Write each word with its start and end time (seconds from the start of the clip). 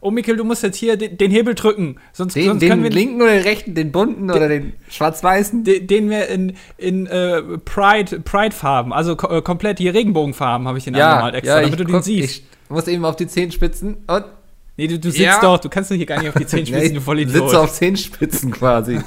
Oh, 0.00 0.10
Mikkel, 0.10 0.36
du 0.36 0.44
musst 0.44 0.62
jetzt 0.62 0.76
hier 0.76 0.96
den, 0.96 1.16
den 1.16 1.30
Hebel 1.30 1.54
drücken. 1.54 1.96
Sonst, 2.12 2.34
Den, 2.34 2.46
sonst 2.46 2.60
den 2.60 2.70
können 2.70 2.82
wir 2.82 2.90
linken 2.90 3.20
oder 3.20 3.32
den 3.32 3.42
rechten, 3.42 3.74
den 3.74 3.92
bunten 3.92 4.30
oder 4.30 4.48
den 4.48 4.74
schwarz-weißen? 4.88 5.64
den, 5.64 5.86
den 5.86 6.10
wir 6.10 6.28
in, 6.28 6.54
in 6.76 7.06
äh, 7.06 7.42
Pride, 7.64 8.20
Pride-Farben, 8.20 8.92
also 8.92 9.16
ko 9.16 9.28
äh, 9.28 9.42
komplett 9.42 9.78
die 9.78 9.88
Regenbogenfarben 9.88 10.68
habe 10.68 10.78
ich 10.78 10.84
den 10.84 10.94
angemalt 10.94 11.34
extra, 11.34 11.60
damit 11.60 11.80
du 11.80 11.84
den 11.84 11.94
guck, 11.94 12.04
siehst. 12.04 12.42
Ich 12.64 12.70
muss 12.70 12.86
eben 12.86 13.04
auf 13.04 13.16
die 13.16 13.26
Zehenspitzen 13.26 13.96
und 14.06 14.24
nee, 14.78 14.86
du, 14.86 14.98
du 14.98 15.10
sitzt 15.10 15.20
Ja. 15.22 15.40
doch, 15.40 15.58
du 15.58 15.68
kannst 15.68 15.90
doch 15.90 15.96
hier 15.96 16.06
gar 16.06 16.18
nicht 16.20 16.28
auf 16.30 16.34
die 16.34 16.46
Zehenspitzen, 16.46 16.86
ich 16.86 16.94
du 16.94 17.00
voll 17.02 17.28
sitze 17.28 17.60
auf 17.60 17.72
Zehenspitzen 17.72 18.50
quasi. 18.50 18.98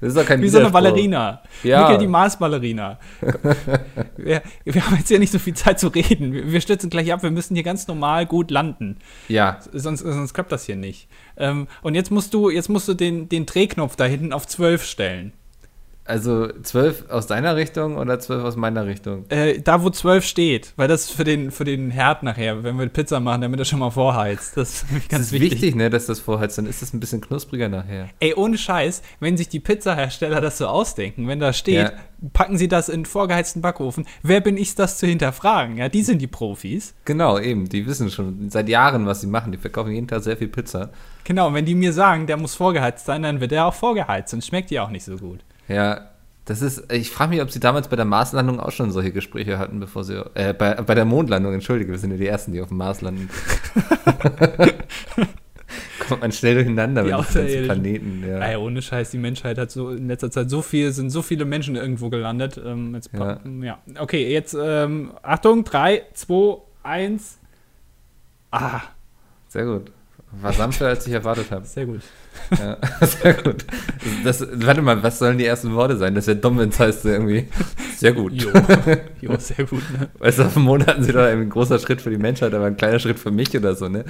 Das 0.00 0.08
ist 0.08 0.16
doch 0.16 0.26
kein 0.26 0.42
Wie 0.42 0.48
so 0.48 0.58
eine. 0.58 0.70
Ballerina. 0.70 1.42
Ja. 1.62 1.82
Mikkel, 1.82 1.98
die 1.98 2.06
Mars-Ballerina. 2.06 2.98
wir, 4.16 4.42
wir 4.64 4.86
haben 4.86 4.96
jetzt 4.96 5.10
ja 5.10 5.18
nicht 5.18 5.32
so 5.32 5.38
viel 5.38 5.54
Zeit 5.54 5.78
zu 5.78 5.88
reden. 5.88 6.32
Wir, 6.32 6.50
wir 6.50 6.60
stürzen 6.60 6.90
gleich 6.90 7.12
ab, 7.12 7.22
wir 7.22 7.30
müssen 7.30 7.54
hier 7.54 7.64
ganz 7.64 7.86
normal 7.86 8.26
gut 8.26 8.50
landen. 8.50 8.96
Ja, 9.28 9.58
Sonst, 9.72 10.00
sonst 10.00 10.34
klappt 10.34 10.50
das 10.52 10.64
hier 10.66 10.76
nicht. 10.76 11.08
Ähm, 11.36 11.68
und 11.82 11.94
jetzt 11.94 12.10
musst 12.10 12.34
du, 12.34 12.50
jetzt 12.50 12.68
musst 12.68 12.88
du 12.88 12.94
den, 12.94 13.28
den 13.28 13.46
Drehknopf 13.46 13.96
da 13.96 14.04
hinten 14.04 14.32
auf 14.32 14.46
12 14.46 14.84
stellen. 14.84 15.32
Also 16.08 16.48
zwölf 16.62 17.04
aus 17.10 17.26
deiner 17.26 17.54
Richtung 17.56 17.96
oder 17.96 18.18
zwölf 18.18 18.42
aus 18.44 18.56
meiner 18.56 18.86
Richtung? 18.86 19.24
Äh, 19.28 19.60
da, 19.60 19.82
wo 19.82 19.90
12 19.90 20.24
steht, 20.24 20.72
weil 20.76 20.88
das 20.88 21.10
für 21.10 21.24
den, 21.24 21.50
für 21.50 21.64
den 21.64 21.90
Herd 21.90 22.22
nachher, 22.22 22.62
wenn 22.64 22.78
wir 22.78 22.86
Pizza 22.88 23.20
machen, 23.20 23.42
damit 23.42 23.58
er 23.60 23.64
schon 23.64 23.78
mal 23.78 23.90
vorheizt. 23.90 24.56
Das 24.56 24.82
ist 24.82 24.88
ganz 24.90 25.08
Das 25.10 25.20
ist 25.20 25.32
wichtig, 25.40 25.74
ne, 25.74 25.90
dass 25.90 26.06
das 26.06 26.20
vorheizt, 26.20 26.58
dann 26.58 26.66
ist 26.66 26.82
das 26.82 26.92
ein 26.92 27.00
bisschen 27.00 27.20
knuspriger 27.20 27.68
nachher. 27.68 28.08
Ey, 28.20 28.34
ohne 28.34 28.58
Scheiß, 28.58 29.02
wenn 29.20 29.36
sich 29.36 29.48
die 29.48 29.60
Pizzahersteller 29.60 30.40
das 30.40 30.58
so 30.58 30.66
ausdenken, 30.66 31.28
wenn 31.28 31.40
da 31.40 31.52
steht, 31.52 31.76
Ja. 31.76 31.92
packen 32.32 32.56
sie 32.58 32.68
das 32.68 32.88
in 32.88 33.04
vorgeheizten 33.04 33.60
Backofen, 33.62 34.06
wer 34.22 34.40
bin 34.40 34.56
ich, 34.56 34.74
das 34.74 34.98
zu 34.98 35.06
hinterfragen? 35.06 35.76
Ja, 35.76 35.88
die 35.88 36.02
sind 36.02 36.20
die 36.22 36.26
Profis. 36.26 36.94
Genau, 37.04 37.38
eben, 37.38 37.68
die 37.68 37.86
wissen 37.86 38.10
schon 38.10 38.50
seit 38.50 38.68
Jahren, 38.68 39.06
was 39.06 39.20
sie 39.20 39.26
machen. 39.26 39.52
Die 39.52 39.58
verkaufen 39.58 39.92
jeden 39.92 40.08
Tag 40.08 40.22
sehr 40.22 40.36
viel 40.36 40.48
Pizza. 40.48 40.90
Genau, 41.24 41.48
und 41.48 41.54
wenn 41.54 41.66
die 41.66 41.74
mir 41.74 41.92
sagen, 41.92 42.26
der 42.26 42.36
muss 42.38 42.54
vorgeheizt 42.54 43.04
sein, 43.06 43.22
dann 43.22 43.40
wird 43.40 43.50
der 43.50 43.66
auch 43.66 43.74
vorgeheizt 43.74 44.32
und 44.34 44.42
schmeckt 44.44 44.70
die 44.70 44.80
auch 44.80 44.90
nicht 44.90 45.04
so 45.04 45.16
gut. 45.16 45.40
Ja, 45.68 46.08
das 46.46 46.62
ist, 46.62 46.90
ich 46.92 47.10
frage 47.10 47.30
mich, 47.30 47.42
ob 47.42 47.50
sie 47.50 47.60
damals 47.60 47.88
bei 47.88 47.96
der 47.96 48.06
Marslandung 48.06 48.58
auch 48.58 48.70
schon 48.72 48.90
solche 48.90 49.12
Gespräche 49.12 49.58
hatten, 49.58 49.80
bevor 49.80 50.02
sie, 50.04 50.24
äh, 50.34 50.54
bei, 50.54 50.74
bei 50.76 50.94
der 50.94 51.04
Mondlandung, 51.04 51.52
entschuldige, 51.52 51.90
wir 51.92 51.98
sind 51.98 52.10
ja 52.12 52.16
die 52.16 52.26
Ersten, 52.26 52.52
die 52.52 52.62
auf 52.62 52.68
dem 52.68 52.78
Mars 52.78 53.02
landen. 53.02 53.28
Kommt 56.08 56.22
man 56.22 56.32
schnell 56.32 56.54
durcheinander 56.54 57.04
Die 57.04 57.12
mit 57.12 57.34
den. 57.34 57.64
Planeten. 57.64 58.24
Ja. 58.26 58.38
Ey, 58.38 58.56
ohne 58.56 58.80
Scheiß, 58.80 59.10
die 59.10 59.18
Menschheit 59.18 59.58
hat 59.58 59.70
so 59.70 59.90
in 59.90 60.08
letzter 60.08 60.30
Zeit 60.30 60.48
so 60.48 60.62
viel, 60.62 60.90
sind 60.92 61.10
so 61.10 61.20
viele 61.20 61.44
Menschen 61.44 61.76
irgendwo 61.76 62.08
gelandet. 62.08 62.58
Ähm, 62.64 62.94
jetzt, 62.94 63.10
Ja. 63.12 63.38
ja. 63.60 63.78
Okay, 63.98 64.32
jetzt 64.32 64.56
ähm, 64.58 65.12
Achtung, 65.22 65.64
3, 65.64 66.02
2, 66.14 66.62
1. 66.82 67.38
Ah, 68.50 68.80
Sehr 69.48 69.66
gut. 69.66 69.92
War 70.40 70.52
sanfter, 70.54 70.86
als 70.88 71.06
ich 71.06 71.12
erwartet 71.12 71.50
habe. 71.50 71.66
sehr 71.66 71.84
gut. 71.84 72.00
Ja, 72.58 72.76
sehr 73.06 73.34
gut. 73.34 73.64
Das, 74.24 74.46
warte 74.54 74.82
mal, 74.82 75.02
was 75.02 75.18
sollen 75.18 75.38
die 75.38 75.44
ersten 75.46 75.74
Worte 75.74 75.96
sein? 75.96 76.14
Das 76.14 76.26
wäre 76.26 76.36
dumm, 76.38 76.58
wenn 76.58 76.70
es 76.70 76.78
heißt 76.80 77.04
irgendwie, 77.04 77.48
sehr 77.96 78.12
gut. 78.12 78.32
Jo, 78.32 78.50
jo 79.20 79.36
sehr 79.38 79.64
gut. 79.66 79.82
Ne? 79.98 80.08
Weißt 80.18 80.38
du, 80.38 80.44
auf 80.44 80.54
dem 80.54 80.62
Mond 80.62 80.86
hatten 80.86 81.02
sie 81.02 81.12
doch 81.12 81.22
ein 81.22 81.48
großer 81.48 81.78
Schritt 81.78 82.00
für 82.00 82.10
die 82.10 82.18
Menschheit, 82.18 82.54
aber 82.54 82.66
ein 82.66 82.76
kleiner 82.76 82.98
Schritt 82.98 83.18
für 83.18 83.30
mich 83.30 83.56
oder 83.56 83.74
so, 83.74 83.88
ne? 83.88 84.04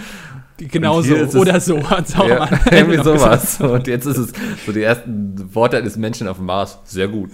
Genau 0.58 1.02
so, 1.02 1.14
es- 1.14 1.34
oder 1.36 1.60
so. 1.60 1.78
hat's 1.90 2.14
auch 2.16 2.28
Ja, 2.28 2.48
irgendwie 2.70 2.96
gesagt. 2.98 3.18
sowas. 3.20 3.60
Und 3.60 3.86
jetzt 3.86 4.06
ist 4.06 4.16
es 4.18 4.32
so 4.66 4.72
die 4.72 4.82
ersten 4.82 5.54
Worte 5.54 5.76
eines 5.76 5.96
Menschen 5.96 6.28
auf 6.28 6.36
dem 6.38 6.46
Mars. 6.46 6.78
Sehr 6.84 7.08
gut. 7.08 7.30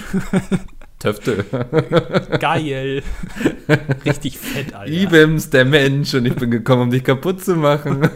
Töfte. 0.99 1.45
Geil. 2.41 3.03
Richtig 4.07 4.39
fett, 4.39 4.75
Alter. 4.75 4.91
Ibims, 4.91 5.51
der 5.51 5.67
Mensch. 5.67 6.15
Und 6.15 6.25
ich 6.25 6.35
bin 6.35 6.51
gekommen, 6.51 6.83
um 6.83 6.91
dich 6.91 7.05
kaputt 7.05 7.45
zu 7.45 7.57
machen. 7.57 8.09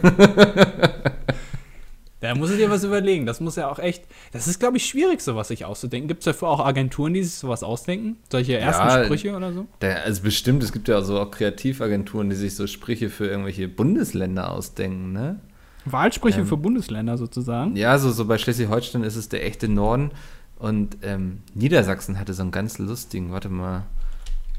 Da 2.29 2.35
muss 2.35 2.51
du 2.51 2.57
dir 2.57 2.69
was 2.69 2.83
überlegen. 2.83 3.25
Das 3.25 3.39
muss 3.39 3.55
ja 3.55 3.71
auch 3.71 3.79
echt. 3.79 4.03
Das 4.31 4.47
ist, 4.47 4.59
glaube 4.59 4.77
ich, 4.77 4.85
schwierig, 4.85 5.19
sowas 5.19 5.47
sich 5.47 5.65
auszudenken. 5.65 6.07
Gibt 6.07 6.19
es 6.19 6.25
dafür 6.25 6.49
auch 6.49 6.63
Agenturen, 6.63 7.15
die 7.15 7.23
sich 7.23 7.33
sowas 7.33 7.63
ausdenken? 7.63 8.17
Solche 8.31 8.55
ersten 8.55 8.87
Ja, 8.87 9.03
Sprüche 9.03 9.35
oder 9.35 9.51
so? 9.51 9.65
Der, 9.81 10.03
also 10.03 10.21
bestimmt, 10.21 10.61
es 10.61 10.71
gibt 10.71 10.87
ja 10.87 11.01
so 11.01 11.19
auch 11.19 11.31
Kreativagenturen, 11.31 12.29
die 12.29 12.35
sich 12.35 12.55
so 12.55 12.67
Sprüche 12.67 13.09
für 13.09 13.25
irgendwelche 13.25 13.67
Bundesländer 13.67 14.51
ausdenken, 14.51 15.11
ne? 15.11 15.39
Wahlsprüche 15.85 16.41
Ähm, 16.41 16.45
für 16.45 16.57
Bundesländer 16.57 17.17
sozusagen. 17.17 17.75
Ja, 17.75 17.97
so, 17.97 18.11
so 18.11 18.25
bei 18.25 18.37
Schleswig-Holstein 18.37 19.01
ist 19.01 19.15
es 19.15 19.29
der 19.29 19.43
echte 19.43 19.67
Norden. 19.67 20.11
Und 20.59 20.97
ähm, 21.01 21.39
Niedersachsen 21.55 22.19
hatte 22.19 22.35
so 22.35 22.43
einen 22.43 22.51
ganz 22.51 22.77
lustigen, 22.77 23.31
warte 23.31 23.49
mal, 23.49 23.87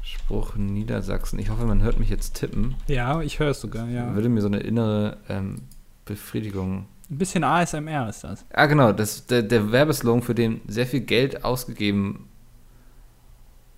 Spruch 0.03 0.55
Niedersachsen. 0.57 1.39
Ich 1.39 1.49
hoffe, 1.49 1.63
man 1.63 1.83
hört 1.83 1.99
mich 1.99 2.09
jetzt 2.09 2.33
tippen. 2.35 2.75
Ja, 2.87 3.21
ich 3.21 3.39
höre 3.39 3.51
es 3.51 3.61
sogar, 3.61 3.87
ja. 3.87 4.13
Würde 4.13 4.27
mir 4.27 4.41
so 4.41 4.47
eine 4.47 4.59
innere 4.59 5.15
ähm, 5.29 5.61
Befriedigung. 6.03 6.87
Ein 7.11 7.17
bisschen 7.17 7.43
ASMR 7.43 8.07
ist 8.07 8.23
das. 8.23 8.45
Ah, 8.53 8.67
genau, 8.67 8.93
das, 8.93 9.25
der, 9.27 9.41
der 9.41 9.73
Werbeslogan, 9.73 10.21
für 10.21 10.33
den 10.33 10.61
sehr 10.65 10.87
viel 10.87 11.01
Geld 11.01 11.43
ausgegeben 11.43 12.29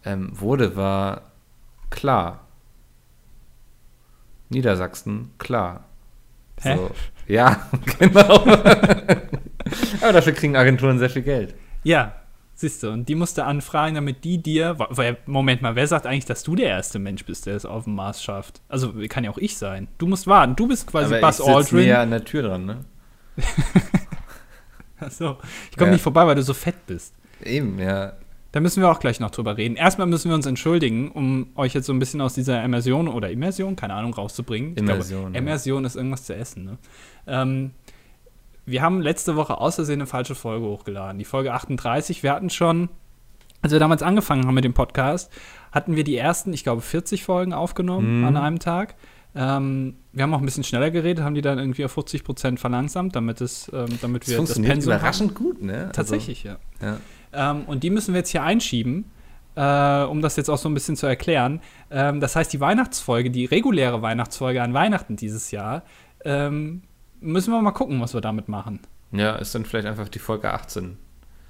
ähm, 0.05 0.39
wurde, 0.39 0.75
war 0.75 1.23
klar. 1.89 2.41
Niedersachsen, 4.49 5.31
klar. 5.39 5.85
Hä? 6.61 6.75
So, 6.77 6.91
ja, 7.27 7.69
genau. 7.99 8.43
Aber 10.01 10.13
dafür 10.13 10.33
kriegen 10.33 10.55
Agenturen 10.55 10.99
sehr 10.99 11.09
viel 11.09 11.23
Geld. 11.23 11.55
Ja, 11.83 12.13
siehst 12.53 12.83
du. 12.83 12.91
Und 12.91 13.09
die 13.09 13.15
musst 13.15 13.39
du 13.39 13.45
anfragen, 13.45 13.95
damit 13.95 14.23
die 14.23 14.43
dir. 14.43 14.77
Moment 15.25 15.63
mal, 15.63 15.75
wer 15.75 15.87
sagt 15.87 16.05
eigentlich, 16.05 16.25
dass 16.25 16.43
du 16.43 16.55
der 16.55 16.67
erste 16.67 16.99
Mensch 16.99 17.25
bist, 17.25 17.47
der 17.47 17.55
es 17.55 17.65
auf 17.65 17.85
dem 17.85 17.95
Mars 17.95 18.21
schafft? 18.23 18.61
Also, 18.69 18.93
kann 19.09 19.23
ja 19.23 19.31
auch 19.31 19.39
ich 19.39 19.57
sein. 19.57 19.87
Du 19.97 20.05
musst 20.05 20.27
warten. 20.27 20.55
Du 20.55 20.67
bist 20.67 20.85
quasi 20.85 21.15
Aber 21.15 21.27
Buzz 21.27 21.39
ich 21.39 21.47
Aldrin. 21.47 21.79
näher 21.79 22.01
an 22.01 22.11
der 22.11 22.23
Tür 22.23 22.43
dran, 22.43 22.65
ne? 22.65 22.85
Achso. 24.99 25.37
Ich 25.71 25.77
komme 25.77 25.89
Ja. 25.89 25.93
nicht 25.93 26.01
vorbei, 26.01 26.25
weil 26.25 26.35
du 26.35 26.43
so 26.43 26.53
fett 26.53 26.85
bist. 26.87 27.13
Eben, 27.43 27.77
ja. 27.79 28.13
Da 28.51 28.59
müssen 28.59 28.81
wir 28.81 28.89
auch 28.91 28.99
gleich 28.99 29.19
noch 29.19 29.31
drüber 29.31 29.57
reden. 29.57 29.75
Erstmal 29.75 30.05
müssen 30.07 30.29
wir 30.29 30.35
uns 30.35 30.45
entschuldigen, 30.45 31.09
um 31.11 31.47
euch 31.55 31.73
jetzt 31.73 31.87
so 31.87 31.93
ein 31.93 31.99
bisschen 31.99 32.21
aus 32.21 32.35
dieser 32.35 32.63
Immersion 32.63 33.07
oder 33.07 33.31
Immersion, 33.31 33.75
keine 33.75 33.95
Ahnung, 33.95 34.13
rauszubringen. 34.13 34.75
Immersion, 34.75 35.21
Glaube, 35.21 35.33
ja. 35.35 35.39
Immersion 35.39 35.85
ist 35.85 35.95
irgendwas 35.95 36.23
zu 36.23 36.35
essen, 36.35 36.63
ne? 36.65 36.77
Ähm, 37.25 37.71
wir 38.65 38.81
haben 38.81 39.01
letzte 39.01 39.35
Woche 39.35 39.57
aus 39.57 39.75
Versehen 39.75 39.95
eine 40.01 40.05
falsche 40.07 40.35
Folge 40.35 40.65
hochgeladen. 40.67 41.17
Die 41.17 41.25
Folge 41.25 41.51
38. 41.53 42.21
Wir 42.23 42.31
hatten 42.31 42.49
schon, 42.51 42.89
als 43.61 43.73
wir 43.73 43.79
damals 43.79 44.03
angefangen 44.03 44.45
haben 44.45 44.53
mit 44.53 44.63
dem 44.63 44.73
Podcast, 44.75 45.31
hatten 45.71 45.95
wir 45.97 46.03
die 46.05 46.15
ersten, 46.15 46.53
ich 46.53 46.63
glaube, 46.63 46.81
40 46.81 47.23
Folgen 47.23 47.53
aufgenommen 47.53 48.19
Mhm. 48.19 48.25
an 48.25 48.37
einem 48.37 48.59
Tag. 48.59 48.95
Ähm, 49.35 49.95
wir 50.11 50.23
haben 50.23 50.33
auch 50.33 50.39
ein 50.39 50.45
bisschen 50.45 50.63
schneller 50.63 50.91
geredet, 50.91 51.23
haben 51.23 51.33
die 51.35 51.41
dann 51.41 51.57
irgendwie 51.57 51.85
auf 51.85 51.91
50 51.93 52.23
Prozent 52.23 52.59
verlangsamt, 52.59 53.15
damit, 53.15 53.41
es, 53.41 53.69
ähm, 53.73 53.87
damit 54.01 54.23
Das 54.23 54.29
wir 54.29 54.37
das 54.37 54.45
funktioniert 54.45 54.73
Pensum 54.73 54.93
haben. 54.93 54.99
überraschend 54.99 55.35
gut, 55.35 55.61
ne? 55.61 55.89
Tatsächlich, 55.91 56.43
ja. 56.43 56.57
Also, 56.79 56.97
ja. 57.33 57.51
Ähm, 57.51 57.63
und 57.65 57.83
die 57.83 57.89
müssen 57.89 58.13
wir 58.13 58.19
jetzt 58.19 58.29
hier 58.29 58.43
einschieben, 58.43 59.05
äh, 59.55 60.03
um 60.03 60.21
das 60.21 60.35
jetzt 60.35 60.49
auch 60.49 60.57
so 60.59 60.69
ein 60.69 60.73
bisschen 60.75 60.95
zu 60.95 61.07
erklären. 61.07 61.61
Ähm, 61.89 62.19
das 62.19 62.35
heißt, 62.35 62.53
die 62.53 62.59
Weihnachtsfolge, 62.59 63.31
die 63.31 63.45
reguläre 63.45 64.01
Weihnachtsfolge 64.03 64.61
an 64.61 64.73
Weihnachten 64.75 65.15
dieses 65.15 65.49
Jahr, 65.49 65.81
ähm, 66.25 66.83
müssen 67.19 67.51
wir 67.51 67.61
mal 67.61 67.71
gucken, 67.71 67.99
was 68.01 68.13
wir 68.13 68.21
damit 68.21 68.49
machen. 68.49 68.81
ja, 69.11 69.35
ist 69.35 69.55
dann 69.55 69.65
vielleicht 69.65 69.87
einfach 69.87 70.09
die 70.09 70.19
Folge 70.19 70.51
18. 70.53 70.97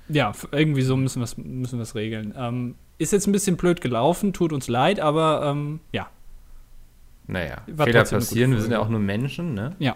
Ja, 0.09 0.31
irgendwie 0.51 0.81
so 0.83 0.95
müssen 0.97 1.19
wir 1.19 1.23
es 1.25 1.37
müssen 1.37 1.79
wir's 1.79 1.95
regeln. 1.95 2.33
Ähm, 2.37 2.75
ist 2.97 3.11
jetzt 3.11 3.25
ein 3.27 3.31
bisschen 3.31 3.57
blöd 3.57 3.81
gelaufen, 3.81 4.31
tut 4.33 4.53
uns 4.53 4.67
leid, 4.67 4.99
aber 4.99 5.55
ja. 5.91 6.07
Naja, 7.27 7.57
War 7.67 7.85
Fehler 7.85 8.03
passieren, 8.03 8.51
wir 8.51 8.61
sind 8.61 8.71
ja 8.71 8.79
auch 8.79 8.89
nur 8.89 8.99
Menschen, 8.99 9.53
ne? 9.53 9.75
Ja. 9.79 9.95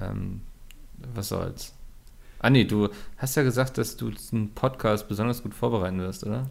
Ähm, 0.00 0.40
was 1.14 1.28
soll's. 1.28 1.74
Anni, 2.40 2.66
du 2.66 2.88
hast 3.18 3.36
ja 3.36 3.42
gesagt, 3.42 3.76
dass 3.78 3.96
du 3.96 4.10
einen 4.32 4.54
Podcast 4.54 5.08
besonders 5.08 5.42
gut 5.42 5.54
vorbereiten 5.54 5.98
wirst, 6.00 6.24
oder? 6.26 6.46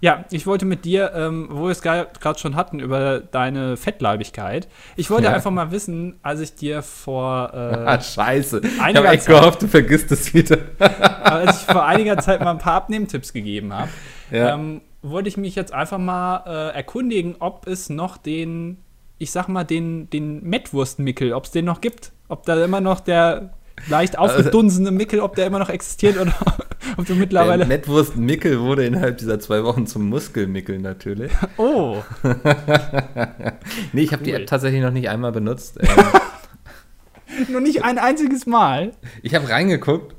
Ja, 0.00 0.24
ich 0.30 0.46
wollte 0.46 0.64
mit 0.64 0.84
dir, 0.84 1.12
ähm, 1.14 1.48
wo 1.50 1.64
wir 1.64 1.70
es 1.70 1.80
gerade 1.82 2.08
schon 2.38 2.56
hatten, 2.56 2.80
über 2.80 3.20
deine 3.20 3.76
Fettleibigkeit. 3.76 4.68
Ich 4.96 5.10
wollte 5.10 5.24
Ja. 5.26 5.32
einfach 5.32 5.50
mal 5.50 5.70
wissen, 5.70 6.14
als 6.22 6.40
ich 6.40 6.54
dir 6.54 6.82
vor, 6.82 7.52
ah, 7.54 7.94
äh, 7.96 8.00
scheiße. 8.00 8.62
Ich 8.64 8.80
habe 8.96 9.08
echt 9.08 9.26
gehofft, 9.26 9.62
du 9.62 9.68
vergisst 9.68 10.10
es 10.12 10.32
wieder. 10.34 10.58
als 10.78 11.62
ich 11.62 11.66
vor 11.72 11.84
einiger 11.86 12.18
Zeit 12.18 12.40
mal 12.40 12.50
ein 12.52 12.58
paar 12.58 12.74
Abnehmtipps 12.74 13.32
gegeben 13.32 13.72
habe, 13.72 13.90
Ja. 14.30 14.54
ähm, 14.54 14.80
wollte 15.02 15.28
ich 15.28 15.36
mich 15.36 15.54
jetzt 15.56 15.72
einfach 15.72 15.98
mal 15.98 16.44
äh, 16.46 16.74
erkundigen, 16.76 17.36
ob 17.40 17.66
es 17.66 17.88
noch 17.90 18.16
den, 18.16 18.78
ich 19.22 19.30
sag 19.30 19.46
mal, 19.48 19.64
den, 19.64 20.10
den 20.10 20.42
Mettwurstmickel, 20.42 21.32
ob 21.32 21.44
es 21.44 21.52
den 21.52 21.64
noch 21.64 21.80
gibt. 21.80 22.10
Ob 22.28 22.44
da 22.44 22.62
immer 22.64 22.80
noch 22.80 23.00
der 23.00 23.50
leicht 23.88 24.18
Also 24.18 24.36
aufgedunsene 24.36 24.90
Mickel, 24.90 25.20
ob 25.20 25.36
der 25.36 25.46
immer 25.46 25.58
noch 25.58 25.68
existiert 25.68 26.16
oder 26.18 26.34
ob 26.96 27.06
du 27.06 27.12
Der 27.12 27.16
mittlerweile. 27.16 27.64
Mettwurst 27.66 28.16
Mickel 28.16 28.60
wurde 28.60 28.84
innerhalb 28.84 29.18
dieser 29.18 29.38
zwei 29.38 29.62
Wochen 29.64 29.86
zum 29.86 30.08
Muskelmickel 30.08 30.78
natürlich. 30.80 31.32
Oh, 31.56 32.02
Nee, 33.92 34.02
ich 34.02 34.12
habe 34.12 34.24
die 34.24 34.30
Cool. 34.32 34.40
App 34.40 34.46
tatsächlich 34.46 34.82
noch 34.82 34.90
nicht 34.90 35.08
einmal 35.08 35.32
benutzt. 35.32 35.78
Ähm, 35.80 37.48
nur 37.48 37.60
nicht 37.60 37.84
ein 37.84 37.98
einziges 37.98 38.46
Mal. 38.46 38.92
ich 39.22 39.34
habe 39.34 39.48
reingeguckt 39.48 40.14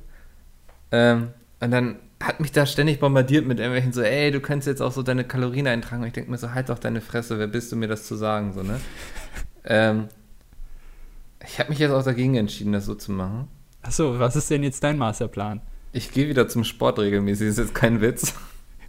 ähm, 0.92 1.30
und 1.60 1.72
dann 1.72 1.98
hat 2.24 2.40
mich 2.40 2.52
da 2.52 2.66
ständig 2.66 3.00
bombardiert 3.00 3.46
mit 3.46 3.60
irgendwelchen 3.60 3.94
so, 3.94 4.02
ey, 4.02 4.32
du 4.32 4.40
kannst 4.40 4.66
jetzt 4.66 4.82
auch 4.82 4.92
so 4.92 5.04
deine 5.04 5.24
Kalorien 5.24 5.68
eintragen. 5.68 6.02
Und 6.02 6.08
ich 6.08 6.14
denke 6.14 6.32
mir 6.32 6.38
so, 6.38 6.54
halt 6.54 6.70
doch 6.70 6.80
deine 6.80 7.02
Fresse, 7.02 7.38
wer 7.38 7.48
bist 7.48 7.72
du 7.72 7.76
mir 7.76 7.88
das 7.88 8.08
zu 8.08 8.16
sagen, 8.16 8.54
so, 8.54 8.64
ne? 8.64 8.80
Ähm, 9.66 10.08
Ich 11.46 11.60
habe 11.60 11.70
mich 11.70 11.80
jetzt 11.80 11.92
auch 11.92 12.04
dagegen 12.04 12.36
entschieden, 12.36 12.72
das 12.72 12.86
so 12.86 12.96
zu 12.96 13.12
machen. 13.12 13.48
Achso, 13.82 14.18
was 14.20 14.36
ist 14.36 14.50
denn 14.50 14.64
jetzt 14.64 14.84
dein 14.84 14.98
Masterplan? 14.98 15.62
Ich 15.92 16.12
gehe 16.12 16.30
wieder 16.30 16.48
zum 16.48 16.64
Sport 16.64 17.00
regelmäßig, 17.00 17.50
ist 17.50 17.58
jetzt 17.58 17.76
kein 17.76 18.02
Witz. 18.02 18.34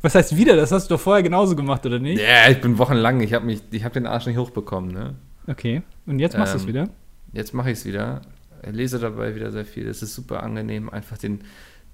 Was 0.03 0.15
heißt 0.15 0.37
wieder? 0.37 0.55
Das 0.55 0.71
hast 0.71 0.89
du 0.89 0.95
doch 0.95 1.01
vorher 1.01 1.23
genauso 1.23 1.57
gemacht, 1.57 1.85
oder 1.85 1.99
nicht? 1.99 2.21
Ja, 2.21 2.29
yeah, 2.29 2.51
ich 2.51 2.61
bin 2.61 2.79
wochenlang, 2.79 3.21
ich 3.21 3.33
habe 3.35 3.53
hab 3.53 3.93
den 3.93 4.07
Arsch 4.07 4.27
nicht 4.27 4.37
hochbekommen, 4.37 4.93
ne? 4.93 5.15
Okay, 5.47 5.83
und 6.07 6.19
jetzt 6.19 6.39
machst 6.39 6.55
ähm, 6.55 6.59
du 6.59 6.63
es 6.63 6.69
wieder? 6.69 6.89
Jetzt 7.33 7.55
mache 7.55 7.71
ich 7.71 7.79
es 7.79 7.85
wieder. 7.85 8.23
Ich 8.63 8.73
lese 8.73 8.99
dabei 8.99 9.35
wieder 9.35 9.51
sehr 9.51 9.65
viel. 9.65 9.87
Es 9.89 10.03
ist 10.03 10.15
super 10.15 10.43
angenehm, 10.43 10.89
einfach 10.89 11.19
den, 11.19 11.41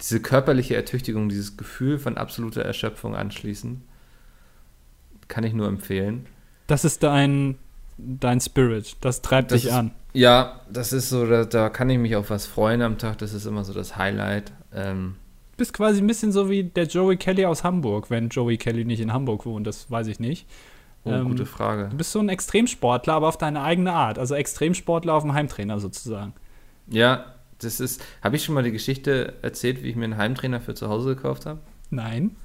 diese 0.01 0.21
körperliche 0.21 0.77
Ertüchtigung, 0.77 1.29
dieses 1.29 1.57
Gefühl 1.57 1.99
von 1.99 2.17
absoluter 2.17 2.63
Erschöpfung 2.63 3.15
anschließen. 3.15 3.83
Kann 5.29 5.45
ich 5.45 5.53
nur 5.53 5.69
empfehlen. 5.69 6.27
Das 6.67 6.85
ist 6.85 7.03
dein, 7.03 7.57
dein 7.99 8.41
Spirit, 8.41 8.97
das 9.01 9.23
treibt 9.23 9.51
das 9.51 9.61
dich 9.61 9.71
ist, 9.71 9.77
an. 9.77 9.93
Ja, 10.13 10.61
das 10.71 10.93
ist 10.93 11.09
so, 11.09 11.27
da, 11.27 11.45
da, 11.45 11.69
kann 11.69 11.91
ich 11.91 11.99
mich 11.99 12.17
auf 12.17 12.31
was 12.31 12.47
freuen 12.47 12.83
am 12.83 12.99
Tag, 12.99 13.19
das 13.19 13.33
ist 13.33 13.47
immer 13.47 13.65
so 13.65 13.73
das 13.73 13.97
Highlight. 13.97 14.53
Ähm, 14.75 15.17
bist 15.57 15.75
quasi 15.75 16.01
ein 16.01 16.07
bisschen 16.07 16.33
so 16.33 16.49
wie 16.49 16.65
der 16.65 16.87
Joey 16.87 17.17
Kelly 17.17 17.45
aus 17.45 17.65
Hamburg, 17.65 18.11
wenn 18.11 18.29
Joey 18.29 18.57
Kelly 18.57 18.85
nicht 18.85 19.01
in 19.01 19.13
Hamburg 19.13 19.45
wohnt, 19.47 19.67
das 19.67 19.91
weiß 19.91 20.07
ich 20.07 20.19
nicht. 20.19 20.47
Oh, 21.05 21.11
ähm, 21.11 21.29
gute 21.29 21.47
Frage. 21.47 21.89
Du 21.91 21.97
bist 21.97 22.13
so 22.13 22.19
ein 22.19 22.29
Extremsportler, 22.29 23.15
aber 23.15 23.29
auf 23.29 23.39
deine 23.39 23.63
eigene 23.63 23.93
Art. 23.93 24.19
Also 24.19 24.35
Extremsportler 24.35 25.15
auf 25.15 25.23
dem 25.23 25.33
Heimtrainer 25.33 25.81
sozusagen. 25.81 26.35
Ja, 26.89 27.25
das 27.65 27.81
ist. 27.81 28.03
Habe 28.23 28.37
ich 28.37 28.45
schon 28.45 28.55
mal 28.55 28.63
die 28.63 28.73
Geschichte 28.73 29.35
erzählt, 29.43 29.83
wie 29.83 29.89
ich 29.89 29.97
mir 29.97 30.05
einen 30.05 30.17
Heimtrainer 30.17 30.61
für 30.61 30.75
zu 30.75 30.89
Hause 30.89 31.15
gekauft 31.15 31.47
habe? 31.47 31.61
Nein. 31.91 32.37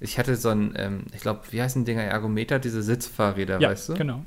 Ich 0.00 0.18
hatte 0.18 0.36
so 0.36 0.48
ein, 0.48 0.72
ähm, 0.76 1.04
ich 1.14 1.20
glaube, 1.20 1.40
wie 1.50 1.60
heißen 1.60 1.84
die 1.84 1.92
Dinger? 1.92 2.02
Ergometer, 2.02 2.58
diese 2.58 2.82
Sitzfahrräder, 2.82 3.60
ja, 3.60 3.68
weißt 3.70 3.90
du? 3.90 3.94
Genau. 3.94 4.24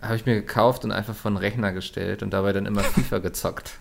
Habe 0.00 0.16
ich 0.16 0.26
mir 0.26 0.34
gekauft 0.34 0.84
und 0.84 0.92
einfach 0.92 1.14
von 1.14 1.36
Rechner 1.36 1.72
gestellt 1.72 2.22
und 2.22 2.30
dabei 2.30 2.52
dann 2.52 2.66
immer 2.66 2.80
FIFA 2.84 3.18
gezockt. 3.18 3.78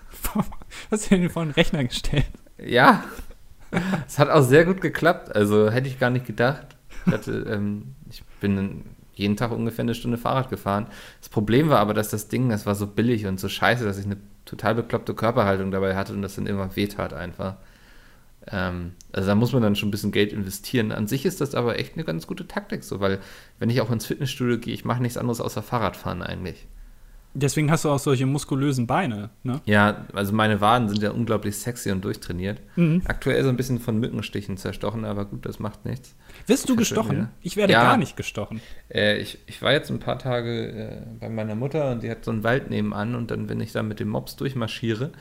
Hast 0.91 1.11
du 1.11 1.17
denn 1.17 1.29
von 1.29 1.51
Rechner 1.51 1.83
gestellt? 1.83 2.25
Ja. 2.57 3.03
Es 4.07 4.17
hat 4.17 4.29
auch 4.29 4.43
sehr 4.43 4.65
gut 4.65 4.81
geklappt. 4.81 5.35
Also 5.35 5.69
hätte 5.71 5.87
ich 5.87 5.99
gar 5.99 6.09
nicht 6.09 6.25
gedacht. 6.25 6.67
Ich, 7.05 7.13
hatte, 7.13 7.31
ähm, 7.49 7.95
ich 8.09 8.23
bin 8.39 8.83
jeden 9.13 9.35
Tag 9.35 9.51
ungefähr 9.51 9.83
eine 9.83 9.95
Stunde 9.95 10.17
Fahrrad 10.17 10.49
gefahren. 10.49 10.87
Das 11.19 11.29
Problem 11.29 11.69
war 11.69 11.79
aber, 11.79 11.93
dass 11.93 12.09
das 12.09 12.27
Ding, 12.27 12.49
das 12.49 12.65
war 12.65 12.75
so 12.75 12.87
billig 12.87 13.25
und 13.25 13.39
so 13.39 13.49
scheiße, 13.49 13.83
dass 13.83 13.97
ich 13.97 14.05
eine 14.05 14.17
total 14.47 14.75
bekloppte 14.75 15.13
Körperhaltung 15.13 15.71
dabei 15.71 15.95
hatte 15.95 16.13
und 16.13 16.21
das 16.21 16.35
dann 16.35 16.47
immer 16.47 16.75
wehtat 16.75 17.13
einfach. 17.13 17.57
Ähm, 18.49 18.93
also 19.11 19.27
da 19.27 19.35
muss 19.35 19.53
man 19.53 19.61
dann 19.61 19.75
schon 19.75 19.89
ein 19.89 19.91
bisschen 19.91 20.11
Geld 20.11 20.33
investieren. 20.33 20.91
An 20.91 21.07
sich 21.07 21.25
ist 21.25 21.41
das 21.41 21.53
aber 21.53 21.77
echt 21.79 21.95
eine 21.95 22.03
ganz 22.03 22.27
gute 22.27 22.47
Taktik 22.47 22.83
so, 22.83 22.99
weil 22.99 23.19
wenn 23.59 23.69
ich 23.69 23.81
auch 23.81 23.91
ins 23.91 24.05
Fitnessstudio 24.05 24.57
gehe, 24.57 24.73
ich 24.73 24.85
mache 24.85 25.01
nichts 25.01 25.17
anderes 25.17 25.41
außer 25.41 25.61
Fahrradfahren 25.61 26.23
eigentlich. 26.23 26.67
Deswegen 27.33 27.69
hast 27.69 27.85
du 27.85 27.89
auch 27.89 27.99
solche 27.99 28.25
muskulösen 28.25 28.87
Beine, 28.87 29.29
ne? 29.43 29.61
Ja, 29.65 30.07
also 30.13 30.33
meine 30.33 30.59
Waden 30.59 30.89
sind 30.89 31.03
ja 31.03 31.11
unglaublich 31.11 31.55
sexy 31.57 31.91
und 31.91 32.03
durchtrainiert. 32.03 32.59
Mhm. 32.75 33.03
Aktuell 33.05 33.43
so 33.43 33.49
ein 33.49 33.57
bisschen 33.57 33.79
von 33.79 33.99
Mückenstichen 33.99 34.57
zerstochen, 34.57 35.05
aber 35.05 35.25
gut, 35.25 35.45
das 35.45 35.59
macht 35.59 35.85
nichts. 35.85 36.15
Wirst 36.47 36.69
du 36.69 36.77
gestochen? 36.77 37.29
Ich 37.41 37.57
werde 37.57 37.73
ja, 37.73 37.83
gar 37.83 37.97
nicht 37.97 38.15
gestochen. 38.15 38.61
Äh, 38.89 39.17
ich, 39.17 39.39
ich 39.47 39.61
war 39.61 39.73
jetzt 39.73 39.91
ein 39.91 39.99
paar 39.99 40.17
Tage 40.17 40.67
äh, 40.67 41.01
bei 41.19 41.27
meiner 41.27 41.55
Mutter 41.55 41.91
und 41.91 42.03
die 42.03 42.09
hat 42.09 42.23
so 42.23 42.31
einen 42.31 42.43
Wald 42.43 42.69
nebenan 42.69 43.15
und 43.15 43.31
dann, 43.31 43.49
wenn 43.49 43.59
ich 43.59 43.73
da 43.73 43.83
mit 43.83 43.99
dem 43.99 44.07
Mops 44.07 44.37
durchmarschiere, 44.37 45.11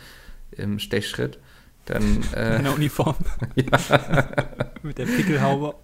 im 0.53 0.79
Stechschritt, 0.79 1.39
dann. 1.87 2.23
Äh, 2.33 2.59
In 2.59 2.65
der 2.65 2.75
Uniform. 2.75 3.17
ja. 3.57 3.65
mit 4.83 4.99
der 4.99 5.07
Pickelhaube. 5.07 5.75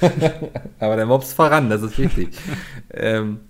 aber 0.78 0.96
der 0.96 1.06
Mops 1.06 1.32
voran, 1.32 1.70
das 1.70 1.82
ist 1.82 1.98
wichtig. 1.98 2.36
ähm, 2.92 3.40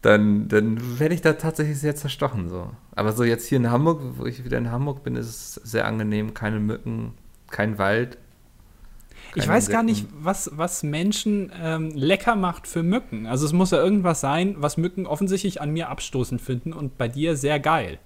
dann, 0.00 0.48
dann 0.48 0.98
werde 0.98 1.14
ich 1.14 1.20
da 1.20 1.34
tatsächlich 1.34 1.78
sehr 1.78 1.94
zerstochen. 1.94 2.48
So. 2.48 2.70
Aber 2.92 3.12
so 3.12 3.24
jetzt 3.24 3.46
hier 3.46 3.58
in 3.58 3.70
Hamburg, 3.70 4.00
wo 4.16 4.24
ich 4.24 4.42
wieder 4.44 4.56
in 4.56 4.70
Hamburg 4.70 5.02
bin, 5.02 5.16
ist 5.16 5.28
es 5.28 5.54
sehr 5.70 5.86
angenehm. 5.86 6.32
Keine 6.32 6.60
Mücken, 6.60 7.12
kein 7.50 7.76
Wald. 7.76 8.16
Ich 9.34 9.46
weiß 9.46 9.68
Insekten. 9.68 9.72
gar 9.72 9.82
nicht, 9.82 10.06
was, 10.12 10.50
was 10.54 10.82
Menschen 10.82 11.52
ähm, 11.62 11.92
lecker 11.94 12.36
macht 12.36 12.66
für 12.66 12.82
Mücken. 12.82 13.26
Also 13.26 13.46
es 13.46 13.52
muss 13.52 13.70
ja 13.70 13.78
irgendwas 13.78 14.20
sein, 14.20 14.56
was 14.58 14.76
Mücken 14.76 15.06
offensichtlich 15.06 15.60
an 15.60 15.70
mir 15.70 15.88
abstoßend 15.88 16.40
finden 16.40 16.72
und 16.72 16.98
bei 16.98 17.08
dir 17.08 17.36
sehr 17.36 17.60
geil. 17.60 17.98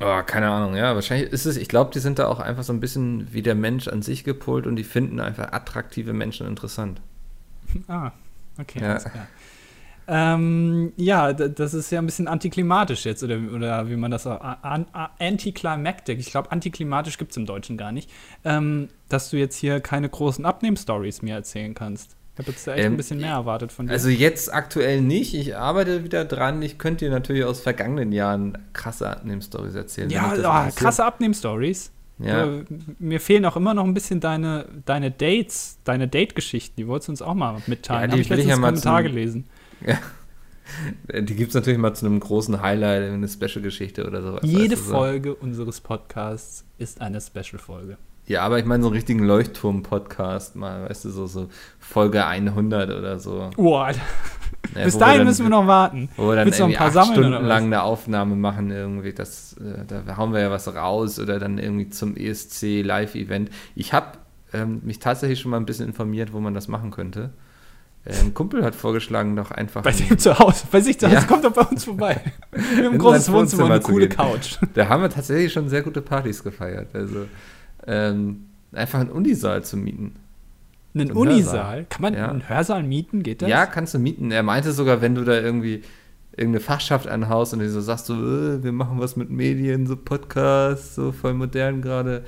Oh, 0.00 0.22
keine 0.26 0.48
Ahnung, 0.50 0.76
ja. 0.76 0.94
Wahrscheinlich 0.94 1.32
ist 1.32 1.46
es, 1.46 1.56
ich 1.56 1.68
glaube, 1.68 1.90
die 1.92 2.00
sind 2.00 2.18
da 2.18 2.26
auch 2.28 2.40
einfach 2.40 2.64
so 2.64 2.72
ein 2.72 2.80
bisschen 2.80 3.32
wie 3.32 3.42
der 3.42 3.54
Mensch 3.54 3.88
an 3.88 4.02
sich 4.02 4.24
gepolt 4.24 4.66
und 4.66 4.76
die 4.76 4.84
finden 4.84 5.20
einfach 5.20 5.52
attraktive 5.52 6.12
Menschen 6.12 6.46
interessant. 6.46 7.00
Ah, 7.88 8.12
okay. 8.60 8.80
Ja. 8.80 8.98
Ähm, 10.08 10.92
ja, 10.96 11.32
das 11.32 11.74
ist 11.74 11.90
ja 11.90 11.98
ein 11.98 12.06
bisschen 12.06 12.28
antiklimatisch 12.28 13.04
jetzt, 13.04 13.24
oder, 13.24 13.38
oder 13.52 13.90
wie 13.90 13.96
man 13.96 14.10
das 14.10 14.26
auch. 14.26 14.40
Anticlimactic. 15.18 16.18
Ich 16.18 16.30
glaube, 16.30 16.52
antiklimatisch 16.52 17.18
gibt 17.18 17.32
es 17.32 17.36
im 17.36 17.46
Deutschen 17.46 17.76
gar 17.76 17.92
nicht. 17.92 18.10
Ähm, 18.44 18.88
dass 19.08 19.30
du 19.30 19.36
jetzt 19.36 19.56
hier 19.56 19.80
keine 19.80 20.08
großen 20.08 20.44
Abnehm-Stories 20.44 21.22
mehr 21.22 21.36
erzählen 21.36 21.74
kannst. 21.74 22.16
Ich 22.34 22.38
habe 22.40 22.50
jetzt 22.50 22.68
echt 22.68 22.84
ähm, 22.84 22.92
ein 22.92 22.96
bisschen 22.96 23.20
mehr 23.20 23.32
erwartet 23.32 23.72
von 23.72 23.86
dir. 23.86 23.92
Also 23.92 24.10
jetzt 24.10 24.52
aktuell 24.52 25.00
nicht. 25.00 25.34
Ich 25.34 25.56
arbeite 25.56 26.04
wieder 26.04 26.24
dran. 26.24 26.60
Ich 26.62 26.78
könnte 26.78 27.06
dir 27.06 27.10
natürlich 27.10 27.44
aus 27.44 27.60
vergangenen 27.60 28.12
Jahren 28.12 28.58
krasse 28.74 29.08
Abnehm-Stories 29.08 29.74
erzählen. 29.74 30.10
Ja, 30.10 30.34
oh, 30.36 30.70
krasse 30.74 31.04
Abnehm-Stories. 31.04 31.92
Ja. 32.18 32.44
Äh, 32.44 32.64
mir 32.98 33.20
fehlen 33.20 33.44
auch 33.46 33.56
immer 33.56 33.74
noch 33.74 33.84
ein 33.84 33.94
bisschen 33.94 34.20
deine, 34.20 34.66
deine 34.84 35.10
Dates, 35.10 35.78
deine 35.84 36.08
Date-Geschichten. 36.08 36.74
Die 36.76 36.86
wolltest 36.86 37.08
du 37.08 37.12
uns 37.12 37.22
auch 37.22 37.34
mal 37.34 37.60
mitteilen. 37.66 38.02
Ja, 38.02 38.06
die 38.06 38.12
Habe 38.12 38.22
ich 38.22 38.28
letztens 38.28 38.50
ja 38.50 38.54
Kommentar 38.56 39.02
gelesen. 39.02 39.44
Ja. 39.84 39.98
Die 41.20 41.36
gibt 41.36 41.50
es 41.50 41.54
natürlich 41.54 41.78
mal 41.78 41.94
zu 41.94 42.06
einem 42.06 42.18
großen 42.18 42.60
Highlight, 42.60 43.10
eine 43.10 43.28
Special-Geschichte 43.28 44.06
oder 44.06 44.22
sowas. 44.22 44.40
Jede 44.42 44.72
weißt 44.72 44.88
du, 44.88 44.90
Folge 44.90 45.34
unseres 45.34 45.80
Podcasts 45.80 46.64
ist 46.78 47.00
eine 47.00 47.20
Special-Folge. 47.20 47.98
Ja, 48.26 48.42
aber 48.42 48.58
ich 48.58 48.64
meine 48.64 48.82
so 48.82 48.88
einen 48.88 48.96
richtigen 48.96 49.24
Leuchtturm-Podcast 49.24 50.56
mal, 50.56 50.88
weißt 50.88 51.04
du, 51.04 51.10
so, 51.10 51.26
so 51.26 51.48
Folge 51.78 52.26
100 52.26 52.90
oder 52.90 53.20
so. 53.20 53.50
Boah, 53.56 53.92
ja, 54.74 54.84
Bis 54.84 54.98
dahin 54.98 55.18
dann, 55.18 55.26
müssen 55.28 55.44
wir 55.44 55.50
noch 55.50 55.68
warten. 55.68 56.08
Wo 56.16 56.28
wir 56.28 56.34
dann 56.34 56.46
Willst 56.46 56.58
irgendwie 56.58 56.78
acht 56.78 57.12
Stunden 57.12 57.44
lang 57.44 57.66
eine 57.66 57.82
Aufnahme 57.82 58.34
machen 58.34 58.72
irgendwie, 58.72 59.12
das, 59.12 59.54
äh, 59.58 59.84
da 59.86 60.16
hauen 60.16 60.32
wir 60.32 60.40
ja 60.40 60.50
was 60.50 60.66
raus 60.74 61.20
oder 61.20 61.38
dann 61.38 61.58
irgendwie 61.58 61.88
zum 61.88 62.16
ESC 62.16 62.82
Live-Event. 62.82 63.50
Ich 63.76 63.92
habe 63.92 64.18
ähm, 64.52 64.80
mich 64.82 64.98
tatsächlich 64.98 65.38
schon 65.38 65.52
mal 65.52 65.58
ein 65.58 65.66
bisschen 65.66 65.86
informiert, 65.86 66.32
wo 66.32 66.40
man 66.40 66.52
das 66.52 66.66
machen 66.66 66.90
könnte. 66.90 67.30
Ein 68.08 68.34
Kumpel 68.34 68.64
hat 68.64 68.76
vorgeschlagen, 68.76 69.34
doch 69.34 69.50
einfach. 69.50 69.82
Bei 69.82 69.90
dem 69.90 70.16
zu 70.16 70.38
Hause. 70.38 70.64
Bei 70.70 70.80
sich 70.80 70.98
zu 70.98 71.06
Hause. 71.06 71.16
Ja. 71.16 71.22
Kommt 71.24 71.44
doch 71.44 71.52
bei 71.52 71.62
uns 71.62 71.84
vorbei. 71.84 72.20
Wir 72.52 72.84
haben 72.84 72.92
ein 72.94 72.98
großes 72.98 73.32
Wohnzimmer 73.32 73.64
und 73.64 73.72
eine 73.72 73.80
coole. 73.80 74.08
Couch. 74.08 74.58
Da 74.74 74.88
haben 74.88 75.02
wir 75.02 75.10
tatsächlich 75.10 75.52
schon 75.52 75.68
sehr 75.68 75.82
gute 75.82 76.02
Partys 76.02 76.44
gefeiert. 76.44 76.94
Also 76.94 77.26
ähm, 77.86 78.46
einfach 78.72 79.00
einen 79.00 79.10
Unisaal 79.10 79.64
zu 79.64 79.76
mieten. 79.76 80.16
Einen 80.94 81.08
so 81.08 81.20
Unisaal? 81.20 81.86
Kann 81.88 82.02
man 82.02 82.14
ja. 82.14 82.28
einen 82.28 82.48
Hörsaal 82.48 82.82
mieten? 82.82 83.22
Geht 83.22 83.42
das? 83.42 83.48
Ja, 83.48 83.66
kannst 83.66 83.94
du 83.94 83.98
mieten. 83.98 84.30
Er 84.30 84.42
meinte 84.42 84.72
sogar, 84.72 85.02
wenn 85.02 85.14
du 85.14 85.24
da 85.24 85.34
irgendwie 85.34 85.82
irgendeine 86.36 86.60
Fachschaft 86.60 87.08
anhaust 87.08 87.54
und 87.54 87.60
du 87.60 87.68
so 87.68 87.80
sagst, 87.80 88.06
so, 88.06 88.14
äh, 88.14 88.62
wir 88.62 88.72
machen 88.72 89.00
was 89.00 89.16
mit 89.16 89.30
Medien, 89.30 89.86
so 89.86 89.96
Podcasts, 89.96 90.94
so 90.94 91.12
voll 91.12 91.34
modern 91.34 91.82
gerade 91.82 92.24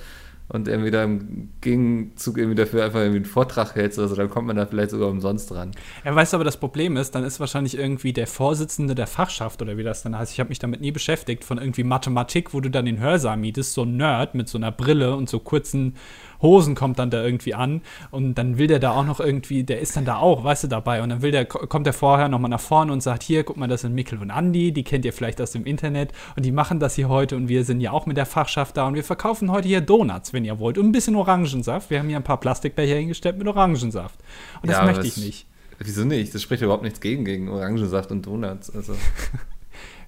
und 0.48 0.66
irgendwie 0.66 0.90
da 0.90 1.04
im 1.04 1.50
Gegenzug 1.60 2.38
irgendwie 2.38 2.54
dafür 2.54 2.84
einfach 2.84 3.00
irgendwie 3.00 3.18
einen 3.18 3.24
Vortrag 3.26 3.74
hältst 3.74 3.98
oder 3.98 4.08
so, 4.08 4.16
dann 4.16 4.30
kommt 4.30 4.46
man 4.46 4.56
da 4.56 4.64
vielleicht 4.64 4.90
sogar 4.90 5.08
umsonst 5.08 5.50
dran. 5.50 5.72
Ja, 6.04 6.14
weißt 6.14 6.32
du, 6.32 6.36
aber 6.38 6.44
das 6.44 6.56
Problem 6.56 6.96
ist, 6.96 7.14
dann 7.14 7.24
ist 7.24 7.38
wahrscheinlich 7.38 7.76
irgendwie 7.76 8.14
der 8.14 8.26
Vorsitzende 8.26 8.94
der 8.94 9.06
Fachschaft 9.06 9.60
oder 9.60 9.76
wie 9.76 9.82
das 9.82 10.02
dann 10.02 10.16
heißt, 10.16 10.32
ich 10.32 10.40
habe 10.40 10.48
mich 10.48 10.58
damit 10.58 10.80
nie 10.80 10.90
beschäftigt, 10.90 11.44
von 11.44 11.58
irgendwie 11.58 11.84
Mathematik, 11.84 12.54
wo 12.54 12.60
du 12.60 12.70
dann 12.70 12.86
den 12.86 12.98
Hörsaal 12.98 13.36
mietest, 13.36 13.74
so 13.74 13.82
ein 13.82 13.96
Nerd 13.96 14.34
mit 14.34 14.48
so 14.48 14.56
einer 14.56 14.72
Brille 14.72 15.14
und 15.16 15.28
so 15.28 15.38
kurzen 15.38 15.96
Hosen 16.42 16.74
kommt 16.74 16.98
dann 16.98 17.10
da 17.10 17.22
irgendwie 17.22 17.54
an 17.54 17.82
und 18.10 18.34
dann 18.34 18.58
will 18.58 18.66
der 18.66 18.78
da 18.78 18.92
auch 18.92 19.04
noch 19.04 19.20
irgendwie, 19.20 19.64
der 19.64 19.80
ist 19.80 19.96
dann 19.96 20.04
da 20.04 20.18
auch, 20.18 20.44
weißt 20.44 20.64
du, 20.64 20.68
dabei 20.68 21.02
und 21.02 21.08
dann 21.08 21.22
will 21.22 21.30
der, 21.30 21.44
kommt 21.44 21.86
der 21.86 21.92
vorher 21.92 22.28
nochmal 22.28 22.50
nach 22.50 22.60
vorne 22.60 22.92
und 22.92 23.02
sagt, 23.02 23.22
hier, 23.22 23.44
guck 23.44 23.56
mal, 23.56 23.68
das 23.68 23.82
sind 23.82 23.94
Mikkel 23.94 24.18
und 24.18 24.30
Andi, 24.30 24.72
die 24.72 24.84
kennt 24.84 25.04
ihr 25.04 25.12
vielleicht 25.12 25.40
aus 25.40 25.52
dem 25.52 25.64
Internet 25.64 26.12
und 26.36 26.44
die 26.44 26.52
machen 26.52 26.80
das 26.80 26.94
hier 26.94 27.08
heute 27.08 27.36
und 27.36 27.48
wir 27.48 27.64
sind 27.64 27.80
ja 27.80 27.92
auch 27.92 28.06
mit 28.06 28.16
der 28.16 28.26
Fachschaft 28.26 28.76
da 28.76 28.86
und 28.86 28.94
wir 28.94 29.04
verkaufen 29.04 29.50
heute 29.50 29.68
hier 29.68 29.80
Donuts, 29.80 30.32
wenn 30.32 30.44
ihr 30.44 30.58
wollt 30.58 30.78
und 30.78 30.86
ein 30.86 30.92
bisschen 30.92 31.16
Orangensaft. 31.16 31.90
Wir 31.90 31.98
haben 31.98 32.08
hier 32.08 32.16
ein 32.16 32.24
paar 32.24 32.40
Plastikbecher 32.40 32.96
hingestellt 32.96 33.38
mit 33.38 33.46
Orangensaft 33.46 34.18
und 34.62 34.70
das 34.70 34.78
ja, 34.78 34.84
möchte 34.84 35.06
ich 35.06 35.16
nicht. 35.16 35.46
Wieso 35.80 36.04
nicht? 36.04 36.34
Das 36.34 36.42
spricht 36.42 36.62
überhaupt 36.62 36.82
nichts 36.82 37.00
gegen, 37.00 37.24
gegen 37.24 37.48
Orangensaft 37.48 38.10
und 38.10 38.26
Donuts. 38.26 38.70
Also. 38.74 38.94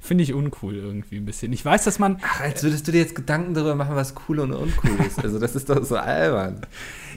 Finde 0.03 0.25
ich 0.25 0.33
uncool 0.33 0.77
irgendwie 0.77 1.17
ein 1.17 1.27
bisschen. 1.27 1.53
Ich 1.53 1.63
weiß, 1.63 1.85
dass 1.85 1.99
man. 1.99 2.19
Ach, 2.23 2.41
als 2.41 2.63
würdest 2.63 2.89
du 2.89 2.93
dir 2.93 3.01
jetzt 3.01 3.15
Gedanken 3.15 3.53
darüber 3.53 3.75
machen, 3.75 3.97
was 3.97 4.15
cool 4.29 4.41
und 4.41 4.53
uncool 4.53 5.07
ist. 5.07 5.23
Also, 5.23 5.39
das 5.39 5.55
ist 5.55 5.69
doch 5.69 5.85
so 5.85 5.97
albern. 5.97 6.63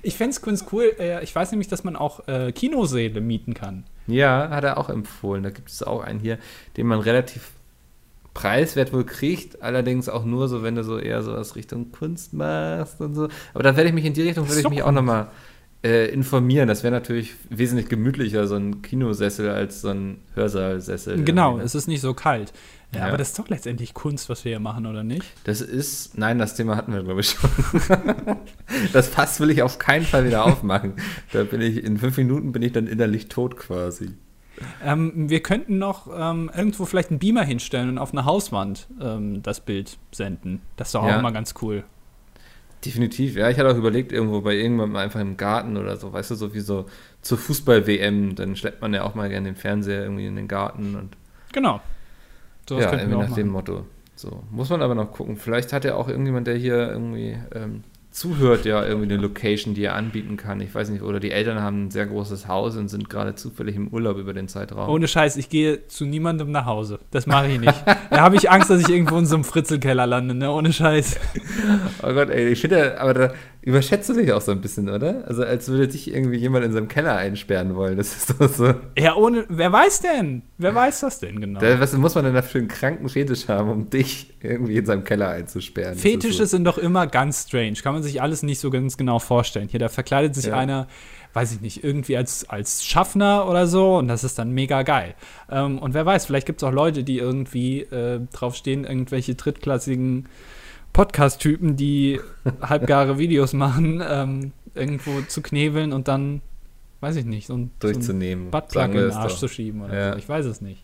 Ich 0.06 0.18
fände 0.18 0.32
es 0.32 0.42
ganz 0.42 0.66
cool. 0.74 0.94
Äh, 1.00 1.24
ich 1.24 1.34
weiß 1.34 1.52
nämlich, 1.52 1.70
dass 1.70 1.86
man 1.86 1.96
auch 1.96 2.28
äh, 2.28 2.52
Kinosäle 2.52 3.22
mieten 3.22 3.54
kann. 3.54 3.86
Ja, 4.06 4.50
hat 4.50 4.66
er 4.66 4.78
auch 4.78 4.90
empfohlen. 4.90 5.44
Da 5.44 5.50
gibt 5.50 5.70
es 5.70 5.82
auch 5.82 6.04
einen 6.04 6.20
hier, 6.20 6.40
den 6.76 6.88
man 6.88 7.00
relativ 7.00 7.52
preiswert 8.34 8.92
wohl 8.92 9.06
kriegt, 9.06 9.62
allerdings 9.62 10.10
auch 10.10 10.26
nur 10.26 10.50
so, 10.50 10.64
wenn 10.64 10.76
du 10.76 10.84
so 10.84 10.98
eher 10.98 11.22
so 11.24 11.34
aus 11.34 11.56
Richtung 11.56 11.92
Kunst 11.92 12.34
machst 12.34 13.00
und 13.00 13.16
so. 13.16 13.30
Aber 13.54 13.64
da 13.64 13.78
werde 13.78 13.90
ich 13.90 13.96
mich 13.96 14.06
in 14.06 14.14
die 14.14 14.24
Richtung, 14.24 14.48
werde 14.48 14.60
ich 14.60 14.70
mich 14.70 14.84
auch 14.84 14.92
nochmal 14.92 15.28
äh, 15.84 16.08
informieren. 16.12 16.68
Das 16.68 16.84
wäre 16.84 16.94
natürlich 16.94 17.34
wesentlich 17.50 17.90
gemütlicher, 17.90 18.48
so 18.48 18.56
ein 18.56 18.82
Kinosessel, 18.82 19.50
als 19.50 19.82
so 19.82 19.90
ein 19.90 20.18
Hörsaalsessel. 20.36 21.24
Genau, 21.24 21.60
es 21.60 21.76
ist 21.76 21.88
nicht 21.88 22.02
so 22.02 22.14
kalt. 22.14 22.54
Ja, 22.94 23.02
Ja. 23.02 23.08
aber 23.08 23.18
das 23.18 23.30
ist 23.30 23.40
doch 23.40 23.50
letztendlich 23.50 23.94
Kunst, 23.94 24.30
was 24.30 24.46
wir 24.46 24.52
hier 24.52 24.60
machen, 24.60 24.86
oder 24.86 25.04
nicht? 25.04 25.26
Das 25.46 25.62
ist, 25.62 26.18
nein, 26.18 26.38
das 26.38 26.56
Thema 26.56 26.76
hatten 26.78 26.94
wir, 26.94 27.04
glaube 27.04 27.22
ich, 27.22 27.30
schon. 27.32 27.50
das 28.94 29.08
Fass 29.08 29.40
will 29.40 29.50
ich 29.50 29.62
auf 29.62 29.80
keinen 29.80 30.06
Fall 30.06 30.26
wieder 30.26 30.46
aufmachen. 30.46 30.94
Da 31.32 31.44
bin 31.44 31.62
ich, 31.62 31.84
in 31.84 31.98
fünf 31.98 32.18
Minuten 32.18 32.52
bin 32.52 32.62
ich 32.62 32.72
dann 32.72 32.88
innerlich 32.88 33.28
tot 33.30 33.58
quasi. 33.58 34.12
Ähm, 34.86 35.30
wir 35.30 35.42
könnten 35.42 35.80
noch 35.80 36.08
ähm, 36.16 36.52
irgendwo 36.56 36.86
vielleicht 36.86 37.10
einen 37.10 37.18
Beamer 37.20 37.44
hinstellen 37.44 37.90
und 37.90 37.98
auf 37.98 38.12
einer 38.14 38.26
Hauswand 38.26 38.88
ähm, 39.02 39.42
das 39.42 39.60
Bild 39.60 39.98
senden. 40.12 40.62
Das 40.78 40.90
ist 40.90 40.96
doch 40.96 41.06
Ja. 41.08 41.18
auch 41.18 41.22
mal 41.24 41.32
ganz 41.34 41.56
cool. 41.64 41.84
Definitiv, 42.86 43.36
ja. 43.36 43.50
Ich 43.50 43.58
hatte 43.58 43.70
auch 43.70 43.78
überlegt, 43.78 44.12
irgendwo 44.12 44.42
bei 44.42 44.56
irgendjemandem 44.56 44.98
einfach 44.98 45.22
im 45.22 45.38
Garten 45.38 45.78
oder 45.78 45.96
so, 45.98 46.12
weißt 46.12 46.32
du, 46.32 46.36
so 46.36 46.54
wie 46.54 46.60
so 46.60 46.86
zur 47.22 47.38
Fußball-WM, 47.38 48.36
dann 48.36 48.56
schleppt 48.56 48.82
man 48.82 48.94
ja 48.94 49.04
auch 49.04 49.16
mal 49.16 49.30
gerne 49.30 49.50
den 49.50 49.56
Fernseher 49.56 50.04
irgendwie 50.04 50.26
in 50.26 50.36
den 50.36 50.48
Garten 50.48 50.96
und 50.96 51.16
Genau. 51.54 51.80
So 52.68 52.80
ja, 52.80 52.92
irgendwie 52.92 53.18
nach 53.18 53.34
dem 53.34 53.48
machen. 53.48 53.50
Motto. 53.50 53.86
So, 54.16 54.44
muss 54.52 54.70
man 54.70 54.82
aber 54.82 54.96
noch 54.96 55.12
gucken. 55.12 55.38
Vielleicht 55.38 55.74
hat 55.74 55.86
ja 55.86 55.96
auch 55.96 56.08
irgendjemand, 56.08 56.48
der 56.48 56.56
hier 56.56 56.90
irgendwie 56.90 57.38
ähm, 57.54 57.84
zuhört, 58.14 58.66
ja 58.66 58.86
irgendwie 58.86 59.12
eine 59.12 59.22
Location, 59.22 59.74
die 59.74 59.84
er 59.84 59.96
anbieten 59.96 60.38
kann. 60.38 60.62
Ich 60.62 60.74
weiß 60.74 60.90
nicht, 60.90 61.02
oder 61.02 61.20
die 61.20 61.32
Eltern 61.32 61.60
haben 61.60 61.86
ein 61.86 61.92
sehr 61.92 62.06
großes 62.06 62.48
Haus 62.48 62.78
und 62.78 62.88
sind 62.88 63.10
gerade 63.10 63.34
zufällig 63.36 63.76
im 63.76 63.88
Urlaub 63.88 64.18
über 64.18 64.34
den 64.34 64.48
Zeitraum. 64.48 64.88
Ohne 64.88 65.08
Scheiß, 65.08 65.36
ich 65.38 65.50
gehe 65.50 65.88
zu 65.88 66.06
niemandem 66.06 66.52
nach 66.52 66.66
Hause. 66.66 67.00
Das 67.12 67.26
mache 67.26 67.48
ich 67.48 67.60
nicht. 67.60 67.84
da 68.12 68.22
habe 68.22 68.36
ich 68.36 68.52
Angst, 68.52 68.70
dass 68.70 68.82
ich 68.82 68.90
irgendwo 68.90 69.18
in 69.18 69.26
so 69.26 69.36
einem 69.36 69.44
Fritzelkeller 69.44 70.06
lande, 70.06 70.36
ne? 70.36 70.52
Ohne 70.52 70.72
Scheiß. 70.72 71.20
Oh 72.04 72.14
Gott, 72.14 72.30
ey, 72.30 72.50
ich 72.50 72.62
finde, 72.62 73.00
aber 73.00 73.14
da 73.14 73.34
überschätzt 73.66 74.10
du 74.10 74.14
dich 74.14 74.32
auch 74.34 74.42
so 74.42 74.52
ein 74.52 74.60
bisschen, 74.60 74.90
oder? 74.90 75.24
Also 75.26 75.44
als 75.44 75.70
würde 75.70 75.88
dich 75.88 76.14
irgendwie 76.14 76.36
jemand 76.38 76.66
in 76.66 76.74
seinem 76.74 76.90
Keller 76.90 77.16
einsperren 77.16 77.76
wollen. 77.76 77.98
Das 77.98 78.14
ist 78.16 78.36
doch 78.40 78.50
so. 78.50 78.74
Ja, 78.98 79.16
ohne. 79.16 79.46
Wer 79.48 79.72
weiß 79.72 80.02
denn? 80.02 80.42
Wer 80.58 80.76
weiß 80.76 81.00
das 81.00 81.20
denn 81.20 81.40
genau? 81.40 81.62
Da, 81.62 81.80
was 81.80 81.94
muss 81.94 82.14
man 82.16 82.26
denn 82.26 82.34
da 82.34 82.42
für 82.42 82.58
einen 82.58 82.68
kranken 82.68 83.08
Fetisch 83.08 83.48
haben, 83.48 83.70
um 83.70 83.90
dich 83.90 84.34
irgendwie 84.42 84.76
in 84.78 84.86
seinem 84.86 85.06
Keller 85.06 85.30
einzusperren? 85.30 85.98
Fetische 85.98 86.40
so. 86.40 86.46
sind 86.46 86.66
doch 86.66 86.78
immer 86.78 87.08
ganz 87.08 87.44
strange. 87.48 87.76
Kann 87.82 87.94
man 87.94 88.04
sich 88.04 88.22
alles 88.22 88.44
nicht 88.44 88.60
so 88.60 88.70
ganz 88.70 88.98
genau 88.98 89.20
vorstellen. 89.20 89.70
Hier, 89.70 89.80
da 89.80 89.88
verkleidet 89.88 90.36
sich 90.36 90.48
Ja. 90.48 90.58
einer, 90.58 90.88
weiß 91.34 91.54
ich 91.54 91.62
nicht, 91.62 91.86
irgendwie 91.86 92.18
als, 92.18 92.50
als 92.50 92.86
Schaffner 92.86 93.48
oder 93.50 93.66
so 93.68 93.98
und 93.98 94.10
das 94.10 94.26
ist 94.26 94.38
dann 94.38 94.52
mega 94.52 94.84
geil. 94.84 95.16
Ähm, 95.50 95.80
und 95.80 95.94
wer 95.94 96.06
weiß, 96.06 96.26
vielleicht 96.26 96.48
gibt 96.48 96.62
es 96.62 96.68
auch 96.68 96.74
Leute, 96.74 97.06
die 97.06 97.18
irgendwie 97.18 97.80
äh, 97.82 98.20
draufstehen, 98.34 98.84
irgendwelche 98.84 99.36
drittklassigen 99.36 100.28
Podcast-Typen, 100.94 101.76
die 101.76 102.20
halbgare 102.62 103.18
Videos 103.18 103.54
machen, 103.54 104.02
ähm, 104.08 104.52
irgendwo 104.76 105.22
zu 105.28 105.42
knebeln 105.42 105.92
und 105.92 106.08
dann, 106.08 106.42
weiß 107.02 107.16
ich 107.18 107.26
nicht, 107.26 107.48
so 107.48 107.56
ein, 107.58 107.72
so 107.82 107.88
durchzunehmen. 107.88 108.52
Buttplug 108.52 108.74
sagen 108.84 108.94
in 108.94 109.00
den 109.02 109.12
Arsch 109.12 109.34
doch. 109.34 109.40
zu 109.40 109.48
schieben 109.48 109.82
oder 109.82 109.94
Ja. 109.94 110.12
so. 110.14 110.18
Ich 110.20 110.30
weiß 110.30 110.46
es 110.46 110.62
nicht. 110.62 110.84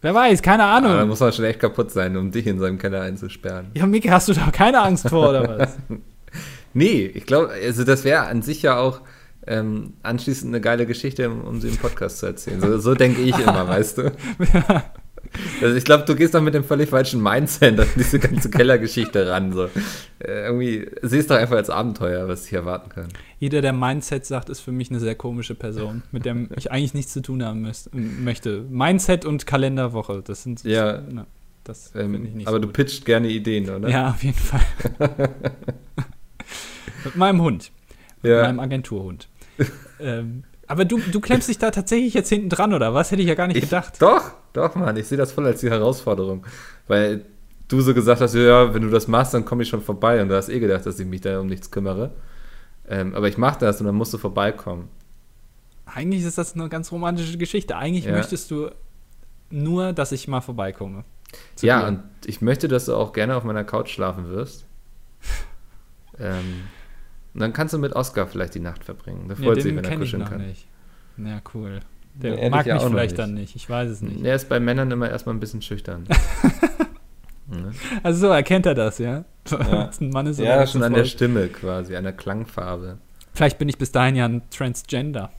Wer 0.00 0.14
weiß, 0.14 0.42
keine 0.42 0.64
Aber 0.64 0.88
da 0.88 0.94
Ahnung. 0.94 1.08
muss 1.10 1.20
man 1.20 1.32
schon 1.32 1.44
echt 1.44 1.60
kaputt 1.60 1.92
sein, 1.92 2.16
um 2.16 2.32
dich 2.32 2.46
in 2.48 2.58
seinem 2.58 2.76
Keller 2.78 3.02
einzusperren. 3.02 3.66
Ja, 3.74 3.86
Miki, 3.86 4.08
hast 4.08 4.28
du 4.28 4.32
da 4.32 4.50
keine 4.50 4.82
Angst 4.82 5.08
vor 5.08 5.30
oder 5.30 5.58
was? 5.58 5.76
Nee, 6.74 7.04
ich 7.04 7.26
glaube, 7.26 7.50
also 7.50 7.84
das 7.84 8.02
wäre 8.02 8.22
an 8.22 8.40
sich 8.40 8.62
ja 8.62 8.78
auch 8.78 9.02
ähm, 9.46 9.92
anschließend 10.02 10.48
eine 10.50 10.62
geile 10.62 10.86
Geschichte, 10.86 11.28
um, 11.28 11.42
um 11.42 11.60
sie 11.60 11.68
im 11.68 11.76
Podcast 11.76 12.16
zu 12.18 12.26
erzählen. 12.26 12.62
So, 12.62 12.78
so 12.78 12.94
denke 12.94 13.20
ich 13.20 13.38
immer, 13.38 13.68
weißt 13.68 13.98
du? 13.98 14.12
Also 15.62 15.76
ich 15.76 15.84
glaube, 15.84 16.04
du 16.04 16.14
gehst 16.14 16.34
doch 16.34 16.42
mit 16.42 16.52
dem 16.54 16.62
völlig 16.64 16.90
falschen 16.90 17.22
Mindset 17.22 17.78
an 17.80 17.86
diese 17.96 18.18
ganze 18.18 18.50
Kellergeschichte 18.50 19.28
ran. 19.30 19.52
So. 19.52 19.64
Äh, 20.18 20.46
irgendwie 20.46 20.86
siehst 21.02 21.30
doch 21.30 21.36
einfach 21.36 21.56
als 21.56 21.70
Abenteuer, 21.70 22.28
was 22.28 22.42
dich 22.44 22.52
erwarten 22.52 22.90
kann. 22.90 23.08
Jeder, 23.38 23.60
der 23.62 23.72
Mindset 23.72 24.26
sagt, 24.26 24.48
ist 24.50 24.60
für 24.60 24.72
mich 24.72 24.90
eine 24.90 25.00
sehr 25.00 25.14
komische 25.14 25.54
Person, 25.54 26.02
mit 26.12 26.24
der 26.26 26.36
ich 26.56 26.70
eigentlich 26.70 26.94
nichts 26.94 27.12
zu 27.12 27.22
tun 27.22 27.42
haben 27.44 27.62
müsst, 27.62 27.90
möchte. 27.94 28.64
Mindset 28.68 29.24
und 29.24 29.46
Kalenderwoche, 29.46 30.22
das 30.24 30.42
sind 30.42 30.62
Ja. 30.64 31.00
na, 31.10 31.26
das 31.64 31.88
finde 31.92 32.18
ich 32.18 32.30
Ähm, 32.30 32.36
nicht 32.36 32.46
aber 32.46 32.56
so 32.56 32.60
du 32.62 32.66
gut. 32.68 32.74
pitcht 32.76 33.04
gerne 33.04 33.28
Ideen, 33.28 33.70
oder? 33.70 33.88
Ja, 33.88 34.10
auf 34.10 34.22
jeden 34.22 34.36
Fall. 34.38 34.60
mit 37.04 37.16
meinem 37.16 37.40
Hund, 37.40 37.70
mit 38.22 38.30
Ja. 38.32 38.42
meinem 38.42 38.60
Agenturhund. 38.60 39.28
ähm, 40.00 40.44
aber 40.66 40.84
du, 40.84 40.98
du 41.10 41.20
klemmst 41.20 41.48
dich 41.48 41.58
da 41.58 41.70
tatsächlich 41.70 42.14
jetzt 42.14 42.28
hinten 42.28 42.48
dran, 42.48 42.72
oder 42.74 42.94
was? 42.94 43.10
Hätte 43.10 43.22
ich 43.22 43.28
ja 43.28 43.34
gar 43.34 43.46
nicht 43.46 43.56
Ich, 43.56 43.64
gedacht. 43.64 43.94
Doch, 44.00 44.32
doch, 44.52 44.74
Mann. 44.74 44.96
Ich 44.96 45.06
sehe 45.08 45.18
das 45.18 45.32
voll 45.32 45.46
als 45.46 45.60
die 45.60 45.70
Herausforderung. 45.70 46.46
Weil 46.88 47.24
du 47.68 47.80
so 47.80 47.94
gesagt 47.94 48.20
hast, 48.20 48.34
ja, 48.34 48.74
wenn 48.74 48.82
du 48.82 48.90
das 48.90 49.08
machst, 49.08 49.34
dann 49.34 49.44
komme 49.44 49.62
ich 49.62 49.68
schon 49.68 49.80
vorbei. 49.82 50.20
Und 50.22 50.28
du 50.28 50.36
hast 50.36 50.48
eh 50.48 50.60
gedacht, 50.60 50.84
dass 50.86 50.98
ich 50.98 51.06
mich 51.06 51.20
da 51.22 51.40
um 51.40 51.46
nichts 51.46 51.70
kümmere. 51.70 52.12
Ähm, 52.88 53.14
aber 53.14 53.28
ich 53.28 53.38
mache 53.38 53.58
das 53.60 53.80
und 53.80 53.86
dann 53.86 53.94
musst 53.94 54.12
du 54.12 54.18
vorbeikommen. 54.18 54.88
Eigentlich 55.86 56.24
ist 56.24 56.38
das 56.38 56.54
eine 56.54 56.68
ganz 56.68 56.90
romantische 56.92 57.38
Geschichte. 57.38 57.76
Eigentlich 57.76 58.04
Ja. 58.04 58.12
möchtest 58.12 58.50
du 58.50 58.70
nur, 59.50 59.92
dass 59.92 60.12
ich 60.12 60.28
mal 60.28 60.40
vorbeikomme. 60.40 61.04
Ja, 61.60 61.80
dir. 61.82 61.86
und 61.88 62.02
ich 62.26 62.40
möchte, 62.42 62.68
dass 62.68 62.86
du 62.86 62.94
auch 62.94 63.12
gerne 63.12 63.36
auf 63.36 63.44
meiner 63.44 63.64
Couch 63.64 63.90
schlafen 63.90 64.28
wirst. 64.28 64.66
ähm, 66.18 66.62
und 67.34 67.40
dann 67.40 67.52
kannst 67.52 67.72
du 67.72 67.78
mit 67.78 67.94
Oscar 67.94 68.26
vielleicht 68.26 68.54
die 68.54 68.60
Nacht 68.60 68.84
verbringen. 68.84 69.26
Ja, 69.28 69.36
freut 69.36 69.56
sich, 69.56 69.64
den 69.64 69.76
wenn 69.76 69.84
er 69.84 69.96
kuscheln 69.96 70.22
noch 70.22 70.30
kann. 70.30 70.46
nicht. 70.46 70.66
Ja, 71.16 71.40
cool. 71.54 71.80
Der 72.14 72.36
ehrlich 72.36 72.50
mag 72.50 72.66
ja 72.66 72.74
mich 72.74 72.84
vielleicht 72.84 73.12
nicht. 73.12 73.18
dann 73.18 73.34
nicht. 73.34 73.56
Ich 73.56 73.68
weiß 73.68 73.90
es 73.90 74.02
nicht. 74.02 74.24
Er 74.24 74.34
ist 74.34 74.48
bei 74.48 74.60
Männern 74.60 74.90
immer 74.90 75.08
erstmal 75.08 75.34
ein 75.34 75.40
bisschen 75.40 75.62
schüchtern. 75.62 76.06
Ne? 77.48 77.72
Also 78.02 78.28
so 78.28 78.32
erkennt 78.32 78.64
er 78.64 78.74
das, 78.74 78.96
ja? 78.98 79.24
Ja. 79.50 79.90
Ein 80.00 80.10
Mann 80.10 80.26
ist 80.26 80.38
ja, 80.38 80.66
schon 80.66 80.82
an 80.82 80.94
der 80.94 81.04
Stimme 81.04 81.48
quasi, 81.48 81.96
an 81.96 82.04
der 82.04 82.14
Klangfarbe. 82.14 82.96
Vielleicht 83.34 83.58
bin 83.58 83.68
ich 83.68 83.76
bis 83.76 83.92
dahin 83.92 84.16
ja 84.16 84.24
ein 84.24 84.42
Transgender. 84.50 85.30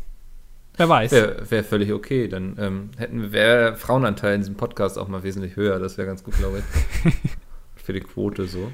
Wer 0.75 0.89
weiß. 0.89 1.11
Wäre 1.11 1.49
wär 1.49 1.63
völlig 1.63 1.91
okay. 1.91 2.27
Dann 2.27 2.57
ähm, 2.59 2.89
hätten 2.97 3.31
wäre 3.31 3.69
der 3.69 3.75
Frauenanteil 3.75 4.35
in 4.35 4.41
diesem 4.41 4.55
Podcast 4.55 4.97
auch 4.97 5.07
mal 5.07 5.23
wesentlich 5.23 5.55
höher. 5.55 5.79
Das 5.79 5.97
wäre 5.97 6.07
ganz 6.07 6.23
gut, 6.23 6.35
glaube 6.37 6.59
ich. 6.59 7.13
Für 7.75 7.93
die 7.93 7.99
Quote 7.99 8.45
so. 8.45 8.71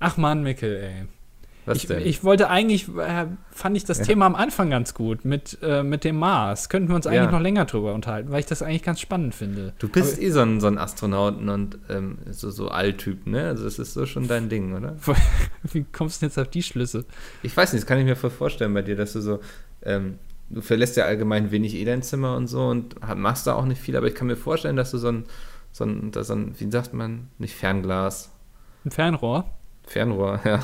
Ach 0.00 0.16
man, 0.16 0.42
Mickel, 0.42 0.76
ey. 0.76 1.06
Was 1.64 1.78
Ich, 1.78 1.86
denn? 1.86 2.04
ich 2.04 2.24
wollte 2.24 2.50
eigentlich, 2.50 2.88
äh, 2.96 3.26
fand 3.52 3.76
ich 3.76 3.84
das 3.84 3.98
Ja. 3.98 4.04
Thema 4.04 4.26
am 4.26 4.34
Anfang 4.34 4.68
ganz 4.70 4.94
gut 4.94 5.24
mit, 5.24 5.58
äh, 5.62 5.82
mit 5.84 6.02
dem 6.02 6.16
Mars. 6.18 6.68
Könnten 6.68 6.88
wir 6.88 6.96
uns 6.96 7.06
eigentlich 7.06 7.24
Ja. 7.24 7.30
noch 7.30 7.40
länger 7.40 7.66
drüber 7.66 7.94
unterhalten, 7.94 8.30
weil 8.32 8.40
ich 8.40 8.46
das 8.46 8.62
eigentlich 8.62 8.82
ganz 8.82 9.00
spannend 9.00 9.34
finde. 9.34 9.72
du 9.78 9.88
bist 9.88 10.20
eh 10.20 10.30
so 10.30 10.40
ein, 10.40 10.60
so 10.60 10.66
ein 10.66 10.76
Astronauten 10.78 11.48
und 11.48 11.78
ähm, 11.88 12.18
so, 12.30 12.50
so 12.50 12.68
Alltyp, 12.68 13.26
ne? 13.26 13.46
Also 13.48 13.64
das 13.64 13.78
ist 13.78 13.94
so 13.94 14.06
schon 14.06 14.26
dein 14.26 14.48
Ding, 14.48 14.74
oder? 14.76 14.96
Wie 15.62 15.84
kommst 15.84 16.16
du 16.16 16.20
denn 16.26 16.30
jetzt 16.30 16.38
auf 16.38 16.48
die 16.48 16.62
Schlüsse? 16.64 17.04
Ich 17.44 17.56
weiß 17.56 17.72
nicht, 17.72 17.82
das 17.82 17.86
kann 17.88 17.98
ich 17.98 18.04
mir 18.06 18.16
voll 18.16 18.30
vorstellen 18.30 18.74
bei 18.74 18.82
dir, 18.82 18.96
dass 18.96 19.12
du 19.12 19.20
so, 19.20 19.38
ähm, 19.84 20.18
du 20.50 20.62
verlässt 20.62 20.96
ja 20.96 21.04
allgemein 21.04 21.50
wenig 21.52 21.74
eh 21.76 21.84
dein 21.84 22.02
Zimmer 22.02 22.36
und 22.36 22.48
so 22.48 22.66
und 22.66 22.96
machst 23.16 23.46
da 23.46 23.54
auch 23.54 23.64
nicht 23.66 23.80
viel, 23.80 23.96
aber 23.96 24.08
ich 24.08 24.14
kann 24.16 24.26
mir 24.26 24.36
vorstellen, 24.36 24.74
dass 24.76 24.90
du 24.90 24.98
so 24.98 25.08
ein, 25.12 25.24
so 25.70 25.84
ein, 25.84 26.10
so 26.12 26.32
ein 26.34 26.54
wie 26.58 26.70
sagt 26.70 26.92
man, 26.92 27.28
nicht 27.38 27.54
Fernglas, 27.54 28.30
Ein 28.84 28.90
Fernrohr? 28.90 29.44
Fernrohr, 29.86 30.40
ja. 30.44 30.58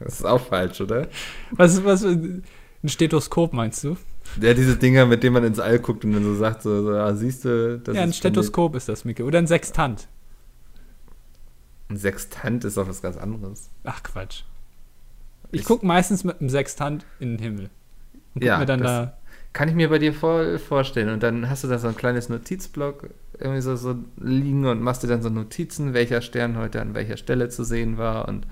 Das 0.00 0.14
ist 0.20 0.24
auch 0.24 0.40
falsch, 0.40 0.80
oder? 0.80 1.08
Was, 1.50 1.84
was, 1.84 2.04
ein 2.04 2.42
Stethoskop 2.84 3.52
meinst 3.52 3.82
du? 3.84 3.96
Ja, 4.40 4.54
diese 4.54 4.76
Dinger, 4.76 5.06
mit 5.06 5.22
denen 5.22 5.34
man 5.34 5.44
ins 5.44 5.58
All 5.58 5.78
guckt 5.78 6.04
und 6.04 6.12
dann 6.12 6.22
so 6.22 6.34
sagt, 6.34 6.62
so, 6.62 6.82
so 6.82 6.90
ah, 6.92 7.14
siehst 7.14 7.44
du, 7.44 7.78
das 7.78 7.96
ja, 7.96 8.02
ein 8.02 8.10
ist 8.10 8.16
Stethoskop 8.18 8.74
ist 8.76 8.88
das, 8.88 9.04
Mickel. 9.04 9.24
Oder 9.26 9.38
ein 9.38 9.46
Sextant. 9.46 10.06
Ein 11.88 11.96
Sextant 11.96 12.64
ist 12.64 12.76
doch 12.76 12.88
was 12.88 13.00
ganz 13.02 13.16
anderes. 13.16 13.70
Ach, 13.84 14.02
Quatsch. 14.02 14.42
Ich 15.50 15.60
Ich- 15.60 15.66
gucke 15.66 15.86
meistens 15.86 16.24
mit 16.24 16.40
einem 16.40 16.50
Sextant 16.50 17.06
in 17.20 17.30
den 17.30 17.38
Himmel. 17.38 17.64
Und 18.34 18.40
guck 18.40 18.42
Ja, 18.42 18.58
mir 18.58 18.66
dann 18.66 18.80
das- 18.80 18.88
da. 18.90 19.14
Kann 19.54 19.68
ich 19.70 19.74
mir 19.74 19.88
bei 19.88 19.98
dir 19.98 20.12
voll 20.12 20.58
vorstellen. 20.58 21.08
Und 21.08 21.22
dann 21.22 21.48
hast 21.48 21.64
du 21.64 21.68
da 21.68 21.78
so 21.78 21.88
ein 21.88 21.96
kleines 21.96 22.28
Notizblock 22.28 23.08
irgendwie 23.40 23.62
so, 23.62 23.74
so 23.76 23.94
liegen 24.18 24.66
und 24.66 24.82
machst 24.82 25.02
dir 25.02 25.06
dann 25.08 25.22
so 25.22 25.30
Notizen, 25.30 25.94
welcher 25.94 26.20
Stern 26.20 26.58
heute 26.58 26.82
an 26.82 26.94
welcher 26.94 27.16
Stelle 27.16 27.48
zu 27.48 27.64
sehen 27.64 27.96
war 27.96 28.28
und 28.28 28.46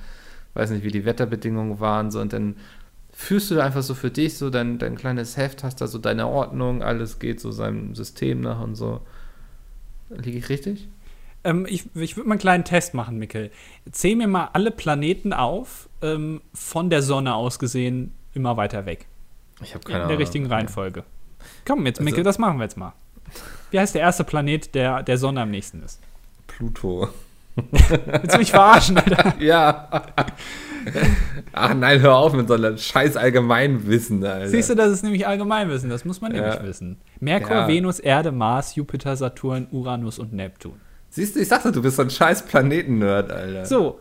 weiß 0.57 0.71
nicht, 0.71 0.85
wie 0.85 0.91
die 0.91 1.05
Wetterbedingungen 1.05 1.79
waren. 1.81 2.11
So, 2.11 2.21
und 2.21 2.33
dann 2.33 2.57
führst 3.13 3.51
du 3.51 3.55
da 3.55 3.65
einfach 3.65 3.83
so 3.83 3.95
für 3.95 4.11
dich 4.11 4.37
so 4.37 4.51
dein, 4.51 4.79
dein 4.79 4.97
kleines 4.97 5.37
Heft, 5.37 5.63
hast 5.65 5.81
da 5.81 5.87
so 5.87 5.99
deine 5.99 6.27
Ordnung, 6.27 6.83
alles 6.83 7.19
geht 7.19 7.41
so 7.41 7.51
seinem 7.53 7.95
System 7.95 8.41
nach 8.41 8.61
und 8.61 8.75
so. 8.75 9.01
Liege 10.11 10.39
ich 10.39 10.49
richtig? 10.49 10.89
Ähm, 11.45 11.67
ich 11.69 11.85
ich 11.95 12.17
würde 12.17 12.29
mal 12.29 12.35
einen 12.35 12.41
kleinen 12.41 12.65
Test 12.65 12.95
machen, 12.95 13.19
Mickel. 13.19 13.51
Zähl 13.91 14.17
mir 14.17 14.27
mal 14.29 14.51
alle 14.53 14.71
Planeten 14.71 15.33
auf, 15.33 15.89
ähm, 16.03 16.41
von 16.53 16.91
der 16.91 17.03
Sonne 17.03 17.35
aus 17.35 17.59
gesehen, 17.59 18.13
immer 18.35 18.57
weiter 18.57 18.85
weg. 18.87 19.07
Ich 19.63 19.75
habe 19.75 19.91
in 19.91 20.09
der 20.09 20.19
richtigen 20.19 20.47
Reihenfolge. 20.47 21.05
Komm, 21.65 21.87
jetzt, 21.87 21.99
Also- 21.99 22.05
Mickel, 22.05 22.25
das 22.25 22.39
machen 22.39 22.59
wir 22.59 22.65
jetzt 22.65 22.77
mal. 22.77 22.93
Wie 23.71 23.81
heißt 23.81 23.95
der 23.95 24.03
erste 24.03 24.25
Planet, 24.25 24.75
der 24.75 25.03
der 25.03 25.19
Sonne 25.19 25.41
am 25.41 25.51
nächsten 25.51 25.83
ist? 25.83 26.01
Pluto. 26.47 27.09
Willst 27.57 28.35
du 28.35 28.39
mich 28.39 28.51
verarschen, 28.51 28.99
Alter? 28.99 29.35
Ja. 29.41 29.89
Ach 31.53 31.75
nein, 31.75 32.01
hör 32.01 32.15
auf 32.17 32.33
mit 32.33 32.47
so 32.47 32.55
einem 32.55 32.79
scheiß 32.79 33.17
Allgemeinwissen, 33.17 34.25
Alter. 34.25 34.49
Siehst 34.49 34.71
du, 34.71 34.75
das 34.77 34.93
ist 34.93 35.03
nämlich 35.03 35.27
Allgemeinwissen, 35.27 35.91
das 35.91 36.05
muss 36.05 36.21
man 36.21 36.33
Ja. 36.35 36.43
nämlich 36.43 36.63
wissen. 36.63 36.99
Merkur, 37.19 37.57
Ja. 37.57 37.69
Venus, 37.69 37.99
Erde, 37.99 38.31
Mars, 38.31 38.77
Jupiter, 38.77 39.17
Saturn, 39.17 39.67
Uranus 39.73 40.19
und 40.21 40.33
Neptun. 40.33 40.75
Siehst 41.11 41.35
du, 41.35 41.41
ich 41.41 41.49
sagte, 41.49 41.73
du 41.73 41.83
bist 41.83 41.97
so 41.97 42.03
ein 42.03 42.11
scheiß 42.11 42.43
Planeten-Nerd, 42.47 43.33
Alter. 43.33 43.65
So. 43.65 43.99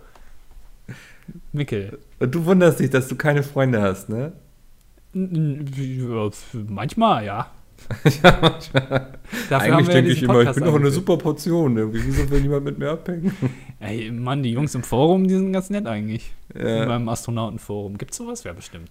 Mickel. 1.53 1.97
Und 2.19 2.35
du 2.35 2.45
wunderst 2.45 2.79
dich, 2.79 2.89
dass 2.91 3.07
du 3.07 3.15
keine 3.15 3.41
Freunde 3.41 3.81
hast, 3.81 4.09
ne? 4.09 4.33
Manchmal, 6.67 7.25
ja. 7.25 7.47
ja, 8.24 8.38
manchmal. 8.42 9.13
Dafür 9.50 9.75
Eigentlich 9.75 9.88
ja 9.88 9.94
denke 9.94 10.12
ich 10.12 10.24
immer, 10.24 10.42
ich 10.42 10.51
bin 10.51 10.63
doch 10.63 10.75
eine 10.75 10.92
super 10.92 11.18
Portion. 11.18 11.77
Irgendwie. 11.77 12.01
Wieso 12.06 12.30
will 12.30 12.42
niemand 12.42 12.65
mit 12.65 12.77
mir 12.77 12.92
abhängen? 12.92 13.36
Ey, 13.80 14.12
Mann, 14.12 14.44
die 14.44 14.51
Jungs 14.51 14.74
im 14.75 14.84
Forum, 14.84 15.27
die 15.27 15.36
sind 15.36 15.54
ganz 15.54 15.70
nett 15.70 15.86
eigentlich. 15.86 16.34
Ja. 16.54 16.86
Beim 16.86 17.08
Astronautenforum. 17.10 17.98
Gibt's 17.98 18.18
sowas? 18.18 18.44
Ja, 18.44 18.54
bestimmt. 18.54 18.89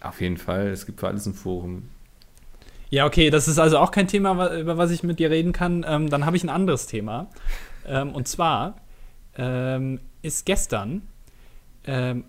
Auf 0.00 0.20
jeden 0.20 0.36
Fall, 0.36 0.68
es 0.68 0.86
gibt 0.86 1.00
für 1.00 1.08
alles 1.08 1.26
ein 1.26 1.34
Forum. 1.34 1.88
Ja, 2.90 3.06
okay, 3.06 3.30
das 3.30 3.48
ist 3.48 3.58
also 3.58 3.78
auch 3.78 3.90
kein 3.90 4.08
Thema, 4.08 4.54
über 4.56 4.78
was 4.78 4.90
ich 4.90 5.02
mit 5.02 5.18
dir 5.18 5.30
reden 5.30 5.52
kann. 5.52 5.84
Ähm, 5.86 6.08
dann 6.08 6.24
habe 6.24 6.36
ich 6.36 6.44
ein 6.44 6.48
anderes 6.48 6.86
Thema. 6.86 7.28
Ähm, 7.86 8.12
und 8.12 8.28
zwar 8.28 8.76
ähm, 9.36 10.00
ist 10.22 10.46
gestern. 10.46 11.02
Ähm, 11.84 12.24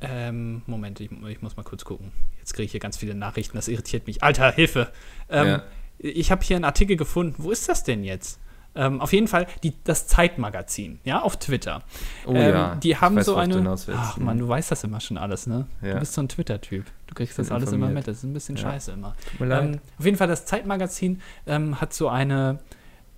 ähm, 0.00 0.62
Moment, 0.66 1.00
ich, 1.00 1.10
ich 1.10 1.42
muss 1.42 1.56
mal 1.56 1.62
kurz 1.62 1.84
gucken. 1.84 2.12
Jetzt 2.46 2.52
kriege 2.54 2.66
ich 2.66 2.70
hier 2.70 2.78
ganz 2.78 2.96
viele 2.96 3.16
Nachrichten, 3.16 3.56
das 3.56 3.66
irritiert 3.66 4.06
mich. 4.06 4.22
Alter, 4.22 4.52
Hilfe! 4.52 4.92
Ähm, 5.28 5.46
Ja. 5.46 5.62
Ich 5.98 6.30
habe 6.30 6.44
hier 6.44 6.54
einen 6.54 6.64
Artikel 6.64 6.96
gefunden. 6.96 7.34
Wo 7.38 7.50
ist 7.50 7.68
das 7.68 7.82
denn 7.82 8.04
jetzt? 8.04 8.38
Ähm, 8.76 9.00
auf 9.00 9.12
jeden 9.12 9.26
Fall 9.26 9.48
die, 9.64 9.72
das 9.82 10.06
Zeitmagazin, 10.06 11.00
ja, 11.02 11.22
auf 11.22 11.38
Twitter. 11.38 11.82
Oh 12.24 12.34
Ähm, 12.34 12.54
ja, 12.54 12.74
Die 12.76 12.96
haben 12.98 13.16
weiß, 13.16 13.24
so 13.26 13.34
eine. 13.34 13.76
Ach 13.96 14.16
man, 14.18 14.38
du 14.38 14.46
weißt 14.46 14.70
das 14.70 14.84
immer 14.84 15.00
schon 15.00 15.16
alles, 15.18 15.48
ne? 15.48 15.66
Ja. 15.82 15.94
Du 15.94 15.98
bist 16.00 16.12
so 16.12 16.20
ein 16.20 16.28
Twitter-Typ. 16.28 16.84
Du 17.08 17.14
kriegst 17.14 17.36
das 17.36 17.50
alles 17.50 17.70
immer 17.72 17.86
informiert. 17.86 17.94
mit. 18.06 18.06
Das 18.08 18.18
ist 18.18 18.22
ein 18.22 18.32
bisschen 18.32 18.54
Ja. 18.56 18.62
scheiße 18.62 18.92
immer. 18.92 19.16
Ähm, 19.40 19.80
auf 19.98 20.04
jeden 20.04 20.16
Fall, 20.16 20.28
das 20.28 20.44
Zeitmagazin 20.46 21.20
ähm, 21.46 21.80
hat 21.80 21.94
so 21.94 22.08
eine 22.08 22.60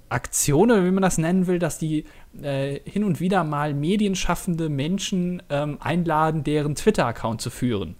Aktion, 0.08 0.70
oder 0.70 0.86
wie 0.86 0.90
man 0.90 1.02
das 1.02 1.18
nennen 1.18 1.46
will, 1.48 1.58
dass 1.58 1.76
die 1.78 2.06
äh, 2.40 2.78
hin 2.88 3.04
und 3.04 3.20
wieder 3.20 3.44
mal 3.44 3.74
medienschaffende 3.74 4.70
Menschen 4.70 5.42
ähm, 5.50 5.76
einladen, 5.80 6.44
deren 6.44 6.76
Twitter-Account 6.76 7.42
zu 7.42 7.50
führen. 7.50 7.96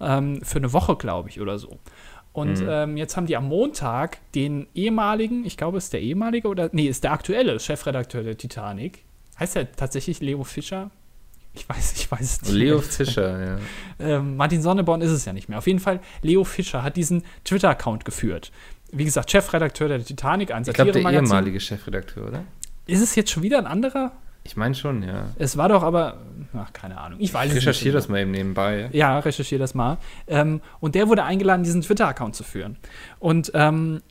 Ähm, 0.00 0.40
für 0.42 0.58
eine 0.58 0.72
Woche, 0.72 0.96
glaube 0.96 1.28
ich, 1.28 1.40
oder 1.40 1.58
so. 1.58 1.78
Und 2.32 2.60
Mhm. 2.60 2.66
ähm, 2.68 2.96
jetzt 2.96 3.16
haben 3.16 3.26
die 3.26 3.36
am 3.36 3.46
Montag 3.48 4.18
den 4.32 4.66
ehemaligen, 4.74 5.44
ich 5.44 5.56
glaube, 5.56 5.78
es 5.78 5.84
ist 5.84 5.92
der 5.92 6.00
ehemalige 6.02 6.48
oder, 6.48 6.68
nee, 6.72 6.86
ist 6.88 7.04
der 7.04 7.12
aktuelle 7.12 7.60
Chefredakteur 7.60 8.22
der 8.24 8.36
Titanic. 8.36 9.04
Heißt 9.38 9.54
er 9.56 9.70
tatsächlich 9.70 10.20
Leo 10.20 10.42
Fischer? 10.42 10.90
Ich 11.56 11.68
weiß, 11.68 11.92
ich 11.96 12.10
weiß 12.10 12.20
es 12.20 12.42
nicht. 12.42 12.52
Leo. 12.52 12.80
Fischer, 12.80 13.40
ja. 13.46 13.58
Ähm, 14.00 14.36
Martin 14.36 14.60
Sonneborn 14.62 15.00
ist 15.00 15.12
es 15.12 15.24
ja 15.24 15.32
nicht 15.32 15.48
mehr. 15.48 15.58
Auf 15.58 15.68
jeden 15.68 15.78
Fall, 15.78 16.00
Leo 16.22 16.42
Fischer 16.42 16.82
hat 16.82 16.96
diesen 16.96 17.22
Twitter-Account 17.44 18.04
geführt. 18.04 18.50
Wie 18.90 19.04
gesagt, 19.04 19.30
Chefredakteur 19.30 19.86
der 19.88 20.04
Titanic, 20.04 20.50
ein 20.52 20.62
Ich 20.66 20.72
glaube, 20.72 20.90
der 20.90 21.02
ehemalige 21.02 21.60
Chefredakteur, 21.60 22.26
oder? 22.28 22.44
Ist 22.86 23.00
es 23.00 23.14
jetzt 23.14 23.30
schon 23.30 23.44
wieder 23.44 23.58
ein 23.58 23.66
anderer? 23.66 24.10
Ich 24.46 24.56
meine 24.56 24.74
schon, 24.74 25.02
ja. 25.02 25.28
Es 25.38 25.56
war 25.56 25.68
doch 25.70 25.82
aber, 25.82 26.18
ach, 26.54 26.72
keine 26.74 26.98
Ahnung. 27.00 27.18
Ich 27.20 27.32
weiß 27.32 27.50
Ich 27.50 27.56
recherchiere 27.56 27.94
das 27.94 28.08
mal 28.08 28.20
eben 28.20 28.30
nebenbei. 28.30 28.90
Ja, 28.92 29.18
recherchiere 29.18 29.58
das 29.58 29.74
mal. 29.74 29.96
Ähm, 30.26 30.60
und 30.80 30.94
der 30.94 31.08
wurde 31.08 31.24
eingeladen, 31.24 31.62
diesen 31.64 31.80
Twitter-Account 31.80 32.36
zu 32.36 32.44
führen. 32.44 32.76
Und 33.18 33.50
ähm, 33.54 34.02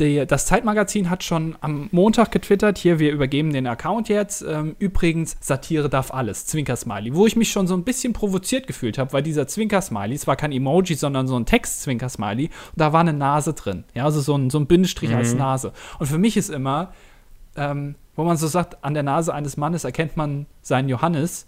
der, 0.00 0.26
das 0.26 0.46
Zeitmagazin 0.46 1.10
hat 1.10 1.24
schon 1.24 1.56
am 1.60 1.88
Montag 1.92 2.30
getwittert, 2.30 2.78
hier, 2.78 2.98
wir 2.98 3.10
übergeben 3.12 3.52
den 3.52 3.66
Account 3.66 4.08
jetzt. 4.08 4.42
Ähm, 4.42 4.76
übrigens, 4.78 5.36
Satire 5.40 5.88
darf 5.88 6.12
alles, 6.12 6.46
Zwinker-Smiley. 6.46 7.14
Wo 7.14 7.26
ich 7.26 7.36
mich 7.36 7.50
schon 7.50 7.66
so 7.66 7.74
ein 7.76 7.84
bisschen 7.84 8.12
provoziert 8.12 8.66
gefühlt 8.66 8.98
habe, 8.98 9.12
weil 9.12 9.22
dieser 9.22 9.46
Zwinker-Smiley, 9.48 10.14
es 10.14 10.26
war 10.26 10.36
kein 10.36 10.52
Emoji, 10.52 10.94
sondern 10.94 11.26
so 11.26 11.36
ein 11.36 11.46
Text-Zwinker-Smiley, 11.46 12.46
und 12.46 12.52
da 12.76 12.92
war 12.92 13.00
eine 13.00 13.12
Nase 13.12 13.54
drin. 13.54 13.84
Ja, 13.94 14.04
also 14.04 14.20
so 14.20 14.36
ein, 14.36 14.50
so 14.50 14.58
ein 14.58 14.66
Bindestrich 14.66 15.14
als 15.14 15.32
Mhm. 15.32 15.38
Nase. 15.38 15.72
Und 15.98 16.06
für 16.06 16.18
mich 16.18 16.36
ist 16.36 16.50
immer, 16.50 16.92
ähm, 17.56 17.96
wo 18.18 18.24
man 18.24 18.36
so 18.36 18.48
sagt, 18.48 18.82
an 18.84 18.94
der 18.94 19.04
Nase 19.04 19.32
eines 19.32 19.56
Mannes 19.56 19.84
erkennt 19.84 20.16
man 20.16 20.46
seinen 20.60 20.88
Johannes, 20.88 21.46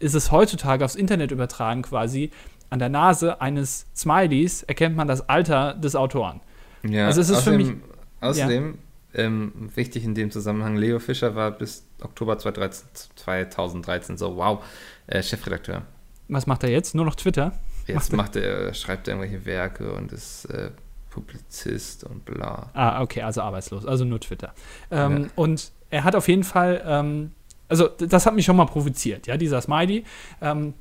ist 0.00 0.14
es 0.14 0.32
heutzutage 0.32 0.84
aufs 0.84 0.96
Internet 0.96 1.30
übertragen 1.30 1.82
quasi, 1.82 2.30
an 2.68 2.80
der 2.80 2.88
Nase 2.88 3.40
eines 3.40 3.86
Smileys 3.94 4.64
erkennt 4.64 4.96
man 4.96 5.06
das 5.06 5.28
Alter 5.28 5.74
des 5.74 5.94
Autoren. 5.94 6.40
Ja, 6.82 7.06
Also 7.06 7.20
es 7.20 7.28
ist 7.30 7.36
für 7.42 7.50
außerdem, 7.52 7.66
mich- 7.66 7.76
Außerdem, 8.20 8.78
ähm, 9.14 9.52
wichtig 9.76 10.02
in 10.04 10.14
dem 10.16 10.32
Zusammenhang, 10.32 10.76
Leo 10.76 10.98
Fischer 10.98 11.36
war 11.36 11.52
bis 11.52 11.86
Oktober 12.02 12.38
2013, 12.38 12.88
2013 13.14 14.16
so, 14.16 14.36
wow, 14.36 14.64
äh, 15.06 15.22
Chefredakteur. 15.22 15.82
Was 16.26 16.46
macht 16.48 16.64
er 16.64 16.70
jetzt? 16.70 16.94
Nur 16.96 17.04
noch 17.04 17.14
Twitter? 17.14 17.52
Jetzt 17.86 18.12
Macht 18.12 18.34
er- 18.36 18.50
macht 18.52 18.66
er, 18.68 18.74
schreibt 18.74 19.06
er 19.06 19.14
irgendwelche 19.14 19.44
Werke 19.46 19.92
und 19.92 20.10
ist 20.10 20.46
äh, 20.46 20.70
Publizist 21.10 22.02
und 22.04 22.24
bla. 22.24 22.70
Ah, 22.74 23.00
okay, 23.02 23.22
also 23.22 23.40
arbeitslos, 23.42 23.86
also 23.86 24.04
nur 24.04 24.20
Twitter. 24.20 24.52
Ähm, 24.90 25.24
Ja. 25.24 25.28
Und 25.36 25.70
er 25.90 26.04
hat 26.04 26.14
auf 26.16 26.28
jeden 26.28 26.44
Fall, 26.44 26.82
ähm, 26.86 27.32
also 27.68 27.88
das 27.88 28.26
hat 28.26 28.34
mich 28.34 28.44
schon 28.44 28.56
mal 28.56 28.66
provoziert, 28.66 29.26
ja, 29.26 29.36
dieser 29.36 29.60
Smiley. 29.60 30.04
Ähm, 30.40 30.74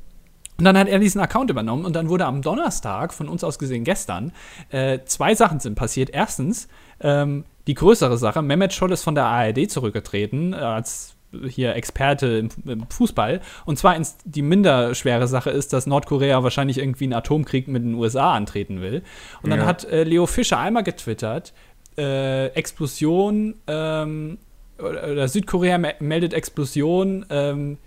und 0.58 0.66
dann 0.66 0.78
hat 0.78 0.88
er 0.88 1.00
diesen 1.00 1.20
Account 1.20 1.50
übernommen 1.50 1.84
und 1.84 1.96
dann 1.96 2.10
wurde 2.10 2.26
am 2.26 2.42
Donnerstag, 2.44 3.13
von 3.13 3.28
uns 3.28 3.44
aus 3.44 3.58
gesehen 3.58 3.84
gestern, 3.84 4.32
äh, 4.70 5.00
zwei 5.06 5.34
Sachen 5.34 5.60
sind 5.60 5.76
passiert. 5.76 6.12
Erstens, 6.12 6.68
ähm, 7.02 7.46
die 7.66 7.74
größere 7.74 8.18
Sache, 8.18 8.42
Mehmet 8.42 8.72
Scholl 8.74 8.92
ist 8.92 9.04
von 9.04 9.16
der 9.16 9.26
ARD 9.26 9.70
zurückgetreten, 9.72 10.54
äh, 10.54 10.58
als 10.58 11.16
hier 11.48 11.74
Experte 11.76 12.28
im, 12.28 12.50
im 12.68 12.86
Fußball. 12.88 13.42
Und 13.66 13.80
zweitens, 13.80 14.18
die 14.24 14.44
minder 14.44 14.94
schwere 14.94 15.28
Sache 15.28 15.50
ist, 15.50 15.74
dass 15.74 15.88
Nordkorea 15.88 16.44
wahrscheinlich 16.44 16.78
irgendwie 16.78 17.06
einen 17.06 17.13
Atomkrieg 17.13 17.68
mit 17.68 17.84
den 17.84 17.96
USA 17.96 18.36
antreten 18.36 18.82
will. 18.82 19.02
Und 19.42 19.50
dann 19.50 19.62
Ja. 19.62 19.66
hat 19.66 19.86
äh, 19.86 20.04
Leo 20.04 20.28
Fischer 20.28 20.60
einmal 20.60 20.84
getwittert, 20.84 21.54
äh, 21.98 22.50
Explosion, 22.50 23.56
ähm, 23.66 24.38
oder, 24.80 25.28
Südkorea 25.28 25.78
me 25.78 25.96
meldet 26.00 26.34
Explosion, 26.34 27.26
ähm, 27.30 27.78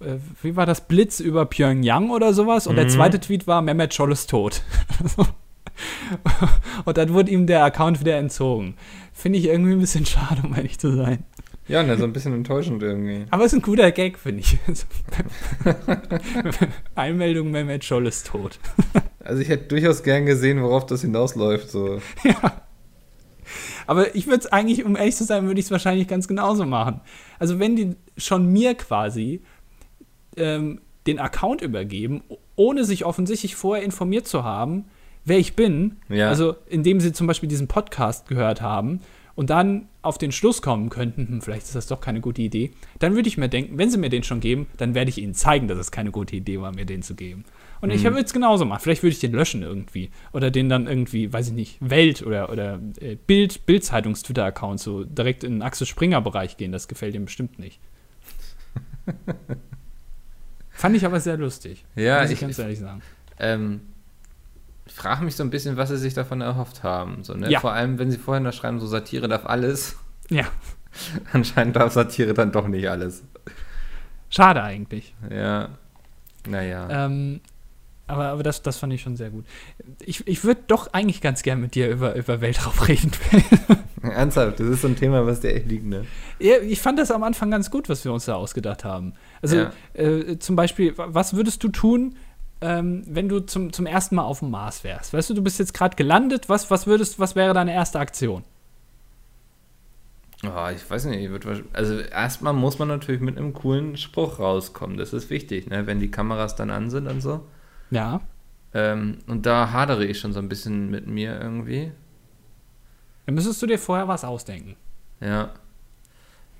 äh, 0.00 0.16
wie 0.42 0.56
war 0.56 0.66
das, 0.66 0.86
Blitz 0.86 1.20
über 1.20 1.44
Pyongyang 1.46 2.10
oder 2.10 2.32
sowas? 2.34 2.66
Und 2.66 2.76
der 2.76 2.84
Mhm. 2.86 2.90
zweite 2.90 3.20
Tweet 3.20 3.46
war, 3.46 3.62
Mehmet 3.62 3.94
Scholl 3.94 4.12
ist 4.12 4.30
tot. 4.30 4.62
Und 6.84 6.96
dann 6.98 7.14
wurde 7.14 7.30
ihm 7.30 7.46
der 7.46 7.64
Account 7.64 8.00
wieder 8.00 8.16
entzogen. 8.18 8.74
Finde 9.12 9.38
ich 9.38 9.46
irgendwie 9.46 9.72
ein 9.72 9.80
bisschen 9.80 10.04
schade, 10.06 10.42
um 10.44 10.54
ehrlich 10.54 10.78
zu 10.78 10.94
sein. 10.94 11.24
Ja, 11.68 11.82
ne, 11.82 11.96
so 11.96 12.04
ein 12.04 12.12
bisschen 12.12 12.34
enttäuschend 12.34 12.82
irgendwie. 12.82 13.24
Aber 13.30 13.44
es 13.44 13.52
ist 13.52 13.60
ein 13.60 13.62
guter 13.62 13.90
Gag, 13.92 14.18
finde 14.18 14.40
ich. 14.40 14.58
Einmeldung, 16.94 17.50
Mehmet 17.50 17.84
Scholl 17.84 18.06
ist 18.06 18.26
tot. 18.26 18.58
Also 19.24 19.40
ich 19.40 19.48
hätte 19.48 19.68
durchaus 19.68 20.02
gern 20.02 20.26
gesehen, 20.26 20.62
worauf 20.62 20.86
das 20.86 21.02
hinausläuft. 21.02 21.70
So. 21.70 22.00
Aber 23.86 24.14
ich 24.14 24.26
würde 24.26 24.38
es 24.40 24.46
eigentlich, 24.46 24.84
um 24.84 24.96
ehrlich 24.96 25.16
zu 25.16 25.24
sein, 25.24 25.46
würde 25.46 25.60
ich 25.60 25.66
es 25.66 25.70
wahrscheinlich 25.70 26.08
ganz 26.08 26.28
genauso 26.28 26.64
machen. 26.66 27.00
Also 27.38 27.58
wenn 27.58 27.76
die 27.76 27.96
schon 28.16 28.46
mir 28.52 28.74
quasi 28.74 29.42
ähm, 30.36 30.80
den 31.06 31.18
Account 31.18 31.62
übergeben, 31.62 32.22
ohne 32.56 32.84
sich 32.84 33.04
offensichtlich 33.04 33.54
vorher 33.56 33.84
informiert 33.84 34.26
zu 34.28 34.44
haben, 34.44 34.84
wer 35.24 35.38
ich 35.38 35.54
bin, 35.56 35.96
Ja. 36.08 36.28
also 36.28 36.54
indem 36.68 37.00
sie 37.00 37.12
zum 37.12 37.26
Beispiel 37.26 37.48
diesen 37.48 37.68
Podcast 37.68 38.28
gehört 38.28 38.60
haben 38.62 39.00
und 39.34 39.50
dann 39.50 39.88
auf 40.02 40.18
den 40.18 40.32
Schluss 40.32 40.62
kommen 40.62 40.90
könnten, 40.90 41.28
hm, 41.28 41.42
vielleicht 41.42 41.62
ist 41.64 41.74
das 41.74 41.86
doch 41.86 42.00
keine 42.00 42.20
gute 42.20 42.42
Idee, 42.42 42.72
dann 42.98 43.14
würde 43.14 43.28
ich 43.28 43.38
mir 43.38 43.48
denken, 43.48 43.78
wenn 43.78 43.90
sie 43.90 43.98
mir 43.98 44.10
den 44.10 44.22
schon 44.24 44.40
geben, 44.40 44.66
dann 44.76 44.94
werde 44.94 45.08
ich 45.10 45.18
ihnen 45.18 45.34
zeigen, 45.34 45.68
dass 45.68 45.78
es 45.78 45.90
keine 45.90 46.10
gute 46.10 46.36
Idee 46.36 46.60
war, 46.60 46.72
mir 46.74 46.84
den 46.84 47.02
zu 47.02 47.14
geben. 47.14 47.44
Und 47.82 47.90
ich 47.90 48.02
Mhm. 48.04 48.14
würde 48.14 48.22
es 48.22 48.32
genauso 48.32 48.64
machen. 48.64 48.80
Vielleicht 48.80 49.02
würde 49.02 49.12
ich 49.12 49.20
den 49.20 49.32
löschen 49.32 49.62
irgendwie. 49.62 50.10
Oder 50.32 50.50
den 50.50 50.68
dann 50.70 50.86
irgendwie, 50.86 51.30
weiß 51.32 51.48
ich 51.48 51.52
nicht, 51.52 51.76
Welt 51.80 52.22
oder, 52.22 52.48
oder 52.50 52.78
äh, 53.00 53.16
Bild, 53.16 53.66
Bildzeitungs-Twitter-Account 53.66 54.80
so 54.80 55.04
direkt 55.04 55.44
in 55.44 55.54
den 55.56 55.62
Axel 55.62 55.86
Springer-Bereich 55.86 56.56
gehen. 56.56 56.72
Das 56.72 56.88
gefällt 56.88 57.14
ihm 57.14 57.26
bestimmt 57.26 57.58
nicht. 57.58 57.80
Fand 60.70 60.96
ich 60.96 61.04
aber 61.04 61.20
sehr 61.20 61.36
lustig. 61.36 61.84
Ja, 61.94 62.20
muss 62.20 62.28
ich, 62.30 62.34
ich, 62.34 62.40
ganz 62.40 62.58
ehrlich 62.58 62.78
sagen. 62.78 63.02
ähm, 63.38 63.80
ich 64.86 64.92
frage 64.94 65.24
mich 65.24 65.36
so 65.36 65.42
ein 65.44 65.50
bisschen, 65.50 65.76
was 65.76 65.90
sie 65.90 65.96
sich 65.98 66.14
davon 66.14 66.40
erhofft 66.40 66.82
haben. 66.82 67.22
So, 67.24 67.34
ne? 67.34 67.50
Ja. 67.50 67.60
Vor 67.60 67.72
allem, 67.72 67.98
wenn 67.98 68.10
sie 68.10 68.18
vorher 68.18 68.40
noch 68.40 68.52
schreiben, 68.52 68.80
so 68.80 68.86
Satire 68.86 69.28
darf 69.28 69.46
alles. 69.46 69.96
Ja, 70.28 70.44
Anscheinend 71.32 71.76
darf 71.76 71.92
Satire 71.92 72.34
dann 72.34 72.52
doch 72.52 72.68
nicht 72.68 72.88
alles. 72.88 73.22
schade 74.30 74.62
eigentlich. 74.62 75.14
Ja. 75.30 75.70
Naja. 76.48 77.06
Ähm, 77.06 77.40
aber 78.06 78.26
aber 78.26 78.42
das, 78.42 78.62
das 78.62 78.78
fand 78.78 78.92
ich 78.92 79.00
schon 79.02 79.16
sehr 79.16 79.30
gut. 79.30 79.44
Ich, 80.04 80.26
ich 80.26 80.44
würde 80.44 80.60
doch 80.66 80.92
eigentlich 80.92 81.20
ganz 81.20 81.42
gern 81.42 81.60
mit 81.60 81.74
dir 81.74 81.88
über, 81.90 82.14
über 82.16 82.40
Weltraum 82.40 82.78
reden. 82.86 83.12
Ernsthaft, 84.02 84.60
das 84.60 84.66
ist 84.66 84.82
so 84.82 84.88
ein 84.88 84.96
Thema, 84.96 85.24
was 85.26 85.40
dir 85.40 85.54
echt 85.54 85.66
liegt, 85.68 85.86
ne? 85.86 86.04
Ja, 86.40 86.56
ich 86.58 86.80
fand 86.80 86.98
das 86.98 87.10
am 87.10 87.22
Anfang 87.22 87.50
ganz 87.50 87.70
gut, 87.70 87.88
was 87.88 88.04
wir 88.04 88.12
uns 88.12 88.24
da 88.24 88.34
ausgedacht 88.34 88.84
haben. 88.84 89.14
Also 89.40 89.56
Ja. 89.56 89.72
äh, 89.94 90.38
zum 90.38 90.56
Beispiel, 90.56 90.96
wa- 90.98 91.08
was 91.10 91.34
würdest 91.34 91.62
du 91.62 91.68
tun, 91.68 92.16
ähm, 92.60 93.04
wenn 93.06 93.28
du 93.28 93.40
zum, 93.40 93.72
zum 93.72 93.86
ersten 93.86 94.16
Mal 94.16 94.22
auf 94.24 94.40
dem 94.40 94.50
Mars 94.50 94.82
wärst? 94.84 95.12
Weißt 95.12 95.30
du, 95.30 95.34
du 95.34 95.42
bist 95.42 95.58
jetzt 95.60 95.72
gerade 95.72 95.94
gelandet, 95.96 96.48
was, 96.48 96.70
was 96.70 96.86
würdest, 96.86 97.18
was 97.20 97.36
wäre 97.36 97.54
deine 97.54 97.72
erste 97.72 98.00
Aktion? 98.00 98.42
Oh, 100.44 100.68
ich 100.74 100.90
weiß 100.90 101.04
nicht, 101.04 101.30
also 101.72 101.98
erstmal 102.00 102.52
muss 102.52 102.80
man 102.80 102.88
natürlich 102.88 103.20
mit 103.20 103.38
einem 103.38 103.52
coolen 103.52 103.96
Spruch 103.96 104.40
rauskommen. 104.40 104.96
Das 104.96 105.12
ist 105.12 105.30
wichtig, 105.30 105.70
ne? 105.70 105.86
Wenn 105.86 106.00
die 106.00 106.10
Kameras 106.10 106.56
dann 106.56 106.70
an 106.70 106.90
sind 106.90 107.06
und 107.06 107.20
so. 107.20 107.46
Ja. 107.92 108.20
Ähm, 108.74 109.18
und 109.26 109.44
da 109.46 109.70
hadere 109.70 110.04
ich 110.04 110.18
schon 110.18 110.32
so 110.32 110.38
ein 110.40 110.48
bisschen 110.48 110.90
mit 110.90 111.06
mir 111.06 111.38
irgendwie. 111.40 111.92
Dann 113.26 113.34
müsstest 113.36 113.60
du 113.62 113.66
dir 113.66 113.78
vorher 113.78 114.08
was 114.08 114.24
ausdenken. 114.24 114.74
Ja. 115.20 115.50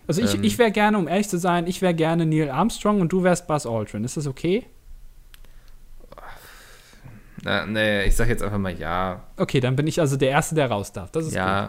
Also 0.07 0.21
ich, 0.23 0.35
Ähm. 0.35 0.45
ich 0.45 0.59
wäre 0.59 0.71
gerne, 0.73 0.99
um 0.99 1.09
ehrlich 1.09 1.29
zu 1.29 1.39
sein, 1.39 1.67
ich 1.67 1.81
wäre 1.81 1.95
gerne 1.95 2.27
Neil 2.27 2.51
Armstrong 2.51 3.01
und 3.01 3.13
du 3.13 3.23
wärst 3.23 3.47
Buzz 3.47 3.67
Aldrin. 3.67 4.05
Ist 4.05 4.17
das 4.17 4.27
okay? 4.27 4.67
Na, 7.45 7.67
nee, 7.67 8.05
ich 8.05 8.15
sag 8.15 8.29
jetzt 8.29 8.43
einfach 8.43 8.59
mal 8.59 8.77
ja. 8.79 9.23
Okay, 9.37 9.59
dann 9.61 9.75
bin 9.75 9.87
ich 9.87 10.01
also 10.01 10.17
der 10.17 10.31
Erste, 10.31 10.55
der 10.55 10.71
raus 10.71 10.93
darf. 10.93 11.11
Das 11.11 11.27
ist 11.27 11.35
Ja. 11.35 11.67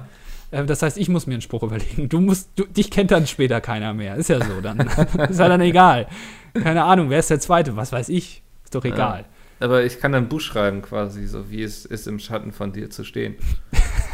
gut. 0.52 0.60
Äh, 0.60 0.66
Das 0.66 0.82
heißt, 0.84 0.98
ich 0.98 1.10
muss 1.10 1.26
mir 1.26 1.34
einen 1.34 1.42
Spruch 1.42 1.64
überlegen. 1.64 2.10
Du 2.10 2.20
musst, 2.22 2.50
du, 2.56 2.66
dich 2.66 2.92
kennt 2.92 3.10
dann 3.12 3.26
später 3.26 3.60
keiner 3.62 3.94
mehr. 3.94 4.16
Ist 4.16 4.30
ja 4.30 4.44
so 4.44 4.62
dann. 4.62 4.80
ist 5.30 5.40
ja 5.40 5.48
dann 5.48 5.62
egal. 5.62 6.08
Keine 6.54 6.84
Ahnung, 6.84 7.10
wer 7.10 7.20
ist 7.20 7.30
der 7.32 7.40
Zweite? 7.40 7.76
Was 7.76 7.92
weiß 7.92 8.10
ich? 8.10 8.44
Ist 8.64 8.76
doch 8.76 8.86
egal. 8.86 9.26
Aber 9.64 9.86
ich 9.86 10.00
kann 10.00 10.14
ein 10.14 10.28
Buch 10.28 10.42
schreiben 10.42 10.82
quasi, 10.82 11.26
so 11.26 11.50
wie 11.50 11.64
es 11.64 11.86
ist, 11.86 12.06
im 12.08 12.20
Schatten 12.20 12.52
von 12.52 12.74
dir 12.74 12.90
zu 12.90 13.04
stehen. 13.06 13.36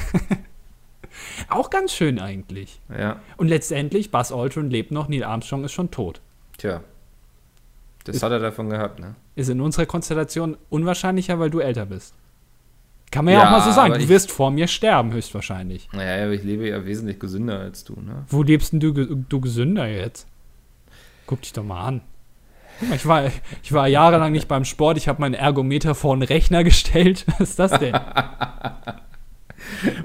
Auch 1.50 1.70
ganz 1.72 1.92
schön 1.94 2.20
eigentlich. 2.20 2.80
Ja. 2.96 3.20
Und 3.38 3.48
letztendlich, 3.48 4.12
Buzz 4.12 4.32
Aldrin 4.32 4.70
lebt 4.70 4.92
noch, 4.92 5.08
Neil 5.08 5.24
Armstrong 5.24 5.64
ist 5.64 5.72
schon 5.72 5.90
tot. 5.90 6.22
Tja. 6.58 6.84
Das 8.04 8.18
Ist- 8.18 8.24
hat 8.24 8.32
er 8.32 8.40
davon 8.40 8.70
gehabt, 8.70 9.00
ne? 9.00 9.16
Ist 9.36 9.50
in 9.50 9.60
unserer 9.62 9.86
Konstellation 9.88 10.56
unwahrscheinlicher, 10.70 11.40
weil 11.40 11.50
du 11.50 11.60
älter 11.60 11.86
bist. 11.88 12.14
Kann 13.12 13.26
man 13.26 13.34
ja, 13.34 13.40
Ja, 13.40 13.48
auch 13.48 13.52
mal 13.52 13.62
so 13.62 13.72
sagen. 13.72 13.94
Du 13.96 14.00
ich- 14.02 14.08
wirst 14.10 14.32
vor 14.32 14.52
mir 14.52 14.68
sterben, 14.68 15.12
höchstwahrscheinlich. 15.14 15.90
Naja, 15.94 16.26
aber 16.26 16.34
ich 16.34 16.44
lebe 16.44 16.68
ja 16.70 16.86
wesentlich 16.86 17.20
gesünder 17.20 17.60
als 17.60 17.84
du, 17.84 17.94
ne? 18.00 18.24
Wo 18.28 18.44
lebst 18.44 18.72
denn 18.74 18.80
du, 18.80 18.92
du 18.94 19.42
gesünder 19.42 19.88
jetzt? 19.88 20.28
Guck 21.26 21.42
dich 21.42 21.54
doch 21.54 21.64
mal 21.64 21.84
an. 21.84 22.02
Ich 22.94 23.06
war, 23.06 23.26
ich 23.64 23.74
war 23.74 23.88
jahrelang 23.88 24.32
nicht 24.32 24.48
beim 24.48 24.66
Sport. 24.66 24.98
Ich 24.98 25.08
habe 25.08 25.22
meinen 25.22 25.34
Ergometer 25.34 25.96
vor 25.96 26.14
einen 26.14 26.24
Rechner 26.24 26.64
gestellt. 26.64 27.26
Was 27.40 27.50
ist 27.52 27.60
das 27.60 27.72
denn? 27.80 27.94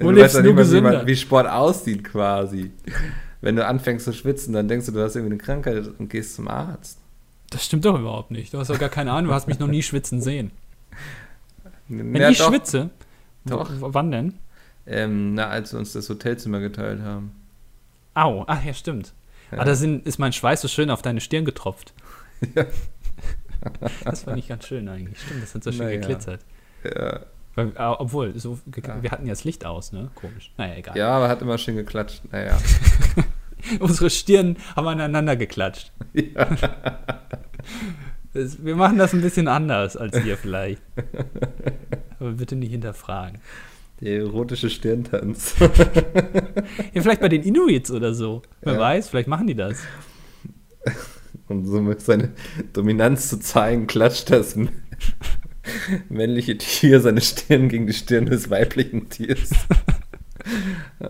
Du 0.01 0.15
weißt 0.17 0.37
ja 0.37 0.43
nicht 0.43 0.55
mal, 0.55 0.71
wie, 0.73 0.81
man, 0.81 1.07
wie 1.07 1.17
Sport 1.17 1.49
aussieht 1.49 2.05
quasi. 2.05 2.73
Wenn 3.41 3.57
du 3.57 3.67
anfängst 3.67 4.05
zu 4.05 4.13
schwitzen, 4.13 4.53
dann 4.53 4.69
denkst 4.69 4.87
du, 4.87 4.93
du 4.93 5.03
hast 5.03 5.17
irgendwie 5.17 5.35
eine 5.35 5.43
Krankheit 5.43 5.89
und 5.99 6.09
gehst 6.11 6.35
zum 6.37 6.49
Arzt. 6.49 6.99
Das 7.51 7.65
stimmt 7.65 7.85
doch 7.85 7.99
überhaupt 7.99 8.31
nicht. 8.31 8.53
Du 8.53 8.59
hast 8.59 8.71
doch 8.71 8.79
gar 8.79 8.89
keine 8.89 9.13
Ahnung. 9.13 9.29
Du 9.29 9.35
hast 9.35 9.47
mich 9.47 9.59
noch 9.59 9.69
nie 9.69 9.83
schwitzen 9.83 10.21
sehen. 10.21 10.51
Wenn 11.89 12.15
Ja, 12.17 12.31
ich 12.31 12.39
doch. 12.39 12.49
schwitze, 12.49 12.91
Doch. 13.45 13.71
wann 13.79 14.11
denn? 14.11 14.35
Ähm, 14.87 15.35
na, 15.35 15.49
als 15.49 15.73
wir 15.73 15.79
uns 15.79 15.93
das 15.93 16.09
Hotelzimmer 16.09 16.61
geteilt 16.61 17.01
haben. 17.03 17.33
Au, 18.15 18.45
ach 18.47 18.65
ja, 18.65 18.73
stimmt. 18.75 19.13
Ja. 19.53 19.59
Ah, 19.59 19.65
da 19.65 19.75
sind, 19.75 20.07
ist 20.07 20.19
mein 20.19 20.33
Schweiß 20.33 20.61
so 20.63 20.69
schön 20.69 20.91
auf 20.91 21.03
deine 21.03 21.21
Stirn 21.21 21.45
getropft. 21.45 21.93
Ja. 22.55 22.67
Das 24.05 24.25
fand 24.25 24.39
ich 24.39 24.49
ganz 24.49 24.67
schön 24.67 24.87
eigentlich. 24.91 25.19
Stimmt, 25.19 25.43
das 25.43 25.55
hat 25.55 25.65
so 25.65 25.73
schön 25.73 25.87
Naja. 25.87 25.99
geglitzert. 25.99 26.41
Ja. 26.85 27.21
Weil, 27.55 27.69
äh, 27.69 27.73
obwohl, 27.79 28.39
so, 28.39 28.59
Ja. 28.87 29.03
wir 29.03 29.11
hatten 29.11 29.25
ja 29.25 29.33
das 29.33 29.45
Licht 29.45 29.65
aus, 29.65 29.91
ne? 29.93 30.11
Komisch. 30.17 30.53
Naja, 30.59 30.75
egal. 30.77 30.99
ja, 30.99 31.09
aber 31.09 31.29
hat 31.31 31.41
immer 31.41 31.57
schön 31.57 31.75
geklatscht. 31.77 32.21
Naja. 32.31 32.59
Unsere 33.81 34.11
Stirn 34.11 34.59
haben 34.77 34.87
aneinander 34.89 35.37
geklatscht. 35.37 35.93
ja. 36.13 36.49
Wir 38.35 38.77
machen 38.77 38.99
das 38.99 39.15
ein 39.15 39.23
bisschen 39.23 39.49
anders 39.49 39.97
als 39.97 40.23
ihr 40.25 40.37
vielleicht. 40.37 40.83
Aber 42.21 42.33
bitte 42.33 42.57
nicht 42.57 42.71
hinterfragen. 42.73 43.41
Der 44.03 44.19
erotische 44.19 44.69
Stirntanz. 44.69 45.55
Ja, 45.59 47.01
vielleicht 47.01 47.21
bei 47.23 47.29
den 47.31 47.43
Inuits 47.45 47.91
oder 47.91 48.13
so. 48.13 48.43
Wer 48.61 48.75
Ja. 48.75 48.79
weiß, 48.81 49.09
vielleicht 49.09 49.29
machen 49.29 49.47
die 49.47 49.55
das. 49.55 49.79
Um 51.49 51.65
somit 51.67 52.01
seine 52.01 52.33
Dominanz 52.73 53.29
zu 53.29 53.39
zeigen, 53.39 53.87
klatscht 53.87 54.31
das 54.31 54.57
männliche 56.09 56.57
Tier 56.59 57.01
seine 57.01 57.21
Stirn 57.21 57.69
gegen 57.69 57.87
die 57.87 57.93
Stirn 57.93 58.27
des 58.27 58.51
weiblichen 58.51 59.09
Tiers. 59.11 59.51
Äh, 61.01 61.07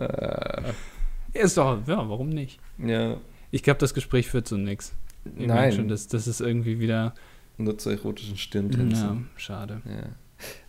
Ja, 1.33 1.41
ist 1.41 1.57
doch, 1.57 1.85
ja, 1.87 1.97
warum 2.09 2.29
nicht? 2.29 2.59
ja, 2.77 3.17
Ich 3.51 3.63
glaube, 3.63 3.79
das 3.79 3.93
Gespräch 3.93 4.27
führt 4.29 4.47
zu 4.47 4.57
nichts. 4.57 4.93
Nein, 5.35 5.71
schon, 5.73 5.87
das, 5.87 6.07
das 6.07 6.27
ist 6.27 6.39
irgendwie 6.39 6.79
wieder. 6.79 7.13
nur 7.57 7.77
zu 7.77 7.89
erotischen 7.89 8.33
Ja, 8.35 8.39
Stirntänzen. 8.39 9.29
schade. 9.35 9.81
Ja. 9.85 10.09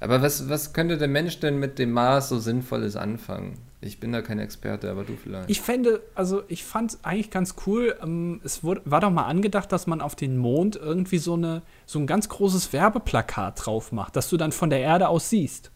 Aber 0.00 0.22
was, 0.22 0.48
was 0.48 0.72
könnte 0.72 0.96
der 0.98 1.08
Mensch 1.08 1.40
denn 1.40 1.58
mit 1.58 1.78
dem 1.78 1.90
Mars 1.92 2.28
so 2.28 2.38
Sinnvolles 2.38 2.96
anfangen? 2.96 3.58
Ich 3.80 4.00
bin 4.00 4.12
da 4.12 4.22
kein 4.22 4.38
Experte, 4.38 4.90
aber 4.90 5.04
du 5.04 5.16
vielleicht. 5.16 5.50
Ich 5.50 5.60
fände, 5.60 6.00
also 6.14 6.42
ich 6.48 6.64
fand 6.64 6.92
es 6.92 7.04
eigentlich 7.04 7.30
ganz 7.30 7.54
cool. 7.66 7.96
Ähm, 8.02 8.40
es 8.44 8.64
wurde, 8.64 8.80
war 8.84 9.00
doch 9.00 9.10
mal 9.10 9.24
angedacht, 9.26 9.70
dass 9.70 9.86
man 9.86 10.00
auf 10.00 10.14
den 10.14 10.36
Mond 10.38 10.76
irgendwie 10.76 11.18
so, 11.18 11.34
eine, 11.34 11.62
so 11.84 11.98
ein 11.98 12.06
ganz 12.06 12.28
großes 12.28 12.72
Werbeplakat 12.72 13.66
drauf 13.66 13.92
macht, 13.92 14.16
dass 14.16 14.28
du 14.30 14.36
dann 14.36 14.52
von 14.52 14.70
der 14.70 14.80
Erde 14.80 15.08
aus 15.08 15.30
siehst. 15.30 15.70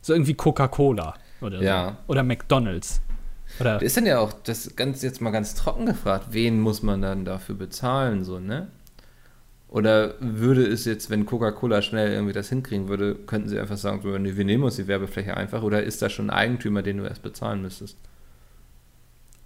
So 0.00 0.12
irgendwie 0.12 0.34
Coca-Cola 0.34 1.14
oder 1.40 1.60
Ja. 1.60 1.96
so. 2.06 2.12
Oder 2.12 2.22
McDonalds. 2.22 3.00
Oder 3.60 3.82
ist 3.82 3.96
denn 3.96 4.06
ja 4.06 4.20
auch, 4.20 4.32
das 4.32 4.76
ganz 4.76 5.02
jetzt 5.02 5.20
mal 5.20 5.30
ganz 5.30 5.54
trocken 5.54 5.86
gefragt, 5.86 6.26
wen 6.30 6.60
muss 6.60 6.82
man 6.82 7.02
dann 7.02 7.24
dafür 7.24 7.54
bezahlen, 7.56 8.22
so, 8.22 8.38
ne? 8.38 8.68
Oder 9.68 10.14
würde 10.20 10.66
es 10.66 10.84
jetzt, 10.86 11.10
wenn 11.10 11.26
Coca-Cola 11.26 11.82
schnell 11.82 12.12
irgendwie 12.12 12.32
das 12.32 12.48
hinkriegen 12.48 12.88
würde, 12.88 13.14
könnten 13.14 13.48
sie 13.48 13.58
einfach 13.58 13.76
sagen, 13.76 14.00
so, 14.02 14.16
nee, 14.16 14.36
wir 14.36 14.44
nehmen 14.44 14.64
uns 14.64 14.76
die 14.76 14.86
Werbefläche 14.86 15.36
einfach, 15.36 15.62
oder 15.62 15.82
ist 15.82 16.00
da 16.00 16.08
schon 16.08 16.30
ein 16.30 16.36
Eigentümer, 16.36 16.82
den 16.82 16.98
du 16.98 17.04
erst 17.04 17.22
bezahlen 17.22 17.60
müsstest? 17.60 17.96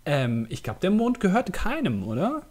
ähm, 0.04 0.46
ich 0.48 0.62
glaube, 0.62 0.80
der 0.80 0.90
Mond 0.90 1.20
gehört 1.20 1.52
keinem, 1.52 2.04
oder? 2.06 2.42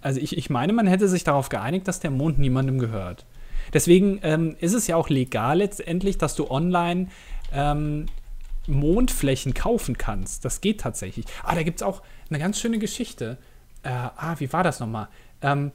Also 0.00 0.20
ich, 0.20 0.36
ich 0.36 0.50
meine, 0.50 0.72
man 0.72 0.86
hätte 0.86 1.08
sich 1.08 1.24
darauf 1.24 1.48
geeinigt, 1.48 1.88
dass 1.88 2.00
der 2.00 2.10
Mond 2.10 2.38
niemandem 2.38 2.78
gehört. 2.78 3.24
Deswegen 3.72 4.20
ähm, 4.22 4.56
ist 4.60 4.74
es 4.74 4.86
ja 4.86 4.96
auch 4.96 5.08
legal 5.08 5.58
letztendlich, 5.58 6.18
dass 6.18 6.34
du 6.34 6.50
online 6.50 7.08
ähm, 7.52 8.06
Mondflächen 8.66 9.54
kaufen 9.54 9.98
kannst. 9.98 10.44
Das 10.44 10.60
geht 10.60 10.80
tatsächlich. 10.80 11.26
Ah, 11.42 11.54
da 11.54 11.62
gibt 11.62 11.80
es 11.80 11.82
auch 11.82 12.02
eine 12.28 12.38
ganz 12.38 12.60
schöne 12.60 12.78
Geschichte. 12.78 13.38
Äh, 13.82 13.88
ah, 13.88 14.36
wie 14.38 14.52
war 14.52 14.62
das 14.62 14.80
nochmal? 14.80 15.08
Ähm, 15.42 15.72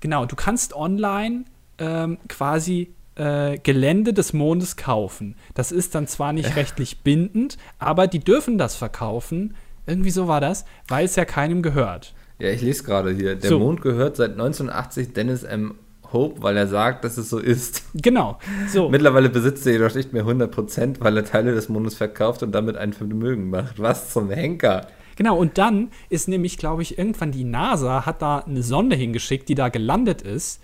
genau, 0.00 0.26
du 0.26 0.36
kannst 0.36 0.74
online 0.74 1.44
ähm, 1.78 2.18
quasi 2.28 2.92
äh, 3.14 3.58
Gelände 3.58 4.12
des 4.12 4.32
Mondes 4.32 4.76
kaufen. 4.76 5.36
Das 5.54 5.72
ist 5.72 5.94
dann 5.94 6.06
zwar 6.06 6.32
nicht 6.32 6.56
rechtlich 6.56 7.02
bindend, 7.02 7.58
aber 7.78 8.06
die 8.06 8.20
dürfen 8.20 8.58
das 8.58 8.76
verkaufen. 8.76 9.54
Irgendwie 9.86 10.10
so 10.10 10.28
war 10.28 10.40
das, 10.40 10.64
weil 10.86 11.04
es 11.04 11.16
ja 11.16 11.24
keinem 11.24 11.62
gehört. 11.62 12.14
Ja, 12.38 12.50
ich 12.50 12.62
lese 12.62 12.84
gerade 12.84 13.10
hier, 13.10 13.34
der 13.34 13.50
So. 13.50 13.58
Mond 13.58 13.80
gehört 13.82 14.16
seit 14.16 14.32
1980 14.32 15.12
Dennis 15.12 15.42
M. 15.42 15.74
Hope, 16.12 16.42
weil 16.42 16.56
er 16.56 16.66
sagt, 16.68 17.04
dass 17.04 17.18
es 17.18 17.28
so 17.28 17.38
ist. 17.38 17.82
Genau. 17.94 18.38
So. 18.68 18.88
Mittlerweile 18.90 19.28
besitzt 19.28 19.66
er 19.66 19.74
jedoch 19.74 19.94
nicht 19.94 20.12
mehr 20.12 20.24
100%, 20.24 20.96
weil 21.00 21.16
er 21.16 21.24
Teile 21.24 21.54
des 21.54 21.68
Mondes 21.68 21.96
verkauft 21.96 22.42
und 22.42 22.52
damit 22.52 22.76
ein 22.76 22.92
Vermögen 22.94 23.50
macht. 23.50 23.78
Was 23.78 24.12
zum 24.12 24.30
Henker? 24.30 24.86
Genau, 25.18 25.36
und 25.36 25.58
dann 25.58 25.90
ist 26.10 26.28
nämlich, 26.28 26.58
glaube 26.58 26.82
ich, 26.82 26.96
irgendwann 26.96 27.32
die 27.32 27.42
NASA 27.42 28.06
hat 28.06 28.22
da 28.22 28.38
eine 28.38 28.62
Sonde 28.62 28.94
hingeschickt, 28.94 29.48
die 29.48 29.56
da 29.56 29.68
gelandet 29.68 30.22
ist. 30.22 30.62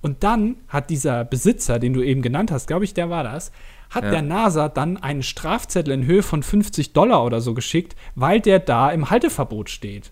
Und 0.00 0.24
dann 0.24 0.56
hat 0.66 0.90
dieser 0.90 1.24
Besitzer, 1.24 1.78
den 1.78 1.92
du 1.92 2.02
eben 2.02 2.20
genannt 2.20 2.50
hast, 2.50 2.66
glaube 2.66 2.84
ich, 2.84 2.94
der 2.94 3.10
war 3.10 3.22
das, 3.22 3.52
hat 3.90 4.02
Ja. 4.02 4.10
der 4.10 4.22
NASA 4.22 4.68
dann 4.68 4.96
einen 4.96 5.22
Strafzettel 5.22 5.94
in 5.94 6.04
Höhe 6.04 6.24
von 6.24 6.42
50 6.42 6.92
Dollar 6.94 7.24
oder 7.24 7.40
so 7.40 7.54
geschickt, 7.54 7.94
weil 8.16 8.40
der 8.40 8.58
da 8.58 8.90
im 8.90 9.08
Halteverbot 9.08 9.70
steht. 9.70 10.10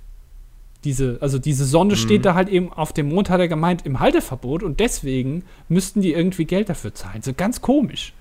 Diese, 0.85 1.19
also 1.21 1.41
diese 1.41 1.65
Sonde 1.65 1.97
steht 1.97 2.25
da 2.25 2.35
halt 2.35 2.49
eben 2.49 2.73
auf 2.73 2.93
dem 2.93 3.09
Mond, 3.09 3.29
hat 3.29 3.41
er 3.41 3.49
gemeint, 3.49 3.85
im 3.85 3.99
Halteverbot 3.99 4.63
und 4.63 4.79
deswegen 4.79 5.43
müssten 5.69 6.01
die 6.01 6.13
irgendwie 6.13 6.45
Geld 6.45 6.69
dafür 6.69 6.95
zahlen. 6.95 7.23
So 7.23 7.33
ganz 7.35 7.61
komisch. 7.61 8.13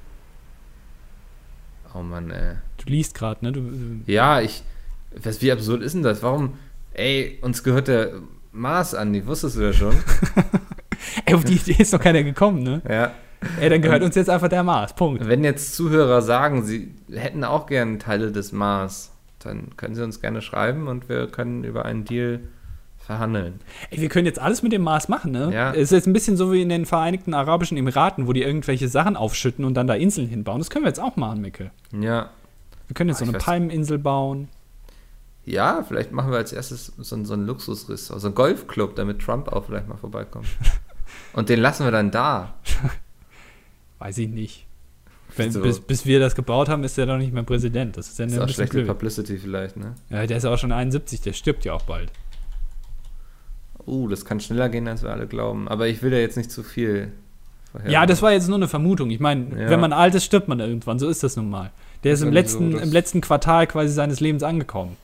Oh 1.93 2.01
Mann, 2.01 2.32
ey. 2.32 2.55
Du 2.84 2.89
liest 2.89 3.13
gerade, 3.13 3.45
ne? 3.45 3.51
Du, 3.51 3.62
Ja, 4.08 4.41
ich. 4.41 4.63
Was, 5.24 5.41
wie 5.41 5.52
absurd 5.52 5.82
ist 5.82 5.93
denn 5.95 6.04
das? 6.04 6.22
Warum. 6.24 6.54
Ey, 6.93 7.39
uns 7.41 7.63
gehört 7.63 7.88
der 7.88 8.12
Mars 8.52 8.93
an, 8.95 9.13
die 9.13 9.26
wusstest 9.26 9.58
du 9.58 9.62
ja 9.62 9.74
schon. 9.74 9.95
ey, 11.26 11.34
auf 11.34 11.43
die 11.43 11.56
Idee 11.56 11.76
ist 11.82 11.93
noch 11.93 12.02
keiner 12.02 12.24
gekommen, 12.24 12.63
ne? 12.63 12.82
ja. 12.89 13.12
Ey, 13.62 13.69
dann 13.69 13.82
gehört 13.82 14.04
uns 14.04 14.15
jetzt 14.15 14.30
einfach 14.30 14.50
der 14.50 14.63
Mars. 14.63 14.93
Punkt. 14.93 15.26
Wenn 15.26 15.45
jetzt 15.45 15.74
Zuhörer 15.74 16.22
sagen, 16.22 16.63
sie 16.65 16.93
hätten 17.10 17.45
auch 17.45 17.67
gern 17.67 17.98
Teile 17.98 18.34
des 18.34 18.52
Mars, 18.52 19.12
dann 19.39 19.78
können 19.78 19.95
sie 19.95 20.04
uns 20.04 20.19
gerne 20.19 20.41
schreiben 20.41 20.88
und 20.89 21.08
wir 21.08 21.28
können 21.28 21.63
über 21.63 21.86
einen 21.86 22.04
Deal 22.04 22.41
verhandeln. 22.98 23.62
Ey, 23.91 24.02
wir 24.02 24.10
können 24.10 24.26
jetzt 24.26 24.39
alles 24.39 24.62
mit 24.62 24.74
dem 24.74 24.82
Mars 24.82 25.08
machen, 25.08 25.32
ne? 25.32 25.52
Ja. 25.54 25.72
Es 25.72 25.84
ist 25.84 25.91
jetzt 25.91 26.08
ein 26.08 26.12
bisschen 26.13 26.36
so 26.36 26.52
wie 26.52 26.62
in 26.62 26.67
den 26.67 26.86
Vereinigten 26.86 27.34
Arabischen 27.34 27.78
Emiraten, 27.78 28.28
wo 28.28 28.34
die 28.34 28.43
irgendwelche 28.43 28.89
Sachen 28.89 29.15
aufschütten 29.15 29.63
und 29.63 29.74
dann 29.76 29.88
da 29.88 29.93
Inseln 29.93 30.28
hinbauen. 30.28 30.60
Das 30.60 30.69
können 30.69 30.84
wir 30.84 30.89
jetzt 30.89 31.00
auch 31.00 31.15
machen, 31.15 31.39
Micke. 31.39 31.72
Ja. 31.98 32.32
Wir 32.88 32.93
können 32.93 33.10
jetzt 33.10 33.22
Ah, 33.22 33.26
so 33.26 33.32
eine 33.32 33.38
Palmeninsel 33.38 34.00
bauen. 34.00 34.50
Ja, 35.51 35.83
vielleicht 35.88 36.12
machen 36.12 36.29
wir 36.31 36.38
als 36.38 36.53
erstes 36.53 36.91
so, 36.97 37.15
einen- 37.15 37.25
so 37.25 37.33
einen 37.33 37.45
Luxusriss, 37.47 38.12
also 38.12 38.27
einen 38.27 38.35
Golfclub, 38.35 38.95
damit 38.95 39.19
Trump 39.19 39.47
auch 39.47 39.65
vielleicht 39.65 39.88
mal 39.88 39.97
vorbeikommt. 39.97 40.45
Und 41.33 41.49
den 41.49 41.59
lassen 41.59 41.85
wir 41.85 41.91
dann 41.91 42.12
da. 42.12 42.53
Weiß 43.99 44.17
ich 44.19 44.29
nicht. 44.29 44.65
Wenn, 45.35 45.51
So. 45.51 45.62
bis, 45.62 45.79
bis 45.79 46.05
wir 46.05 46.19
das 46.19 46.35
gebaut 46.35 46.69
haben, 46.69 46.83
ist 46.83 46.97
er 46.97 47.05
doch 47.05 47.17
nicht 47.17 47.33
mehr 47.33 47.43
Präsident. 47.43 47.97
Das 47.97 48.09
ist 48.09 48.19
ja 48.19 48.25
ist 48.25 48.33
ein 48.33 48.41
auch 48.43 48.49
schlechte 48.49 48.77
blöd. 48.77 48.88
Publicity 48.88 49.38
vielleicht, 49.38 49.77
ne? 49.77 49.95
Ja, 50.09 50.25
der 50.27 50.38
ist 50.38 50.43
ja 50.43 50.51
auch 50.53 50.57
schon 50.57 50.71
71, 50.71 51.21
der 51.21 51.33
stirbt 51.33 51.65
ja 51.65 51.73
auch 51.73 51.83
bald. 51.83 52.12
Uh, 53.88 54.07
das 54.07 54.25
kann 54.25 54.39
schneller 54.39 54.69
gehen, 54.69 54.88
als 54.88 55.01
wir 55.03 55.09
alle 55.09 55.27
glauben. 55.27 55.67
Aber 55.67 55.88
ich 55.88 56.01
will 56.03 56.12
da 56.12 56.17
jetzt 56.17 56.38
nicht 56.38 56.51
zu 56.51 56.62
viel 56.63 57.12
vorher. 57.71 57.89
Ja, 57.89 58.05
das 58.05 58.21
war 58.21 58.31
jetzt 58.33 58.47
nur 58.47 58.57
eine 58.57 58.67
Vermutung. 58.67 59.09
Ich 59.09 59.19
meine, 59.19 59.49
Ja. 59.63 59.69
wenn 59.69 59.79
man 59.79 59.93
alt 59.93 60.13
ist, 60.15 60.25
stirbt 60.25 60.47
man 60.47 60.59
irgendwann. 60.59 60.99
So 60.99 61.07
ist 61.09 61.23
das 61.23 61.35
nun 61.35 61.49
mal. 61.49 61.71
Der 62.03 62.13
ist 62.13 62.21
im 62.21 62.27
Sowieso, 62.27 62.33
letzten, 62.39 62.71
das- 62.73 62.81
im 62.83 62.91
letzten 62.91 63.21
Quartal 63.21 63.67
quasi 63.67 63.93
seines 63.93 64.19
Lebens 64.19 64.43
angekommen. 64.43 64.95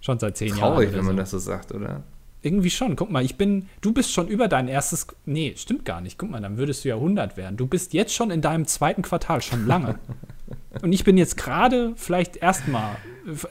Schon 0.00 0.18
seit 0.18 0.36
zehn 0.36 0.48
Jahren. 0.48 0.58
traurig, 0.60 0.92
wenn 0.92 1.04
man 1.04 1.16
so. 1.16 1.20
das 1.20 1.30
so 1.30 1.38
sagt, 1.38 1.72
oder? 1.72 2.02
Irgendwie 2.40 2.70
schon. 2.70 2.94
Guck 2.94 3.10
mal, 3.10 3.24
ich 3.24 3.36
bin, 3.36 3.68
du 3.80 3.92
bist 3.92 4.12
schon 4.12 4.28
über 4.28 4.46
dein 4.46 4.68
erstes, 4.68 5.08
nee, 5.26 5.54
stimmt 5.56 5.84
gar 5.84 6.00
nicht. 6.00 6.18
Guck 6.18 6.30
mal, 6.30 6.40
dann 6.40 6.56
würdest 6.56 6.84
du 6.84 6.88
ja 6.88 6.94
100 6.94 7.36
werden. 7.36 7.56
Du 7.56 7.66
bist 7.66 7.92
jetzt 7.94 8.14
schon 8.14 8.30
in 8.30 8.40
deinem 8.40 8.66
zweiten 8.66 9.02
Quartal, 9.02 9.42
schon 9.42 9.66
lange. 9.66 9.98
Und 10.82 10.92
ich 10.92 11.02
bin 11.02 11.16
jetzt 11.16 11.36
gerade 11.36 11.92
vielleicht 11.96 12.36
erstmal 12.36 12.96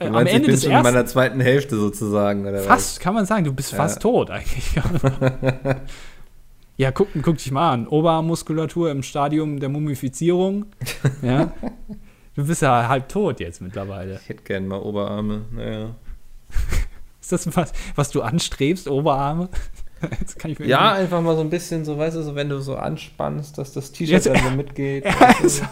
äh, 0.00 0.06
am 0.06 0.26
Ende 0.26 0.30
ich 0.30 0.42
bin 0.42 0.50
des 0.52 0.64
schon 0.64 0.72
in 0.72 0.82
meiner 0.82 1.04
zweiten 1.04 1.40
Hälfte 1.40 1.76
sozusagen, 1.76 2.46
oder 2.46 2.60
Fast, 2.60 3.00
kann 3.00 3.14
man 3.14 3.26
sagen, 3.26 3.44
du 3.44 3.52
bist 3.52 3.74
fast 3.74 4.00
tot 4.00 4.30
eigentlich. 4.30 4.70
ja, 6.78 6.90
guck, 6.90 7.08
guck 7.22 7.36
dich 7.36 7.50
mal 7.50 7.72
an. 7.72 7.86
Oberarmmuskulatur 7.86 8.90
im 8.90 9.02
Stadium 9.02 9.60
der 9.60 9.68
Mumifizierung. 9.68 10.66
Ja. 11.22 11.52
Du 12.34 12.46
bist 12.46 12.62
ja 12.62 12.88
halb 12.88 13.08
tot 13.08 13.40
jetzt 13.40 13.60
mittlerweile. 13.60 14.14
was? 14.14 14.22
Ich 14.22 14.28
hätte 14.30 14.44
gern 14.44 14.66
mal 14.66 14.80
Oberarme, 14.80 15.42
naja. 15.52 15.94
Ist 17.20 17.32
das 17.32 17.56
was, 17.56 17.72
was 17.94 18.10
du 18.10 18.22
anstrebst, 18.22 18.88
Oberarme? 18.88 19.48
Ja, 20.58 20.92
einfach 20.92 21.20
mal 21.20 21.34
so 21.34 21.40
ein 21.40 21.50
bisschen, 21.50 21.84
so 21.84 21.98
weißt 21.98 22.16
du, 22.16 22.22
so 22.22 22.36
wenn 22.36 22.48
du 22.48 22.60
so 22.60 22.76
anspannst, 22.76 23.58
dass 23.58 23.72
das 23.72 23.90
T-Shirt 23.90 24.26
dann 24.26 24.44
so 24.44 24.50
mitgeht. 24.50 25.04
Also, 25.42 25.64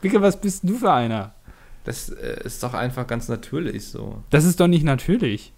Wicke, 0.00 0.22
was 0.22 0.40
bist 0.40 0.62
du 0.62 0.76
für 0.76 0.92
einer? 0.92 1.34
Das 1.82 2.08
äh, 2.08 2.40
ist 2.44 2.62
doch 2.62 2.74
einfach 2.74 3.06
ganz 3.08 3.28
natürlich 3.28 3.88
so. 3.88 4.22
Das 4.30 4.44
ist 4.44 4.60
doch 4.60 4.68
nicht 4.68 4.84
natürlich. 4.84 5.52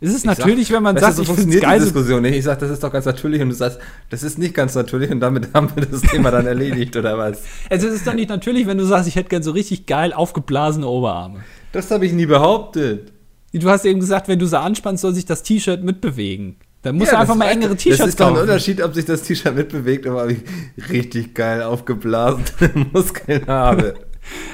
Ist 0.00 0.10
es 0.10 0.16
Ich 0.16 0.22
sag- 0.22 0.38
natürlich, 0.38 0.70
wenn 0.72 0.82
man 0.82 0.96
sagt, 0.98 1.16
du, 1.18 1.22
ich 1.22 1.26
so 1.28 1.32
es 1.32 1.38
funktioniert 1.38 1.62
geil, 1.62 1.78
so 1.80 1.84
Diskussion 1.86 2.22
nicht. 2.22 2.34
Ich 2.36 2.44
sage, 2.44 2.60
das 2.60 2.70
ist 2.70 2.82
doch 2.82 2.92
ganz 2.92 3.04
natürlich 3.06 3.40
und 3.40 3.48
du 3.48 3.54
sagst, 3.54 3.78
das 4.10 4.22
ist 4.22 4.38
nicht 4.38 4.52
ganz 4.54 4.74
natürlich 4.74 5.10
und 5.10 5.20
damit 5.20 5.48
haben 5.54 5.68
wir 5.74 5.86
das 5.86 6.02
Thema 6.02 6.30
dann 6.30 6.46
erledigt 6.46 6.96
oder 6.96 7.16
was? 7.16 7.42
Also 7.70 7.86
es 7.88 7.94
ist 7.94 8.06
doch 8.06 8.12
nicht 8.14 8.28
natürlich, 8.28 8.66
wenn 8.66 8.76
du 8.78 8.84
sagst, 8.84 9.08
ich 9.08 9.16
hätte 9.16 9.28
gern 9.30 9.42
so 9.42 9.52
richtig 9.52 9.86
geil 9.86 10.12
aufgeblasene 10.12 10.86
Oberarme. 10.86 11.40
Das 11.72 11.90
habe 11.90 12.04
ich 12.06 12.12
nie 12.12 12.26
behauptet. 12.26 13.12
Du 13.52 13.70
hast 13.70 13.84
eben 13.84 14.00
gesagt, 14.00 14.26
wenn 14.28 14.38
du 14.40 14.46
sie 14.46 14.58
anspannst, 14.58 15.00
soll 15.02 15.14
sich 15.14 15.26
das 15.26 15.42
T-Shirt 15.44 15.82
mitbewegen. 15.84 16.56
Dann 16.82 16.96
musst 16.96 17.12
Ja, 17.12 17.18
du 17.18 17.20
einfach 17.22 17.36
mal 17.36 17.48
engere. 17.48 17.76
T-Shirts 17.76 17.98
Das 17.98 18.08
ist 18.08 18.20
doch 18.20 18.26
ein 18.26 18.32
kaufen. 18.34 18.42
Unterschied, 18.42 18.82
ob 18.82 18.94
sich 18.94 19.04
das 19.06 19.22
T-Shirt 19.22 19.54
mitbewegt 19.54 20.06
oder 20.06 20.24
ob 20.24 20.30
ich 20.30 20.42
richtig 20.90 21.34
geil 21.34 21.62
aufgeblasene 21.62 22.42
Muskeln 22.92 23.46
habe. 23.46 23.94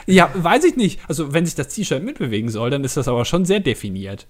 Ja, 0.07 0.29
weiß 0.35 0.65
ich 0.65 0.75
nicht. 0.75 0.99
Also 1.09 1.33
wenn 1.33 1.47
sich 1.47 1.55
das 1.55 1.69
T-Shirt 1.69 2.03
mitbewegen 2.03 2.49
soll, 2.51 2.71
dann 2.71 2.83
ist 2.83 2.97
das 2.97 3.07
aber 3.07 3.25
schon 3.25 3.45
sehr 3.45 3.61
definiert. 3.61 4.27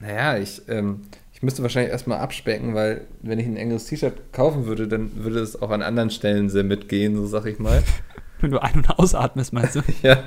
Naja, 0.00 0.36
ich, 0.38 0.62
ähm, 0.68 1.02
ich 1.32 1.42
müsste 1.42 1.62
wahrscheinlich 1.62 1.92
erstmal 1.92 2.18
abspecken, 2.18 2.74
weil 2.74 3.06
wenn 3.22 3.38
ich 3.38 3.46
ein 3.46 3.56
engeres 3.56 3.86
T-Shirt 3.86 4.32
kaufen 4.32 4.66
würde, 4.66 4.88
dann 4.88 5.24
würde 5.24 5.40
es 5.40 5.60
auch 5.60 5.70
an 5.70 5.82
anderen 5.82 6.10
Stellen 6.10 6.48
sehr 6.50 6.64
mitgehen, 6.64 7.16
so 7.16 7.26
sag 7.26 7.46
ich 7.46 7.58
mal. 7.58 7.82
Wenn 8.40 8.50
du 8.50 8.62
ein- 8.62 8.74
und 8.74 8.90
ausatmest, 8.98 9.52
meinst 9.54 9.76
du? 9.76 9.80
ja. 10.02 10.22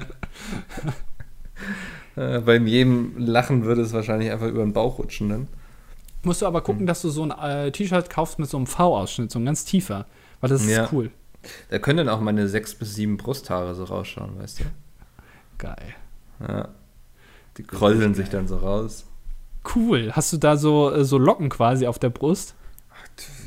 Äh, 2.16 2.40
Bei 2.40 2.58
jedem 2.58 3.14
Lachen 3.18 3.64
würde 3.64 3.82
es 3.82 3.94
wahrscheinlich 3.94 4.32
einfach 4.32 4.48
über 4.48 4.64
den 4.64 4.74
Bauch 4.74 4.98
rutschen 5.00 5.30
dann. 5.30 5.48
Musst 6.24 6.42
du 6.42 6.48
aber 6.48 6.62
gucken, 6.62 6.82
Hm. 6.82 6.88
dass 6.88 7.02
du 7.02 7.10
so 7.10 7.24
ein 7.24 7.32
äh, 7.32 7.72
T-Shirt 7.72 8.10
kaufst 8.10 8.40
mit 8.40 8.50
so 8.50 8.58
einem 8.58 8.66
V-Ausschnitt, 8.68 9.32
so 9.32 9.40
ein 9.40 9.46
ganz 9.46 9.66
tiefer. 9.66 10.06
Weil 10.42 10.50
das 10.50 10.64
ist 10.64 10.70
Ja. 10.72 10.90
cool. 10.92 11.12
Da 11.70 11.80
können 11.80 11.98
dann 11.98 12.10
auch 12.10 12.20
meine 12.20 12.48
sechs 12.48 12.74
bis 12.76 12.96
sieben 12.96 13.18
Brusthaare 13.18 13.76
so 13.76 13.84
rausschauen, 13.86 14.38
weißt 14.40 14.62
du? 14.62 14.64
Geil. 15.60 15.94
Ja. 16.48 16.70
Die 17.58 17.64
kräuseln 17.64 18.14
sich 18.16 18.30
dann 18.30 18.48
so 18.48 18.58
raus. 18.58 19.06
Cool. 19.76 20.12
Hast 20.14 20.34
du 20.34 20.38
da 20.38 20.58
so, 20.58 20.92
äh, 20.92 21.04
so 21.04 21.18
Locken 21.18 21.50
quasi 21.50 21.88
auf 21.88 22.00
der 22.00 22.10
Brust? 22.10 22.56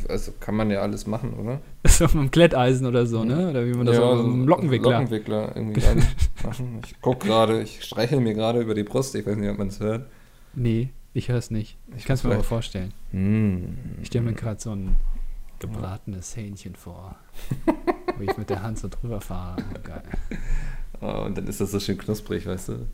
Also 0.08 0.32
kann 0.40 0.56
man 0.56 0.70
ja 0.70 0.80
alles 0.80 1.06
machen, 1.06 1.34
oder? 1.34 1.60
So 1.86 2.04
mit 2.04 2.14
einem 2.14 2.30
Kletteisen 2.30 2.86
oder 2.86 3.06
so, 3.06 3.24
ne? 3.24 3.50
Oder 3.50 3.66
wie 3.66 3.72
man 3.72 3.86
das 3.86 3.96
Ja, 3.96 4.16
so 4.16 4.22
mit 4.22 4.32
einem 4.32 4.48
Lockenwickler. 4.48 4.90
Lockenwickler 4.92 5.56
irgendwie 5.56 5.82
machen. 6.44 6.80
Ich 6.84 6.94
guck 7.00 7.20
gerade, 7.20 7.62
ich 7.62 7.84
streichel 7.84 8.20
mir 8.20 8.34
gerade 8.34 8.60
über 8.60 8.74
die 8.74 8.82
Brust. 8.82 9.14
Ich 9.14 9.26
weiß 9.26 9.36
nicht, 9.36 9.50
ob 9.50 9.58
man 9.58 9.68
es 9.68 9.80
hört. 9.80 10.06
Nee, 10.54 10.90
ich 11.14 11.28
höre 11.28 11.38
es 11.38 11.50
nicht. 11.50 11.78
Ich 11.96 12.04
kann 12.04 12.14
es 12.14 12.24
mir 12.24 12.34
aber 12.34 12.44
vorstellen. 12.44 12.92
Hm. 13.12 13.78
Ich 14.00 14.08
stelle 14.08 14.24
mir 14.24 14.34
gerade 14.34 14.60
so 14.60 14.72
ein 14.72 14.96
gebratenes 15.58 16.36
Hähnchen 16.36 16.74
vor, 16.74 17.16
wo 18.18 18.22
ich 18.22 18.36
mit 18.36 18.50
der 18.50 18.62
Hand 18.62 18.78
so 18.78 18.88
drüber 18.88 19.20
fahre. 19.20 19.56
Geil. 19.84 20.02
Oh, 21.00 21.22
und 21.24 21.36
dann 21.38 21.46
ist 21.46 21.60
das 21.60 21.70
so 21.70 21.80
schön 21.80 21.98
knusprig, 21.98 22.46
weißt 22.46 22.70
du? 22.70 22.86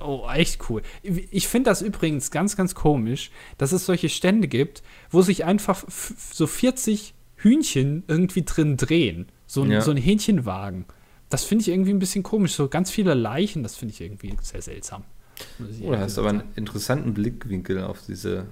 Oh, 0.00 0.26
echt 0.32 0.68
cool. 0.70 0.82
Ich 1.02 1.48
finde 1.48 1.70
das 1.70 1.82
übrigens 1.82 2.30
ganz, 2.30 2.56
ganz 2.56 2.74
komisch, 2.74 3.30
dass 3.58 3.72
es 3.72 3.86
solche 3.86 4.08
Stände 4.08 4.48
gibt, 4.48 4.82
wo 5.10 5.22
sich 5.22 5.44
einfach 5.44 5.84
so 5.88 6.46
40 6.46 7.14
Hühnchen 7.36 8.04
irgendwie 8.08 8.42
drin 8.42 8.76
drehen. 8.76 9.26
So 9.46 9.62
ein, 9.62 9.70
Ja. 9.70 9.80
so 9.80 9.90
ein 9.90 9.96
Hähnchenwagen. 9.96 10.86
Das 11.28 11.44
finde 11.44 11.62
ich 11.62 11.68
irgendwie 11.68 11.90
ein 11.92 11.98
bisschen 11.98 12.22
komisch. 12.22 12.54
So 12.54 12.68
ganz 12.68 12.90
viele 12.90 13.14
Leichen, 13.14 13.62
das 13.62 13.76
finde 13.76 13.94
ich 13.94 14.00
irgendwie 14.00 14.34
sehr 14.42 14.62
seltsam. 14.62 15.04
Ich 15.70 15.82
Oh, 15.82 15.96
hast 15.96 16.16
du 16.16 16.20
aber 16.20 16.30
einen 16.30 16.42
interessanten 16.56 17.14
Blickwinkel 17.14 17.82
auf 17.82 18.00
diese 18.06 18.46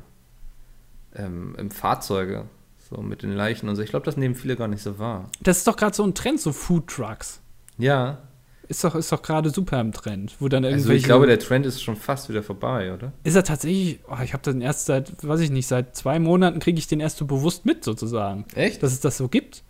ähm, 1.15 1.55
ähm, 1.59 1.71
Fahrzeuge. 1.71 2.47
So 2.91 3.01
mit 3.03 3.23
den 3.23 3.33
Leichen 3.33 3.69
und 3.69 3.77
so. 3.77 3.83
Ich 3.83 3.91
glaube, 3.91 4.05
das 4.07 4.17
nehmen 4.17 4.35
viele 4.35 4.57
gar 4.57 4.67
nicht 4.69 4.83
so 4.83 4.99
wahr. 4.99 5.31
Das 5.43 5.59
ist 5.59 5.67
doch 5.67 5.77
gerade 5.77 5.95
so 5.95 6.03
ein 6.05 6.15
Trend, 6.15 6.41
so 6.41 6.53
Food 6.53 6.89
Trucks. 6.89 7.41
Ja. 7.79 8.19
Ist 8.71 8.85
doch, 8.85 8.95
ist 8.95 9.11
doch 9.11 9.21
gerade 9.21 9.51
super 9.51 9.81
im 9.81 9.91
Trend. 9.91 10.37
Wo 10.39 10.47
dann 10.47 10.65
Also 10.65 10.93
ich 10.93 11.03
glaube, 11.03 11.27
der 11.27 11.41
Trend 11.41 11.67
ist 11.67 11.83
schon 11.83 11.97
fast 11.97 12.29
wieder 12.29 12.45
vorbei, 12.45 12.95
oder? 12.95 13.13
ist 13.25 13.35
er 13.35 13.43
tatsächlich, 13.43 13.99
oh, 14.09 14.23
ich 14.23 14.33
habe 14.33 14.45
den 14.45 14.61
erst 14.61 14.87
seit, 14.87 15.27
weiß 15.27 15.41
ich 15.41 15.51
nicht, 15.51 15.67
seit 15.67 15.97
zwei 15.97 16.21
Monaten 16.21 16.61
kriege 16.61 16.79
ich 16.79 16.87
den 16.87 17.01
erst 17.01 17.17
so 17.19 17.27
bewusst 17.27 17.67
mit, 17.67 17.83
sozusagen. 17.83 18.45
Echt? 18.55 18.81
Dass 18.85 18.93
es 18.93 19.01
das 19.01 19.17
so 19.17 19.27
gibt. 19.27 19.65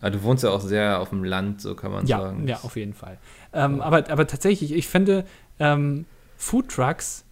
Ah, 0.00 0.10
du 0.10 0.22
wohnst 0.22 0.44
ja 0.44 0.50
auch 0.50 0.60
sehr 0.60 1.00
auf 1.00 1.08
dem 1.08 1.24
Land, 1.24 1.62
so 1.62 1.74
kann 1.74 1.90
man 1.90 2.06
Ja, 2.06 2.20
sagen. 2.20 2.46
ja, 2.46 2.60
auf 2.62 2.76
jeden 2.76 2.94
Fall. 2.94 3.18
Ähm, 3.52 3.80
aber, 3.80 4.08
aber 4.08 4.28
tatsächlich, 4.28 4.72
ich 4.72 4.86
finde, 4.86 5.24
ähm, 5.58 6.04
Food 6.36 6.68
Trucks 6.68 7.24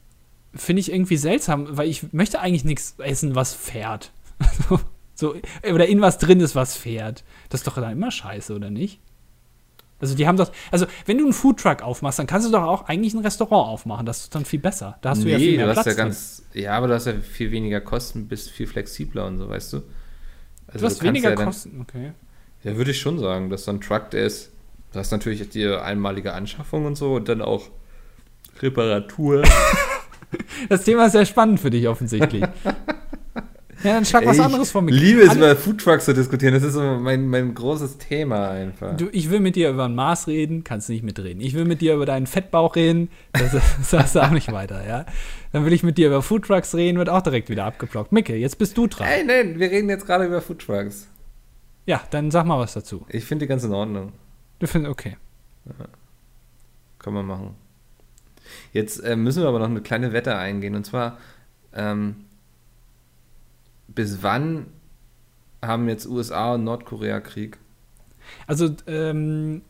finde 0.55 0.81
ich 0.81 0.91
irgendwie 0.91 1.19
seltsam, 1.19 1.69
weil 1.77 1.89
ich 1.89 2.13
möchte 2.13 2.41
eigentlich 2.41 2.65
nichts 2.65 2.97
essen, 2.99 3.37
was 3.37 3.55
fährt. 3.55 4.11
so, 5.15 5.37
oder 5.73 5.87
in 5.87 6.01
was 6.01 6.19
drin 6.19 6.41
ist, 6.41 6.57
was 6.57 6.77
fährt. 6.77 7.23
Das 7.49 7.61
ist 7.61 7.67
doch 7.69 7.77
dann 7.77 7.93
immer 7.93 8.11
scheiße, 8.11 8.53
oder 8.57 8.71
nicht? 8.71 8.99
Also 10.03 10.17
die 10.17 10.27
haben 10.27 10.37
doch, 10.37 10.51
also 10.73 10.87
wenn 11.07 11.17
du 11.17 11.25
einen 11.25 11.33
Food 11.33 11.61
Truck 11.61 11.81
aufmachst, 11.81 12.19
dann 12.19 12.27
kannst 12.27 12.47
du 12.47 12.51
doch 12.51 12.65
auch 12.65 12.89
eigentlich 12.89 13.15
ein 13.15 13.21
Restaurant 13.21 13.69
aufmachen. 13.69 14.05
Das 14.05 14.23
ist 14.25 14.35
dann 14.35 14.45
viel 14.45 14.59
besser. 14.59 14.99
Da 15.01 15.11
hast 15.11 15.23
du 15.23 15.29
ja 15.29 15.39
viel 15.39 15.57
mehr 15.57 15.67
du 15.67 15.71
hast 15.71 15.85
Platz. 15.85 15.87
ja 15.87 15.93
drin. 15.93 16.05
ganz, 16.07 16.43
ja, 16.53 16.77
aber 16.77 16.89
du 16.89 16.95
hast 16.95 17.07
ja 17.07 17.15
viel 17.21 17.53
weniger 17.53 17.81
Kosten, 17.81 18.27
bist 18.27 18.51
viel 18.51 18.67
flexibler 18.67 19.27
und 19.27 19.39
so, 19.39 19.49
weißt 19.49 19.75
du? 19.75 19.77
Also 19.77 19.87
du 20.67 20.75
hast 20.75 20.81
kannst 20.83 21.03
weniger 21.05 21.31
ja 21.31 21.37
dann, 21.37 21.47
Kosten, 21.47 21.81
okay. 21.81 22.13
Ja, 22.65 22.77
würde 22.77 22.91
ich 22.91 23.01
schon 23.01 23.21
sagen, 23.21 23.49
dass 23.49 23.65
so 23.65 23.71
ein 23.71 23.81
Truck, 23.81 24.11
der 24.11 24.27
ist, 24.27 24.51
du 24.93 24.99
hast 24.99 25.13
natürlich 25.13 25.49
die 25.49 25.69
einmalige 25.69 26.33
Anschaffung 26.33 26.85
und 26.85 26.97
so 26.97 27.15
und 27.15 27.29
dann 27.29 27.41
auch 27.41 27.69
Reparatur. 28.61 29.43
Das 30.71 30.85
Thema 30.85 31.07
ist 31.07 31.13
sehr 31.13 31.27
spannend 31.27 31.61
für 31.61 31.69
dich 31.69 31.87
offensichtlich. 31.89 32.43
ja, 33.83 33.95
dann 33.95 34.05
schlag 34.05 34.27
was 34.27 34.39
Ey, 34.39 34.45
anderes 34.45 34.71
vor 34.71 34.83
mir. 34.83 34.93
Liebe 34.93 35.23
es, 35.23 35.35
über 35.35 35.57
Foodtrucks 35.57 36.05
zu 36.05 36.15
diskutieren. 36.15 36.55
Das 36.55 36.63
ist 36.63 36.75
so 36.75 36.81
mein, 36.81 37.29
mein 37.29 37.55
großes 37.55 37.99
Thema 37.99 38.51
einfach. 38.51 38.97
Du, 38.97 39.09
ich 39.13 39.31
will 39.31 39.41
mit 39.41 39.57
dir 39.57 39.71
über 39.71 39.85
ein 39.85 39.95
Maß 39.95 40.29
reden, 40.29 40.65
kannst 40.65 40.89
nicht 40.89 41.03
mitreden. 41.03 41.41
Ich 41.41 41.55
will 41.55 41.65
mit 41.65 41.81
dir 41.81 41.95
über 41.95 42.07
deinen 42.07 42.27
Fettbauch 42.27 42.77
reden, 42.77 43.11
das, 43.33 43.53
das 43.53 43.65
sagst 43.91 44.15
du 44.15 44.21
auch 44.21 44.31
nicht 44.31 44.53
weiter, 44.53 44.87
ja. 44.87 45.07
Dann 45.53 45.65
will 45.65 45.73
ich 45.73 45.83
mit 45.83 45.99
dir 45.99 46.07
über 46.09 46.23
Foodtrucks 46.23 46.75
reden, 46.75 46.99
wird 46.99 47.09
auch 47.09 47.23
direkt 47.23 47.51
wieder 47.51 47.65
abgeblockt. 47.65 48.13
Micke, 48.13 48.37
jetzt 48.37 48.59
bist 48.59 48.77
du 48.77 48.87
dran. 48.87 49.07
Ey, 49.07 49.25
nein, 49.25 49.59
wir 49.59 49.71
reden 49.71 49.89
jetzt 49.89 50.07
gerade 50.07 50.27
über 50.27 50.41
Foodtrucks. 50.41 51.09
Ja, 51.87 52.01
dann 52.11 52.31
sag 52.31 52.47
mal 52.47 52.59
was 52.59 52.75
dazu. 52.75 53.05
Ich 53.09 53.25
finde 53.25 53.45
die 53.45 53.49
ganz 53.49 53.65
in 53.65 53.73
Ordnung. 53.73 54.13
Du 54.59 54.67
findest, 54.67 54.93
okay. 54.93 55.17
Kann 56.99 57.15
man 57.15 57.27
machen. 57.27 57.57
Jetzt 58.73 58.99
äh, 59.01 59.17
müssen 59.17 59.43
wir 59.43 59.49
aber 59.49 59.59
noch 59.59 59.69
eine 59.69 59.81
kleine 59.81 60.13
Wette 60.13 60.37
eingehen. 60.37 60.75
Und 60.75 60.85
zwar, 60.85 61.19
ähm, 61.75 62.17
bis 63.95 64.23
wann 64.23 64.67
haben 65.61 65.89
jetzt 65.89 66.07
USA 66.07 66.55
und 66.55 66.65
Nordkorea 66.65 67.21
Krieg? 67.21 67.59
Also, 68.47 68.71
ähm, 68.87 69.63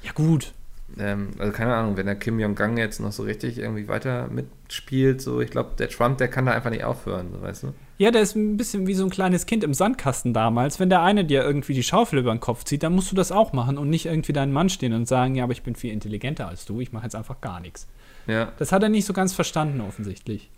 Ja 0.04 0.12
gut. 0.12 0.54
Ähm, 0.98 1.32
also 1.38 1.52
keine 1.52 1.76
Ahnung, 1.76 1.98
wenn 1.98 2.06
der 2.06 2.16
Kim 2.16 2.40
Jong-Gang 2.40 2.78
jetzt 2.78 3.00
noch 3.00 3.12
so 3.12 3.24
richtig 3.24 3.58
irgendwie 3.58 3.88
weiter 3.88 4.30
mitspielt, 4.30 5.22
so, 5.22 5.42
ich 5.42 5.52
glaube, 5.52 5.72
der 5.78 5.90
Trump, 5.90 6.18
der 6.18 6.28
kann 6.28 6.46
da 6.46 6.54
einfach 6.54 6.70
nicht 6.70 6.84
aufhören, 6.84 7.28
so, 7.32 7.42
weißt 7.42 7.64
du? 7.64 7.74
Ja, 7.98 8.12
der 8.12 8.22
ist 8.22 8.36
ein 8.36 8.58
bisschen 8.58 8.86
wie 8.88 8.94
so 8.94 9.04
ein 9.04 9.10
kleines 9.10 9.48
Kind 9.48 9.64
im 9.64 9.74
Sandkasten 9.74 10.34
damals. 10.34 10.80
Wenn 10.80 10.90
der 10.90 11.02
eine 11.02 11.26
dir 11.26 11.44
irgendwie 11.44 11.74
die 11.74 11.84
Schaufel 11.84 12.20
über 12.20 12.32
den 12.32 12.40
Kopf 12.40 12.64
zieht, 12.64 12.84
dann 12.84 12.94
musst 12.94 13.12
du 13.12 13.16
das 13.16 13.32
auch 13.32 13.54
machen 13.54 13.78
und 13.78 13.90
nicht 13.90 14.06
irgendwie 14.06 14.34
deinen 14.34 14.54
Mann 14.54 14.70
stehen 14.70 14.94
und 14.94 15.08
sagen, 15.08 15.36
ja, 15.36 15.44
aber 15.44 15.54
ich 15.54 15.64
bin 15.64 15.76
viel 15.76 15.92
intelligenter 15.92 16.48
als 16.48 16.66
du, 16.66 16.80
ich 16.80 16.92
mache 16.92 17.06
jetzt 17.06 17.16
einfach 17.16 17.42
gar 17.42 17.60
nichts. 17.60 17.88
Ja. 18.28 18.52
Das 18.60 18.72
hat 18.72 18.84
er 18.84 18.90
nicht 18.90 19.06
so 19.06 19.14
ganz 19.14 19.34
verstanden, 19.34 19.82
offensichtlich. 19.82 20.50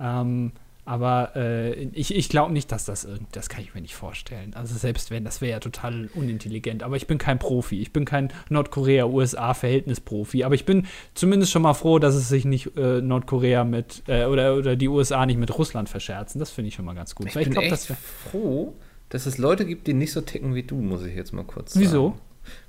Ähm, 0.00 0.52
aber 0.86 1.34
äh, 1.34 1.74
ich, 1.92 2.14
ich 2.14 2.28
glaube 2.28 2.52
nicht, 2.52 2.70
dass 2.70 2.84
das 2.84 3.04
irgendwie, 3.04 3.26
das 3.32 3.48
kann 3.48 3.60
ich 3.60 3.74
mir 3.74 3.80
nicht 3.80 3.96
vorstellen. 3.96 4.54
Also 4.54 4.76
selbst 4.76 5.10
wenn, 5.10 5.24
das 5.24 5.40
wäre 5.40 5.50
ja 5.50 5.58
total 5.58 6.08
unintelligent. 6.14 6.84
Aber 6.84 6.94
ich 6.94 7.08
bin 7.08 7.18
kein 7.18 7.40
Profi. 7.40 7.80
Ich 7.82 7.92
bin 7.92 8.04
kein 8.04 8.32
Nordkorea-USA-Verhältnisprofi. 8.50 10.44
Aber 10.44 10.54
ich 10.54 10.64
bin 10.64 10.86
zumindest 11.14 11.50
schon 11.50 11.62
mal 11.62 11.74
froh, 11.74 11.98
dass 11.98 12.14
es 12.14 12.28
sich 12.28 12.44
nicht 12.44 12.76
äh, 12.76 13.00
Nordkorea 13.00 13.64
mit 13.64 14.04
äh, 14.06 14.26
oder, 14.26 14.54
oder 14.54 14.76
die 14.76 14.86
USA 14.86 15.26
nicht 15.26 15.38
mit 15.38 15.58
Russland 15.58 15.88
verscherzen. 15.88 16.38
Das 16.38 16.52
finde 16.52 16.68
ich 16.68 16.74
schon 16.74 16.84
mal 16.84 16.94
ganz 16.94 17.16
gut. 17.16 17.26
Ich 17.26 17.34
Weil 17.34 17.42
bin 17.44 17.54
glaub, 17.54 17.64
echt 17.64 17.92
froh, 18.30 18.76
dass 19.08 19.26
es 19.26 19.38
Leute 19.38 19.66
gibt, 19.66 19.88
die 19.88 19.92
nicht 19.94 20.12
so 20.12 20.20
ticken 20.20 20.54
wie 20.54 20.62
du, 20.62 20.76
muss 20.76 21.04
ich 21.04 21.16
jetzt 21.16 21.32
mal 21.32 21.44
kurz 21.44 21.72
sagen. 21.72 21.84
Wieso? 21.84 22.14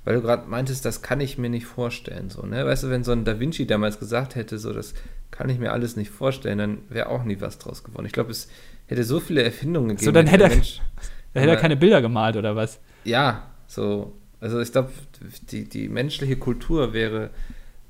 Weil 0.04 0.16
du 0.16 0.22
gerade 0.22 0.48
meintest, 0.48 0.84
das 0.84 1.02
kann 1.02 1.20
ich 1.20 1.38
mir 1.38 1.50
nicht 1.50 1.66
vorstellen. 1.66 2.30
So, 2.30 2.42
ne? 2.46 2.64
Weißt 2.66 2.84
du, 2.84 2.90
wenn 2.90 3.04
so 3.04 3.12
ein 3.12 3.24
Da 3.24 3.38
Vinci 3.40 3.66
damals 3.66 3.98
gesagt 3.98 4.34
hätte, 4.34 4.58
so, 4.58 4.72
das 4.72 4.94
kann 5.30 5.48
ich 5.48 5.58
mir 5.58 5.72
alles 5.72 5.96
nicht 5.96 6.10
vorstellen, 6.10 6.58
dann 6.58 6.78
wäre 6.88 7.08
auch 7.08 7.24
nie 7.24 7.40
was 7.40 7.58
draus 7.58 7.84
geworden. 7.84 8.06
Ich 8.06 8.12
glaube, 8.12 8.30
es 8.30 8.48
hätte 8.86 9.04
so 9.04 9.20
viele 9.20 9.42
Erfindungen 9.42 9.90
gegeben. 9.90 10.04
So, 10.04 10.12
dann 10.12 10.26
hätte 10.26 10.44
er- 10.44 10.50
Mensch, 10.50 10.80
Da 11.34 11.40
hätte 11.40 11.50
er 11.52 11.56
keine 11.58 11.76
Bilder 11.76 12.00
gemalt 12.02 12.36
oder 12.36 12.56
was? 12.56 12.80
Ja, 13.04 13.50
so. 13.66 14.14
Also 14.40 14.60
ich 14.60 14.70
glaube, 14.70 14.90
die, 15.50 15.68
die 15.68 15.88
menschliche 15.88 16.36
Kultur 16.36 16.92
wäre 16.92 17.30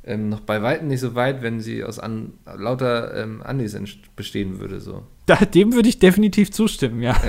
ähm, 0.08 0.30
noch 0.30 0.40
bei 0.40 0.62
weitem 0.62 0.88
nicht 0.88 1.00
so 1.00 1.14
weit, 1.14 1.42
wenn 1.42 1.60
sie 1.60 1.84
aus 1.84 1.98
an, 1.98 2.32
lauter 2.56 3.14
ähm, 3.14 3.42
Andis 3.42 3.78
bestehen 4.16 4.58
würde. 4.58 4.80
So. 4.80 5.06
Da, 5.26 5.36
dem 5.36 5.74
würde 5.74 5.88
ich 5.88 5.98
definitiv 5.98 6.50
zustimmen, 6.50 7.02
ja. 7.02 7.14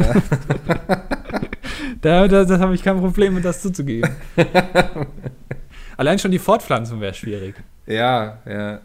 da, 2.01 2.27
da, 2.27 2.45
da 2.45 2.59
habe 2.59 2.73
ich 2.73 2.81
kein 2.81 2.97
Problem 2.99 3.35
mit, 3.35 3.43
das 3.43 3.61
zuzugeben. 3.61 4.09
Allein 5.97 6.17
schon 6.17 6.31
die 6.31 6.39
Fortpflanzung 6.39 7.01
wäre 7.01 7.13
schwierig. 7.13 7.55
Ja, 7.85 8.39
ja. 8.47 8.79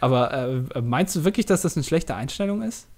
Aber 0.00 0.32
äh, 0.74 0.80
meinst 0.80 1.14
du 1.14 1.24
wirklich, 1.24 1.46
dass 1.46 1.62
das 1.62 1.76
eine 1.76 1.84
schlechte 1.84 2.16
Einstellung 2.16 2.62
ist? 2.62 2.88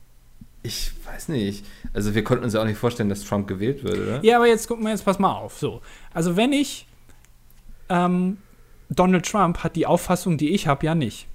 Ich 0.63 0.93
weiß 1.05 1.29
nicht. 1.29 1.67
Also 1.93 2.15
wir 2.15 2.25
konnten 2.25 2.45
uns 2.45 2.55
ja 2.55 2.63
auch 2.63 2.65
nicht 2.65 2.79
vorstellen, 2.79 3.11
dass 3.11 3.23
Trump 3.25 3.47
gewählt 3.47 3.85
würde, 3.85 4.03
oder? 4.03 4.25
Ja, 4.25 4.37
aber 4.37 4.47
jetzt 4.47 4.67
gucken 4.67 4.85
wir 4.85 4.91
jetzt 4.91 5.05
pass 5.05 5.19
mal 5.19 5.33
auf. 5.33 5.59
So, 5.59 5.83
also 6.13 6.37
wenn 6.37 6.53
ich 6.53 6.89
ähm, 7.89 8.39
Donald 8.91 9.27
Trump 9.27 9.59
hat 9.65 9.77
die 9.77 9.87
Auffassung, 9.87 10.37
die 10.39 10.51
ich 10.51 10.67
habe, 10.67 10.87
ja 10.87 10.95
nicht. 10.95 11.27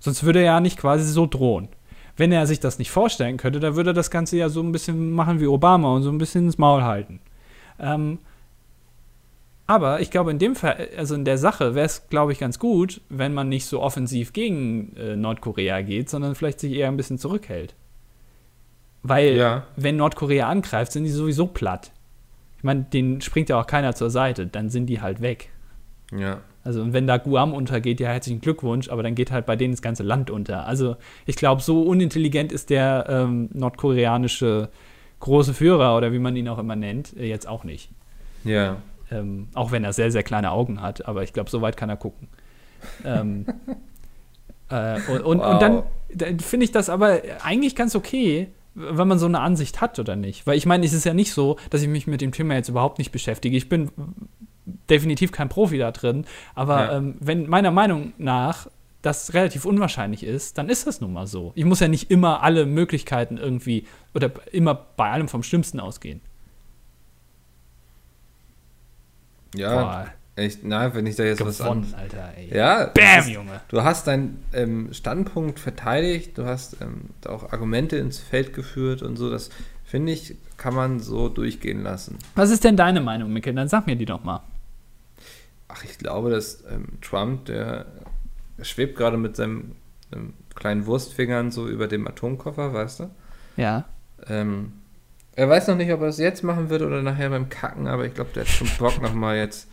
Sonst 0.00 0.24
würde 0.24 0.40
er 0.40 0.44
ja 0.44 0.60
nicht 0.60 0.78
quasi 0.78 1.04
so 1.10 1.26
drohen. 1.26 1.68
Wenn 2.16 2.32
er 2.32 2.46
sich 2.46 2.60
das 2.60 2.78
nicht 2.78 2.90
vorstellen 2.90 3.36
könnte, 3.38 3.58
dann 3.60 3.74
würde 3.76 3.90
er 3.90 3.94
das 3.94 4.10
Ganze 4.10 4.36
ja 4.36 4.48
so 4.48 4.60
ein 4.62 4.72
bisschen 4.72 5.12
machen 5.12 5.40
wie 5.40 5.46
Obama 5.46 5.94
und 5.94 6.02
so 6.02 6.10
ein 6.10 6.18
bisschen 6.18 6.44
ins 6.46 6.58
Maul 6.58 6.82
halten. 6.82 7.20
Ähm, 7.80 8.18
aber 9.66 10.00
ich 10.00 10.10
glaube, 10.10 10.30
in 10.30 10.38
dem 10.38 10.54
Fall, 10.54 10.88
also 10.98 11.14
in 11.14 11.24
der 11.24 11.38
Sache 11.38 11.74
wäre 11.74 11.86
es, 11.86 12.08
glaube 12.10 12.32
ich, 12.32 12.38
ganz 12.38 12.58
gut, 12.58 13.00
wenn 13.08 13.32
man 13.32 13.48
nicht 13.48 13.64
so 13.64 13.80
offensiv 13.80 14.32
gegen 14.34 14.94
äh, 14.96 15.16
Nordkorea 15.16 15.80
geht, 15.82 16.10
sondern 16.10 16.34
vielleicht 16.34 16.60
sich 16.60 16.72
eher 16.74 16.88
ein 16.88 16.96
bisschen 16.96 17.16
zurückhält. 17.18 17.74
Weil, 19.02 19.36
Ja. 19.36 19.66
wenn 19.76 19.96
Nordkorea 19.96 20.48
angreift, 20.48 20.92
sind 20.92 21.04
die 21.04 21.10
sowieso 21.10 21.46
platt. 21.46 21.92
Ich 22.58 22.64
meine, 22.64 22.82
denen 22.82 23.20
springt 23.20 23.48
ja 23.48 23.58
auch 23.60 23.66
keiner 23.66 23.94
zur 23.94 24.10
Seite, 24.10 24.46
dann 24.46 24.68
sind 24.68 24.86
die 24.86 25.00
halt 25.00 25.22
weg. 25.22 25.48
Ja. 26.16 26.40
Also, 26.64 26.80
und 26.80 26.92
wenn 26.92 27.06
da 27.06 27.16
Guam 27.16 27.54
untergeht, 27.54 27.98
ja, 28.00 28.10
herzlichen 28.10 28.40
Glückwunsch, 28.40 28.88
aber 28.88 29.02
dann 29.02 29.14
geht 29.14 29.32
halt 29.32 29.46
bei 29.46 29.56
denen 29.56 29.72
das 29.74 29.82
ganze 29.82 30.02
Land 30.02 30.30
unter. 30.30 30.66
Also, 30.66 30.96
ich 31.26 31.36
glaube, 31.36 31.60
so 31.62 31.82
unintelligent 31.82 32.52
ist 32.52 32.70
der 32.70 33.06
ähm, 33.08 33.48
nordkoreanische 33.52 34.68
große 35.20 35.54
Führer 35.54 35.96
oder 35.96 36.12
wie 36.12 36.18
man 36.18 36.36
ihn 36.36 36.48
auch 36.48 36.58
immer 36.58 36.76
nennt, 36.76 37.16
äh, 37.16 37.26
jetzt 37.26 37.48
auch 37.48 37.64
nicht. 37.64 37.90
Ja. 38.44 38.76
Ähm, 39.10 39.48
auch 39.54 39.72
wenn 39.72 39.84
er 39.84 39.92
sehr, 39.92 40.10
sehr 40.10 40.22
kleine 40.22 40.50
Augen 40.52 40.80
hat, 40.80 41.06
aber 41.06 41.22
ich 41.22 41.32
glaube, 41.32 41.50
so 41.50 41.62
weit 41.62 41.76
kann 41.76 41.88
er 41.88 41.96
gucken. 41.96 42.28
ähm, 43.04 43.46
äh, 44.68 45.00
und, 45.10 45.20
und, 45.22 45.38
Wow. 45.38 45.52
und 45.54 45.62
dann, 45.62 45.82
dann 46.14 46.40
finde 46.40 46.64
ich 46.64 46.72
das 46.72 46.88
aber 46.88 47.20
eigentlich 47.44 47.74
ganz 47.74 47.94
okay, 47.94 48.48
wenn 48.74 49.06
man 49.08 49.18
so 49.18 49.26
eine 49.26 49.40
Ansicht 49.40 49.80
hat 49.80 49.98
oder 49.98 50.16
nicht. 50.16 50.46
Weil 50.46 50.56
ich 50.56 50.66
meine, 50.66 50.84
es 50.86 50.92
ist 50.92 51.04
ja 51.04 51.12
nicht 51.14 51.32
so, 51.32 51.56
dass 51.70 51.82
ich 51.82 51.88
mich 51.88 52.06
mit 52.06 52.20
dem 52.20 52.32
Thema 52.32 52.54
jetzt 52.54 52.68
überhaupt 52.68 52.98
nicht 52.98 53.12
beschäftige. 53.12 53.56
Ich 53.56 53.68
bin 53.68 53.90
definitiv 54.88 55.32
kein 55.32 55.48
Profi 55.48 55.78
da 55.78 55.90
drin, 55.90 56.24
aber 56.54 56.80
Ja. 56.86 56.96
ähm, 56.98 57.14
wenn 57.20 57.48
meiner 57.48 57.70
Meinung 57.70 58.12
nach 58.18 58.68
das 59.02 59.34
relativ 59.34 59.64
unwahrscheinlich 59.64 60.22
ist, 60.22 60.58
dann 60.58 60.68
ist 60.68 60.86
das 60.86 61.00
nun 61.00 61.12
mal 61.12 61.26
so. 61.26 61.50
Ich 61.56 61.64
muss 61.64 61.80
ja 61.80 61.88
nicht 61.88 62.10
immer 62.12 62.42
alle 62.44 62.66
Möglichkeiten 62.66 63.36
irgendwie 63.38 63.86
oder 64.14 64.30
immer 64.52 64.74
bei 64.96 65.10
allem 65.10 65.26
vom 65.26 65.42
Schlimmsten 65.42 65.80
ausgehen. 65.80 66.20
Ja. 69.54 69.82
Boah, 69.82 70.06
Echt, 70.34 70.60
na, 70.62 70.94
wenn 70.94 71.04
ich 71.04 71.16
da 71.16 71.24
jetzt 71.24 71.44
was 71.44 71.58
gewonnen, 71.58 71.92
an. 71.92 72.00
Alter, 72.00 72.32
ey. 72.38 72.56
Ja. 72.56 72.86
Bam, 72.86 73.18
ist- 73.20 73.28
Junge. 73.28 73.60
Du 73.68 73.82
hast 73.82 74.06
deinen 74.06 74.42
ähm, 74.54 74.88
Standpunkt 74.92 75.58
verteidigt, 75.60 76.38
du 76.38 76.46
hast 76.46 76.80
ähm, 76.80 77.10
da 77.20 77.30
auch 77.30 77.52
Argumente 77.52 77.96
ins 77.98 78.18
Feld 78.18 78.54
geführt 78.54 79.02
und 79.02 79.16
so. 79.16 79.28
Das 79.28 79.50
finde 79.84 80.12
ich, 80.12 80.36
kann 80.56 80.74
man 80.74 81.00
so 81.00 81.28
durchgehen 81.28 81.82
lassen. 81.82 82.16
Was 82.34 82.50
ist 82.50 82.64
denn 82.64 82.78
deine 82.78 83.02
Meinung, 83.02 83.30
Mikkel? 83.30 83.52
Dann 83.52 83.68
sag 83.68 83.86
mir 83.86 83.96
die 83.96 84.06
doch 84.06 84.24
mal. 84.24 84.40
Ach, 85.72 85.84
ich 85.84 85.98
glaube, 85.98 86.30
dass 86.30 86.64
ähm, 86.70 87.00
Trump, 87.00 87.46
der 87.46 87.86
schwebt 88.60 88.96
gerade 88.96 89.16
mit 89.16 89.36
seinem 89.36 89.76
ähm, 90.12 90.34
kleinen 90.54 90.86
Wurstfingern 90.86 91.50
so 91.50 91.68
über 91.68 91.88
dem 91.88 92.06
Atomkoffer, 92.06 92.74
weißt 92.74 93.00
du? 93.00 93.10
Ja. 93.56 93.86
Ähm, 94.26 94.72
er 95.34 95.48
weiß 95.48 95.68
noch 95.68 95.76
nicht, 95.76 95.92
ob 95.92 96.02
er 96.02 96.08
es 96.08 96.18
jetzt 96.18 96.42
machen 96.44 96.68
wird 96.68 96.82
oder 96.82 97.02
nachher 97.02 97.30
beim 97.30 97.48
Kacken, 97.48 97.86
aber 97.86 98.04
ich 98.04 98.14
glaube, 98.14 98.30
der 98.34 98.42
hat 98.42 98.50
schon 98.50 98.68
Bock 98.78 99.00
nochmal 99.00 99.36
jetzt. 99.38 99.68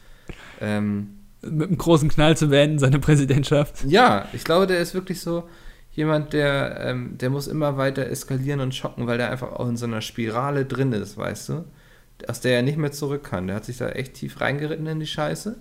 Ähm, 0.62 1.19
Mit 1.41 1.67
einem 1.67 1.77
großen 1.77 2.09
Knall 2.09 2.38
zu 2.38 2.47
beenden, 2.47 2.79
seine 2.79 2.99
Präsidentschaft. 2.99 3.83
ja, 3.85 4.27
ich 4.33 4.43
glaube, 4.43 4.67
der 4.67 4.79
ist 4.79 4.93
wirklich 4.93 5.19
so 5.19 5.49
jemand, 5.91 6.31
der, 6.33 6.79
ähm, 6.81 7.17
der 7.17 7.29
muss 7.29 7.47
immer 7.47 7.75
weiter 7.77 8.05
eskalieren 8.05 8.62
und 8.62 8.73
schocken, 8.73 9.07
weil 9.07 9.17
der 9.17 9.31
einfach 9.31 9.51
auch 9.53 9.67
in 9.67 9.75
so 9.75 9.85
einer 9.85 10.01
Spirale 10.01 10.65
drin 10.65 10.93
ist, 10.93 11.17
weißt 11.17 11.49
du? 11.49 11.65
Aus 12.27 12.39
der 12.41 12.55
er 12.55 12.62
nicht 12.62 12.77
mehr 12.77 12.91
zurück 12.91 13.23
kann. 13.23 13.47
Der 13.47 13.55
hat 13.57 13.65
sich 13.65 13.77
da 13.77 13.89
echt 13.89 14.13
tief 14.13 14.39
reingeritten 14.39 14.88
in 14.88 14.99
die 14.99 15.07
Scheiße. 15.07 15.57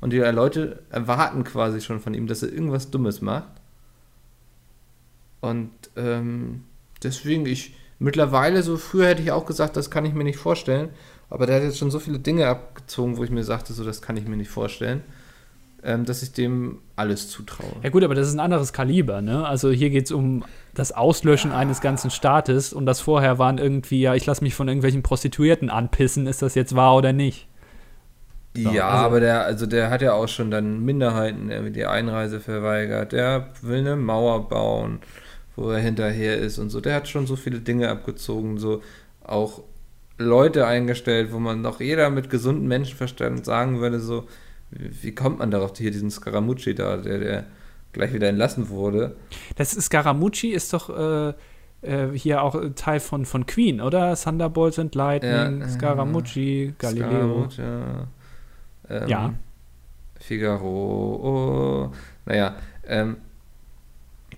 Und 0.00 0.12
die 0.12 0.18
Leute 0.18 0.82
erwarten 0.90 1.44
quasi 1.44 1.80
schon 1.80 2.00
von 2.00 2.14
ihm, 2.14 2.26
dass 2.26 2.42
er 2.42 2.52
irgendwas 2.52 2.90
Dummes 2.90 3.20
macht. 3.20 3.50
Und 5.40 5.70
ähm, 5.96 6.64
deswegen, 7.02 7.46
ich 7.46 7.74
mittlerweile, 7.98 8.62
so 8.62 8.76
früher 8.76 9.08
hätte 9.08 9.22
ich 9.22 9.32
auch 9.32 9.46
gesagt, 9.46 9.76
das 9.76 9.90
kann 9.90 10.04
ich 10.04 10.14
mir 10.14 10.24
nicht 10.24 10.38
vorstellen. 10.38 10.90
Aber 11.30 11.46
der 11.46 11.56
hat 11.56 11.62
jetzt 11.62 11.78
schon 11.78 11.90
so 11.90 11.98
viele 11.98 12.18
Dinge 12.18 12.46
abgezogen, 12.46 13.16
wo 13.16 13.24
ich 13.24 13.30
mir 13.30 13.44
sagte, 13.44 13.72
so 13.72 13.84
das 13.84 14.00
kann 14.00 14.16
ich 14.16 14.26
mir 14.26 14.36
nicht 14.36 14.50
vorstellen, 14.50 15.02
ähm, 15.82 16.04
dass 16.04 16.22
ich 16.22 16.32
dem 16.32 16.78
alles 16.96 17.28
zutraue. 17.28 17.76
Ja 17.82 17.90
gut, 17.90 18.02
aber 18.02 18.14
das 18.14 18.28
ist 18.28 18.34
ein 18.34 18.40
anderes 18.40 18.72
Kaliber, 18.72 19.20
ne? 19.20 19.46
Also 19.46 19.70
hier 19.70 19.90
geht 19.90 20.06
es 20.06 20.12
um 20.12 20.44
das 20.74 20.92
Auslöschen 20.92 21.52
eines 21.52 21.80
ganzen 21.80 22.10
Staates 22.10 22.72
und 22.72 22.86
das 22.86 23.00
vorher 23.00 23.38
waren 23.38 23.58
irgendwie, 23.58 24.00
ja, 24.00 24.14
ich 24.14 24.24
lasse 24.26 24.42
mich 24.42 24.54
von 24.54 24.68
irgendwelchen 24.68 25.02
Prostituierten 25.02 25.70
anpissen, 25.70 26.26
ist 26.26 26.40
das 26.40 26.54
jetzt 26.54 26.74
wahr 26.74 26.96
oder 26.96 27.12
nicht? 27.12 27.47
So, 28.56 28.70
ja, 28.70 28.88
also- 28.88 29.04
aber 29.06 29.20
der, 29.20 29.44
also 29.44 29.66
der 29.66 29.90
hat 29.90 30.02
ja 30.02 30.12
auch 30.14 30.28
schon 30.28 30.50
dann 30.50 30.84
Minderheiten 30.84 31.72
die 31.72 31.86
Einreise 31.86 32.40
verweigert. 32.40 33.12
Der 33.12 33.48
will 33.62 33.78
eine 33.78 33.96
Mauer 33.96 34.48
bauen, 34.48 34.98
wo 35.54 35.70
er 35.70 35.78
hinterher 35.78 36.38
ist 36.38 36.58
und 36.58 36.70
so. 36.70 36.80
Der 36.80 36.94
hat 36.94 37.08
schon 37.08 37.26
so 37.26 37.36
viele 37.36 37.60
Dinge 37.60 37.88
abgezogen, 37.88 38.58
so 38.58 38.82
auch 39.22 39.62
Leute 40.16 40.66
eingestellt, 40.66 41.32
wo 41.32 41.38
man 41.38 41.62
doch 41.62 41.80
jeder 41.80 42.10
mit 42.10 42.30
gesundem 42.30 42.66
Menschenverstand 42.68 43.44
sagen 43.44 43.80
würde, 43.80 44.00
so, 44.00 44.24
wie, 44.70 45.14
kommt 45.14 45.38
man 45.38 45.50
darauf, 45.50 45.72
hier 45.76 45.92
diesen 45.92 46.10
Scaramucci 46.10 46.74
da, 46.74 46.96
der, 46.96 47.18
der 47.18 47.44
gleich 47.92 48.12
wieder 48.12 48.28
entlassen 48.28 48.68
wurde. 48.68 49.14
Das 49.56 49.74
ist 49.74 49.84
Scaramucci 49.86 50.48
ist 50.48 50.72
doch 50.72 50.90
äh, 50.90 51.34
äh, 51.82 52.08
hier 52.14 52.42
auch 52.42 52.60
Teil 52.74 52.98
von, 53.00 53.24
von 53.26 53.46
Queen, 53.46 53.80
oder? 53.80 54.16
Thunderbolts 54.16 54.78
and 54.80 54.94
Lightning, 54.94 55.30
Ja, 55.60 55.66
äh, 55.66 55.68
Scaramucci, 55.68 56.74
Galileo. 56.78 57.48
Scaramouche, 57.48 57.62
ja. 57.62 58.08
Ähm, 58.90 59.08
Ja. 59.08 59.34
Figaro, 60.20 61.90
oh, 61.90 61.92
naja, 62.26 62.56
ähm, 62.86 63.18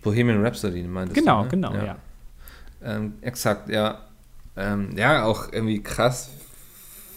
Bohemian 0.02 0.44
Rhapsody 0.44 0.82
meintest 0.82 1.18
Genau, 1.18 1.38
du, 1.38 1.44
ne? 1.44 1.50
genau, 1.50 1.74
ja. 1.74 1.96
Ähm, 2.82 3.14
exakt, 3.22 3.68
ja. 3.68 4.00
Ähm, 4.56 4.96
ja, 4.96 5.24
auch 5.24 5.52
irgendwie 5.52 5.82
krass, 5.82 6.30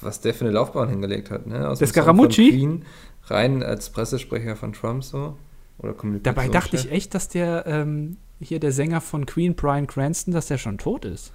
was 0.01 0.21
der 0.21 0.33
für 0.33 0.45
eine 0.45 0.53
Laufbahn 0.53 0.89
hingelegt 0.89 1.31
hat, 1.31 1.47
ne? 1.47 1.67
Aus 1.67 1.79
von 1.79 2.27
Queen 2.29 2.85
rein 3.25 3.63
als 3.63 3.89
Pressesprecher 3.89 4.55
von 4.55 4.73
Trump 4.73 5.03
so. 5.03 5.37
Oder 5.79 5.95
Dabei 6.21 6.49
dachte 6.49 6.75
ich 6.75 6.91
echt, 6.91 7.15
dass 7.15 7.29
der 7.29 7.65
ähm, 7.65 8.17
hier 8.39 8.59
der 8.59 8.71
Sänger 8.71 9.01
von 9.01 9.25
Queen, 9.25 9.55
Brian 9.55 9.87
Cranston, 9.87 10.33
dass 10.33 10.47
der 10.47 10.57
schon 10.57 10.77
tot 10.77 11.05
ist. 11.05 11.33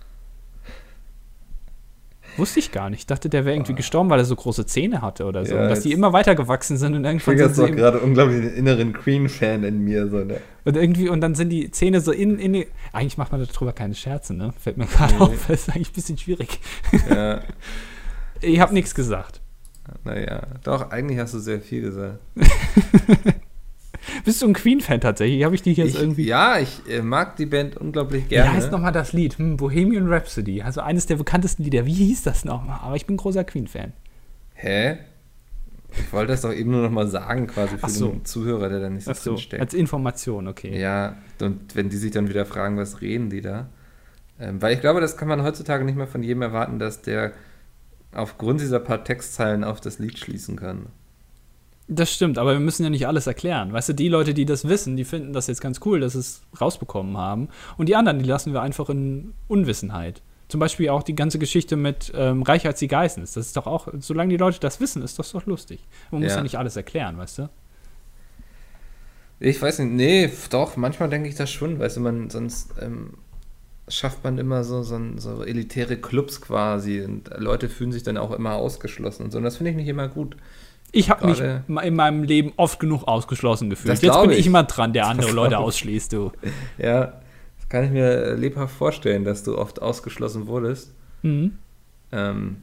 Wusste 2.39 2.61
ich 2.61 2.73
gar 2.73 2.89
nicht. 2.89 3.01
Ich 3.01 3.07
dachte, 3.07 3.29
der 3.29 3.45
wäre 3.45 3.55
irgendwie 3.57 3.75
gestorben, 3.75 4.09
weil 4.11 4.19
er 4.21 4.25
so 4.25 4.37
große 4.37 4.65
Zähne 4.65 5.03
hatte 5.03 5.25
oder 5.27 5.45
so. 5.45 5.55
Ja, 5.55 5.63
und 5.65 5.69
dass 5.69 5.81
die 5.81 5.93
immer 5.93 6.13
weiter 6.13 6.35
gewachsen 6.35 6.77
sind 6.79 6.95
und 6.95 7.05
irgendwann 7.05 7.37
sind 7.37 7.55
sie 7.55 7.61
doch 7.63 7.69
eben- 7.69 7.77
gerade 7.77 7.99
unglaublich 7.99 8.41
den 8.41 8.55
inneren 8.55 8.93
Queen-Fan 8.93 9.65
in 9.65 9.81
mir. 9.85 10.09
So, 10.09 10.19
ne? 10.19 10.41
und 10.65 10.77
irgendwie 10.77 11.09
und 11.09 11.21
dann 11.21 11.35
sind 11.35 11.51
die 11.51 11.71
Zähne 11.71 12.01
so 12.01 12.13
in, 12.13 12.39
in 12.39 12.53
die, 12.55 12.67
eigentlich 12.93 13.19
macht 13.19 13.33
man 13.33 13.45
darüber 13.45 13.73
keine 13.73 13.95
Scherze, 13.95 14.35
ne? 14.35 14.53
Fällt 14.59 14.77
mir 14.79 14.87
gerade 14.87 15.15
Nee. 15.15 15.21
auf, 15.21 15.47
das 15.49 15.63
ist 15.63 15.71
eigentlich 15.75 15.91
ein 15.91 15.95
bisschen 15.95 16.19
schwierig. 16.19 16.61
Ja, 17.11 17.43
Ich 18.41 18.61
habe 18.61 18.73
nichts 18.73 18.95
gesagt. 18.95 19.41
naja. 20.05 20.43
Doch, 20.63 20.91
eigentlich 20.91 21.19
hast 21.19 21.35
du 21.35 21.41
sehr 21.41 21.61
viel 21.61 21.81
gesagt. 21.83 22.19
Bist 24.25 24.41
du 24.43 24.47
ein 24.47 24.53
Queen-Fan 24.55 25.01
tatsächlich? 25.01 25.45
Habe 25.45 25.55
ich 25.55 25.63
die 25.63 25.73
jetzt 25.73 25.95
Ich, 25.95 26.01
irgendwie. 26.01 26.25
ja, 26.27 26.59
ich 26.59 26.81
äh, 26.89 27.03
mag 27.03 27.37
die 27.37 27.47
Band 27.47 27.77
unglaublich 27.77 28.25
Wie 28.25 28.29
gerne. 28.31 28.53
heißt 28.53 28.71
nochmal 28.73 28.93
das 28.93 29.13
Lied? 29.13 29.39
Hm, 29.39 29.57
Bohemian 29.57 30.09
Rhapsody. 30.13 30.63
Also 30.63 30.81
eines 30.81 31.07
der 31.07 31.17
bekanntesten 31.17 31.63
Lieder. 31.65 31.85
Wie 31.87 31.93
hieß 31.95 32.23
das 32.23 32.45
nochmal? 32.45 32.79
Aber 32.83 32.97
ich 32.97 33.07
bin 33.07 33.17
großer 33.17 33.45
Queen-Fan. 33.45 33.93
Hä? 34.55 34.99
Ich 35.91 36.13
wollte 36.13 36.33
das 36.33 36.43
doch 36.43 36.53
eben 36.53 36.71
nur 36.71 36.83
noch 36.83 36.91
mal 36.91 37.09
sagen, 37.09 37.47
quasi 37.47 37.79
für 37.79 37.89
so. 37.89 38.09
den 38.11 38.25
Zuhörer, 38.25 38.69
der 38.69 38.81
da 38.81 38.91
nicht 38.91 39.05
so, 39.17 39.37
steckt. 39.39 39.61
als 39.61 39.73
Information, 39.73 40.47
okay. 40.47 40.79
Ja, 40.79 41.17
und 41.41 41.75
wenn 41.75 41.89
die 41.89 41.97
sich 41.97 42.11
dann 42.11 42.29
wieder 42.29 42.45
fragen, 42.45 42.77
was 42.77 43.01
reden 43.01 43.31
die 43.31 43.41
da? 43.41 43.69
Ähm, 44.39 44.61
weil 44.61 44.75
ich 44.75 44.81
glaube, 44.81 45.01
das 45.01 45.17
kann 45.17 45.29
man 45.29 45.43
heutzutage 45.43 45.85
nicht 45.85 45.97
mehr 45.97 46.07
von 46.07 46.23
jedem 46.23 46.43
erwarten, 46.43 46.79
dass 46.79 47.01
der 47.03 47.33
aufgrund 48.13 48.61
dieser 48.61 48.81
paar 48.81 49.03
Textzeilen 49.03 49.65
auf 49.65 49.81
das 49.81 49.99
Lied 49.99 50.19
schließen 50.19 50.57
kann. 50.57 50.87
Das 51.91 52.13
stimmt, 52.13 52.37
aber 52.37 52.53
wir 52.53 52.61
müssen 52.61 52.85
ja 52.85 52.91
nicht 52.91 53.07
alles 53.07 53.27
erklären. 53.27 53.73
Weißt 53.73 53.89
du, 53.89 53.95
die 53.95 54.09
Leute, 54.09 54.35
die 54.35 54.45
das 54.45 54.69
wissen, 54.69 54.97
die 54.97 55.05
finden 55.05 55.33
das 55.33 55.47
jetzt 55.47 55.63
ganz 55.63 55.81
cool, 55.87 56.01
dass 56.01 56.13
sie 56.13 56.19
es 56.19 56.43
rausbekommen 56.61 57.17
haben. 57.17 57.49
Und 57.79 57.89
die 57.89 57.97
anderen, 57.97 58.19
die 58.19 58.27
lassen 58.27 58.53
wir 58.53 58.61
einfach 58.61 58.91
in 58.91 59.33
Unwissenheit. 59.49 60.21
Zum 60.49 60.61
Beispiel 60.61 60.91
auch 60.91 61.03
die 61.03 61.15
ganze 61.17 61.39
Geschichte 61.39 61.77
mit 61.77 62.13
ähm, 62.15 62.43
Reich 62.43 62.67
als 62.67 62.79
die 62.79 62.89
Geissens. 62.89 63.33
Das 63.33 63.47
ist 63.47 63.57
doch 63.57 63.67
auch, 63.67 63.89
solange 64.01 64.31
die 64.31 64.37
Leute 64.37 64.61
das 64.61 64.81
wissen, 64.81 65.03
ist 65.03 65.19
das 65.19 65.33
doch 65.33 65.47
lustig. 65.47 65.81
Man 66.11 66.23
muss 66.23 66.31
Ja. 66.31 66.37
ja 66.39 66.43
nicht 66.43 66.57
alles 66.59 66.77
erklären, 66.77 67.17
weißt 67.17 67.39
du? 67.39 67.49
Ich 69.41 69.61
weiß 69.61 69.79
nicht, 69.79 69.93
nee, 69.93 70.31
doch, 70.51 70.77
manchmal 70.77 71.09
denke 71.09 71.29
ich 71.29 71.37
das 71.37 71.51
schon, 71.51 71.79
weißt 71.79 71.99
du, 71.99 72.01
man, 72.01 72.29
sonst 72.29 72.75
ähm, 72.83 73.15
schafft 73.87 74.25
man 74.25 74.37
immer 74.37 74.65
so, 74.65 74.83
so, 74.83 75.01
so 75.17 75.43
elitäre 75.45 75.97
Clubs 75.97 76.41
quasi 76.41 77.03
und 77.03 77.31
Leute 77.37 77.69
fühlen 77.69 77.93
sich 77.93 78.03
dann 78.03 78.17
auch 78.17 78.33
immer 78.33 78.55
ausgeschlossen 78.55 79.25
und 79.25 79.31
so. 79.31 79.39
Und 79.39 79.45
das 79.45 79.57
finde 79.57 79.71
ich 79.71 79.77
nicht 79.77 79.89
immer 79.89 80.09
gut. 80.09 80.37
Ich 80.93 81.11
habe 81.11 81.27
mich 81.27 81.41
in 81.41 81.95
meinem 81.95 82.23
Leben 82.23 82.53
oft 82.57 82.81
genug 82.81 83.07
ausgeschlossen 83.07 83.71
gefühlt. 83.71 84.03
Jetzt 84.03 84.21
bin 84.21 84.31
ich 84.31 84.39
ich. 84.39 84.47
immer 84.47 84.65
dran, 84.65 84.93
der 84.93 85.07
andere 85.07 85.33
Leute 85.33 85.59
ausschließt, 85.59 86.13
du. 86.13 86.33
Ja, 86.79 87.21
das 87.59 87.69
kann 87.69 87.85
ich 87.85 87.91
mir 87.91 88.07
äh, 88.07 88.35
lebhaft 88.35 88.75
vorstellen, 88.75 89.25
dass 89.25 89.45
du 89.45 89.59
oft 89.59 89.83
ausgeschlossen 89.83 90.47
wurdest. 90.47 90.95
Mhm. 91.23 91.59
Ähm, 92.13 92.57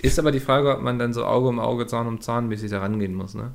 ist 0.00 0.18
aber 0.18 0.32
die 0.32 0.40
Frage, 0.40 0.74
ob 0.76 0.82
man 0.82 0.98
dann 0.98 1.12
so 1.12 1.24
Auge 1.24 1.48
um 1.48 1.60
Auge, 1.60 1.86
Zahn 1.86 2.06
um 2.06 2.20
Zahn 2.20 2.48
mäßig 2.48 2.70
da 2.70 2.80
rangehen 2.80 3.14
muss, 3.14 3.34
ne? 3.34 3.52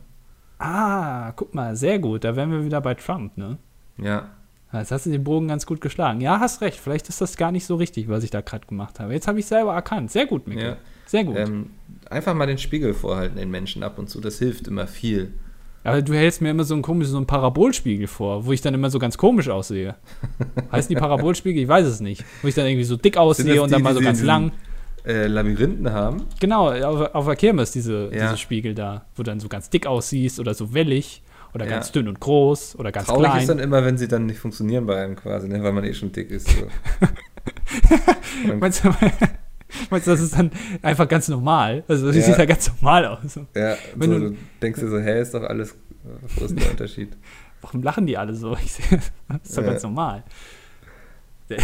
Ah, 0.59 1.31
guck 1.35 1.53
mal, 1.53 1.75
sehr 1.75 1.99
gut. 1.99 2.23
Da 2.23 2.35
wären 2.35 2.51
wir 2.51 2.65
wieder 2.65 2.81
bei 2.81 2.95
Trump, 2.95 3.37
ne? 3.37 3.57
Ja. 3.97 4.29
Jetzt 4.73 4.91
hast 4.91 5.05
du 5.05 5.11
den 5.11 5.23
Bogen 5.23 5.47
ganz 5.47 5.65
gut 5.65 5.81
geschlagen. 5.81 6.19
Ja, 6.19 6.39
hast 6.39 6.61
recht. 6.61 6.79
Vielleicht 6.79 7.09
ist 7.09 7.21
das 7.21 7.37
gar 7.37 7.51
nicht 7.51 7.65
so 7.65 7.75
richtig, 7.75 8.09
was 8.09 8.23
ich 8.23 8.31
da 8.31 8.41
gerade 8.41 8.67
gemacht 8.67 8.99
habe. 8.99 9.13
Jetzt 9.13 9.27
habe 9.27 9.39
ich 9.39 9.45
selber 9.45 9.73
erkannt. 9.73 10.11
Sehr 10.11 10.25
gut, 10.25 10.47
Mikkel. 10.47 10.69
Ja. 10.71 10.77
Sehr 11.07 11.23
gut. 11.23 11.35
Ähm, 11.37 11.71
einfach 12.09 12.33
mal 12.35 12.45
den 12.45 12.57
Spiegel 12.57 12.93
vorhalten 12.93 13.37
den 13.37 13.49
Menschen 13.49 13.81
ab 13.83 13.97
und 13.97 14.09
zu, 14.09 14.21
das 14.21 14.37
hilft 14.39 14.67
immer 14.67 14.87
viel. 14.87 15.33
Aber 15.83 16.01
du 16.01 16.13
hältst 16.13 16.41
mir 16.41 16.49
immer 16.49 16.65
so 16.65 16.73
einen 16.73 16.83
komischen, 16.83 17.11
so 17.11 17.17
einen 17.17 17.27
Parabolspiegel 17.27 18.07
vor, 18.07 18.45
wo 18.45 18.51
ich 18.51 18.59
dann 18.61 18.73
immer 18.73 18.89
so 18.89 18.99
ganz 18.99 19.17
komisch 19.17 19.47
aussehe. 19.47 19.95
Heißen 20.71 20.89
die 20.89 20.99
Parabolspiegel? 20.99 21.63
Ich 21.63 21.69
weiß 21.69 21.87
es 21.87 22.01
nicht. 22.01 22.25
Wo 22.41 22.47
ich 22.49 22.55
dann 22.55 22.65
irgendwie 22.65 22.83
so 22.83 22.97
dick 22.97 23.15
aussehe 23.15 23.55
das 23.55 23.59
und 23.63 23.71
dann 23.71 23.79
die, 23.79 23.83
mal 23.83 23.93
so 23.93 23.99
die 23.99 24.05
ganz 24.05 24.21
lang. 24.21 24.51
Äh, 25.05 25.27
Labyrinthen 25.27 25.89
haben. 25.93 26.23
Genau, 26.41 26.69
auf, 26.69 27.15
auf 27.15 27.25
der 27.25 27.37
Kirmes 27.37 27.71
diese, 27.71 28.09
Ja. 28.13 28.25
diese 28.27 28.37
Spiegel 28.37 28.73
da, 28.75 29.05
wo 29.15 29.23
du 29.23 29.31
dann 29.31 29.39
so 29.39 29.47
ganz 29.47 29.69
dick 29.69 29.87
aussiehst 29.87 30.41
oder 30.41 30.53
so 30.53 30.73
wellig 30.73 31.21
oder 31.53 31.63
Ja. 31.63 31.71
ganz 31.71 31.93
dünn 31.93 32.09
und 32.09 32.19
groß 32.19 32.77
oder 32.77 32.91
ganz 32.91 33.07
Traurig 33.07 33.23
klein. 33.29 33.39
ist 33.39 33.47
dann 33.47 33.59
immer, 33.59 33.85
wenn 33.85 33.97
sie 33.97 34.09
dann 34.09 34.25
nicht 34.25 34.39
funktionieren 34.39 34.85
bei 34.85 35.01
einem 35.01 35.15
quasi, 35.15 35.47
ne? 35.47 35.63
weil 35.63 35.71
man 35.71 35.85
eh 35.85 35.93
schon 35.93 36.11
dick 36.11 36.29
ist. 36.31 36.49
So. 36.49 36.67
Meinst 38.59 38.83
du, 38.83 38.89
meinst 39.89 40.07
du, 40.07 40.11
das 40.11 40.21
ist 40.21 40.37
dann 40.37 40.51
einfach 40.81 41.07
ganz 41.07 41.27
normal? 41.27 41.83
Also, 41.87 42.07
das 42.07 42.15
Ja. 42.15 42.21
sieht 42.23 42.37
ja 42.37 42.45
ganz 42.45 42.71
normal 42.73 43.05
aus. 43.05 43.39
ja, 43.55 43.75
Wenn 43.95 44.11
so, 44.11 44.19
du- 44.19 44.29
du 44.31 44.37
denkst 44.61 44.79
dir 44.79 44.87
so, 44.89 44.99
hä, 44.99 45.21
ist 45.21 45.33
doch 45.33 45.43
alles, 45.43 45.75
wo 46.35 46.45
ist 46.45 46.59
der 46.59 46.71
Unterschied? 46.71 47.09
Warum 47.61 47.81
lachen 47.83 48.05
die 48.05 48.17
alle 48.17 48.35
so? 48.35 48.53
Ich 48.55 48.77
das 48.77 49.39
ist 49.43 49.57
doch 49.57 49.63
Ja. 49.63 49.69
ganz 49.71 49.83
normal. 49.83 50.23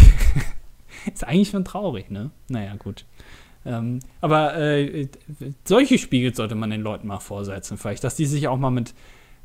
ist 1.14 1.24
eigentlich 1.28 1.50
schon 1.50 1.66
traurig, 1.66 2.10
ne? 2.10 2.32
Naja, 2.50 2.76
gut. 2.78 3.06
Ähm, 3.66 4.00
aber 4.22 4.56
äh, 4.58 5.08
solche 5.66 5.98
Spiegel 5.98 6.34
sollte 6.36 6.56
man 6.56 6.70
den 6.70 6.82
Leuten 6.82 7.08
mal 7.08 7.20
vorsetzen, 7.20 7.78
vielleicht, 7.78 8.04
dass 8.04 8.16
die 8.16 8.26
sich 8.26 8.48
auch 8.48 8.58
mal 8.58 8.72
mit, 8.72 8.94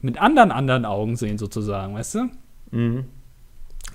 mit 0.00 0.18
anderen, 0.20 0.50
anderen 0.50 0.84
Augen 0.84 1.16
sehen, 1.16 1.38
sozusagen, 1.38 1.94
weißt 1.94 2.14
du? 2.16 2.28
Mhm. 2.72 3.04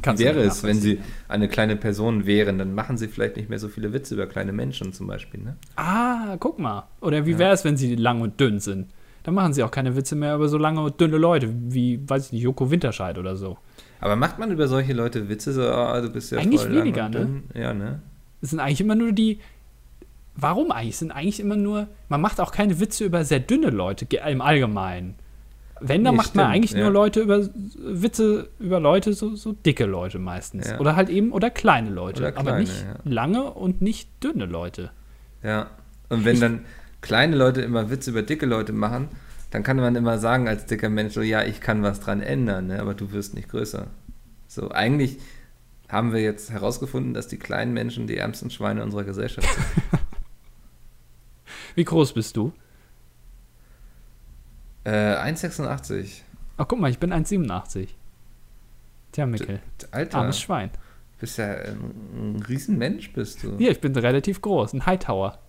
Kannst 0.02 0.24
Wäre 0.24 0.42
es, 0.42 0.64
wenn 0.64 0.78
sie 0.78 1.00
eine 1.28 1.48
kleine 1.48 1.76
Person 1.76 2.26
wären, 2.26 2.58
dann 2.58 2.74
machen 2.74 2.98
sie 2.98 3.08
vielleicht 3.08 3.38
nicht 3.38 3.50
mehr 3.50 3.60
so 3.60 3.68
viele 3.70 3.94
Witze 3.94 4.16
über 4.16 4.26
kleine 4.26 4.52
Menschen 4.52 4.92
zum 4.92 5.08
Beispiel, 5.08 5.42
ne? 5.42 5.56
Ah, 5.76 6.36
guck 6.40 6.60
mal. 6.60 6.88
Oder 7.00 7.26
wie 7.26 7.38
wäre 7.38 7.54
es, 7.54 7.64
wenn 7.64 7.78
sie 7.78 7.96
lang 7.96 8.22
und 8.22 8.40
dünn 8.40 8.60
sind? 8.60 8.88
Dann 9.24 9.36
machen 9.36 9.54
sie 9.54 9.64
auch 9.64 9.72
keine 9.72 9.96
Witze 9.96 10.16
mehr 10.16 10.36
über 10.36 10.50
so 10.50 10.58
lange 10.58 10.82
und 10.82 11.00
dünne 11.00 11.18
Leute, 11.18 11.50
wie, 11.50 12.02
weiß 12.08 12.28
ich 12.28 12.32
nicht, 12.34 12.42
Joko 12.42 12.70
Winterscheid 12.70 13.18
oder 13.18 13.38
so. 13.38 13.58
Aber 14.02 14.18
macht 14.18 14.38
man 14.38 14.52
über 14.52 14.68
solche 14.68 14.92
Leute 14.92 15.30
Witze, 15.30 15.54
so, 15.54 15.62
ah, 15.64 16.02
du 16.02 16.10
bist 16.10 16.32
ja 16.32 16.40
Eigentlich 16.40 16.70
weniger, 16.70 17.08
ne? 17.08 17.44
Ja, 17.54 17.74
ne? 17.74 18.02
Es 18.42 18.50
sind 18.50 18.60
eigentlich 18.60 18.82
immer 18.82 18.96
nur 18.96 19.14
die. 19.14 19.40
Warum 20.36 20.72
eigentlich? 20.72 20.96
Es 20.96 21.00
sind 21.00 21.12
eigentlich 21.12 21.40
immer 21.40 21.56
nur. 21.56 21.88
Man 22.10 22.20
macht 22.20 22.42
auch 22.42 22.52
keine 22.52 22.82
Witze 22.82 23.06
über 23.06 23.24
sehr 23.24 23.40
dünne 23.40 23.70
Leute 23.70 24.06
im 24.28 24.42
Allgemeinen. 24.42 25.16
Wenn, 25.86 26.04
dann 26.06 26.14
Nee, 26.14 26.18
macht 26.18 26.34
man 26.36 26.46
stimmt, 26.46 26.56
eigentlich 26.56 26.72
ja. 26.72 26.80
nur 26.80 26.92
Leute 26.92 27.20
über 27.20 27.48
Witze 27.78 28.50
über 28.60 28.80
Leute, 28.80 29.14
so, 29.14 29.36
so 29.36 29.52
dicke 29.52 29.86
Leute 29.86 30.18
meistens. 30.18 30.70
Ja. 30.70 30.80
Oder 30.80 30.96
halt 30.96 31.10
eben, 31.10 31.32
oder 31.34 31.50
kleine 31.50 31.90
Leute. 31.90 32.22
Oder 32.22 32.30
aber 32.38 32.52
kleine, 32.52 32.60
nicht 32.62 32.86
ja. 32.86 32.96
lange 33.12 33.44
und 33.52 33.82
nicht 33.82 34.10
dünne 34.24 34.46
Leute. 34.46 34.92
Ja. 35.44 35.68
Und 36.10 36.24
wenn 36.24 36.36
Ich- 36.36 36.40
dann 36.40 36.62
kleine 37.02 37.36
Leute 37.36 37.62
immer 37.62 37.90
Witze 37.90 38.12
über 38.12 38.22
dicke 38.22 38.46
Leute 38.46 38.72
machen, 38.72 39.10
dann 39.52 39.62
kann 39.64 39.76
man 39.78 39.96
immer 39.96 40.18
sagen 40.20 40.48
als 40.48 40.66
dicker 40.66 40.90
Mensch, 40.90 41.14
so, 41.14 41.22
ja, 41.22 41.44
ich 41.44 41.60
kann 41.60 41.84
was 41.84 42.00
dran 42.00 42.22
ändern, 42.22 42.68
ne? 42.68 42.80
aber 42.80 42.94
du 42.94 43.12
wirst 43.12 43.34
nicht 43.36 43.50
größer. 43.50 43.88
So, 44.48 44.72
eigentlich 44.72 45.18
haben 45.90 46.14
wir 46.14 46.22
jetzt 46.22 46.50
herausgefunden, 46.50 47.14
dass 47.14 47.28
die 47.28 47.38
kleinen 47.38 47.74
Menschen 47.74 48.08
die 48.08 48.18
ärmsten 48.18 48.50
Schweine 48.50 48.84
unserer 48.84 49.04
Gesellschaft 49.04 49.48
sind. 49.54 49.66
Wie 51.76 51.84
groß 51.84 52.14
bist 52.14 52.38
du? 52.38 52.54
Äh, 54.86 54.90
1,86. 54.92 56.22
Ach, 56.58 56.68
guck 56.68 56.80
mal, 56.80 56.90
ich 56.92 57.00
bin 57.00 57.12
1,87. 57.14 57.88
Tja, 59.12 59.26
Mikkel. 59.26 59.60
Alter, 59.92 60.18
Armes 60.20 60.40
Schwein. 60.40 60.72
bist 61.20 61.38
ja 61.38 61.52
ein, 61.52 62.36
ein 62.38 62.44
Riesenmensch, 62.48 63.14
bist 63.14 63.44
du. 63.44 63.56
Ja, 63.60 63.70
ich 63.72 63.80
bin 63.82 63.96
relativ 63.96 64.42
groß, 64.42 64.74
ein 64.74 64.86
Hightower. 64.86 65.40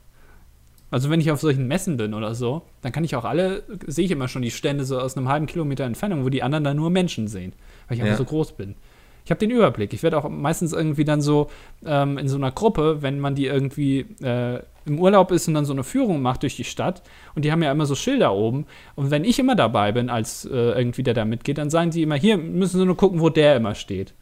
Also 0.90 1.10
wenn 1.10 1.20
ich 1.20 1.30
auf 1.32 1.40
solchen 1.40 1.66
Messen 1.66 1.96
bin 1.96 2.14
oder 2.14 2.34
so, 2.34 2.62
dann 2.82 2.92
kann 2.92 3.02
ich 3.04 3.16
auch 3.16 3.24
alle, 3.24 3.64
sehe 3.86 4.04
ich 4.04 4.10
immer 4.12 4.28
schon 4.28 4.42
die 4.42 4.50
Stände 4.52 4.84
so 4.84 5.00
aus 5.00 5.16
einem 5.16 5.28
halben 5.28 5.46
Kilometer 5.46 5.84
Entfernung, 5.84 6.24
wo 6.24 6.28
die 6.28 6.42
anderen 6.42 6.62
dann 6.62 6.76
nur 6.76 6.90
Menschen 6.90 7.26
sehen, 7.26 7.52
weil 7.88 7.96
ich 7.96 8.02
einfach 8.02 8.12
Ja. 8.12 8.18
so 8.18 8.24
groß 8.26 8.52
bin. 8.56 8.76
Ich 9.24 9.30
habe 9.30 9.38
den 9.38 9.50
Überblick. 9.50 9.94
Ich 9.94 10.02
werde 10.02 10.18
auch 10.18 10.28
meistens 10.28 10.72
irgendwie 10.72 11.04
dann 11.04 11.22
so 11.22 11.50
ähm, 11.84 12.18
in 12.18 12.28
so 12.28 12.36
einer 12.36 12.52
Gruppe, 12.52 12.98
wenn 13.00 13.20
man 13.20 13.34
die 13.34 13.46
irgendwie 13.46 14.00
äh, 14.22 14.60
im 14.84 14.98
Urlaub 14.98 15.30
ist 15.30 15.48
und 15.48 15.54
dann 15.54 15.64
so 15.64 15.72
eine 15.72 15.82
Führung 15.82 16.20
macht 16.20 16.42
durch 16.42 16.56
die 16.56 16.64
Stadt 16.64 17.02
und 17.34 17.44
die 17.44 17.50
haben 17.50 17.62
ja 17.62 17.72
immer 17.72 17.86
so 17.86 17.94
Schilder 17.94 18.34
oben 18.34 18.66
und 18.96 19.10
wenn 19.10 19.24
ich 19.24 19.38
immer 19.38 19.56
dabei 19.56 19.92
bin 19.92 20.10
als 20.10 20.44
äh, 20.44 20.50
irgendwie 20.50 21.02
der 21.02 21.14
da 21.14 21.24
mitgeht, 21.24 21.56
dann 21.56 21.70
sagen 21.70 21.90
die 21.90 22.02
immer, 22.02 22.16
hier 22.16 22.36
müssen 22.36 22.78
sie 22.78 22.84
nur 22.84 22.98
gucken, 22.98 23.20
wo 23.20 23.30
der 23.30 23.56
immer 23.56 23.74
steht. 23.74 24.12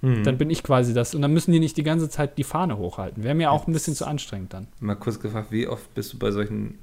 Hm. 0.00 0.24
Dann 0.24 0.38
bin 0.38 0.50
ich 0.50 0.64
quasi 0.64 0.92
das 0.92 1.14
und 1.14 1.22
dann 1.22 1.32
müssen 1.32 1.52
die 1.52 1.60
nicht 1.60 1.76
die 1.76 1.82
ganze 1.84 2.08
Zeit 2.08 2.36
die 2.36 2.44
Fahne 2.44 2.78
hochhalten. 2.78 3.22
Wäre 3.22 3.36
mir 3.36 3.52
auch 3.52 3.68
ein 3.68 3.72
bisschen 3.72 3.94
zu 3.94 4.06
anstrengend 4.06 4.54
dann. 4.54 4.66
Mal 4.80 4.96
kurz 4.96 5.20
gefragt, 5.20 5.50
wie 5.50 5.68
oft 5.68 5.92
bist 5.94 6.12
du 6.12 6.18
bei 6.18 6.32
solchen 6.32 6.78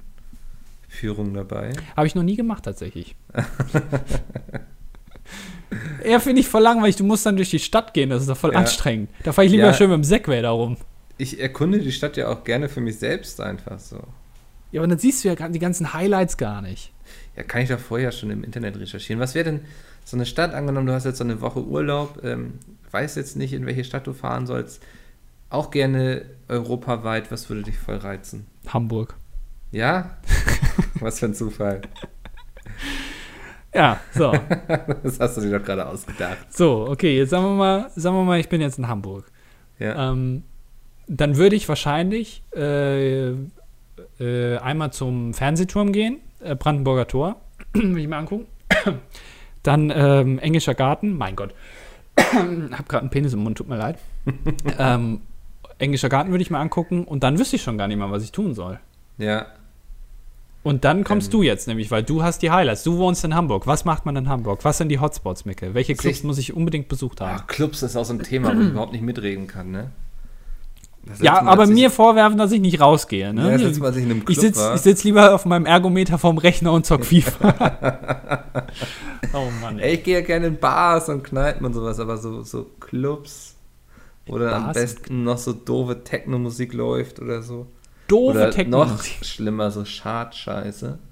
Führungen 0.88 1.34
dabei? 1.34 1.72
Habe 1.94 2.06
ich 2.06 2.14
noch 2.14 2.22
nie 2.22 2.36
gemacht 2.36 2.64
tatsächlich. 2.64 3.16
Eher 6.04 6.20
finde 6.20 6.40
ich 6.40 6.48
voll 6.48 6.62
langweilig, 6.62 6.96
du 6.96 7.04
musst 7.04 7.26
dann 7.26 7.36
durch 7.36 7.50
die 7.50 7.58
Stadt 7.58 7.92
gehen, 7.94 8.10
das 8.10 8.22
ist 8.22 8.28
doch 8.28 8.36
voll 8.36 8.52
Ja. 8.52 8.58
anstrengend. 8.60 9.10
Da 9.24 9.32
fahre 9.32 9.46
ich 9.46 9.52
lieber 9.52 9.66
Ja. 9.66 9.74
schön 9.74 9.90
mit 9.90 9.96
dem 9.96 10.04
Segway 10.04 10.42
da 10.42 10.50
rum. 10.50 10.76
Ich 11.18 11.40
erkunde 11.40 11.78
die 11.80 11.92
Stadt 11.92 12.16
ja 12.16 12.28
auch 12.28 12.44
gerne 12.44 12.68
für 12.68 12.80
mich 12.80 12.98
selbst 12.98 13.40
einfach 13.40 13.78
so. 13.78 14.00
Ja, 14.72 14.80
aber 14.80 14.88
dann 14.88 14.98
siehst 14.98 15.24
du 15.24 15.28
ja 15.28 15.34
die 15.48 15.58
ganzen 15.58 15.94
Highlights 15.94 16.36
gar 16.36 16.60
nicht. 16.60 16.92
Ja, 17.36 17.42
kann 17.42 17.62
ich 17.62 17.68
doch 17.68 17.78
vorher 17.78 18.12
schon 18.12 18.30
im 18.30 18.44
Internet 18.44 18.78
recherchieren. 18.78 19.20
Was 19.20 19.34
wäre 19.34 19.44
denn 19.44 19.60
so 20.04 20.16
eine 20.16 20.26
Stadt, 20.26 20.54
angenommen, 20.54 20.86
du 20.86 20.92
hast 20.92 21.04
jetzt 21.04 21.18
so 21.18 21.24
eine 21.24 21.40
Woche 21.40 21.64
Urlaub, 21.64 22.22
ähm, 22.24 22.54
weißt 22.90 23.16
jetzt 23.16 23.36
nicht, 23.36 23.52
in 23.52 23.66
welche 23.66 23.84
Stadt 23.84 24.06
du 24.06 24.12
fahren 24.12 24.46
sollst, 24.46 24.82
auch 25.50 25.70
gerne 25.70 26.26
europaweit, 26.48 27.30
was 27.30 27.48
würde 27.48 27.62
dich 27.62 27.78
voll 27.78 27.96
reizen? 27.96 28.46
Hamburg. 28.68 29.14
Ja? 29.72 30.16
was 31.00 31.18
für 31.20 31.26
ein 31.26 31.34
Zufall. 31.34 31.82
Ja, 33.76 34.00
so. 34.12 34.32
Das 35.02 35.20
hast 35.20 35.36
du 35.36 35.42
dir 35.42 35.58
doch 35.58 35.64
gerade 35.64 35.86
ausgedacht. 35.86 36.38
so, 36.48 36.86
okay, 36.88 37.16
jetzt 37.16 37.30
sagen 37.30 37.44
wir 37.44 37.54
mal, 37.54 37.90
sagen 37.94 38.16
wir 38.16 38.24
mal, 38.24 38.40
ich 38.40 38.48
bin 38.48 38.60
jetzt 38.60 38.78
in 38.78 38.88
Hamburg. 38.88 39.30
Ja. 39.78 40.10
Ähm, 40.12 40.42
dann 41.06 41.36
würde 41.36 41.56
ich 41.56 41.68
wahrscheinlich 41.68 42.42
äh, 42.56 43.30
äh, 44.18 44.56
einmal 44.58 44.92
zum 44.92 45.34
Fernsehturm 45.34 45.92
gehen, 45.92 46.18
äh, 46.40 46.54
Brandenburger 46.54 47.06
Tor, 47.06 47.36
will 47.74 47.98
ich 47.98 48.08
mir 48.08 48.16
angucken. 48.16 48.46
Dann 49.62 49.92
ähm, 49.94 50.38
Englischer 50.38 50.74
Garten, 50.74 51.16
mein 51.16 51.36
Gott. 51.36 51.54
hab 52.18 52.88
gerade 52.88 53.02
einen 53.02 53.10
Penis 53.10 53.34
im 53.34 53.40
Mund, 53.40 53.58
tut 53.58 53.68
mir 53.68 53.76
leid. 53.76 53.98
ähm, 54.78 55.20
Englischer 55.78 56.08
Garten 56.08 56.30
würde 56.30 56.42
ich 56.42 56.50
mir 56.50 56.58
angucken 56.58 57.04
und 57.04 57.22
dann 57.22 57.38
wüsste 57.38 57.56
ich 57.56 57.62
schon 57.62 57.76
gar 57.76 57.86
nicht 57.86 57.98
mehr, 57.98 58.10
was 58.10 58.22
ich 58.22 58.32
tun 58.32 58.54
soll. 58.54 58.80
Ja. 59.18 59.46
Und 60.66 60.84
dann 60.84 61.04
kommst 61.04 61.28
Ähm. 61.28 61.30
du 61.30 61.42
jetzt 61.44 61.68
nämlich, 61.68 61.92
weil 61.92 62.02
du 62.02 62.24
hast 62.24 62.42
die 62.42 62.50
Highlights. 62.50 62.82
Du 62.82 62.98
wohnst 62.98 63.22
in 63.22 63.36
Hamburg. 63.36 63.68
Was 63.68 63.84
macht 63.84 64.04
man 64.04 64.16
in 64.16 64.28
Hamburg? 64.28 64.64
Was 64.64 64.78
sind 64.78 64.88
die 64.88 64.98
Hotspots, 64.98 65.44
Micke? 65.44 65.74
Welche 65.74 65.94
Clubs 65.94 66.24
muss 66.24 66.38
ich 66.38 66.54
unbedingt 66.54 66.88
besucht 66.88 67.20
haben? 67.20 67.38
Ach, 67.40 67.46
Clubs 67.46 67.84
ist 67.84 67.94
auch 67.94 68.04
so 68.04 68.14
ein 68.14 68.18
Thema, 68.18 68.48
wo 68.48 68.60
ich 68.60 68.68
überhaupt 68.70 68.90
nicht 68.90 69.02
mitreden 69.02 69.46
kann, 69.46 69.70
ne? 69.70 69.92
Ja, 71.20 71.40
Mal, 71.40 71.52
aber 71.52 71.68
mir 71.68 71.88
vorwerfen, 71.88 72.36
dass 72.36 72.50
ich 72.50 72.60
nicht 72.60 72.80
rausgehe. 72.80 73.32
Ne? 73.32 73.44
Ja, 73.44 73.52
das 73.52 73.62
letzte 73.62 73.80
Mal, 73.80 73.86
als 73.86 73.96
ich 73.96 74.02
in 74.02 74.10
einem 74.10 74.24
ich 74.28 74.40
sitze 74.40 74.76
sitz 74.76 75.04
lieber 75.04 75.36
auf 75.36 75.44
meinem 75.44 75.66
Ergometer 75.66 76.18
vorm 76.18 76.38
Rechner 76.38 76.72
und 76.72 76.84
zock 76.84 77.04
FIFA. 77.04 78.64
oh 79.32 79.46
Mann. 79.62 79.78
Ey, 79.78 79.94
ich 79.94 80.02
gehe 80.02 80.18
ja 80.18 80.26
gerne 80.26 80.48
in 80.48 80.58
Bars 80.58 81.08
und 81.08 81.22
Kneipen 81.22 81.64
und 81.64 81.74
sowas, 81.74 82.00
aber 82.00 82.16
so, 82.16 82.42
so 82.42 82.66
Clubs, 82.80 83.54
wo 84.26 84.36
dann 84.36 84.64
am 84.64 84.72
besten 84.72 85.22
noch 85.22 85.38
so 85.38 85.52
doofe 85.52 86.02
Techno-Musik 86.02 86.72
läuft 86.72 87.20
oder 87.20 87.40
so. 87.40 87.68
Doofe 88.08 88.36
Oder 88.38 88.50
Techno. 88.50 88.84
noch 88.84 89.02
schlimmer, 89.02 89.70
so 89.70 89.84
Schad-Scheiße. 89.84 90.98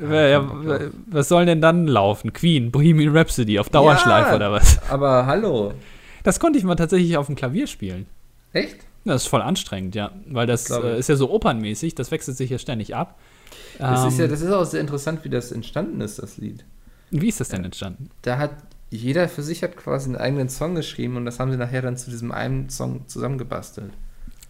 Ja, 0.00 0.40
drauf. 0.40 0.80
was 1.06 1.28
soll 1.28 1.46
denn 1.46 1.60
dann 1.60 1.86
laufen? 1.86 2.32
Queen, 2.32 2.70
Bohemian 2.70 3.16
Rhapsody 3.16 3.58
auf 3.58 3.70
Dauerschleife 3.70 4.30
Ja. 4.30 4.36
oder 4.36 4.52
was? 4.52 4.78
Aber 4.90 5.24
hallo. 5.26 5.72
Das 6.22 6.38
konnte 6.40 6.58
ich 6.58 6.64
mal 6.64 6.74
tatsächlich 6.74 7.16
auf 7.16 7.26
dem 7.26 7.34
Klavier 7.36 7.66
spielen. 7.66 8.06
Echt? 8.52 8.76
Das 9.04 9.22
ist 9.22 9.28
voll 9.28 9.40
anstrengend, 9.42 9.94
ja. 9.94 10.10
Weil 10.28 10.46
das 10.46 10.68
äh, 10.70 10.98
ist 10.98 11.08
ja 11.08 11.16
so 11.16 11.30
opernmäßig, 11.30 11.94
das 11.94 12.10
wechselt 12.10 12.36
sich 12.36 12.50
ja 12.50 12.58
ständig 12.58 12.94
ab. 12.96 13.16
Das, 13.78 14.04
ist 14.06 14.14
Ähm, 14.18 14.20
ja, 14.24 14.26
das 14.28 14.40
ist 14.42 14.50
auch 14.52 14.64
sehr 14.64 14.80
interessant, 14.80 15.24
wie 15.24 15.30
das 15.30 15.52
entstanden 15.52 16.00
ist, 16.00 16.18
das 16.20 16.36
Lied. 16.36 16.64
wie 17.10 17.28
ist 17.28 17.38
das 17.40 17.48
denn 17.48 17.64
entstanden? 17.64 18.10
Da 18.22 18.36
hat 18.38 18.50
jeder 18.90 19.28
für 19.28 19.42
sich 19.42 19.62
hat 19.62 19.76
quasi 19.76 20.06
einen 20.08 20.16
eigenen 20.16 20.48
Song 20.48 20.74
geschrieben 20.74 21.16
und 21.16 21.24
das 21.24 21.40
haben 21.40 21.50
sie 21.50 21.56
nachher 21.58 21.82
dann 21.82 21.96
zu 21.96 22.10
diesem 22.10 22.32
einen 22.32 22.68
Song 22.70 23.06
zusammengebastelt. 23.08 23.92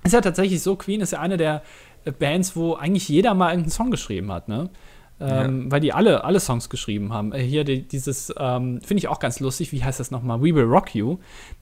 Ist 0.04 0.12
ja 0.12 0.20
tatsächlich 0.20 0.62
so, 0.62 0.76
Queen 0.76 1.00
ist 1.00 1.12
ja 1.12 1.20
eine 1.20 1.36
der 1.36 1.62
äh, 2.04 2.12
Bands, 2.12 2.54
wo 2.54 2.74
eigentlich 2.74 3.08
jeder 3.08 3.34
mal 3.34 3.48
irgendeinen 3.50 3.72
Song 3.72 3.90
geschrieben 3.90 4.30
hat, 4.32 4.48
ne? 4.48 4.70
Ähm, 5.18 5.72
Weil 5.72 5.80
die 5.80 5.94
alle, 5.94 6.24
alle 6.24 6.38
Songs 6.40 6.68
geschrieben 6.68 7.10
haben. 7.10 7.32
Äh, 7.32 7.38
hier 7.42 7.64
die, 7.64 7.88
dieses, 7.88 8.30
ähm, 8.38 8.82
finde 8.82 8.98
ich 8.98 9.08
auch 9.08 9.18
ganz 9.18 9.40
lustig, 9.40 9.72
wie 9.72 9.82
heißt 9.82 9.98
das 9.98 10.10
nochmal? 10.10 10.40
We 10.42 10.54
Will 10.54 10.64
Rock 10.64 10.94
You, 10.94 11.16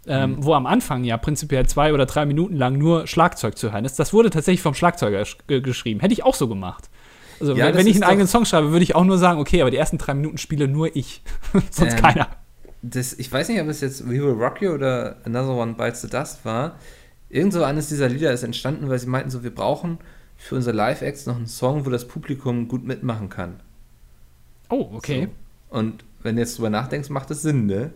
ähm, 0.09 0.33
Mhm. 0.33 0.45
wo 0.45 0.55
am 0.55 0.67
Anfang 0.67 1.05
ja 1.05 1.17
prinzipiell 1.17 1.65
zwei 1.67 1.95
oder 1.95 2.05
drei 2.05 2.27
Minuten 2.27 2.57
lang 2.57 2.77
nur 2.79 3.07
Schlagzeug 3.07 3.57
zu 3.57 3.71
hören 3.71 3.85
ist. 3.85 3.97
Das 4.01 4.13
wurde 4.13 4.31
tatsächlich 4.31 4.61
vom 4.61 4.75
Schlagzeuger 4.75 5.21
sch- 5.23 5.37
ge- 5.47 5.61
geschrieben. 5.61 6.01
Hätte 6.01 6.13
ich 6.13 6.25
auch 6.25 6.35
so 6.35 6.49
gemacht. 6.49 6.91
Also, 7.39 7.55
Ja, 7.55 7.67
wenn, 7.67 7.77
wenn 7.77 7.87
ich 7.87 7.95
einen 7.95 8.03
eigenen 8.03 8.27
Song 8.27 8.45
schreibe, 8.45 8.73
würde 8.73 8.83
ich 8.83 8.97
auch 8.97 9.05
nur 9.05 9.19
sagen, 9.19 9.39
okay, 9.39 9.61
aber 9.61 9.71
die 9.71 9.77
ersten 9.77 9.99
drei 9.99 10.15
Minuten 10.15 10.39
spiele 10.39 10.67
nur 10.67 10.95
ich. 10.97 11.23
Sonst 11.71 11.97
keiner. 11.97 12.27
Das, 12.87 13.15
ich 13.15 13.33
weiß 13.33 13.49
nicht, 13.49 13.61
ob 13.61 13.69
es 13.69 13.81
jetzt 13.81 14.07
We 14.07 14.23
Will 14.23 14.33
Rock 14.33 14.61
You 14.61 14.73
oder 14.73 15.17
Another 15.25 15.55
One 15.55 15.73
Bites 15.73 16.03
the 16.03 16.09
Dust 16.09 16.45
war. 16.45 16.79
Irgend 17.31 17.55
so 17.55 17.65
eines 17.65 17.89
dieser 17.89 18.09
Lieder 18.11 18.33
ist 18.33 18.43
entstanden, 18.43 18.89
weil 18.91 18.99
sie 18.99 19.07
meinten 19.07 19.31
so, 19.31 19.43
wir 19.43 19.55
brauchen 19.55 19.99
für 20.37 20.57
unsere 20.57 20.77
Live-Acts 20.77 21.25
noch 21.27 21.37
einen 21.37 21.47
Song, 21.47 21.87
wo 21.87 21.91
das 21.91 22.07
Publikum 22.07 22.69
gut 22.69 22.85
mitmachen 22.85 23.31
kann. 23.31 23.61
Oh, 24.69 24.91
okay. 24.93 25.29
So. 25.71 25.79
Und 25.79 26.05
wenn 26.23 26.37
du 26.37 26.43
jetzt 26.43 26.59
drüber 26.59 26.71
nachdenkst, 26.71 27.09
macht 27.09 27.31
das 27.31 27.41
Sinn, 27.43 27.67
ne? 27.67 27.91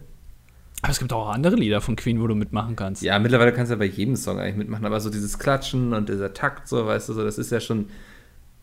Aber 0.81 0.93
es 0.93 0.99
gibt 0.99 1.13
auch 1.13 1.29
andere 1.29 1.57
Lieder 1.57 1.81
von 1.81 1.97
Queen, 1.97 2.21
wo 2.21 2.27
du 2.27 2.35
mitmachen 2.35 2.77
kannst. 2.77 3.03
Ja, 3.03 3.19
mittlerweile 3.19 3.53
kannst 3.53 3.71
du 3.71 3.75
ja 3.75 3.79
bei 3.79 3.85
jedem 3.85 4.17
Song 4.17 4.39
eigentlich 4.39 4.57
mitmachen, 4.57 4.87
aber 4.87 5.01
so 5.01 5.11
dieses 5.11 5.39
Klatschen 5.39 5.93
und 5.93 6.09
dieser 6.09 6.33
Takt, 6.33 6.69
so, 6.69 6.87
weißt 6.87 7.09
du, 7.09 7.13
so, 7.15 7.25
das 7.25 7.37
ist 7.37 7.51
ja 7.51 7.61
schon 7.61 7.89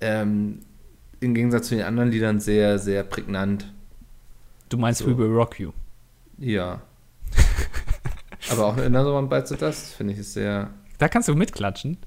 ähm, 0.02 0.60
im 1.20 1.36
Gegensatz 1.36 1.68
zu 1.68 1.76
den 1.76 1.84
anderen 1.84 2.10
Liedern 2.10 2.40
sehr, 2.40 2.80
sehr 2.80 3.04
prägnant. 3.04 3.72
Du 4.70 4.78
meinst 4.78 5.02
So. 5.02 5.08
We 5.08 5.18
Will 5.18 5.32
Rock 5.32 5.60
You. 5.60 5.72
Ja. 6.38 6.82
aber 8.52 8.66
auch 8.66 8.78
Another 8.78 9.14
One 9.14 9.28
Bites 9.28 9.50
the 9.50 9.58
Dust, 9.58 9.94
finde 9.96 10.14
ich, 10.14 10.20
ist 10.20 10.34
sehr, 10.34 10.70
Da 10.98 11.08
kannst 11.08 11.28
du 11.28 11.36
mitklatschen. 11.36 11.98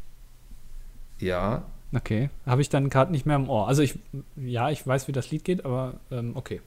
ja. 1.18 1.62
Okay, 1.95 2.29
habe 2.45 2.61
ich 2.61 2.68
dann 2.68 2.91
gerade 2.91 3.11
nicht 3.12 3.24
mehr 3.24 3.37
im 3.37 3.49
Ohr. 3.49 3.66
Also 3.66 3.81
ich, 3.81 3.99
ja, 4.37 4.68
ich 4.68 4.87
weiß, 4.87 5.09
wie 5.09 5.12
das 5.12 5.31
Lied 5.31 5.43
geht, 5.43 5.64
aber 5.64 5.95
ähm, 6.11 6.33
okay. 6.35 6.61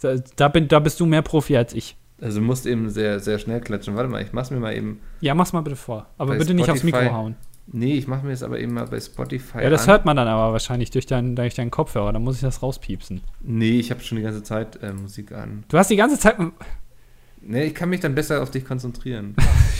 Da, 0.00 0.14
da, 0.36 0.48
bin, 0.48 0.68
da 0.68 0.78
bist 0.78 0.98
du 1.00 1.04
mehr 1.04 1.20
Profi 1.20 1.54
als 1.54 1.74
ich. 1.74 1.96
Also 2.18 2.40
du 2.40 2.46
musst 2.46 2.64
eben 2.64 2.88
sehr, 2.88 3.20
sehr 3.20 3.38
schnell 3.38 3.60
klatschen. 3.60 3.94
Warte 3.94 4.08
mal, 4.08 4.22
ich 4.22 4.32
mach's 4.32 4.50
mir 4.50 4.60
mal 4.60 4.74
eben. 4.74 5.00
Ja, 5.20 5.34
mach's 5.34 5.52
mal 5.52 5.60
bitte 5.60 5.76
vor. 5.76 6.06
Aber 6.16 6.36
bitte 6.36 6.54
nicht 6.54 6.70
aufs 6.70 6.80
Spotify- 6.82 7.02
Mikro 7.02 7.12
hauen. 7.14 7.36
Nee, 7.66 7.92
ich 7.94 8.06
mache 8.06 8.24
mir 8.24 8.30
jetzt 8.32 8.42
aber 8.42 8.58
eben 8.58 8.72
mal 8.72 8.86
bei 8.86 8.98
Spotify 9.00 9.62
Ja, 9.62 9.68
das 9.68 9.82
an. 9.82 9.88
hört 9.88 10.04
man 10.06 10.16
dann 10.16 10.28
aber 10.28 10.52
wahrscheinlich 10.52 10.90
durch, 10.90 11.04
dein, 11.04 11.36
durch 11.36 11.54
deinen 11.54 11.70
Kopfhörer. 11.70 12.14
Dann 12.14 12.22
muss 12.24 12.36
ich 12.36 12.40
das 12.42 12.62
rauspiepsen. 12.62 13.20
Nee, 13.42 13.78
ich 13.80 13.90
habe 13.90 14.00
schon 14.00 14.16
die 14.16 14.24
ganze 14.24 14.42
Zeit 14.42 14.82
äh, 14.82 14.94
Musik 14.94 15.32
an. 15.32 15.64
Du 15.68 15.76
hast 15.76 15.90
die 15.90 15.96
ganze 15.96 16.18
Zeit. 16.18 16.36
Nee, 17.46 17.64
ich 17.64 17.74
kann 17.74 17.90
mich 17.90 18.00
dann 18.00 18.14
besser 18.14 18.42
auf 18.42 18.50
dich 18.50 18.64
konzentrieren. 18.64 19.36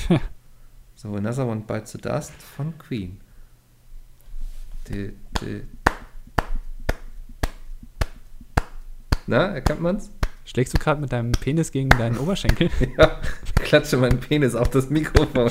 so, 0.94 1.14
Another 1.14 1.46
One 1.46 1.62
Bites 1.66 1.92
the 1.92 1.98
Dust 1.98 2.32
von 2.56 2.76
Queen. 2.78 3.20
Die, 4.88 5.14
die. 5.40 5.62
Na, 9.26 9.54
erkennt 9.54 9.80
man's? 9.80 10.10
Schlägst 10.44 10.74
du 10.74 10.78
gerade 10.78 11.00
mit 11.00 11.10
deinem 11.10 11.32
Penis 11.32 11.72
gegen 11.72 11.88
deinen 11.88 12.18
Oberschenkel? 12.18 12.68
Ja, 12.98 13.18
ich 13.44 13.54
klatsche 13.54 13.96
meinen 13.96 14.20
Penis 14.20 14.54
auf 14.54 14.68
das 14.68 14.90
Mikrofon. 14.90 15.50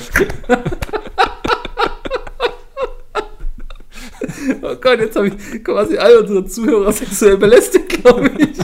oh 4.62 4.76
Gott, 4.76 5.00
jetzt 5.00 5.16
habe 5.16 5.26
ich 5.28 5.64
quasi 5.64 5.98
all 5.98 6.18
unsere 6.18 6.44
Zuhörer 6.44 6.92
sexuell 6.92 7.36
belästigt, 7.38 7.88
glaube 7.88 8.30
ich. 8.38 8.56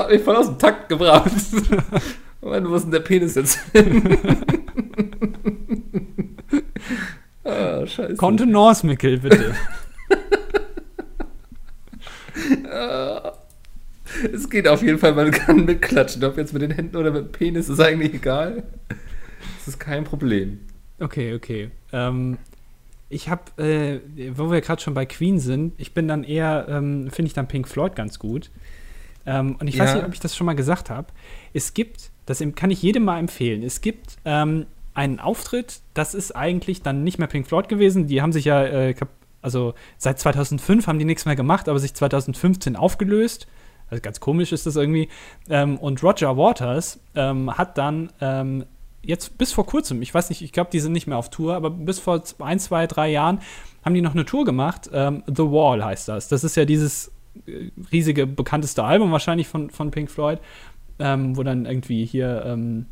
Das 0.00 0.06
hat 0.06 0.12
mich 0.14 0.22
voll 0.22 0.36
aus 0.36 0.46
dem 0.46 0.58
Takt 0.58 0.88
gebracht. 0.88 1.30
Mann, 2.40 2.68
wo 2.70 2.74
ist 2.74 2.84
denn 2.84 2.92
der 2.92 3.00
Penis 3.00 3.34
jetzt 3.34 3.60
hin? 3.72 4.16
ah, 7.44 7.86
scheiße. 7.86 8.16
Kontenance, 8.16 8.86
Mickel, 8.86 9.18
bitte. 9.18 9.54
Es 14.32 14.48
geht 14.48 14.66
auf 14.66 14.82
jeden 14.82 14.98
Fall, 14.98 15.14
man 15.14 15.30
kann 15.30 15.64
mitklatschen. 15.64 16.24
Ob 16.24 16.36
jetzt 16.36 16.52
mit 16.52 16.62
den 16.62 16.70
Händen 16.70 16.96
oder 16.96 17.10
mit 17.10 17.24
dem 17.24 17.32
Penis, 17.32 17.68
ist 17.68 17.80
eigentlich 17.80 18.14
egal. 18.14 18.62
Das 19.58 19.68
ist 19.68 19.78
kein 19.78 20.04
Problem. 20.04 20.60
Okay, 20.98 21.34
okay. 21.34 21.70
Ähm, 21.92 22.38
ich 23.08 23.28
habe, 23.28 23.62
äh, 23.62 24.00
wo 24.34 24.50
wir 24.50 24.60
gerade 24.60 24.80
schon 24.80 24.94
bei 24.94 25.04
Queen 25.06 25.38
sind, 25.38 25.74
ich 25.78 25.94
bin 25.94 26.08
dann 26.08 26.24
eher, 26.24 26.66
ähm, 26.68 27.10
finde 27.10 27.28
ich 27.28 27.34
dann 27.34 27.48
Pink 27.48 27.68
Floyd 27.68 27.94
ganz 27.94 28.18
gut. 28.18 28.50
Ähm, 29.26 29.56
und 29.60 29.66
ich 29.68 29.78
weiß 29.78 29.90
Ja. 29.90 29.96
nicht, 29.96 30.04
ob 30.06 30.14
ich 30.14 30.20
das 30.20 30.36
schon 30.36 30.46
mal 30.46 30.54
gesagt 30.54 30.90
habe. 30.90 31.08
Es 31.52 31.74
gibt, 31.74 32.10
das 32.26 32.42
kann 32.54 32.70
ich 32.70 32.82
jedem 32.82 33.04
mal 33.04 33.18
empfehlen, 33.18 33.62
es 33.62 33.80
gibt 33.80 34.16
ähm, 34.24 34.66
einen 34.94 35.20
Auftritt, 35.20 35.80
das 35.94 36.14
ist 36.14 36.34
eigentlich 36.34 36.82
dann 36.82 37.04
nicht 37.04 37.18
mehr 37.18 37.28
Pink 37.28 37.46
Floyd 37.46 37.68
gewesen. 37.68 38.06
Die 38.06 38.22
haben 38.22 38.32
sich 38.32 38.44
ja, 38.46 38.64
äh, 38.64 38.94
also 39.42 39.74
seit 39.98 40.18
2005 40.18 40.86
haben 40.86 40.98
die 40.98 41.04
nichts 41.04 41.24
mehr 41.26 41.36
gemacht, 41.36 41.68
aber 41.68 41.78
sich 41.78 41.94
2015 41.94 42.76
aufgelöst. 42.76 43.46
Also 43.88 44.02
ganz 44.02 44.20
komisch 44.20 44.52
ist 44.52 44.66
das 44.66 44.76
irgendwie. 44.76 45.08
Ähm, 45.48 45.76
und 45.78 46.02
Roger 46.02 46.36
Waters 46.36 47.00
ähm, 47.14 47.56
hat 47.56 47.76
dann 47.78 48.10
ähm, 48.20 48.64
jetzt 49.02 49.36
bis 49.38 49.52
vor 49.52 49.66
kurzem, 49.66 50.02
ich 50.02 50.12
weiß 50.14 50.28
nicht, 50.28 50.42
ich 50.42 50.52
glaube, 50.52 50.70
die 50.72 50.78
sind 50.80 50.92
nicht 50.92 51.06
mehr 51.06 51.16
auf 51.18 51.30
Tour, 51.30 51.54
aber 51.54 51.70
bis 51.70 51.98
vor 51.98 52.22
ein, 52.40 52.58
zwei, 52.60 52.86
drei 52.86 53.10
Jahren 53.10 53.40
haben 53.84 53.94
die 53.94 54.02
noch 54.02 54.12
eine 54.14 54.24
Tour 54.26 54.44
gemacht. 54.44 54.90
Ähm, 54.92 55.22
The 55.26 55.44
Wall 55.44 55.84
heißt 55.84 56.06
das. 56.08 56.28
Das 56.28 56.44
ist 56.44 56.56
ja 56.56 56.64
dieses 56.64 57.10
riesige, 57.92 58.26
bekannteste 58.26 58.84
Album 58.84 59.12
wahrscheinlich 59.12 59.48
von, 59.48 59.70
von 59.70 59.90
Pink 59.90 60.10
Floyd, 60.10 60.38
ähm, 60.98 61.36
wo 61.36 61.42
dann 61.42 61.66
irgendwie 61.66 62.04
hier 62.04 62.44
ähm, 62.46 62.86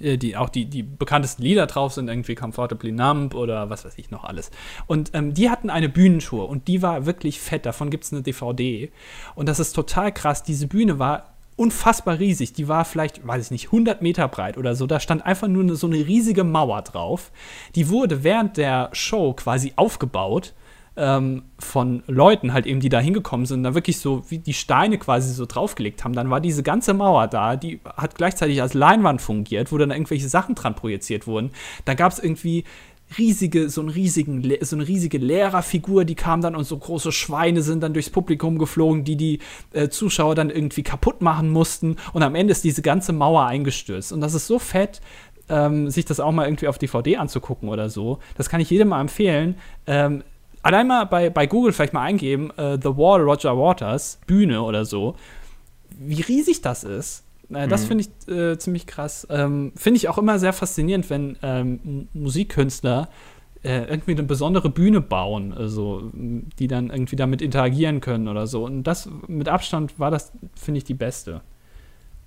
äh, 0.00 0.18
die, 0.18 0.36
auch 0.36 0.48
die, 0.48 0.66
die 0.66 0.82
bekanntesten 0.82 1.42
Lieder 1.42 1.66
drauf 1.66 1.92
sind, 1.92 2.08
irgendwie 2.08 2.34
Comfortably 2.34 2.92
Numb 2.92 3.34
oder 3.34 3.70
was 3.70 3.84
weiß 3.84 3.98
ich 3.98 4.10
noch 4.10 4.24
alles. 4.24 4.50
Und 4.86 5.10
ähm, 5.14 5.34
die 5.34 5.50
hatten 5.50 5.70
eine 5.70 5.88
Bühnenshow 5.88 6.44
und 6.44 6.68
die 6.68 6.82
war 6.82 7.06
wirklich 7.06 7.40
fett. 7.40 7.66
Davon 7.66 7.90
gibt 7.90 8.04
es 8.04 8.12
eine 8.12 8.22
DVD. 8.22 8.90
Und 9.34 9.48
das 9.48 9.60
ist 9.60 9.72
total 9.72 10.12
krass. 10.12 10.42
Diese 10.42 10.66
Bühne 10.66 10.98
war 10.98 11.34
unfassbar 11.56 12.18
riesig. 12.18 12.52
Die 12.52 12.68
war 12.68 12.84
vielleicht, 12.84 13.26
weiß 13.26 13.46
ich 13.46 13.50
nicht, 13.50 13.66
100 13.66 14.02
Meter 14.02 14.28
breit 14.28 14.58
oder 14.58 14.74
so. 14.74 14.86
Da 14.86 15.00
stand 15.00 15.24
einfach 15.24 15.48
nur 15.48 15.62
eine, 15.62 15.76
so 15.76 15.86
eine 15.86 15.96
riesige 15.96 16.44
Mauer 16.44 16.82
drauf. 16.82 17.32
Die 17.74 17.88
wurde 17.88 18.22
während 18.24 18.56
der 18.56 18.90
Show 18.92 19.32
quasi 19.32 19.72
aufgebaut 19.76 20.54
ähm, 20.96 21.42
von 21.58 22.02
Leuten 22.06 22.52
halt 22.52 22.66
eben, 22.66 22.80
die 22.80 22.88
da 22.88 23.00
hingekommen 23.00 23.46
sind, 23.46 23.62
da 23.62 23.74
wirklich 23.74 23.98
so 23.98 24.24
wie 24.28 24.38
die 24.38 24.54
Steine 24.54 24.98
quasi 24.98 25.32
so 25.32 25.46
draufgelegt 25.46 26.04
haben. 26.04 26.14
Dann 26.14 26.30
war 26.30 26.40
diese 26.40 26.62
ganze 26.62 26.94
Mauer 26.94 27.26
da, 27.28 27.56
die 27.56 27.80
hat 27.96 28.14
gleichzeitig 28.14 28.62
als 28.62 28.74
Leinwand 28.74 29.20
fungiert, 29.20 29.72
wo 29.72 29.78
dann 29.78 29.90
irgendwelche 29.90 30.28
Sachen 30.28 30.54
dran 30.54 30.74
projiziert 30.74 31.26
wurden. 31.26 31.50
Da 31.84 31.94
gab 31.94 32.12
es 32.12 32.18
irgendwie 32.18 32.64
riesige, 33.18 33.68
so, 33.70 33.80
einen 33.80 33.90
riesigen, 33.90 34.42
so 34.62 34.76
eine 34.76 34.88
riesige 34.88 35.18
Lehrerfigur, 35.18 36.04
die 36.04 36.16
kam 36.16 36.40
dann 36.40 36.56
und 36.56 36.64
so 36.64 36.76
große 36.76 37.12
Schweine 37.12 37.62
sind 37.62 37.82
dann 37.82 37.92
durchs 37.92 38.10
Publikum 38.10 38.58
geflogen, 38.58 39.04
die 39.04 39.16
die 39.16 39.38
äh, 39.72 39.88
Zuschauer 39.88 40.34
dann 40.34 40.50
irgendwie 40.50 40.82
kaputt 40.82 41.22
machen 41.22 41.50
mussten. 41.50 41.96
Und 42.12 42.22
am 42.22 42.34
Ende 42.34 42.52
ist 42.52 42.64
diese 42.64 42.82
ganze 42.82 43.12
Mauer 43.12 43.46
eingestürzt. 43.46 44.12
Und 44.12 44.20
das 44.20 44.34
ist 44.34 44.46
so 44.46 44.58
fett, 44.58 45.00
ähm, 45.48 45.90
sich 45.90 46.04
das 46.04 46.18
auch 46.18 46.32
mal 46.32 46.46
irgendwie 46.46 46.68
auf 46.68 46.78
DVD 46.78 47.18
anzugucken 47.18 47.68
oder 47.68 47.88
so. 47.88 48.18
Das 48.36 48.48
kann 48.48 48.60
ich 48.60 48.70
jedem 48.70 48.88
mal 48.88 49.00
empfehlen. 49.00 49.56
Ähm, 49.86 50.24
allein 50.66 50.86
mal 50.86 51.04
bei, 51.04 51.30
bei 51.30 51.46
Google 51.46 51.72
vielleicht 51.72 51.92
mal 51.92 52.02
eingeben, 52.02 52.50
äh, 52.56 52.78
The 52.80 52.96
Wall 52.96 53.22
Roger 53.22 53.56
Waters, 53.56 54.20
Bühne 54.26 54.62
oder 54.62 54.84
so, 54.84 55.16
wie 55.98 56.20
riesig 56.20 56.60
das 56.62 56.84
ist. 56.84 57.24
Äh, 57.50 57.68
das 57.68 57.84
mhm. 57.84 57.86
finde 57.86 58.04
ich 58.04 58.34
äh, 58.34 58.58
ziemlich 58.58 58.86
krass. 58.86 59.26
Ähm, 59.30 59.72
finde 59.76 59.98
ich 59.98 60.08
auch 60.08 60.18
immer 60.18 60.38
sehr 60.38 60.52
faszinierend, 60.52 61.08
wenn 61.10 61.36
ähm, 61.42 62.08
Musikkünstler 62.12 63.08
äh, 63.62 63.84
irgendwie 63.84 64.12
eine 64.12 64.22
besondere 64.22 64.70
Bühne 64.70 65.00
bauen, 65.00 65.52
also 65.52 66.10
die 66.12 66.68
dann 66.68 66.90
irgendwie 66.90 67.16
damit 67.16 67.42
interagieren 67.42 68.00
können 68.00 68.28
oder 68.28 68.46
so. 68.46 68.64
Und 68.64 68.84
das 68.84 69.08
mit 69.26 69.48
Abstand 69.48 69.98
war 69.98 70.10
das, 70.10 70.32
finde 70.54 70.78
ich, 70.78 70.84
die 70.84 70.94
beste. 70.94 71.42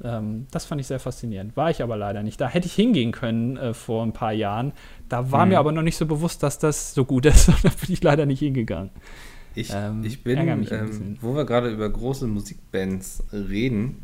Ähm, 0.03 0.47
das 0.51 0.65
fand 0.65 0.79
ich 0.81 0.87
sehr 0.87 0.99
faszinierend. 0.99 1.57
War 1.57 1.69
ich 1.69 1.83
aber 1.83 1.97
leider 1.97 2.23
nicht. 2.23 2.39
Da 2.39 2.47
hätte 2.47 2.67
ich 2.67 2.73
hingehen 2.73 3.11
können 3.11 3.57
äh, 3.57 3.73
vor 3.73 4.03
ein 4.03 4.13
paar 4.13 4.31
Jahren. 4.31 4.73
Da 5.09 5.31
war 5.31 5.45
mhm. 5.45 5.51
mir 5.51 5.59
aber 5.59 5.71
noch 5.71 5.81
nicht 5.81 5.97
so 5.97 6.05
bewusst, 6.05 6.43
dass 6.43 6.59
das 6.59 6.93
so 6.93 7.05
gut 7.05 7.25
ist. 7.25 7.47
da 7.63 7.69
bin 7.69 7.93
ich 7.93 8.03
leider 8.03 8.25
nicht 8.25 8.39
hingegangen. 8.39 8.91
Ich, 9.55 9.71
ähm, 9.73 10.03
ich 10.03 10.23
bin, 10.23 10.37
ähm, 10.39 11.17
wo 11.21 11.35
wir 11.35 11.45
gerade 11.45 11.69
über 11.69 11.89
große 11.89 12.27
Musikbands 12.27 13.23
reden, 13.33 14.03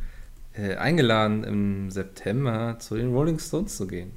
äh, 0.54 0.76
eingeladen 0.76 1.44
im 1.44 1.92
September 1.92 2.78
zu 2.80 2.96
den 2.96 3.14
Rolling 3.14 3.40
Stones 3.40 3.78
zu 3.78 3.88
gehen. 3.88 4.12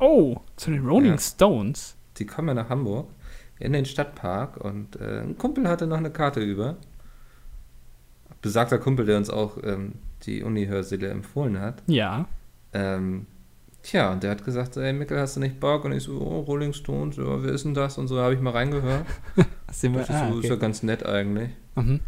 Oh, 0.00 0.36
zu 0.56 0.70
den 0.70 0.86
Rolling 0.86 1.12
ja. 1.12 1.18
Stones? 1.18 1.96
Die 2.18 2.26
kommen 2.26 2.48
ja 2.48 2.54
nach 2.54 2.68
Hamburg 2.68 3.08
in 3.58 3.72
den 3.72 3.84
Stadtpark 3.84 4.56
und 4.58 4.96
äh, 4.96 5.22
ein 5.22 5.38
Kumpel 5.38 5.68
hatte 5.68 5.86
noch 5.86 5.96
eine 5.96 6.10
Karte 6.10 6.40
über. 6.40 6.76
Besagter 8.42 8.78
Kumpel, 8.78 9.06
der 9.06 9.16
uns 9.16 9.30
auch 9.30 9.58
ähm, 9.62 9.92
die 10.24 10.42
Uni-Hörsäle 10.42 11.08
empfohlen 11.08 11.60
hat. 11.60 11.82
Ja. 11.86 12.26
Ähm, 12.72 13.26
tja, 13.82 14.12
und 14.12 14.22
der 14.22 14.32
hat 14.32 14.44
gesagt, 14.44 14.76
ey 14.76 14.92
Mikkel, 14.92 15.18
hast 15.18 15.36
du 15.36 15.40
nicht 15.40 15.60
Bock? 15.60 15.84
Und 15.84 15.92
ich 15.92 16.04
so, 16.04 16.20
oh, 16.20 16.40
Rolling 16.40 16.72
Stones, 16.72 17.16
ja, 17.16 17.42
wer 17.42 17.52
ist 17.52 17.64
denn 17.64 17.74
das? 17.74 17.98
Und 17.98 18.08
so 18.08 18.18
habe 18.18 18.34
ich 18.34 18.40
mal 18.40 18.52
reingehört. 18.52 19.06
das 19.66 19.82
ist, 19.82 20.10
ah, 20.10 20.28
okay. 20.30 20.40
ist 20.40 20.50
ja 20.50 20.56
ganz 20.56 20.82
nett 20.82 21.04
eigentlich. 21.04 21.50
Mhm. 21.74 22.00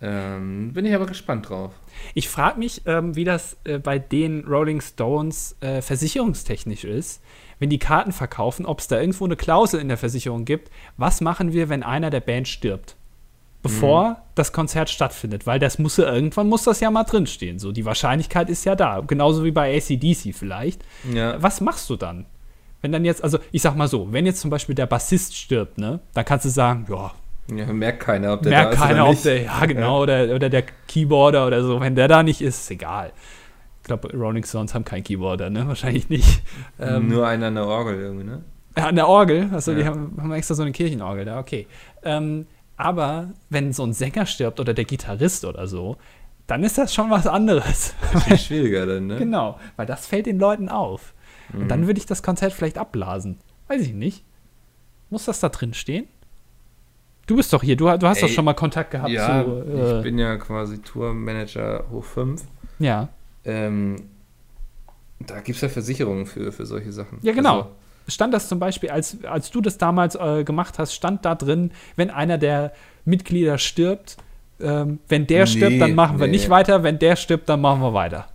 Ähm, 0.00 0.72
bin 0.74 0.84
ich 0.84 0.94
aber 0.94 1.06
gespannt 1.06 1.48
drauf. 1.48 1.72
Ich 2.12 2.28
frage 2.28 2.58
mich, 2.58 2.82
ähm, 2.84 3.16
wie 3.16 3.24
das 3.24 3.56
äh, 3.64 3.78
bei 3.78 3.98
den 3.98 4.44
Rolling 4.44 4.80
Stones 4.80 5.56
äh, 5.60 5.80
versicherungstechnisch 5.80 6.84
ist. 6.84 7.22
Wenn 7.58 7.70
die 7.70 7.78
Karten 7.78 8.12
verkaufen, 8.12 8.66
ob 8.66 8.80
es 8.80 8.88
da 8.88 9.00
irgendwo 9.00 9.24
eine 9.24 9.36
Klausel 9.36 9.80
in 9.80 9.88
der 9.88 9.96
Versicherung 9.96 10.44
gibt. 10.44 10.70
Was 10.98 11.20
machen 11.20 11.52
wir, 11.52 11.68
wenn 11.68 11.82
einer 11.82 12.10
der 12.10 12.20
Band 12.20 12.48
stirbt? 12.48 12.96
Bevor 13.64 14.10
mhm. 14.10 14.16
das 14.34 14.52
Konzert 14.52 14.90
stattfindet, 14.90 15.46
weil 15.46 15.58
das 15.58 15.78
muss 15.78 15.96
ja 15.96 16.12
irgendwann 16.12 16.48
muss 16.48 16.64
das 16.64 16.80
ja 16.80 16.90
mal 16.90 17.04
drinstehen. 17.04 17.58
So, 17.58 17.72
die 17.72 17.86
Wahrscheinlichkeit 17.86 18.50
ist 18.50 18.64
ja 18.66 18.76
da. 18.76 19.00
Genauso 19.00 19.42
wie 19.42 19.50
bei 19.50 19.74
ACDC 19.74 20.34
vielleicht. 20.34 20.84
Ja. 21.12 21.42
Was 21.42 21.62
machst 21.62 21.88
du 21.88 21.96
dann? 21.96 22.26
Wenn 22.82 22.92
dann 22.92 23.06
jetzt, 23.06 23.24
also 23.24 23.38
ich 23.52 23.62
sag 23.62 23.74
mal 23.74 23.88
so, 23.88 24.12
wenn 24.12 24.26
jetzt 24.26 24.40
zum 24.40 24.50
Beispiel 24.50 24.74
der 24.74 24.84
Bassist 24.84 25.34
stirbt, 25.34 25.78
ne, 25.78 26.00
dann 26.12 26.26
kannst 26.26 26.44
du 26.44 26.50
sagen, 26.50 26.84
ja. 26.90 27.12
Ja, 27.54 27.72
merkt 27.72 28.00
keiner, 28.00 28.34
ob 28.34 28.42
der 28.42 28.50
merkt 28.50 28.66
da 28.66 28.74
ist 28.74 28.80
keiner, 28.80 29.02
oder 29.02 29.10
nicht. 29.10 29.18
Ob 29.18 29.24
der, 29.24 29.42
ja, 29.42 29.66
genau. 29.66 30.02
Oder, 30.02 30.34
oder 30.34 30.50
der 30.50 30.64
Keyboarder 30.86 31.46
oder 31.46 31.62
so. 31.62 31.80
Wenn 31.80 31.94
der 31.94 32.08
da 32.08 32.22
nicht 32.22 32.42
ist, 32.42 32.60
ist 32.60 32.70
egal. 32.70 33.12
Ich 33.80 33.86
glaube, 33.86 34.14
Rolling 34.14 34.44
Stones 34.44 34.74
haben 34.74 34.84
keinen 34.84 35.04
Keyboarder, 35.04 35.48
ne? 35.48 35.66
Wahrscheinlich 35.66 36.10
nicht. 36.10 36.42
Ähm, 36.78 37.08
Nur 37.08 37.26
einer 37.26 37.46
an 37.46 37.54
der 37.54 37.66
Orgel 37.66 37.98
irgendwie, 37.98 38.24
ne? 38.24 38.44
Ja, 38.76 38.88
an 38.88 38.96
der 38.96 39.08
Orgel. 39.08 39.48
Also 39.52 39.72
ja. 39.72 39.78
die 39.78 39.84
haben, 39.86 40.18
haben 40.20 40.32
extra 40.32 40.54
so 40.54 40.62
eine 40.62 40.72
Kirchenorgel 40.72 41.24
da, 41.24 41.38
okay. 41.38 41.66
Ähm, 42.02 42.46
aber 42.76 43.30
wenn 43.50 43.72
so 43.72 43.84
ein 43.84 43.92
Sänger 43.92 44.26
stirbt 44.26 44.60
oder 44.60 44.74
der 44.74 44.84
Gitarrist 44.84 45.44
oder 45.44 45.66
so, 45.66 45.96
dann 46.46 46.62
ist 46.62 46.76
das 46.76 46.92
schon 46.92 47.10
was 47.10 47.26
anderes. 47.26 47.94
Das 48.12 48.26
ist 48.28 48.44
schwieriger 48.46 48.86
dann, 48.86 49.06
ne? 49.06 49.16
Genau, 49.16 49.58
weil 49.76 49.86
das 49.86 50.06
fällt 50.06 50.26
den 50.26 50.38
Leuten 50.38 50.68
auf. 50.68 51.14
Mhm. 51.52 51.62
Und 51.62 51.68
dann 51.68 51.80
mhm. 51.82 51.86
würde 51.86 51.98
ich 51.98 52.06
das 52.06 52.22
Konzert 52.22 52.52
vielleicht 52.52 52.78
abblasen. 52.78 53.38
Weiß 53.68 53.82
ich 53.82 53.94
nicht. 53.94 54.24
Muss 55.10 55.24
das 55.24 55.40
da 55.40 55.48
drin 55.48 55.74
stehen? 55.74 56.08
Du 57.26 57.36
bist 57.36 57.52
doch 57.52 57.62
hier, 57.62 57.76
du, 57.76 57.84
du 57.96 58.06
hast 58.06 58.18
Ey, 58.18 58.28
doch 58.28 58.34
schon 58.34 58.44
mal 58.44 58.54
Kontakt 58.54 58.90
gehabt 58.90 59.10
ja, 59.10 59.44
zu. 59.44 59.50
Äh, 59.50 59.96
ich 59.96 60.02
bin 60.02 60.18
ja 60.18 60.36
quasi 60.36 60.78
Tourmanager 60.78 61.84
hoch 61.90 62.04
5. 62.04 62.42
Ja. 62.80 63.08
Ähm, 63.44 63.96
da 65.20 65.40
gibt 65.40 65.56
es 65.56 65.62
ja 65.62 65.68
Versicherungen 65.68 66.26
für, 66.26 66.52
für 66.52 66.66
solche 66.66 66.92
Sachen. 66.92 67.18
Ja, 67.22 67.32
genau. 67.32 67.56
Also, 67.56 67.70
stand 68.08 68.34
das 68.34 68.48
zum 68.48 68.58
Beispiel, 68.58 68.90
als, 68.90 69.24
als 69.24 69.50
du 69.50 69.60
das 69.60 69.78
damals 69.78 70.14
äh, 70.14 70.44
gemacht 70.44 70.78
hast, 70.78 70.94
stand 70.94 71.24
da 71.24 71.34
drin, 71.34 71.70
wenn 71.96 72.10
einer 72.10 72.38
der 72.38 72.72
Mitglieder 73.04 73.58
stirbt, 73.58 74.16
ähm, 74.60 74.98
wenn 75.08 75.26
der 75.26 75.44
nee, 75.44 75.46
stirbt, 75.50 75.80
dann 75.80 75.94
machen 75.94 76.18
wir 76.18 76.26
nee. 76.26 76.32
nicht 76.32 76.50
weiter, 76.50 76.82
wenn 76.82 76.98
der 76.98 77.16
stirbt, 77.16 77.48
dann 77.48 77.60
machen 77.60 77.80
wir 77.80 77.94
weiter. 77.94 78.28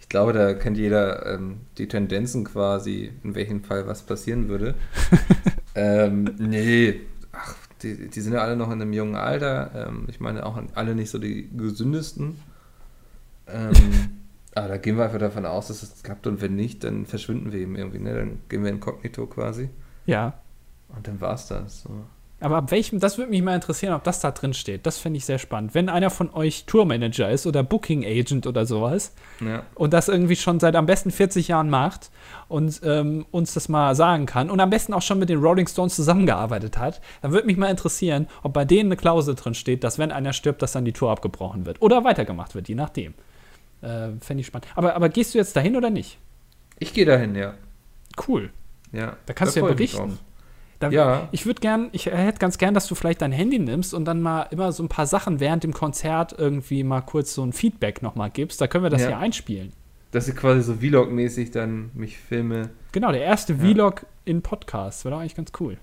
Ich 0.00 0.08
glaube, 0.08 0.32
da 0.32 0.54
kennt 0.54 0.78
jeder 0.78 1.34
ähm, 1.34 1.62
die 1.78 1.88
Tendenzen 1.88 2.44
quasi, 2.44 3.12
in 3.24 3.34
welchem 3.34 3.64
Fall 3.64 3.86
was 3.86 4.02
passieren 4.02 4.48
würde. 4.48 4.74
ähm, 5.74 6.34
nee, 6.38 7.00
ach, 7.32 7.56
die, 7.82 8.08
die 8.08 8.20
sind 8.20 8.32
ja 8.32 8.40
alle 8.40 8.56
noch 8.56 8.70
in 8.70 8.80
einem 8.80 8.92
jungen 8.92 9.16
Alter. 9.16 9.88
Ähm, 9.88 10.06
ich 10.08 10.20
meine 10.20 10.46
auch 10.46 10.60
alle 10.74 10.94
nicht 10.94 11.10
so 11.10 11.18
die 11.18 11.50
gesündesten. 11.56 12.40
Ähm, 13.48 13.72
Aber 14.56 14.68
da 14.68 14.76
gehen 14.78 14.96
wir 14.96 15.04
einfach 15.04 15.18
davon 15.18 15.44
aus, 15.44 15.68
dass 15.68 15.82
es 15.82 16.02
klappt 16.02 16.26
und 16.26 16.40
wenn 16.40 16.56
nicht, 16.56 16.82
dann 16.82 17.04
verschwinden 17.04 17.52
wir 17.52 17.60
eben 17.60 17.76
irgendwie, 17.76 17.98
ne? 17.98 18.14
Dann 18.14 18.38
gehen 18.48 18.64
wir 18.64 18.70
inkognito 18.70 19.26
quasi. 19.26 19.68
Ja. 20.06 20.32
Und 20.88 21.06
dann 21.06 21.20
war 21.20 21.34
es 21.34 21.46
das. 21.48 21.82
So. 21.82 21.90
Aber 22.40 22.56
ab 22.56 22.70
welchem, 22.70 22.98
das 22.98 23.18
würde 23.18 23.30
mich 23.30 23.42
mal 23.42 23.54
interessieren, 23.54 23.92
ob 23.92 24.02
das 24.04 24.20
da 24.20 24.30
drin 24.30 24.54
steht. 24.54 24.86
Das 24.86 24.98
fände 24.98 25.18
ich 25.18 25.26
sehr 25.26 25.38
spannend. 25.38 25.74
Wenn 25.74 25.90
einer 25.90 26.08
von 26.08 26.32
euch 26.32 26.64
Tourmanager 26.64 27.30
ist 27.30 27.46
oder 27.46 27.62
Booking 27.62 28.06
Agent 28.06 28.46
oder 28.46 28.64
sowas 28.64 29.12
ja. 29.40 29.62
und 29.74 29.92
das 29.92 30.08
irgendwie 30.08 30.36
schon 30.36 30.58
seit 30.58 30.74
am 30.74 30.86
besten 30.86 31.10
40 31.10 31.48
Jahren 31.48 31.68
macht 31.68 32.10
und 32.48 32.80
ähm, 32.82 33.26
uns 33.32 33.52
das 33.52 33.68
mal 33.68 33.94
sagen 33.94 34.24
kann 34.24 34.48
und 34.48 34.60
am 34.60 34.70
besten 34.70 34.94
auch 34.94 35.02
schon 35.02 35.18
mit 35.18 35.28
den 35.28 35.40
Rolling 35.40 35.66
Stones 35.66 35.96
zusammengearbeitet 35.96 36.78
hat, 36.78 37.02
dann 37.20 37.32
würde 37.32 37.46
mich 37.46 37.58
mal 37.58 37.70
interessieren, 37.70 38.26
ob 38.42 38.54
bei 38.54 38.64
denen 38.64 38.88
eine 38.88 38.96
Klausel 38.96 39.34
drin 39.34 39.54
steht, 39.54 39.84
dass 39.84 39.98
wenn 39.98 40.12
einer 40.12 40.32
stirbt, 40.32 40.62
dass 40.62 40.72
dann 40.72 40.86
die 40.86 40.94
Tour 40.94 41.10
abgebrochen 41.10 41.66
wird 41.66 41.82
oder 41.82 42.04
weitergemacht 42.04 42.54
wird, 42.54 42.68
je 42.68 42.74
nachdem. 42.74 43.12
Äh, 43.82 44.10
Fände 44.20 44.40
ich 44.40 44.46
spannend. 44.46 44.68
Aber, 44.74 44.94
aber 44.94 45.08
gehst 45.08 45.34
du 45.34 45.38
jetzt 45.38 45.56
dahin 45.56 45.76
oder 45.76 45.90
nicht? 45.90 46.18
Ich 46.78 46.92
gehe 46.92 47.04
dahin, 47.04 47.34
ja. 47.34 47.54
Cool. 48.26 48.50
Ja. 48.92 49.16
Da 49.26 49.32
kannst 49.32 49.56
da 49.56 49.60
du 49.60 49.66
ja 49.66 49.72
berichten. 49.72 50.18
Da, 50.78 50.90
ja. 50.90 51.28
Ich 51.32 51.46
würde 51.46 51.60
gern, 51.60 51.88
ich 51.92 52.06
hätte 52.06 52.38
ganz 52.38 52.58
gern, 52.58 52.74
dass 52.74 52.86
du 52.86 52.94
vielleicht 52.94 53.22
dein 53.22 53.32
Handy 53.32 53.58
nimmst 53.58 53.94
und 53.94 54.04
dann 54.04 54.20
mal 54.20 54.42
immer 54.50 54.72
so 54.72 54.82
ein 54.82 54.88
paar 54.88 55.06
Sachen 55.06 55.40
während 55.40 55.64
dem 55.64 55.72
Konzert 55.72 56.34
irgendwie 56.38 56.84
mal 56.84 57.00
kurz 57.00 57.34
so 57.34 57.42
ein 57.42 57.52
Feedback 57.52 58.02
nochmal 58.02 58.30
gibst. 58.30 58.60
Da 58.60 58.66
können 58.66 58.84
wir 58.84 58.90
das 58.90 59.02
ja. 59.02 59.08
hier 59.08 59.18
einspielen. 59.18 59.72
Dass 60.10 60.28
ich 60.28 60.36
quasi 60.36 60.62
so 60.62 60.74
Vlog-mäßig 60.74 61.50
dann 61.50 61.90
mich 61.94 62.18
filme. 62.18 62.70
Genau, 62.92 63.10
der 63.10 63.22
erste 63.22 63.54
ja. 63.54 63.58
Vlog 63.58 64.06
in 64.24 64.42
Podcast. 64.42 65.04
Wäre 65.04 65.14
doch 65.14 65.20
eigentlich 65.20 65.34
ganz 65.34 65.52
cool. 65.60 65.78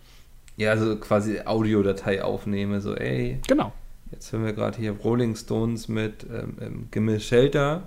Ja, 0.58 0.72
also 0.72 0.96
quasi 0.98 1.41
Audiodatei 1.44 2.24
aufnehme, 2.24 2.80
so 2.80 2.96
ey. 2.96 3.39
Genau. 3.48 3.74
Jetzt 4.14 4.32
hören 4.32 4.45
wir 4.45 4.53
gerade 4.53 4.78
hier 4.78 4.91
Rolling 4.91 5.36
Stones 5.36 5.88
mit 5.88 6.28
ähm, 6.32 6.57
ähm, 6.61 6.88
Gimme 6.91 7.20
Shelter. 7.20 7.82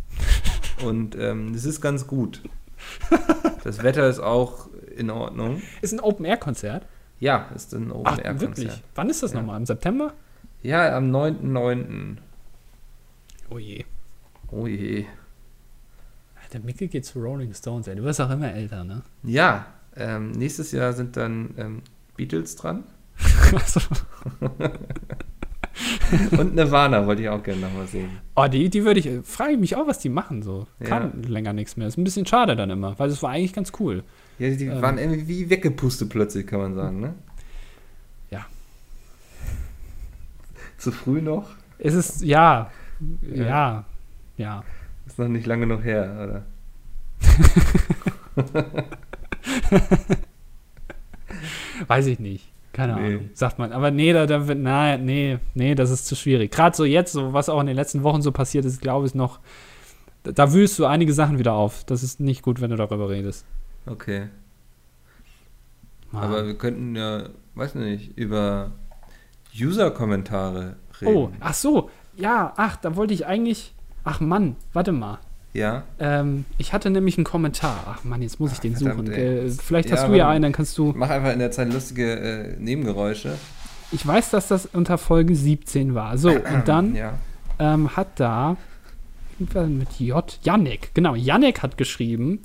Und 0.84 1.16
ähm, 1.16 1.54
ist 1.54 1.80
ganz 1.80 2.06
gut. 2.06 2.42
Das 3.62 3.82
Wetter 3.82 4.06
ist 4.06 4.20
auch 4.20 4.68
in 4.94 5.08
Ordnung. 5.08 5.62
Ist 5.80 5.94
ein 5.94 6.00
Open-Air-Konzert? 6.00 6.84
Ja, 7.20 7.48
ist 7.54 7.72
ein 7.72 7.90
Open-Air-Konzert. 7.90 8.40
Wirklich? 8.40 8.82
Wann 8.94 9.08
ist 9.08 9.22
das 9.22 9.32
ja. 9.32 9.38
nochmal? 9.40 9.56
Im 9.56 9.64
September? 9.64 10.12
Ja, 10.62 10.94
am 10.94 11.10
9.9. 11.10 12.18
Oh 13.48 13.58
je. 13.58 13.86
Oh 14.50 14.66
je. 14.66 15.06
Der 16.52 16.60
Mickel 16.60 16.88
geht 16.88 17.06
zu 17.06 17.18
Rolling 17.20 17.54
Stones, 17.54 17.88
ey. 17.88 17.96
Du 17.96 18.02
wirst 18.02 18.20
auch 18.20 18.30
immer 18.30 18.52
älter, 18.52 18.84
ne? 18.84 19.02
Ja. 19.22 19.66
Ähm, 19.96 20.32
nächstes 20.32 20.70
Jahr 20.72 20.92
sind 20.92 21.16
dann 21.16 21.54
ähm, 21.56 21.82
Beatles 22.14 22.56
dran. 22.56 22.84
Und 26.38 26.54
Nirvana 26.54 27.06
wollte 27.06 27.22
ich 27.22 27.28
auch 27.28 27.42
gerne 27.42 27.62
nochmal 27.62 27.86
sehen. 27.86 28.10
Oh, 28.36 28.46
die, 28.46 28.70
die 28.70 28.84
würde 28.84 29.00
ich, 29.00 29.08
frage 29.24 29.52
ich 29.52 29.58
mich 29.58 29.76
auch, 29.76 29.86
was 29.86 29.98
die 29.98 30.08
machen 30.08 30.42
so. 30.42 30.66
Kann 30.82 31.22
ja. 31.22 31.28
länger 31.28 31.52
nichts 31.52 31.76
mehr. 31.76 31.88
Ist 31.88 31.98
ein 31.98 32.04
bisschen 32.04 32.26
schade 32.26 32.56
dann 32.56 32.70
immer, 32.70 32.98
weil 32.98 33.10
es 33.10 33.22
war 33.22 33.30
eigentlich 33.30 33.52
ganz 33.52 33.72
cool. 33.80 34.02
Ja, 34.38 34.50
die 34.50 34.66
ähm, 34.66 34.82
waren 34.82 34.98
irgendwie 34.98 35.26
wie 35.26 35.50
weggepustet 35.50 36.08
plötzlich, 36.08 36.46
kann 36.46 36.60
man 36.60 36.74
sagen, 36.74 37.00
ne? 37.00 37.14
Ja. 38.30 38.46
Zu 40.78 40.92
früh 40.92 41.20
noch? 41.20 41.50
Es 41.78 41.94
ist, 41.94 42.22
ja, 42.22 42.70
ja, 43.22 43.44
ja. 43.44 43.84
ja. 44.36 44.64
Ist 45.06 45.18
noch 45.18 45.28
nicht 45.28 45.46
lange 45.46 45.66
noch 45.66 45.82
her, 45.82 46.16
oder? 46.22 46.44
Weiß 51.86 52.06
ich 52.06 52.18
nicht. 52.18 52.53
Keine 52.74 52.96
nee. 52.96 53.14
Ahnung, 53.14 53.30
sagt 53.34 53.60
man. 53.60 53.72
Aber 53.72 53.92
nee, 53.92 54.12
da, 54.12 54.26
da 54.26 54.48
wird, 54.48 54.58
na, 54.58 54.96
nee, 54.96 55.38
nee, 55.54 55.76
das 55.76 55.90
ist 55.90 56.06
zu 56.06 56.16
schwierig. 56.16 56.50
Gerade 56.50 56.76
so 56.76 56.84
jetzt, 56.84 57.12
so 57.12 57.32
was 57.32 57.48
auch 57.48 57.60
in 57.60 57.68
den 57.68 57.76
letzten 57.76 58.02
Wochen 58.02 58.20
so 58.20 58.32
passiert 58.32 58.64
ist, 58.64 58.80
glaube 58.80 59.06
ich 59.06 59.14
noch, 59.14 59.38
da, 60.24 60.32
da 60.32 60.52
wühlst 60.52 60.76
du 60.80 60.84
einige 60.84 61.12
Sachen 61.12 61.38
wieder 61.38 61.52
auf. 61.52 61.84
Das 61.84 62.02
ist 62.02 62.18
nicht 62.18 62.42
gut, 62.42 62.60
wenn 62.60 62.70
du 62.70 62.76
darüber 62.76 63.08
redest. 63.08 63.46
Okay. 63.86 64.26
Mann. 66.10 66.24
Aber 66.24 66.46
wir 66.46 66.58
könnten 66.58 66.96
ja, 66.96 67.28
weiß 67.54 67.76
nicht, 67.76 68.18
über 68.18 68.72
User-Kommentare 69.56 70.74
reden. 71.00 71.14
Oh, 71.14 71.30
ach 71.38 71.54
so. 71.54 71.90
Ja, 72.16 72.54
ach, 72.56 72.74
da 72.76 72.96
wollte 72.96 73.14
ich 73.14 73.24
eigentlich. 73.24 73.72
Ach 74.02 74.18
Mann, 74.18 74.56
warte 74.72 74.90
mal. 74.90 75.20
Ja? 75.54 75.84
Ähm, 75.98 76.44
ich 76.58 76.72
hatte 76.72 76.90
nämlich 76.90 77.16
einen 77.16 77.24
Kommentar. 77.24 77.78
Ach 77.88 78.04
Mann, 78.04 78.20
jetzt 78.22 78.40
muss 78.40 78.52
ich 78.52 78.60
den 78.60 78.76
verdammt, 78.76 79.08
suchen. 79.08 79.12
Äh, 79.18 79.48
vielleicht 79.50 79.88
Ja, 79.90 79.96
hast 79.96 80.08
du 80.08 80.14
ja 80.14 80.28
einen, 80.28 80.42
dann 80.42 80.52
kannst 80.52 80.76
du. 80.76 80.92
Mach 80.96 81.08
einfach 81.08 81.32
in 81.32 81.38
der 81.38 81.50
Zeit 81.52 81.72
lustige 81.72 82.12
äh, 82.18 82.56
Nebengeräusche. 82.58 83.36
Ich 83.92 84.04
weiß, 84.06 84.30
dass 84.30 84.48
das 84.48 84.66
unter 84.66 84.98
Folge 84.98 85.34
17 85.36 85.94
war. 85.94 86.18
So, 86.18 86.30
und 86.30 86.42
dann 86.66 86.94
Ja. 86.96 87.14
ähm, 87.60 87.96
hat 87.96 88.08
da 88.18 88.56
mit 89.38 89.98
J. 89.98 90.38
Yannick, 90.42 90.94
genau, 90.94 91.14
Yannick 91.16 91.62
hat 91.62 91.76
geschrieben, 91.76 92.40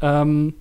ähm, 0.00 0.54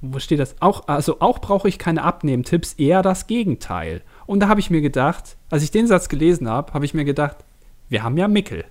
wo 0.00 0.18
steht 0.20 0.38
das? 0.38 0.56
Auch, 0.60 0.86
also 0.86 1.20
auch 1.20 1.40
brauche 1.40 1.68
ich 1.68 1.78
keine 1.78 2.02
Abnehmtipps, 2.04 2.74
eher 2.74 3.02
das 3.02 3.26
Gegenteil. 3.26 4.02
Und 4.26 4.40
da 4.40 4.48
habe 4.48 4.60
ich 4.60 4.70
mir 4.70 4.80
gedacht, 4.80 5.36
als 5.50 5.62
ich 5.64 5.70
den 5.72 5.86
Satz 5.88 6.08
gelesen 6.08 6.48
habe, 6.48 6.72
habe 6.74 6.84
ich 6.84 6.94
mir 6.94 7.04
gedacht, 7.04 7.36
wir 7.88 8.02
haben 8.04 8.16
ja 8.16 8.28
Mickel. 8.28 8.64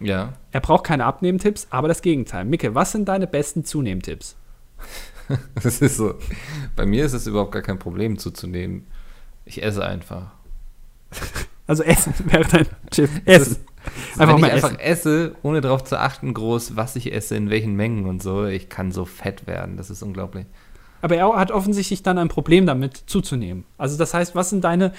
Ja. 0.00 0.32
Er 0.52 0.60
braucht 0.60 0.84
keine 0.84 1.04
Abnehmtipps, 1.04 1.66
aber 1.70 1.88
das 1.88 2.02
Gegenteil. 2.02 2.44
Mickel, 2.44 2.74
was 2.74 2.92
sind 2.92 3.08
deine 3.08 3.26
besten 3.26 3.64
Zunehmtipps? 3.64 4.36
Das 5.62 5.80
ist 5.80 5.96
so. 5.96 6.14
Bei 6.76 6.84
mir 6.84 7.06
ist 7.06 7.12
es 7.14 7.26
überhaupt 7.26 7.52
gar 7.52 7.62
kein 7.62 7.78
Problem 7.78 8.18
zuzunehmen. 8.18 8.86
Ich 9.44 9.62
esse 9.62 9.84
einfach. 9.84 10.32
Also 11.68 11.84
Essen 11.84 12.12
wäre 12.24 12.44
dein 12.44 12.66
Tipp. 12.90 13.08
Das 13.24 13.40
Essen. 13.42 13.52
ist- 13.52 13.60
Einfach 14.20 14.34
Wenn 14.34 14.40
mal 14.42 14.46
ich 14.48 14.52
einfach 14.54 14.72
essen. 14.72 14.80
esse, 14.80 15.36
ohne 15.42 15.60
darauf 15.60 15.84
zu 15.84 15.98
achten, 15.98 16.34
groß, 16.34 16.74
was 16.76 16.96
ich 16.96 17.12
esse, 17.12 17.36
in 17.36 17.50
welchen 17.50 17.74
Mengen 17.76 18.06
und 18.06 18.20
so, 18.22 18.46
ich 18.46 18.68
kann 18.68 18.90
so 18.92 19.04
fett 19.04 19.46
werden. 19.46 19.76
Das 19.76 19.88
ist 19.88 20.02
unglaublich. 20.02 20.46
Aber 21.02 21.16
er 21.16 21.34
hat 21.36 21.50
offensichtlich 21.52 22.02
dann 22.02 22.18
ein 22.18 22.28
Problem 22.28 22.66
damit 22.66 22.96
zuzunehmen. 23.06 23.64
Also 23.78 23.96
das 23.96 24.12
heißt, 24.12 24.34
was 24.34 24.50
sind 24.50 24.64
deine. 24.64 24.92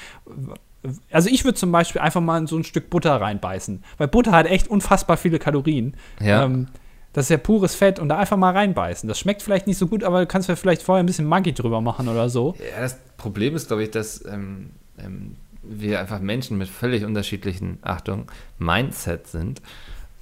Also 1.11 1.29
ich 1.29 1.43
würde 1.45 1.57
zum 1.57 1.71
Beispiel 1.71 2.01
einfach 2.01 2.21
mal 2.21 2.37
in 2.37 2.47
so 2.47 2.57
ein 2.57 2.63
Stück 2.63 2.89
Butter 2.89 3.19
reinbeißen. 3.19 3.83
Weil 3.97 4.07
Butter 4.07 4.31
hat 4.31 4.47
echt 4.47 4.67
unfassbar 4.67 5.17
viele 5.17 5.39
Kalorien. 5.39 5.95
Ja. 6.19 6.43
Ähm, 6.43 6.67
das 7.13 7.25
ist 7.25 7.29
ja 7.29 7.37
pures 7.37 7.75
Fett 7.75 7.99
und 7.99 8.09
da 8.09 8.17
einfach 8.17 8.37
mal 8.37 8.51
reinbeißen. 8.51 9.07
Das 9.07 9.19
schmeckt 9.19 9.43
vielleicht 9.43 9.67
nicht 9.67 9.77
so 9.77 9.87
gut, 9.87 10.03
aber 10.03 10.21
du 10.21 10.25
kannst 10.25 10.49
ja 10.49 10.55
vielleicht 10.55 10.81
vorher 10.81 11.03
ein 11.03 11.05
bisschen 11.05 11.27
Maggi 11.27 11.53
drüber 11.53 11.79
machen 11.79 12.07
oder 12.07 12.29
so. 12.29 12.55
Ja, 12.57 12.81
das 12.81 12.97
Problem 13.17 13.55
ist, 13.55 13.67
glaube 13.67 13.83
ich, 13.83 13.91
dass 13.91 14.25
ähm, 14.25 14.71
ähm, 14.97 15.35
wir 15.61 15.99
einfach 15.99 16.19
Menschen 16.19 16.57
mit 16.57 16.67
völlig 16.67 17.05
unterschiedlichen, 17.05 17.77
Achtung, 17.83 18.31
Mindset 18.57 19.27
sind. 19.27 19.61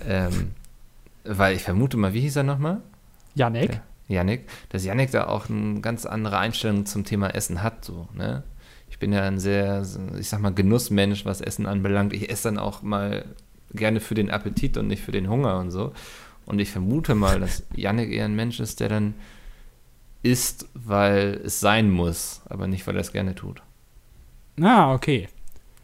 Ähm, 0.06 0.52
weil 1.24 1.56
ich 1.56 1.64
vermute 1.64 1.98
mal, 1.98 2.14
wie 2.14 2.22
hieß 2.22 2.36
er 2.36 2.44
nochmal? 2.44 2.82
Janek. 3.36 3.72
Der 3.72 3.82
Yannick, 4.12 4.48
dass 4.70 4.86
Yannick 4.86 5.12
da 5.12 5.28
auch 5.28 5.50
eine 5.50 5.82
ganz 5.82 6.06
andere 6.06 6.38
Einstellung 6.38 6.86
zum 6.86 7.06
Thema 7.06 7.30
Essen 7.30 7.64
hat. 7.64 7.86
So, 7.86 8.08
ne? 8.14 8.44
Ich 9.02 9.08
bin 9.08 9.14
ja 9.14 9.24
ein 9.24 9.40
sehr, 9.40 9.82
ich 10.20 10.30
sag 10.30 10.42
mal, 10.42 10.54
Genussmensch, 10.54 11.26
was 11.26 11.42
Essen 11.42 11.66
anbelangt. 11.66 12.14
Ich 12.14 12.30
esse 12.30 12.50
dann 12.50 12.60
auch 12.60 12.84
mal 12.84 13.26
gerne 13.74 14.00
für 14.00 14.14
den 14.14 14.30
Appetit 14.30 14.78
und 14.78 14.86
nicht 14.88 15.02
für 15.02 15.12
den 15.12 15.28
Hunger 15.28 15.58
und 15.58 15.72
so. 15.72 15.92
Und 16.46 16.60
ich 16.60 16.70
vermute 16.70 17.16
mal, 17.16 17.40
dass 17.40 17.64
Yannick 17.76 18.12
eher 18.12 18.26
ein 18.26 18.36
Mensch 18.36 18.60
ist, 18.60 18.80
der 18.80 18.90
dann 18.90 19.16
isst, 20.22 20.68
weil 20.76 21.42
es 21.44 21.60
sein 21.60 21.90
muss, 21.90 22.42
aber 22.48 22.68
nicht, 22.68 22.86
weil 22.86 22.94
er 22.96 23.02
es 23.02 23.12
gerne 23.12 23.34
tut. 23.34 23.64
Ah, 24.62 24.94
okay. 24.94 25.30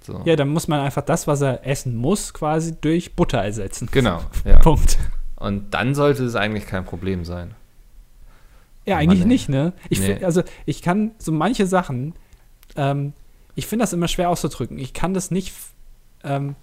So. 0.03 0.22
Ja, 0.26 0.36
dann 0.36 0.49
muss 0.49 0.68
man 0.68 0.82
einfach 0.82 1.01
das, 1.01 1.26
was 1.26 1.41
er 1.41 1.65
essen 1.65 1.95
muss, 1.95 2.36
quasi 2.36 2.76
durch 2.80 3.15
Butter 3.15 3.39
ersetzen. 3.39 3.89
Genau, 3.91 4.22
ja. 4.45 4.59
Punkt. 4.59 4.99
Und 5.38 5.74
dann 5.74 5.95
sollte 5.95 6.24
es 6.24 6.36
eigentlich 6.36 6.68
kein 6.68 6.86
Problem 6.86 7.26
sein. 7.26 7.55
Ja, 8.86 8.97
Mann, 8.97 9.05
eigentlich 9.05 9.22
ey. 9.22 9.28
nicht, 9.28 9.49
ne? 9.49 9.74
Ich 9.89 10.01
Nee. 10.01 10.05
find, 10.05 10.24
also 10.24 10.43
ich 10.68 10.84
kann 10.84 11.13
so 11.18 11.32
manche 11.32 11.65
Sachen, 11.65 12.13
ähm, 12.78 13.13
ich 13.55 13.67
finde 13.67 13.84
das 13.84 13.93
immer 13.93 14.07
schwer 14.07 14.30
auszudrücken. 14.30 14.78
Ich 14.78 14.93
kann 14.93 15.13
das 15.13 15.32
nicht, 15.32 15.53
ähm, 16.23 16.55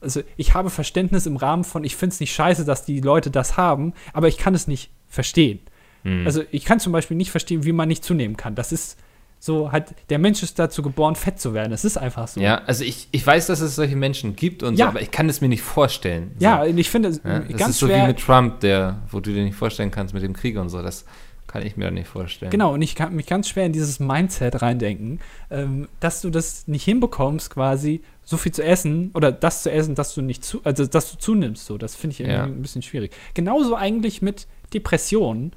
also 0.00 0.20
ich 0.36 0.54
habe 0.54 0.68
Verständnis 0.70 1.26
im 1.26 1.36
Rahmen 1.36 1.64
von, 1.64 1.84
ich 1.84 1.96
finde 1.96 2.14
es 2.14 2.20
nicht 2.20 2.34
scheiße, 2.34 2.64
dass 2.64 2.84
die 2.84 3.00
Leute 3.00 3.30
das 3.30 3.56
haben, 3.56 3.94
aber 4.12 4.28
ich 4.28 4.36
kann 4.36 4.54
es 4.54 4.66
nicht 4.66 4.90
verstehen. 5.08 5.60
Hm. 6.02 6.26
Also 6.26 6.42
ich 6.50 6.64
kann 6.64 6.80
zum 6.80 6.92
Beispiel 6.92 7.16
nicht 7.16 7.30
verstehen, 7.30 7.64
wie 7.64 7.72
man 7.72 7.88
nicht 7.88 8.04
zunehmen 8.04 8.36
kann. 8.36 8.54
Das 8.56 8.72
ist 8.72 8.98
so 9.38 9.72
halt, 9.72 9.94
der 10.08 10.18
Mensch 10.18 10.42
ist 10.42 10.58
dazu 10.58 10.82
geboren, 10.82 11.16
fett 11.16 11.40
zu 11.40 11.52
werden. 11.54 11.70
Das 11.72 11.84
ist 11.84 11.96
einfach 11.96 12.28
so. 12.28 12.40
ja, 12.40 12.62
also 12.64 12.84
ich, 12.84 13.08
ich 13.10 13.26
weiß, 13.26 13.46
dass 13.48 13.60
es 13.60 13.74
solche 13.74 13.96
Menschen 13.96 14.36
gibt 14.36 14.62
und 14.62 14.76
Ja. 14.78 14.86
so, 14.86 14.90
aber 14.90 15.02
ich 15.02 15.10
kann 15.10 15.28
es 15.28 15.40
mir 15.40 15.48
nicht 15.48 15.62
vorstellen. 15.62 16.32
So. 16.38 16.44
Ja, 16.44 16.64
ich 16.64 16.90
finde 16.90 17.08
es 17.10 17.20
Ja, 17.24 17.40
das 17.40 17.56
ganz 17.56 17.70
ist 17.70 17.78
so 17.80 17.86
schwer. 17.86 18.04
wie 18.04 18.08
mit 18.08 18.18
Trump, 18.20 18.60
der, 18.60 19.02
wo 19.10 19.18
du 19.20 19.32
dir 19.32 19.42
nicht 19.44 19.56
vorstellen 19.56 19.90
kannst 19.90 20.14
mit 20.14 20.22
dem 20.22 20.32
Krieg 20.32 20.56
und 20.58 20.68
so. 20.68 20.80
Das 20.82 21.04
kann 21.52 21.64
ich 21.66 21.76
mir 21.76 21.90
nicht 21.90 22.08
vorstellen. 22.08 22.50
Genau, 22.50 22.72
und 22.74 22.82
ich 22.82 22.94
kann 22.94 23.14
mich 23.14 23.26
ganz 23.26 23.48
schwer 23.48 23.66
in 23.66 23.72
dieses 23.72 24.00
Mindset 24.00 24.62
reindenken, 24.62 25.20
ähm, 25.50 25.88
dass 26.00 26.20
du 26.22 26.30
das 26.30 26.66
nicht 26.66 26.84
hinbekommst, 26.84 27.50
quasi 27.50 28.00
so 28.24 28.36
viel 28.36 28.52
zu 28.52 28.64
essen 28.64 29.10
oder 29.14 29.30
das 29.32 29.62
zu 29.62 29.70
essen, 29.70 29.94
dass 29.94 30.14
du 30.14 30.22
nicht 30.22 30.44
zu, 30.44 30.60
also 30.64 30.86
dass 30.86 31.10
du 31.12 31.18
zunimmst. 31.18 31.66
So, 31.66 31.76
das 31.76 31.94
finde 31.94 32.14
ich 32.14 32.20
irgendwie 32.20 32.36
Ja. 32.38 32.44
ein 32.44 32.62
bisschen 32.62 32.82
schwierig. 32.82 33.12
Genauso 33.34 33.76
eigentlich 33.76 34.22
mit 34.22 34.46
Depressionen. 34.72 35.52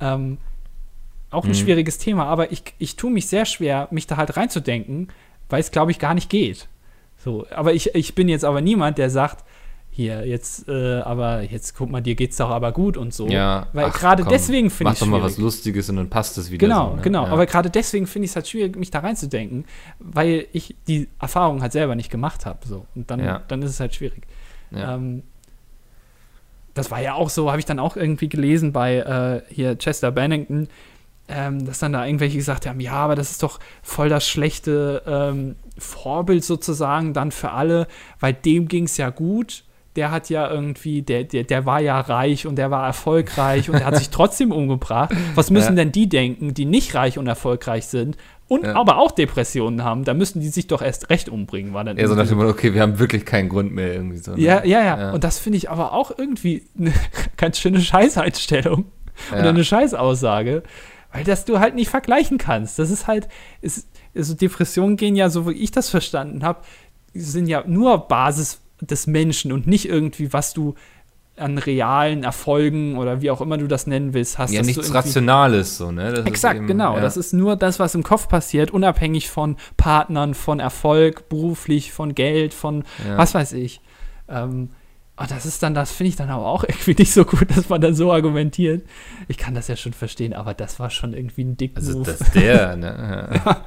Ähm, 0.00 0.38
auch 1.30 1.44
ein 1.44 1.50
Mhm. 1.50 1.54
schwieriges 1.54 1.98
Thema, 1.98 2.24
aber 2.26 2.50
ich, 2.52 2.62
ich 2.78 2.96
tue 2.96 3.10
mich 3.10 3.26
sehr 3.28 3.44
schwer, 3.44 3.88
mich 3.90 4.06
da 4.06 4.16
halt 4.16 4.36
reinzudenken, 4.36 5.08
weil 5.48 5.60
es, 5.60 5.70
glaube 5.70 5.90
ich, 5.90 5.98
gar 5.98 6.14
nicht 6.14 6.28
geht. 6.30 6.68
So, 7.18 7.46
aber 7.50 7.72
ich, 7.74 7.94
ich 7.94 8.14
bin 8.14 8.28
jetzt 8.28 8.44
aber 8.44 8.60
niemand, 8.60 8.98
der 8.98 9.10
sagt, 9.10 9.44
hier, 10.00 10.26
jetzt, 10.26 10.68
äh, 10.68 11.00
aber 11.00 11.42
jetzt 11.42 11.74
guck 11.76 11.90
mal, 11.90 12.00
dir 12.00 12.14
geht's 12.14 12.36
doch 12.38 12.50
aber 12.50 12.72
gut 12.72 12.96
und 12.96 13.12
so. 13.14 13.28
Ja, 13.28 13.68
Weil 13.72 13.90
gerade 13.90 14.24
deswegen 14.24 14.70
finde 14.70 14.90
Mach 14.90 14.94
ich 14.94 15.00
doch 15.00 15.06
mal 15.06 15.22
was. 15.22 15.38
Lustiges 15.38 15.88
und 15.90 15.96
dann 15.96 16.08
passt 16.08 16.38
es 16.38 16.50
wieder. 16.50 16.66
Genau, 16.66 16.90
so, 16.90 16.96
ne? 16.96 17.02
genau. 17.02 17.26
Ja. 17.26 17.32
Aber 17.32 17.46
gerade 17.46 17.70
deswegen 17.70 18.06
finde 18.06 18.24
ich 18.24 18.32
es 18.32 18.36
halt 18.36 18.48
schwierig, 18.48 18.76
mich 18.76 18.90
da 18.90 19.00
reinzudenken, 19.00 19.64
weil 19.98 20.46
ich 20.52 20.74
die 20.86 21.08
Erfahrung 21.20 21.62
halt 21.62 21.72
selber 21.72 21.94
nicht 21.94 22.10
gemacht 22.10 22.46
habe. 22.46 22.58
So. 22.66 22.86
Und 22.94 23.10
dann, 23.10 23.20
Ja. 23.22 23.42
dann 23.48 23.62
ist 23.62 23.70
es 23.70 23.80
halt 23.80 23.94
schwierig. 23.94 24.22
ja. 24.70 24.94
Ähm, 24.94 25.22
das 26.74 26.90
war 26.90 27.02
ja 27.02 27.14
auch 27.14 27.30
so, 27.30 27.50
habe 27.50 27.58
ich 27.58 27.66
dann 27.66 27.80
auch 27.80 27.96
irgendwie 27.96 28.28
gelesen 28.28 28.72
bei 28.72 28.96
äh, 28.98 29.52
hier 29.52 29.76
Chester 29.76 30.12
Bennington, 30.12 30.68
ähm, 31.28 31.66
dass 31.66 31.80
dann 31.80 31.92
da 31.92 32.06
irgendwelche 32.06 32.36
gesagt 32.36 32.64
haben, 32.66 32.80
ja, 32.80 32.92
aber 32.92 33.16
das 33.16 33.32
ist 33.32 33.42
doch 33.42 33.58
voll 33.82 34.08
das 34.08 34.26
schlechte 34.26 35.02
ähm, 35.06 35.56
Vorbild 35.78 36.44
sozusagen 36.44 37.12
dann 37.12 37.32
für 37.32 37.50
alle, 37.50 37.86
weil 38.20 38.34
dem 38.34 38.68
ging 38.68 38.84
es 38.84 38.96
ja 38.96 39.10
gut. 39.10 39.64
Der 39.96 40.12
hat 40.12 40.30
ja 40.30 40.48
irgendwie, 40.48 41.02
der, 41.02 41.24
der, 41.24 41.42
der 41.44 41.66
war 41.66 41.80
ja 41.80 41.98
reich 42.00 42.46
und 42.46 42.56
der 42.56 42.70
war 42.70 42.86
erfolgreich 42.86 43.68
und 43.70 43.74
er 43.76 43.86
hat 43.86 43.96
sich 43.96 44.10
trotzdem 44.10 44.52
umgebracht. 44.52 45.12
Was 45.34 45.50
müssen 45.50 45.76
Ja. 45.76 45.84
denn 45.84 45.92
die 45.92 46.08
denken, 46.08 46.54
die 46.54 46.64
nicht 46.64 46.94
reich 46.94 47.18
und 47.18 47.26
erfolgreich 47.26 47.86
sind 47.86 48.16
und 48.46 48.64
Ja. 48.64 48.76
aber 48.76 48.98
auch 48.98 49.10
Depressionen 49.10 49.82
haben? 49.82 50.04
Da 50.04 50.14
müssen 50.14 50.40
die 50.40 50.48
sich 50.48 50.68
doch 50.68 50.80
erst 50.80 51.10
recht 51.10 51.28
umbringen, 51.28 51.74
war 51.74 51.82
dann 51.82 51.96
Eher 51.96 52.06
so 52.06 52.14
nach 52.14 52.28
dem 52.28 52.38
Motto, 52.38 52.50
okay, 52.50 52.72
wir 52.72 52.82
haben 52.82 53.00
wirklich 53.00 53.24
keinen 53.26 53.48
Grund 53.48 53.72
mehr 53.72 53.92
irgendwie 53.92 54.18
so. 54.18 54.32
ne? 54.32 54.40
ja, 54.40 54.64
ja, 54.64 54.80
ja, 54.84 55.00
Ja. 55.00 55.10
Und 55.12 55.24
das 55.24 55.40
finde 55.40 55.56
ich 55.58 55.70
aber 55.70 55.92
auch 55.92 56.16
irgendwie 56.16 56.66
eine 56.78 56.92
ganz 57.36 57.58
schöne 57.58 57.80
Scheißeinstellung 57.80 58.84
Ja. 59.32 59.40
oder 59.40 59.48
eine 59.48 59.64
Scheißaussage, 59.64 60.62
weil 61.12 61.24
das 61.24 61.44
du 61.44 61.58
halt 61.58 61.74
nicht 61.74 61.90
vergleichen 61.90 62.38
kannst. 62.38 62.78
Das 62.78 62.90
ist 62.90 63.08
halt, 63.08 63.28
ist, 63.60 63.88
also 64.14 64.34
Depressionen 64.34 64.96
gehen 64.96 65.16
ja, 65.16 65.30
so 65.30 65.48
wie 65.48 65.54
ich 65.54 65.72
das 65.72 65.90
verstanden 65.90 66.44
habe, 66.44 66.60
sind 67.12 67.48
ja 67.48 67.64
nur 67.66 68.06
Basis 68.06 68.60
des 68.80 69.06
Menschen 69.06 69.52
und 69.52 69.66
nicht 69.66 69.88
irgendwie, 69.88 70.32
was 70.32 70.52
du 70.54 70.74
an 71.36 71.56
realen 71.56 72.22
Erfolgen 72.22 72.98
oder 72.98 73.22
wie 73.22 73.30
auch 73.30 73.40
immer 73.40 73.56
du 73.56 73.66
das 73.66 73.86
nennen 73.86 74.12
willst, 74.12 74.38
hast. 74.38 74.52
Ja, 74.52 74.60
dass 74.60 74.66
du 74.66 74.80
nichts 74.80 74.92
Rationales 74.94 75.78
so, 75.78 75.90
ne? 75.90 76.10
Das 76.10 76.20
ist 76.20 76.26
Exakt, 76.26 76.56
eben- 76.56 76.66
genau. 76.66 76.96
Ja. 76.96 77.00
Das 77.00 77.16
ist 77.16 77.32
nur 77.32 77.56
das, 77.56 77.78
was 77.78 77.94
im 77.94 78.02
Kopf 78.02 78.28
passiert, 78.28 78.70
unabhängig 78.72 79.30
von 79.30 79.56
Partnern, 79.78 80.34
von 80.34 80.60
Erfolg, 80.60 81.28
beruflich, 81.30 81.92
von 81.92 82.14
Geld, 82.14 82.52
von 82.52 82.84
Ja. 83.08 83.16
was 83.16 83.32
weiß 83.34 83.52
ich. 83.54 83.80
Ähm, 84.28 84.70
und 85.16 85.30
das 85.30 85.46
ist 85.46 85.62
dann, 85.62 85.72
das 85.74 85.92
finde 85.92 86.08
ich 86.10 86.16
dann 86.16 86.28
aber 86.28 86.44
auch 86.46 86.62
irgendwie 86.68 86.94
nicht 86.98 87.12
so 87.14 87.24
gut, 87.24 87.56
dass 87.56 87.70
man 87.70 87.80
dann 87.80 87.94
so 87.94 88.12
argumentiert. 88.12 88.86
Ich 89.28 89.38
kann 89.38 89.54
das 89.54 89.66
ja 89.68 89.76
schon 89.76 89.94
verstehen, 89.94 90.34
aber 90.34 90.52
das 90.52 90.78
war 90.78 90.90
schon 90.90 91.14
irgendwie 91.14 91.44
ein 91.44 91.56
dick 91.56 91.72
Also 91.76 91.98
Move. 91.98 92.04
das 92.18 92.32
der, 92.32 92.76
ne? 92.76 93.40
Ja. 93.46 93.64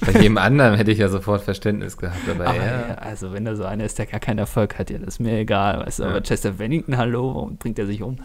Bei 0.00 0.12
jedem 0.12 0.38
anderen 0.38 0.76
hätte 0.76 0.90
ich 0.90 0.98
ja 0.98 1.08
sofort 1.08 1.42
Verständnis 1.42 1.96
gehabt, 1.96 2.28
aber, 2.30 2.46
aber 2.46 2.56
ja. 2.56 2.88
ja, 2.88 2.94
also 2.94 3.32
wenn 3.32 3.44
da 3.44 3.54
so 3.56 3.64
einer 3.64 3.84
ist, 3.84 3.98
der 3.98 4.06
gar 4.06 4.20
keinen 4.20 4.38
Erfolg 4.38 4.78
hat, 4.78 4.90
ja, 4.90 4.98
das 4.98 5.14
ist 5.14 5.18
mir 5.20 5.38
egal, 5.38 5.84
weißt 5.84 5.98
du, 5.98 6.02
Ja. 6.04 6.08
aber 6.10 6.22
Chester 6.22 6.52
Bennington, 6.52 6.96
hallo, 6.96 7.34
warum 7.34 7.56
bringt 7.56 7.78
er 7.78 7.86
sich 7.86 8.02
um? 8.02 8.16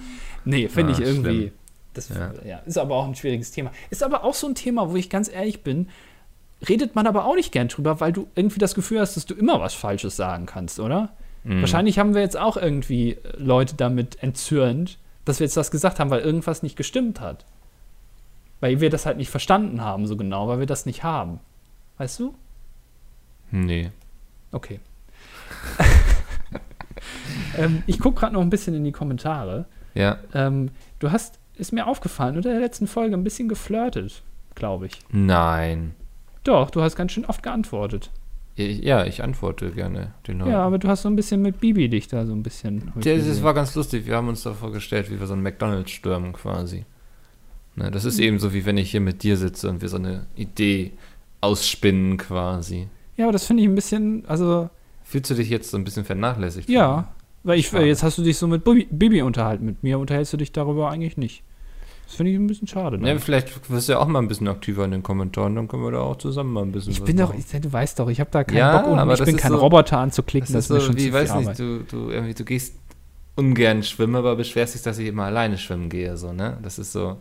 Nee, 0.45 0.69
finde 0.69 0.93
Ah, 0.93 0.97
ich 0.97 1.05
irgendwie. 1.05 1.37
schlimm. 1.37 1.51
Das 1.93 2.09
Ja. 2.09 2.31
ja. 2.45 2.57
ist 2.65 2.77
aber 2.77 2.95
auch 2.95 3.05
ein 3.07 3.15
schwieriges 3.15 3.51
Thema. 3.51 3.71
Ist 3.89 4.03
aber 4.03 4.23
auch 4.23 4.33
so 4.33 4.47
ein 4.47 4.55
Thema, 4.55 4.89
wo 4.91 4.95
ich 4.95 5.09
ganz 5.09 5.29
ehrlich 5.29 5.63
bin, 5.63 5.89
redet 6.67 6.95
man 6.95 7.07
aber 7.07 7.25
auch 7.25 7.35
nicht 7.35 7.51
gern 7.51 7.67
drüber, 7.67 7.99
weil 7.99 8.13
du 8.13 8.27
irgendwie 8.35 8.59
das 8.59 8.73
Gefühl 8.75 8.99
hast, 9.01 9.15
dass 9.17 9.25
du 9.25 9.33
immer 9.33 9.59
was 9.59 9.73
Falsches 9.73 10.15
sagen 10.15 10.45
kannst, 10.45 10.79
oder? 10.79 11.09
Mhm. 11.43 11.61
Wahrscheinlich 11.61 11.99
haben 11.99 12.13
wir 12.13 12.21
jetzt 12.21 12.37
auch 12.37 12.55
irgendwie 12.57 13.17
Leute 13.37 13.75
damit 13.75 14.21
entzürnt, 14.23 14.97
dass 15.25 15.39
wir 15.39 15.45
jetzt 15.45 15.57
das 15.57 15.71
gesagt 15.71 15.99
haben, 15.99 16.09
weil 16.11 16.21
irgendwas 16.21 16.63
nicht 16.63 16.75
gestimmt 16.77 17.19
hat. 17.21 17.45
Weil 18.59 18.81
wir 18.81 18.89
das 18.89 19.05
halt 19.05 19.17
nicht 19.17 19.29
verstanden 19.29 19.81
haben 19.81 20.05
so 20.07 20.17
genau, 20.17 20.47
weil 20.47 20.59
wir 20.59 20.65
das 20.65 20.85
nicht 20.85 21.03
haben. 21.03 21.39
Weißt 21.97 22.19
du? 22.19 22.35
Nee. 23.51 23.91
Okay. 24.51 24.79
ähm, 27.57 27.83
ich 27.87 27.99
gucke 27.99 28.19
gerade 28.19 28.33
noch 28.33 28.41
ein 28.41 28.49
bisschen 28.49 28.73
in 28.75 28.83
die 28.83 28.91
Kommentare. 28.91 29.65
Ja. 29.93 30.17
Ähm, 30.33 30.71
du 30.99 31.11
hast 31.11 31.39
ist 31.59 31.73
mir 31.73 31.87
aufgefallen, 31.87 32.37
unter 32.37 32.51
der 32.51 32.61
letzten 32.61 32.87
Folge 32.87 33.15
ein 33.15 33.23
bisschen 33.23 33.49
geflirtet, 33.49 34.23
glaube 34.55 34.87
ich. 34.87 34.99
Nein. 35.11 35.93
Doch, 36.43 36.71
du 36.71 36.81
hast 36.81 36.95
ganz 36.95 37.11
schön 37.11 37.25
oft 37.25 37.43
geantwortet. 37.43 38.11
Ja, 38.55 39.05
ich 39.05 39.23
antworte 39.23 39.71
gerne 39.71 40.13
den 40.27 40.39
Leuten. 40.39 40.51
Ja, 40.51 40.61
aber 40.61 40.79
du 40.79 40.87
hast 40.87 41.03
so 41.03 41.09
ein 41.09 41.15
bisschen 41.15 41.41
mit 41.41 41.59
Bibi 41.59 41.87
dich 41.87 42.07
da 42.07 42.25
so 42.25 42.33
ein 42.33 42.43
bisschen. 42.43 42.91
Das, 42.95 43.25
das 43.25 43.43
war 43.43 43.53
ganz 43.53 43.75
lustig. 43.75 44.05
Wir 44.05 44.15
haben 44.15 44.27
uns 44.27 44.43
da 44.43 44.53
vorgestellt, 44.53 45.09
wie 45.11 45.19
wir 45.19 45.27
so 45.27 45.33
einen 45.33 45.43
McDonalds 45.43 45.91
stürmen 45.91 46.33
quasi. 46.33 46.85
Ne, 47.79 47.91
das 47.91 48.03
ist 48.05 48.19
eben 48.19 48.39
so, 48.39 48.53
wie 48.53 48.65
wenn 48.65 48.77
ich 48.77 48.91
hier 48.91 48.99
mit 49.01 49.23
dir 49.23 49.37
sitze 49.37 49.69
und 49.69 49.81
wir 49.81 49.89
so 49.89 49.97
eine 49.97 50.25
Idee 50.35 50.91
ausspinnen 51.41 52.17
quasi. 52.17 52.87
Ja, 53.17 53.25
aber 53.25 53.31
das 53.33 53.45
finde 53.45 53.63
ich 53.63 53.69
ein 53.69 53.75
bisschen, 53.75 54.23
also. 54.27 54.69
Fühlst 55.03 55.29
du 55.31 55.35
dich 55.35 55.49
jetzt 55.49 55.71
so 55.71 55.77
ein 55.77 55.83
bisschen 55.83 56.05
vernachlässigt? 56.05 56.69
Ja, 56.69 57.07
weil 57.43 57.57
ich, 57.57 57.67
Schade. 57.69 57.85
jetzt 57.85 58.03
hast 58.03 58.17
du 58.17 58.21
dich 58.21 58.37
so 58.37 58.47
mit 58.47 58.63
Bibi, 58.63 58.87
Bibi 58.91 59.21
unterhalten. 59.21 59.65
Mit 59.65 59.81
mir 59.81 59.97
unterhältst 59.97 60.33
du 60.33 60.37
dich 60.37 60.51
darüber 60.51 60.89
eigentlich 60.91 61.17
nicht. 61.17 61.41
Das 62.05 62.15
finde 62.15 62.31
ich 62.31 62.37
ein 62.37 62.47
bisschen 62.47 62.67
schade. 62.67 62.97
Ne? 62.97 63.07
Ja, 63.07 63.17
vielleicht 63.19 63.69
wirst 63.71 63.87
du 63.87 63.93
ja 63.93 63.99
auch 63.99 64.07
mal 64.07 64.19
ein 64.19 64.27
bisschen 64.27 64.47
aktiver 64.47 64.83
in 64.83 64.91
den 64.91 65.03
Kommentaren, 65.03 65.55
dann 65.55 65.67
können 65.67 65.83
wir 65.83 65.91
da 65.91 65.99
auch 65.99 66.17
zusammen 66.17 66.51
mal 66.53 66.63
ein 66.63 66.71
bisschen 66.71 66.91
ich 66.91 67.03
bin 67.03 67.17
doch, 67.17 67.33
ich, 67.35 67.45
du 67.45 67.71
weißt 67.71 67.99
doch, 67.99 68.09
ich 68.09 68.19
habe 68.19 68.29
da 68.31 68.43
keinen 68.43 68.57
Ja, 68.57 68.79
Bock 68.81 68.91
und 68.91 68.99
aber 68.99 69.13
ich 69.13 69.19
das 69.19 69.27
bin 69.27 69.37
kein 69.37 69.51
so- 69.51 69.57
Roboter 69.59 69.99
anzuklicken. 69.99 70.51
Das 70.53 70.65
ist 70.65 70.69
Das, 70.71 70.77
ist 70.79 70.83
so, 70.85 70.91
mir 70.91 70.97
schon 70.97 71.05
wie, 71.05 71.09
zu 71.09 71.13
weiß 71.13 71.29
Arbeit. 71.31 71.47
nicht, 71.47 71.59
du, 71.59 71.79
du, 71.87 72.09
irgendwie, 72.11 72.33
du 72.33 72.43
gehst 72.45 72.75
ungern 73.35 73.83
schwimmen, 73.83 74.15
aber 74.15 74.35
beschwerst 74.35 74.73
dich, 74.75 74.81
dass 74.81 74.97
ich 74.97 75.07
immer 75.07 75.23
alleine 75.25 75.57
schwimmen 75.59 75.89
gehe, 75.89 76.17
so, 76.17 76.33
ne? 76.33 76.57
Das 76.63 76.77
ist 76.79 76.91
so, 76.91 77.17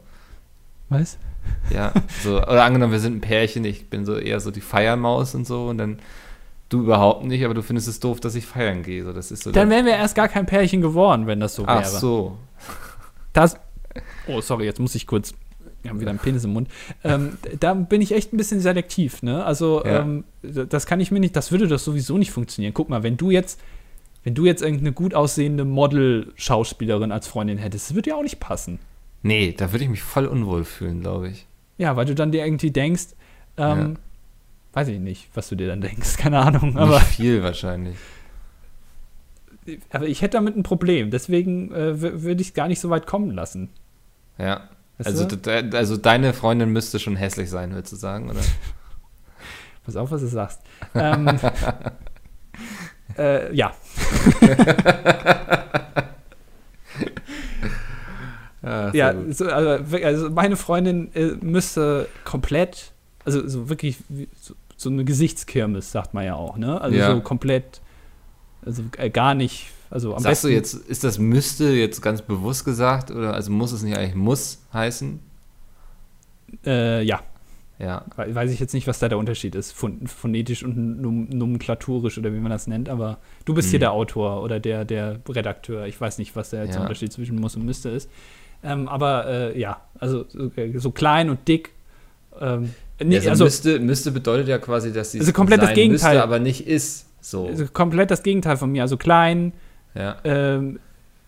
Was? 0.89 1.19
ja, 1.71 1.93
so, 2.23 2.37
oder 2.43 2.65
angenommen, 2.65 2.93
wir 2.93 3.01
sind 3.01 3.17
ein 3.17 3.21
Pärchen, 3.21 3.65
ich 3.65 3.89
bin 3.89 4.05
so 4.05 4.17
eher 4.17 4.41
so 4.41 4.51
die 4.51 4.61
Feiermaus 4.61 5.35
und 5.35 5.47
so 5.47 5.69
und 5.69 5.79
dann 5.79 5.99
du 6.69 6.81
überhaupt 6.83 7.25
nicht, 7.25 7.45
aber 7.45 7.55
du 7.55 7.63
findest 7.63 7.89
es 7.89 8.01
doof, 8.01 8.21
dass 8.21 8.35
ich 8.35 8.45
feiern 8.47 8.83
gehe, 8.83 9.05
so, 9.05 9.13
das 9.13 9.31
ist 9.31 9.43
so. 9.45 9.53
Dann 9.53 9.71
wären 9.71 9.87
wir 9.87 9.93
erst 9.95 10.15
gar 10.15 10.29
kein 10.29 10.45
Pärchen 10.47 10.81
geworden, 10.83 11.27
wenn 11.27 11.41
das 11.41 11.55
so 11.55 11.65
Ach 11.67 11.81
wäre. 11.81 11.91
so. 12.01 12.37
Das, 13.33 13.57
oh, 14.27 14.41
sorry, 14.41 14.65
jetzt 14.67 14.81
muss 14.81 14.95
ich 14.95 15.07
kurz. 15.07 15.33
Wir 15.83 15.91
haben 15.91 16.01
wieder 16.01 16.11
einen 16.11 16.19
Penis 16.19 16.43
im 16.45 16.53
Mund. 16.53 16.69
Ähm, 17.05 17.39
da 17.61 17.73
bin 17.73 18.03
ich 18.03 18.13
echt 18.13 18.33
ein 18.33 18.37
bisschen 18.37 18.61
selektiv, 18.61 19.23
ne? 19.23 19.45
Also, 19.45 19.83
Ja. 19.85 20.01
ähm, 20.01 20.25
das 20.43 20.87
kann 20.87 21.01
ich 21.01 21.11
mir 21.13 21.21
nicht, 21.21 21.37
das 21.37 21.53
würde 21.53 21.69
doch 21.69 21.79
sowieso 21.79 22.19
nicht 22.19 22.33
funktionieren. 22.33 22.75
Guck 22.75 22.89
mal, 22.89 23.03
wenn 23.05 23.17
du 23.17 23.31
jetzt, 23.31 23.61
wenn 24.25 24.35
du 24.35 24.45
jetzt 24.45 24.61
irgendeine 24.61 24.93
gut 24.93 25.15
aussehende 25.15 25.65
Model-Schauspielerin 25.65 27.13
als 27.13 27.29
Freundin 27.29 27.59
hättest, 27.59 27.91
das 27.91 27.95
würde 27.95 28.11
ja 28.11 28.17
auch 28.17 28.23
nicht 28.23 28.41
passen. 28.41 28.81
Nee, 29.23 29.53
da 29.57 29.73
würde 29.73 29.85
ich 29.85 29.91
mich 29.91 30.03
voll 30.03 30.27
unwohl 30.27 30.65
fühlen, 30.65 31.01
glaube 31.01 31.29
ich. 31.29 31.47
Ja, 31.77 31.97
weil 31.97 32.07
du 32.07 32.15
dann 32.15 32.33
dir 32.33 32.45
irgendwie 32.45 32.71
denkst, 32.71 33.09
ähm, 33.57 33.79
Ja. 33.79 33.95
weiß 34.75 34.89
ich 34.89 34.99
nicht, 35.01 35.29
was 35.35 35.49
du 35.49 35.55
dir 35.57 35.67
dann 35.69 35.81
denkst, 35.81 36.17
keine 36.19 36.39
Ahnung, 36.41 36.77
aber, 36.77 36.95
Nicht 36.99 37.07
viel 37.09 37.43
wahrscheinlich. 37.43 37.97
aber 39.91 40.07
ich 40.07 40.23
hätte 40.23 40.37
damit 40.39 40.57
ein 40.57 40.63
Problem. 40.63 41.11
Deswegen 41.11 41.73
äh, 41.73 42.01
würde 42.01 42.41
ich 42.41 42.49
es 42.49 42.55
gar 42.55 42.69
nicht 42.69 42.81
so 42.81 42.91
weit 42.91 43.07
kommen 43.07 43.31
lassen. 43.33 43.71
Ja. 44.39 44.69
Weißt 44.99 45.09
Also, 45.09 45.25
du? 45.27 45.77
also 45.77 45.97
deine 45.97 46.33
Freundin 46.33 46.71
müsste 46.71 46.99
schon 46.99 47.15
hässlich 47.17 47.51
sein, 47.51 47.73
würdest 47.73 47.93
du 47.93 47.97
sagen, 47.97 48.31
oder? 48.31 48.41
Pass 49.85 49.97
auf, 49.97 50.11
was 50.11 50.21
du 50.21 50.27
sagst. 50.27 50.61
Ähm, 50.95 51.39
äh, 53.17 53.55
ja. 53.55 53.73
Ja, 58.69 59.13
Ja, 59.13 59.15
so, 59.33 59.47
also, 59.47 59.97
also 60.05 60.31
meine 60.31 60.57
Freundin 60.57 61.11
äh, 61.15 61.33
müsste 61.41 62.09
komplett, 62.25 62.93
also 63.25 63.47
so 63.49 63.69
wirklich 63.69 63.97
so, 64.41 64.55
so 64.77 64.91
eine 64.91 65.05
Gesichtskirmes, 65.05 65.91
sagt 65.93 66.15
man 66.15 66.25
ja 66.25 66.35
auch, 66.35 66.57
ne? 66.57 66.81
Also 66.81 66.97
Ja. 66.97 67.15
so 67.15 67.21
komplett, 67.21 67.81
also 68.65 68.83
äh, 68.97 69.11
gar 69.11 69.35
nicht, 69.35 69.69
also 69.91 70.15
am 70.15 70.23
Sagst 70.23 70.43
besten. 70.43 70.49
du 70.49 70.55
jetzt, 70.55 70.75
ist 70.75 71.03
das 71.05 71.19
müsste 71.19 71.65
jetzt 71.71 72.01
ganz 72.03 72.23
bewusst 72.23 72.65
gesagt 72.65 73.11
oder 73.11 73.35
also 73.35 73.51
muss 73.51 73.73
es 73.73 73.83
nicht 73.83 73.97
eigentlich 73.97 74.15
muss 74.15 74.61
heißen? 74.73 75.19
Äh, 76.65 77.03
ja, 77.03 77.21
Ja. 77.79 78.05
We- 78.17 78.35
weiß 78.35 78.51
ich 78.51 78.59
jetzt 78.61 78.75
nicht, 78.75 78.87
was 78.87 78.99
da 78.99 79.09
der 79.09 79.19
Unterschied 79.19 79.55
ist, 79.55 79.73
phon 79.73 80.07
phonetisch 80.07 80.65
und 80.65 81.01
num 81.01 81.29
nomenklatorisch 81.29 82.19
oder 82.19 82.33
wie 82.33 82.39
man 82.41 82.51
das 82.51 82.67
nennt, 82.67 82.89
aber 82.89 83.19
du 83.45 83.55
bist 83.55 83.71
hier 83.71 83.79
Mhm. 83.79 83.83
der 83.83 83.93
Autor 83.93 84.43
oder 84.43 84.59
der, 84.59 84.85
der 84.85 85.21
Redakteur. 85.29 85.87
Ich 85.87 86.01
weiß 86.01 86.19
nicht, 86.19 86.35
was 86.35 86.51
der 86.51 86.65
jetzt 86.65 86.75
Ja. 86.75 86.81
Unterschied 86.83 87.13
zwischen 87.13 87.37
muss 87.37 87.55
und 87.57 87.65
müsste 87.65 87.89
ist. 87.91 88.11
Ähm, 88.63 88.89
aber 88.89 89.27
äh, 89.27 89.59
ja, 89.59 89.81
also 89.99 90.25
so, 90.29 90.51
äh, 90.57 90.73
klein 90.95 91.31
und 91.31 91.47
dick. 91.47 91.73
Ähm, 92.41 92.75
nee, 93.03 93.17
also, 93.17 93.31
also 93.31 93.45
müsste, 93.45 93.79
müsste 93.81 94.11
bedeutet 94.13 94.49
ja 94.49 94.59
quasi, 94.59 94.93
dass 94.93 95.13
sie 95.13 95.21
Also 95.21 95.33
komplett 95.33 95.63
das 95.63 95.75
Gegenteil. 95.75 96.15
müsste, 96.15 96.23
aber 96.23 96.39
nicht 96.39 96.67
ist. 96.67 97.07
So. 97.21 97.47
Also 97.47 97.67
komplett 97.67 98.11
das 98.11 98.23
Gegenteil 98.23 98.57
von 98.57 98.71
mir. 98.71 98.83
Also 98.83 98.97
klein, 98.97 99.53
ja. 99.95 100.17
ähm, 100.25 100.79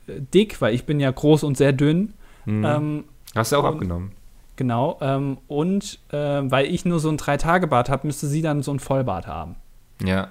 dick, 0.09 0.61
weil 0.61 0.75
ich 0.75 0.85
bin 0.85 1.01
ja 1.01 1.11
groß 1.11 1.43
und 1.45 1.57
sehr 1.57 1.73
dünn. 1.73 2.15
Mhm. 2.47 2.65
Ähm, 2.65 3.05
Hast 3.35 3.53
du 3.53 3.57
auch 3.57 3.65
und- 3.65 3.75
abgenommen. 3.75 4.13
genau. 4.57 4.99
Ähm, 5.01 5.39
und 5.49 5.99
ähm, 6.13 6.51
weil 6.51 6.67
ich 6.67 6.85
nur 6.85 7.01
so 7.01 7.09
ein 7.11 7.17
Drei-Tage-Bart 7.17 7.89
habe, 7.91 8.07
müsste 8.07 8.27
sie 8.27 8.43
dann 8.43 8.63
so 8.63 8.73
ein 8.73 8.79
Vollbart 8.81 9.27
haben. 9.27 9.57
Ja, 10.03 10.29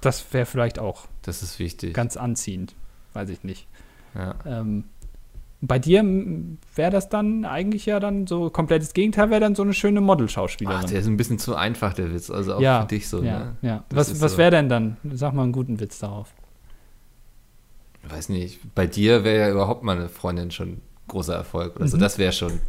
Das 0.00 0.24
wäre 0.32 0.46
vielleicht 0.46 0.78
auch 0.78 1.06
das 1.22 1.42
ist 1.42 1.58
wichtig. 1.58 1.94
ganz 1.94 2.16
anziehend. 2.16 2.74
Weiß 3.14 3.28
ich 3.28 3.44
nicht. 3.44 3.66
ja. 4.14 4.34
Ähm, 4.46 4.84
bei 5.64 5.78
dir 5.78 6.02
wäre 6.74 6.90
das 6.90 7.08
dann 7.08 7.44
eigentlich 7.44 7.86
ja 7.86 8.00
dann 8.00 8.26
so 8.26 8.50
komplettes 8.50 8.94
Gegenteil, 8.94 9.30
wäre 9.30 9.40
dann 9.40 9.54
so 9.54 9.62
eine 9.62 9.72
schöne 9.72 10.00
Ach, 10.00 10.04
Model-Schauspielerin. 10.04 10.86
der 10.90 10.98
ist 11.00 11.06
ein 11.06 11.16
bisschen 11.16 11.38
zu 11.38 11.54
einfach, 11.54 11.94
der 11.94 12.12
Witz. 12.12 12.30
Also 12.30 12.54
auch 12.56 12.60
ja, 12.60 12.80
für 12.82 12.88
dich 12.88 13.08
so, 13.08 13.22
ja, 13.22 13.38
ne? 13.38 13.56
ja. 13.62 13.84
Das 13.88 14.10
Was, 14.10 14.20
was 14.20 14.32
so. 14.32 14.38
wäre 14.38 14.50
denn 14.50 14.68
dann? 14.68 14.96
Sag 15.12 15.32
mal 15.34 15.44
einen 15.44 15.52
guten 15.52 15.78
Witz 15.78 16.00
darauf. 16.00 16.34
Weiß 18.08 18.28
nicht, 18.28 18.74
bei 18.74 18.86
dir 18.88 19.22
wäre 19.22 19.46
ja 19.46 19.50
überhaupt 19.52 19.84
mal 19.84 19.96
eine 19.96 20.08
Freundin 20.08 20.50
schon 20.50 20.80
großer 21.08 21.34
Erfolg. 21.34 21.80
Also 21.80 21.96
Mhm. 21.96 22.00
das 22.00 22.18
wäre 22.18 22.32
schon, 22.32 22.60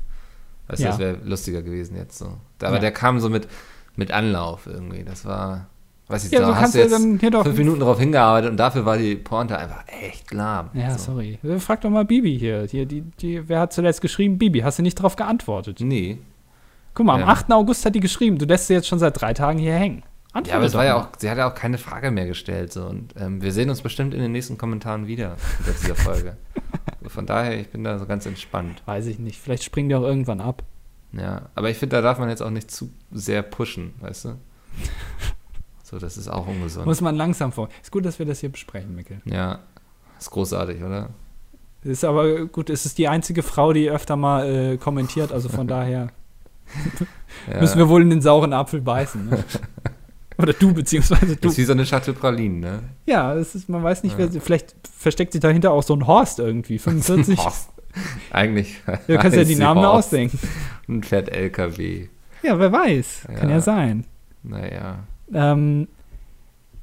weißt 0.67 0.79
du, 0.79 0.83
Ja. 0.83 0.89
das 0.91 0.99
wäre 0.99 1.17
lustiger 1.23 1.63
gewesen 1.63 1.95
jetzt 1.97 2.17
so. 2.19 2.37
Aber 2.61 2.75
Ja. 2.75 2.79
der 2.79 2.91
kam 2.91 3.19
so 3.19 3.29
mit, 3.29 3.47
mit 3.95 4.11
Anlauf 4.11 4.67
irgendwie. 4.67 5.03
Das 5.03 5.25
war, 5.25 5.67
weiß 6.07 6.25
ich, 6.25 6.31
Ja, 6.31 6.39
da 6.39 6.45
so 6.47 6.51
hast 6.55 6.59
kannst 6.61 6.75
du 6.75 6.79
jetzt 6.79 7.33
doch. 7.33 7.43
fünf 7.43 7.57
Minuten 7.57 7.79
drauf 7.79 7.99
hingearbeitet 7.99 8.51
und 8.51 8.57
dafür 8.57 8.85
war 8.85 8.97
die 8.97 9.15
Pointe 9.15 9.57
einfach 9.57 9.83
echt 9.87 10.31
lahm. 10.33 10.69
Ja, 10.73 10.97
so. 10.97 11.13
sorry. 11.13 11.39
Äh, 11.43 11.59
Frag 11.59 11.81
doch 11.81 11.89
mal 11.89 12.05
Bibi 12.05 12.37
hier. 12.37 12.65
hier 12.69 12.85
die, 12.85 13.01
die, 13.01 13.47
wer 13.47 13.59
hat 13.61 13.73
zuletzt 13.73 14.01
geschrieben? 14.01 14.37
Bibi. 14.37 14.59
Hast 14.61 14.79
du 14.79 14.83
nicht 14.83 14.95
drauf 14.95 15.15
geantwortet? 15.15 15.79
Nee. 15.79 16.19
Guck 16.93 17.05
mal, 17.05 17.15
am 17.15 17.21
Ja. 17.21 17.27
8. 17.27 17.51
August 17.51 17.85
hat 17.85 17.95
die 17.95 17.99
geschrieben. 17.99 18.37
Du 18.37 18.45
lässt 18.45 18.67
sie 18.67 18.73
jetzt 18.73 18.87
schon 18.87 18.99
seit 18.99 19.19
drei 19.19 19.33
Tagen 19.33 19.57
hier 19.59 19.73
hängen. 19.73 20.03
Antworte 20.33 20.49
Ja, 20.49 20.55
aber 20.57 20.65
es 20.65 20.73
war 20.73 20.85
ja 20.85 20.95
auch, 20.95 21.07
sie 21.17 21.29
hat 21.29 21.37
ja 21.37 21.49
auch 21.49 21.55
keine 21.55 21.77
Frage 21.77 22.11
mehr 22.11 22.25
gestellt. 22.27 22.73
So. 22.73 22.85
Und 22.85 23.13
ähm, 23.19 23.41
wir 23.41 23.51
sehen 23.51 23.69
uns 23.69 23.81
bestimmt 23.81 24.13
in 24.13 24.19
den 24.19 24.31
nächsten 24.31 24.57
Kommentaren 24.57 25.07
wieder 25.07 25.37
unter 25.59 25.71
dieser 25.71 25.95
Folge. 25.95 26.37
Von 27.07 27.25
daher, 27.25 27.59
ich 27.59 27.69
bin 27.69 27.83
da 27.83 27.99
so 27.99 28.05
ganz 28.05 28.25
entspannt. 28.25 28.81
Weiß 28.85 29.07
ich 29.07 29.19
nicht. 29.19 29.39
Vielleicht 29.39 29.63
springen 29.63 29.89
die 29.89 29.95
auch 29.95 30.03
irgendwann 30.03 30.41
ab. 30.41 30.63
Ja, 31.11 31.43
aber 31.53 31.69
ich 31.69 31.77
finde, 31.77 31.95
da 31.97 32.01
darf 32.01 32.17
man 32.17 32.29
jetzt 32.29 32.41
auch 32.41 32.49
nicht 32.49 32.71
zu 32.71 32.89
sehr 33.11 33.43
pushen, 33.43 33.93
weißt 34.01 34.25
du? 34.25 34.29
So, 35.93 35.99
das 35.99 36.17
ist 36.17 36.27
auch 36.27 36.47
ungesund. 36.47 36.87
Muss 36.87 37.01
man 37.01 37.15
langsam 37.15 37.51
vor. 37.51 37.69
Ist 37.83 37.91
gut, 37.91 38.03
dass 38.03 38.17
wir 38.17 38.25
das 38.25 38.39
hier 38.39 38.49
besprechen, 38.51 38.95
Mikkel. 38.95 39.21
ja, 39.25 39.59
ist 40.17 40.31
großartig, 40.31 40.81
oder? 40.81 41.09
Ist 41.83 42.03
aber 42.03 42.45
gut, 42.47 42.71
es 42.71 42.87
ist 42.87 42.97
die 42.97 43.07
einzige 43.07 43.43
Frau, 43.43 43.73
die 43.73 43.91
öfter 43.91 44.15
mal 44.15 44.47
äh, 44.73 44.77
kommentiert. 44.77 45.31
Also 45.31 45.49
von 45.49 45.67
daher 45.75 46.07
Ja. 47.51 47.59
müssen 47.59 47.77
wir 47.77 47.89
wohl 47.89 48.01
in 48.01 48.09
den 48.09 48.21
sauren 48.23 48.53
Apfel 48.53 48.81
beißen. 48.81 49.29
Ne? 49.29 49.43
Oder 50.39 50.53
du, 50.53 50.73
beziehungsweise 50.73 51.27
Das 51.35 51.41
du. 51.41 51.47
ist 51.49 51.57
wie 51.59 51.63
so 51.63 51.73
eine 51.73 51.85
Schachtel 51.85 52.15
Pralinen, 52.15 52.59
ne? 52.59 52.79
Ja, 53.05 53.35
es 53.35 53.53
ist, 53.53 53.69
man 53.69 53.83
weiß 53.83 54.01
nicht, 54.01 54.17
Ja. 54.17 54.33
wer, 54.33 54.41
vielleicht 54.41 54.73
versteckt 54.97 55.33
sich 55.33 55.41
dahinter 55.41 55.69
auch 55.71 55.83
so 55.83 55.93
ein 55.95 56.07
Horst 56.07 56.39
irgendwie. 56.39 56.79
45. 56.79 57.37
Horst. 57.37 57.69
Eigentlich. 58.31 58.81
Du 59.05 59.15
kannst 59.19 59.37
ja 59.37 59.43
die 59.43 59.55
Namen 59.57 59.81
Horst 59.85 60.07
ausdenken. 60.07 60.39
Und 60.87 61.05
fährt 61.05 61.29
LKW. 61.29 62.07
Ja, 62.41 62.57
wer 62.57 62.71
weiß. 62.71 63.25
Kann 63.35 63.49
Ja. 63.49 63.55
ja 63.57 63.61
sein. 63.61 64.05
Naja. 64.41 65.03
Ähm, 65.31 65.87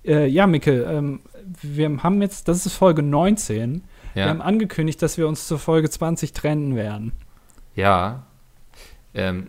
äh, 0.05 0.27
ja, 0.27 0.47
Mikkel, 0.47 0.87
ähm, 0.89 1.21
wir 1.63 2.03
haben 2.03 2.23
jetzt, 2.23 2.49
das 2.49 2.65
ist 2.67 2.75
Folge 2.75 3.03
19. 3.03 3.83
Wir 4.15 4.29
haben 4.29 4.39
Ja. 4.39 4.45
angekündigt, 4.45 5.01
dass 5.03 5.19
wir 5.19 5.29
uns 5.29 5.47
zur 5.47 5.59
Folge 5.59 5.89
20 5.91 6.33
trennen 6.33 6.75
werden. 6.77 7.13
Ja. 7.75 8.25
Ähm, 9.15 9.49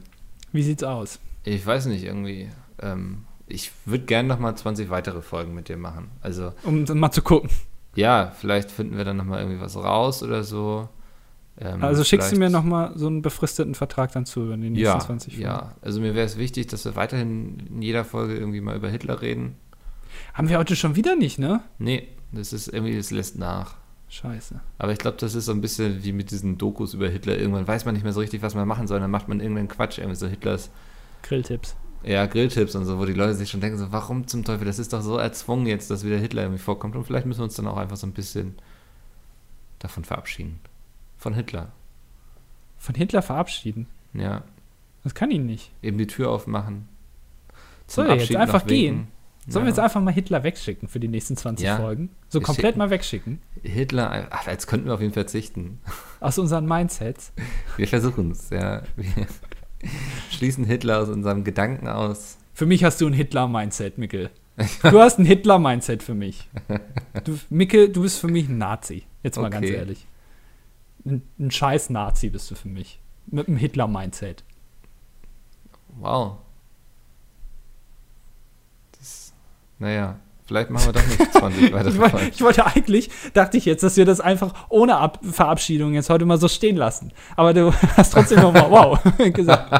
Wie 0.51 0.63
sieht's 0.63 0.83
aus? 0.83 1.19
ich 1.43 1.65
weiß 1.65 1.87
nicht, 1.87 2.03
irgendwie. 2.03 2.49
Ähm, 2.81 3.23
ich 3.47 3.71
würde 3.85 4.05
gerne 4.05 4.27
noch 4.27 4.39
mal 4.39 4.55
20 4.55 4.89
weitere 4.89 5.21
Folgen 5.21 5.53
mit 5.55 5.67
dir 5.69 5.77
machen. 5.77 6.09
Also, 6.21 6.53
Um 6.63 6.85
dann 6.85 6.99
mal 6.99 7.11
zu 7.11 7.21
gucken. 7.21 7.49
ja, 7.95 8.31
vielleicht 8.39 8.71
finden 8.71 8.97
wir 8.97 9.03
dann 9.05 9.17
noch 9.17 9.25
mal 9.25 9.39
irgendwie 9.39 9.59
was 9.61 9.75
raus 9.75 10.21
oder 10.23 10.43
so. 10.43 10.87
Ähm, 11.59 11.83
Also 11.83 12.03
schickst 12.03 12.31
du 12.31 12.35
mir 12.35 12.47
vielleicht- 12.47 12.53
noch 12.53 12.63
mal 12.63 12.91
so 12.97 13.07
einen 13.07 13.21
befristeten 13.21 13.75
Vertrag 13.75 14.11
dann 14.13 14.25
zu 14.25 14.43
über 14.45 14.55
die 14.57 14.69
nächsten 14.69 14.79
ja, 14.85 14.99
20 14.99 15.33
Folgen. 15.33 15.43
ja. 15.47 15.75
Also 15.81 15.99
mir 16.01 16.15
wäre 16.15 16.25
es 16.25 16.37
wichtig, 16.37 16.67
dass 16.67 16.85
wir 16.85 16.95
weiterhin 16.95 17.59
in 17.69 17.81
jeder 17.81 18.05
Folge 18.05 18.35
irgendwie 18.35 18.61
mal 18.61 18.75
über 18.75 18.89
Hitler 18.89 19.21
reden. 19.21 19.55
Haben 20.33 20.49
wir 20.49 20.57
heute 20.57 20.75
schon 20.75 20.95
wieder 20.95 21.15
nicht, 21.15 21.39
ne? 21.39 21.61
Nee, 21.77 22.07
das 22.31 22.53
ist 22.53 22.67
irgendwie, 22.67 22.95
das 22.97 23.11
lässt 23.11 23.37
nach. 23.37 23.75
Scheiße. 24.09 24.59
Aber 24.77 24.91
ich 24.91 24.97
glaube, 24.99 25.17
das 25.19 25.35
ist 25.35 25.45
so 25.45 25.51
ein 25.53 25.61
bisschen 25.61 26.03
wie 26.03 26.11
mit 26.11 26.31
diesen 26.31 26.57
Dokus 26.57 26.93
über 26.93 27.07
Hitler. 27.07 27.37
Irgendwann 27.37 27.65
weiß 27.67 27.85
man 27.85 27.93
nicht 27.93 28.03
mehr 28.03 28.11
so 28.11 28.19
richtig, 28.19 28.41
was 28.41 28.55
man 28.55 28.67
machen 28.67 28.87
soll. 28.87 28.99
Dann 28.99 29.11
macht 29.11 29.27
man 29.29 29.39
irgendeinen 29.39 29.69
Quatsch, 29.69 29.99
irgendwie 29.99 30.17
so 30.17 30.27
Hitlers 30.27 30.69
Grilltipps. 31.23 31.75
ja, 32.03 32.25
Grilltipps 32.25 32.75
und 32.75 32.83
so, 32.85 32.97
wo 32.99 33.05
die 33.05 33.13
Leute 33.13 33.35
sich 33.35 33.49
schon 33.49 33.61
denken, 33.61 33.77
so, 33.77 33.91
warum 33.91 34.27
zum 34.27 34.43
Teufel, 34.43 34.65
das 34.65 34.79
ist 34.79 34.91
doch 34.91 35.01
so 35.01 35.17
erzwungen 35.17 35.65
jetzt, 35.67 35.89
dass 35.91 36.03
wieder 36.03 36.17
Hitler 36.17 36.41
irgendwie 36.43 36.59
vorkommt. 36.61 36.95
Und 36.97 37.05
vielleicht 37.05 37.25
müssen 37.25 37.39
wir 37.39 37.45
uns 37.45 37.55
dann 37.55 37.67
auch 37.67 37.77
einfach 37.77 37.95
so 37.95 38.05
ein 38.07 38.11
bisschen 38.13 38.55
davon 39.79 40.03
verabschieden. 40.03 40.59
Von 41.21 41.35
Hitler. 41.35 41.71
Von 42.79 42.95
Hitler 42.95 43.21
verabschieden. 43.21 43.85
Ja, 44.13 44.41
Das 45.03 45.13
kann 45.13 45.29
ihn 45.29 45.45
nicht. 45.45 45.71
eben 45.83 45.99
die 45.99 46.07
Tür 46.07 46.31
aufmachen. 46.31 46.89
Soll 47.85 48.07
er 48.07 48.15
jetzt 48.17 48.35
einfach 48.35 48.65
gehen? 48.65 49.07
Sollen 49.47 49.65
wir 49.65 49.69
jetzt 49.69 49.79
einfach 49.79 50.01
mal 50.01 50.11
Hitler 50.11 50.43
wegschicken 50.43 50.87
für 50.87 50.99
die 50.99 51.07
nächsten 51.07 51.37
20 51.37 51.63
Ja. 51.65 51.77
Folgen? 51.77 52.09
So 52.29 52.39
Wir 52.39 52.43
komplett 52.45 52.75
mal 52.75 52.89
wegschicken. 52.89 53.39
Hitler, 53.61 54.27
ach, 54.31 54.47
jetzt 54.47 54.65
könnten 54.65 54.87
wir 54.87 54.95
auf 54.95 55.01
ihn 55.01 55.13
verzichten. 55.13 55.79
Aus 56.19 56.39
unseren 56.39 56.65
Mindsets. 56.65 57.33
Wir 57.77 57.87
versuchen 57.87 58.31
es, 58.31 58.49
ja. 58.49 58.81
Wir 58.95 59.27
schließen 60.31 60.63
Hitler 60.65 61.01
aus 61.01 61.09
unserem 61.09 61.43
Gedanken 61.43 61.87
aus. 61.87 62.37
Für 62.53 62.65
mich 62.65 62.83
hast 62.83 62.99
du 62.99 63.05
ein 63.07 63.13
Hitler-Mindset, 63.13 63.97
Mikkel. 63.99 64.31
Du 64.83 64.99
hast 64.99 65.19
ein 65.19 65.25
Hitler-Mindset 65.25 66.01
für 66.03 66.13
mich. 66.15 66.47
Du, 67.23 67.37
Mikkel, 67.51 67.89
du 67.89 68.01
bist 68.01 68.19
für 68.19 68.27
mich 68.27 68.49
ein 68.49 68.57
Nazi. 68.57 69.03
Jetzt 69.23 69.37
mal 69.37 69.49
ganz 69.51 69.65
Okay. 69.67 69.75
ehrlich. 69.75 70.07
Ein, 71.05 71.21
ein 71.39 71.51
scheiß 71.51 71.89
Nazi 71.89 72.29
bist 72.29 72.49
du 72.51 72.55
für 72.55 72.67
mich. 72.69 72.99
Mit 73.27 73.47
einem 73.47 73.57
Hitler-Mindset. 73.57 74.43
Wow. 75.99 76.37
Das, 78.97 79.33
naja, 79.79 80.17
vielleicht 80.45 80.69
machen 80.69 80.87
wir 80.87 80.93
doch 80.93 81.05
nicht 81.07 81.33
20 81.33 81.73
weitere 81.73 81.89
Ich, 81.93 81.99
woll- 81.99 82.09
Folgen. 82.09 82.29
ich 82.33 82.41
wollte 82.41 82.65
eigentlich, 82.65 83.09
dachte 83.33 83.57
ich 83.57 83.65
jetzt, 83.65 83.83
dass 83.83 83.97
wir 83.97 84.05
das 84.05 84.19
einfach 84.21 84.53
ohne 84.69 84.97
Ab 84.97 85.19
Verabschiedung 85.23 85.93
jetzt 85.93 86.09
heute 86.09 86.25
mal 86.25 86.37
so 86.37 86.47
stehen 86.47 86.75
lassen. 86.77 87.11
Aber 87.35 87.53
du 87.53 87.73
hast 87.97 88.13
trotzdem 88.13 88.41
nochmal 88.41 88.69
wow 88.69 88.99
gesagt. 89.33 89.71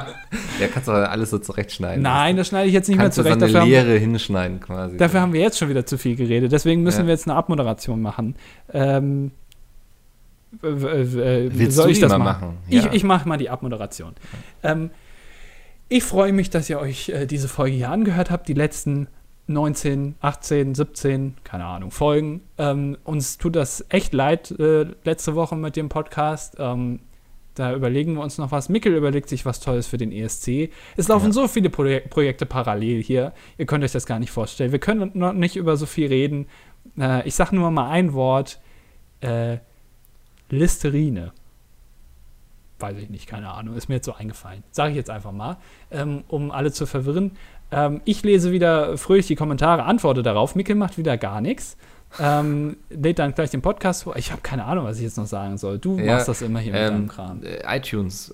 Ja, 0.59 0.67
kannst 0.67 0.88
du 0.88 0.91
alles 0.91 1.30
so 1.30 1.39
zurechtschneiden. 1.39 2.01
Nein, 2.03 2.38
das 2.38 2.47
schneide 2.47 2.67
ich 2.67 2.74
jetzt 2.74 2.88
nicht 2.88 2.97
mehr 2.97 3.05
kannst 3.05 3.17
du 3.17 3.24
so 3.24 3.30
zurecht. 3.30 3.43
eine 3.43 3.51
Dafür 3.51 3.61
haben, 3.61 3.69
Leere 3.69 3.97
hinschneiden 3.97 4.59
quasi. 4.59 4.97
dafür 4.97 5.22
haben 5.22 5.34
wir 5.34 5.41
jetzt 5.41 5.57
schon 5.57 5.69
wieder 5.69 5.86
zu 5.86 5.97
viel 5.97 6.15
geredet. 6.15 6.51
Deswegen 6.51 6.84
müssen 6.84 7.01
Ja. 7.01 7.05
wir 7.07 7.13
jetzt 7.13 7.28
eine 7.28 7.36
Abmoderation 7.38 8.01
machen. 8.01 8.36
Ähm, 8.74 8.74
äh, 8.74 9.28
äh, 9.28 9.28
äh, 9.28 9.32
Willst 10.60 11.76
soll 11.78 11.86
du 11.88 11.91
ich 11.91 11.99
das 11.99 12.12
mal 12.12 12.18
machen? 12.20 12.47
machen? 12.47 12.58
Ich, 12.68 12.84
Ja. 12.84 12.93
ich 12.93 13.04
mache 13.04 13.28
mal 13.28 13.38
die 13.38 13.49
Abmoderation. 13.49 14.14
Ähm, 14.64 14.91
ich 15.89 16.04
freue 16.04 16.34
mich, 16.34 16.49
dass 16.49 16.70
ihr 16.70 16.80
euch 16.80 17.10
äh, 17.10 17.26
diese 17.26 17.47
Folge 17.47 17.76
hier 17.76 17.89
angehört 17.89 18.32
habt, 18.32 18.47
die 18.47 18.54
letzten 18.54 19.08
19, 19.47 20.16
18, 20.22 20.76
17, 20.76 21.36
keine 21.43 21.66
Ahnung, 21.66 21.91
Folgen. 21.91 22.41
Ähm, 22.58 22.97
uns 23.04 23.38
tut 23.38 23.56
das 23.56 23.86
echt 23.89 24.14
leid 24.14 24.52
äh, 24.60 24.86
letzte 25.04 25.36
Woche 25.36 25.56
mit 25.56 25.76
dem 25.76 25.89
Podcast. 25.89 26.56
Ähm, 26.60 26.99
da 27.56 27.74
überlegen 27.76 28.14
wir 28.14 28.22
uns 28.22 28.38
noch 28.38 28.52
was. 28.54 28.70
Mickel 28.70 28.95
überlegt 28.95 29.28
sich 29.28 29.45
was 29.45 29.60
Tolles 29.60 29.88
für 29.88 29.97
den 29.97 30.14
ESC. 30.14 30.70
Es 30.95 31.10
laufen 31.10 31.28
Ja. 31.28 31.32
so 31.34 31.47
viele 31.49 31.70
Projek 31.70 32.10
Projekte 32.10 32.45
parallel 32.45 33.04
hier. 33.04 33.34
Ihr 33.58 33.66
könnt 33.66 33.84
euch 33.84 33.91
das 33.91 34.06
gar 34.06 34.20
nicht 34.20 34.32
vorstellen. 34.32 34.72
Wir 34.72 34.80
können 34.80 35.12
noch 35.16 35.34
nicht 35.34 35.58
über 35.58 35.76
so 35.76 35.86
viel 35.86 36.08
reden. 36.08 36.47
Äh, 36.97 37.28
ich 37.28 37.36
sage 37.36 37.54
nur 37.56 37.70
mal 37.72 37.89
ein 37.89 38.14
Wort. 38.14 38.62
Äh, 39.20 39.58
Listerine. 40.52 41.32
Weiß 42.80 42.97
ich 42.97 43.10
nicht, 43.10 43.28
keine 43.28 43.49
Ahnung. 43.52 43.76
Ist 43.76 43.89
mir 43.89 43.95
jetzt 43.95 44.06
so 44.06 44.14
eingefallen. 44.14 44.64
Sage 44.72 44.91
ich 44.91 44.95
jetzt 44.97 45.10
einfach 45.10 45.32
mal, 45.32 45.58
ähm, 45.91 46.24
um 46.28 46.52
alle 46.52 46.72
zu 46.72 46.86
verwirren. 46.86 47.32
Ähm, 47.72 48.02
ich 48.06 48.24
lese 48.24 48.52
wieder 48.52 48.97
fröhlich 48.97 49.28
die 49.28 49.36
Kommentare, 49.36 49.84
antworte 49.84 50.24
darauf. 50.24 50.56
Mikkel 50.56 50.76
macht 50.76 50.97
wieder 50.97 51.18
gar 51.18 51.41
nichts. 51.41 51.78
Ähm, 52.20 52.78
lädt 52.89 53.20
dann 53.20 53.34
gleich 53.34 53.52
den 53.52 53.62
Podcast 53.62 54.04
vor. 54.04 54.16
Ich 54.18 54.32
habe 54.32 54.41
keine 54.41 54.66
Ahnung, 54.66 54.84
was 54.86 54.97
ich 54.97 55.04
jetzt 55.04 55.18
noch 55.18 55.28
sagen 55.28 55.58
soll. 55.58 55.78
Du 55.80 55.97
Ja, 55.97 56.16
machst 56.16 56.28
das 56.28 56.41
immer 56.41 56.60
hier 56.60 56.74
mit 56.74 56.82
deinem 56.82 57.02
ähm, 57.04 57.08
Kram. 57.08 57.43
äh, 57.43 57.78
iTunes, 57.78 58.34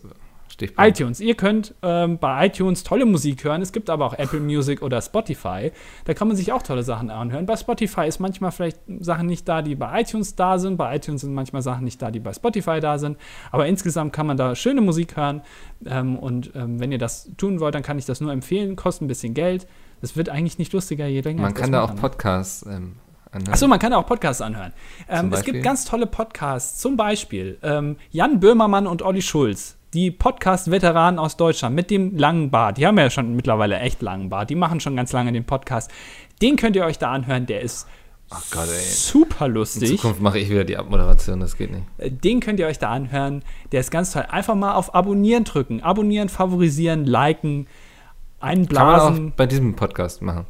Stichpunkt. 0.57 0.99
iTunes. 0.99 1.19
Ihr 1.19 1.35
könnt 1.35 1.75
ähm, 1.83 2.17
bei 2.17 2.47
iTunes 2.47 2.83
tolle 2.83 3.05
Musik 3.05 3.43
hören. 3.43 3.61
Es 3.61 3.71
gibt 3.71 3.89
aber 3.89 4.05
auch 4.05 4.13
Apple 4.13 4.39
Music 4.39 4.81
oder 4.81 5.01
Spotify. 5.01 5.71
Da 6.05 6.13
kann 6.13 6.27
man 6.27 6.35
sich 6.35 6.51
auch 6.51 6.63
tolle 6.63 6.83
Sachen 6.83 7.11
anhören. 7.11 7.45
Bei 7.45 7.55
Spotify 7.55 8.07
ist 8.07 8.19
manchmal 8.19 8.51
vielleicht 8.51 8.79
Sachen 8.99 9.27
nicht 9.27 9.47
da, 9.47 9.61
die 9.61 9.75
bei 9.75 10.01
iTunes 10.01 10.35
da 10.35 10.57
sind. 10.57 10.77
Bei 10.77 10.95
iTunes 10.95 11.21
sind 11.21 11.33
manchmal 11.33 11.61
Sachen 11.61 11.83
nicht 11.83 12.01
da, 12.01 12.09
die 12.09 12.19
bei 12.19 12.33
Spotify 12.33 12.79
da 12.79 12.97
sind. 12.97 13.17
Aber 13.51 13.67
insgesamt 13.67 14.13
kann 14.13 14.25
man 14.25 14.35
da 14.35 14.55
schöne 14.55 14.81
Musik 14.81 15.15
hören. 15.15 15.41
Ähm, 15.85 16.17
und 16.17 16.51
ähm, 16.55 16.79
wenn 16.79 16.91
ihr 16.91 16.97
das 16.97 17.29
tun 17.37 17.59
wollt, 17.59 17.75
dann 17.75 17.83
kann 17.83 17.99
ich 17.99 18.05
das 18.05 18.19
nur 18.19 18.31
empfehlen. 18.31 18.75
Kostet 18.75 19.03
ein 19.03 19.07
bisschen 19.07 19.33
Geld. 19.35 19.67
Es 20.01 20.15
wird 20.15 20.29
eigentlich 20.29 20.57
nicht 20.57 20.73
lustiger, 20.73 21.07
je 21.07 21.21
länger 21.21 21.41
Man 21.41 21.53
kann 21.53 21.71
da 21.71 21.83
auch? 21.83 21.95
Podcasts 21.95 22.65
ähm, 22.65 22.97
anhören. 23.31 23.53
Achso, 23.53 23.67
man 23.67 23.79
kann 23.79 23.93
auch 23.93 24.05
Podcasts 24.05 24.41
anhören. 24.41 24.73
Ähm, 25.09 25.31
es 25.33 25.43
gibt 25.43 25.63
ganz 25.63 25.85
tolle 25.85 26.05
Podcasts. 26.05 26.79
Zum 26.79 26.97
Beispiel 26.97 27.57
ähm, 27.63 27.97
Jan 28.11 28.39
Böhmermann 28.39 28.87
und 28.87 29.01
Olli 29.01 29.21
Schulz, 29.21 29.76
die 29.93 30.11
Podcast-Veteranen 30.11 31.19
aus 31.19 31.37
Deutschland 31.37 31.75
mit 31.75 31.89
dem 31.89 32.17
langen 32.17 32.51
Bart. 32.51 32.77
Die 32.77 32.85
haben 32.85 32.97
ja 32.97 33.09
schon 33.09 33.35
mittlerweile 33.35 33.79
echt 33.79 34.01
langen 34.01 34.29
Bart. 34.29 34.49
Die 34.49 34.55
machen 34.55 34.79
schon 34.79 34.95
ganz 34.95 35.11
lange 35.13 35.31
den 35.31 35.45
Podcast. 35.45 35.89
Den 36.41 36.55
könnt 36.55 36.75
ihr 36.75 36.85
euch 36.85 36.99
da 36.99 37.11
anhören. 37.11 37.45
Der 37.45 37.61
ist 37.61 37.87
Gott, 38.29 38.67
super 38.67 39.45
In 39.45 39.53
lustig. 39.53 39.89
Zukunft 39.89 40.21
mache 40.21 40.37
ich 40.39 40.49
wieder 40.49 40.65
die 40.65 40.75
Abmoderation, 40.75 41.39
das 41.39 41.55
geht 41.55 41.71
nicht. 41.71 41.83
Äh, 41.97 42.11
Den 42.11 42.41
könnt 42.41 42.59
ihr 42.59 42.67
euch 42.67 42.77
da 42.77 42.89
anhören. 42.91 43.41
Der 43.71 43.79
ist 43.79 43.89
ganz 43.89 44.11
toll. 44.11 44.25
Einfach 44.29 44.55
mal 44.55 44.73
auf 44.75 44.93
Abonnieren 44.93 45.45
drücken. 45.45 45.81
Abonnieren, 45.81 46.27
favorisieren, 46.27 47.05
liken, 47.05 47.65
Kann 47.65 48.49
man 48.49 48.49
einblasen. 48.59 49.29
auch 49.29 49.35
bei 49.37 49.45
diesem 49.45 49.75
Podcast 49.77 50.21
machen. 50.21 50.45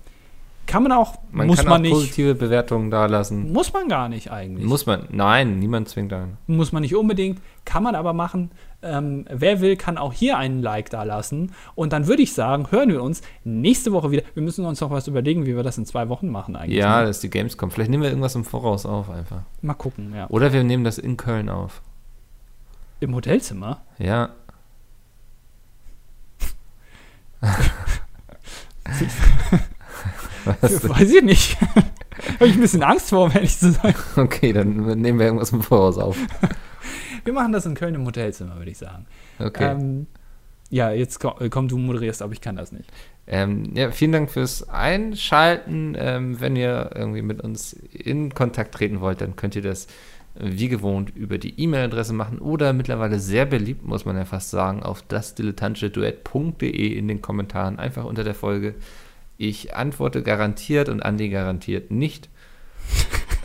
Kann 0.67 0.83
man 0.83 0.91
auch, 0.91 1.15
Man 1.31 1.47
muss 1.47 1.59
kann 1.59 1.67
man 1.67 1.75
auch 1.75 1.81
nicht. 1.81 1.93
positive 1.93 2.35
Bewertungen 2.35 2.91
da 2.91 3.05
lassen. 3.05 3.53
Muss 3.53 3.71
man 3.71 3.87
gar 3.87 4.09
nicht 4.09 4.31
eigentlich. 4.31 4.67
Muss 4.67 4.85
man, 4.85 5.07
nein, 5.09 5.59
niemand 5.59 5.87
zwingt 5.87 6.11
einen. 6.11 6.37
Muss 6.45 6.73
man 6.73 6.81
nicht 6.81 6.93
unbedingt, 6.93 7.39
kann 7.63 7.83
man 7.83 7.95
aber 7.95 8.11
machen. 8.11 8.51
Ähm, 8.81 9.25
wer 9.31 9.61
will, 9.61 9.77
kann 9.77 9.97
auch 9.97 10.11
hier 10.11 10.37
einen 10.37 10.61
Like 10.61 10.89
da 10.89 11.03
lassen. 11.03 11.53
Und 11.73 11.93
dann 11.93 12.07
würde 12.07 12.21
ich 12.21 12.33
sagen, 12.33 12.69
hören 12.69 12.89
wir 12.89 13.01
uns 13.01 13.21
nächste 13.45 13.93
Woche 13.93 14.11
wieder. 14.11 14.23
Wir 14.33 14.43
müssen 14.43 14.65
uns 14.65 14.81
noch 14.81 14.91
was 14.91 15.07
überlegen, 15.07 15.45
wie 15.45 15.55
wir 15.55 15.63
das 15.63 15.77
in 15.77 15.85
zwei 15.85 16.09
Wochen 16.09 16.27
machen 16.29 16.57
eigentlich. 16.57 16.77
Ja, 16.77 16.99
ne? 16.99 17.07
das 17.07 17.17
ist 17.17 17.23
die 17.23 17.29
Gamescom. 17.29 17.71
Vielleicht 17.71 17.89
nehmen 17.89 18.03
wir 18.03 18.09
irgendwas 18.09 18.35
im 18.35 18.43
Voraus 18.43 18.85
auf 18.85 19.09
einfach. 19.09 19.43
Mal 19.61 19.73
gucken, 19.73 20.13
ja. 20.13 20.29
Oder 20.29 20.51
wir 20.51 20.65
nehmen 20.65 20.83
das 20.83 20.97
in 20.97 21.15
Köln 21.15 21.47
auf. 21.47 21.81
Im 22.99 23.15
Hotelzimmer? 23.15 23.81
Ja. 23.99 24.31
Weiß 30.61 31.13
ich 31.13 31.23
nicht. 31.23 31.57
Habe 32.35 32.47
ich 32.47 32.55
ein 32.55 32.61
bisschen 32.61 32.83
Angst 32.83 33.09
vor, 33.09 33.25
um 33.25 33.31
ehrlich 33.31 33.57
zu 33.57 33.71
sein. 33.71 33.93
Okay, 34.15 34.53
dann 34.53 34.99
nehmen 34.99 35.19
wir 35.19 35.25
irgendwas 35.25 35.51
im 35.51 35.61
Voraus 35.61 35.97
auf. 35.97 36.17
Wir 37.23 37.33
machen 37.33 37.51
das 37.51 37.65
in 37.65 37.75
Köln 37.75 37.95
im 37.95 38.05
Hotelzimmer, 38.05 38.57
würde 38.57 38.71
ich 38.71 38.77
sagen. 38.77 39.05
Okay. 39.39 39.71
Ähm, 39.71 40.07
ja, 40.69 40.91
jetzt 40.91 41.19
komm, 41.19 41.33
äh, 41.39 41.49
komm, 41.49 41.67
du 41.67 41.77
moderierst, 41.77 42.21
aber 42.21 42.33
ich 42.33 42.41
kann 42.41 42.55
das 42.55 42.71
nicht. 42.71 42.89
Ähm, 43.25 43.71
ja, 43.75 43.91
vielen 43.91 44.13
Dank 44.13 44.31
fürs 44.31 44.67
Einschalten. 44.69 45.95
Ähm, 45.97 46.39
wenn 46.39 46.55
ihr 46.55 46.91
irgendwie 46.95 47.21
mit 47.21 47.41
uns 47.41 47.73
in 47.73 48.33
Kontakt 48.33 48.75
treten 48.75 49.01
wollt, 49.01 49.21
dann 49.21 49.35
könnt 49.35 49.55
ihr 49.55 49.61
das 49.61 49.85
äh, 49.85 49.89
wie 50.39 50.69
gewohnt 50.69 51.15
über 51.15 51.37
die 51.37 51.59
E-Mail-Adresse 51.59 52.13
machen 52.13 52.39
oder 52.39 52.73
mittlerweile 52.73 53.19
sehr 53.19 53.45
beliebt, 53.45 53.85
muss 53.85 54.05
man 54.05 54.17
ja 54.17 54.25
fast 54.25 54.49
sagen, 54.49 54.83
auf 54.83 55.01
dasdilettantische-duett.de 55.03 56.93
in 56.93 57.07
den 57.07 57.21
Kommentaren, 57.21 57.79
einfach 57.79 58.05
unter 58.05 58.23
der 58.23 58.35
Folge. 58.35 58.75
Ich 59.37 59.75
antworte 59.75 60.23
garantiert 60.23 60.89
und 60.89 61.01
Andi 61.03 61.29
garantiert 61.29 61.91
nicht. 61.91 62.29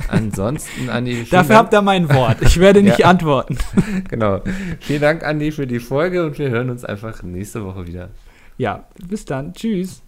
Ansonsten, 0.09 0.88
Andi, 0.90 1.24
Dafür 1.30 1.49
Dank. 1.49 1.59
habt 1.59 1.74
ihr 1.74 1.82
mein 1.82 2.09
Wort. 2.12 2.38
Ich 2.43 2.59
werde 2.59 2.82
nicht 2.82 2.99
Ja. 2.99 3.09
antworten. 3.09 3.57
Genau. 4.09 4.40
Vielen 4.80 5.01
Dank, 5.01 5.22
Andi, 5.24 5.53
für 5.53 5.66
die 5.66 5.80
Folge 5.80 6.24
und 6.26 6.38
wir 6.38 6.51
hören 6.51 6.70
uns 6.70 6.84
einfach 6.84 7.22
nächste 7.22 7.64
Woche 7.64 7.86
wieder. 7.86 8.09
Ja, 8.59 8.86
bis 9.09 9.24
dann. 9.24 9.53
Tschüss. 9.55 10.03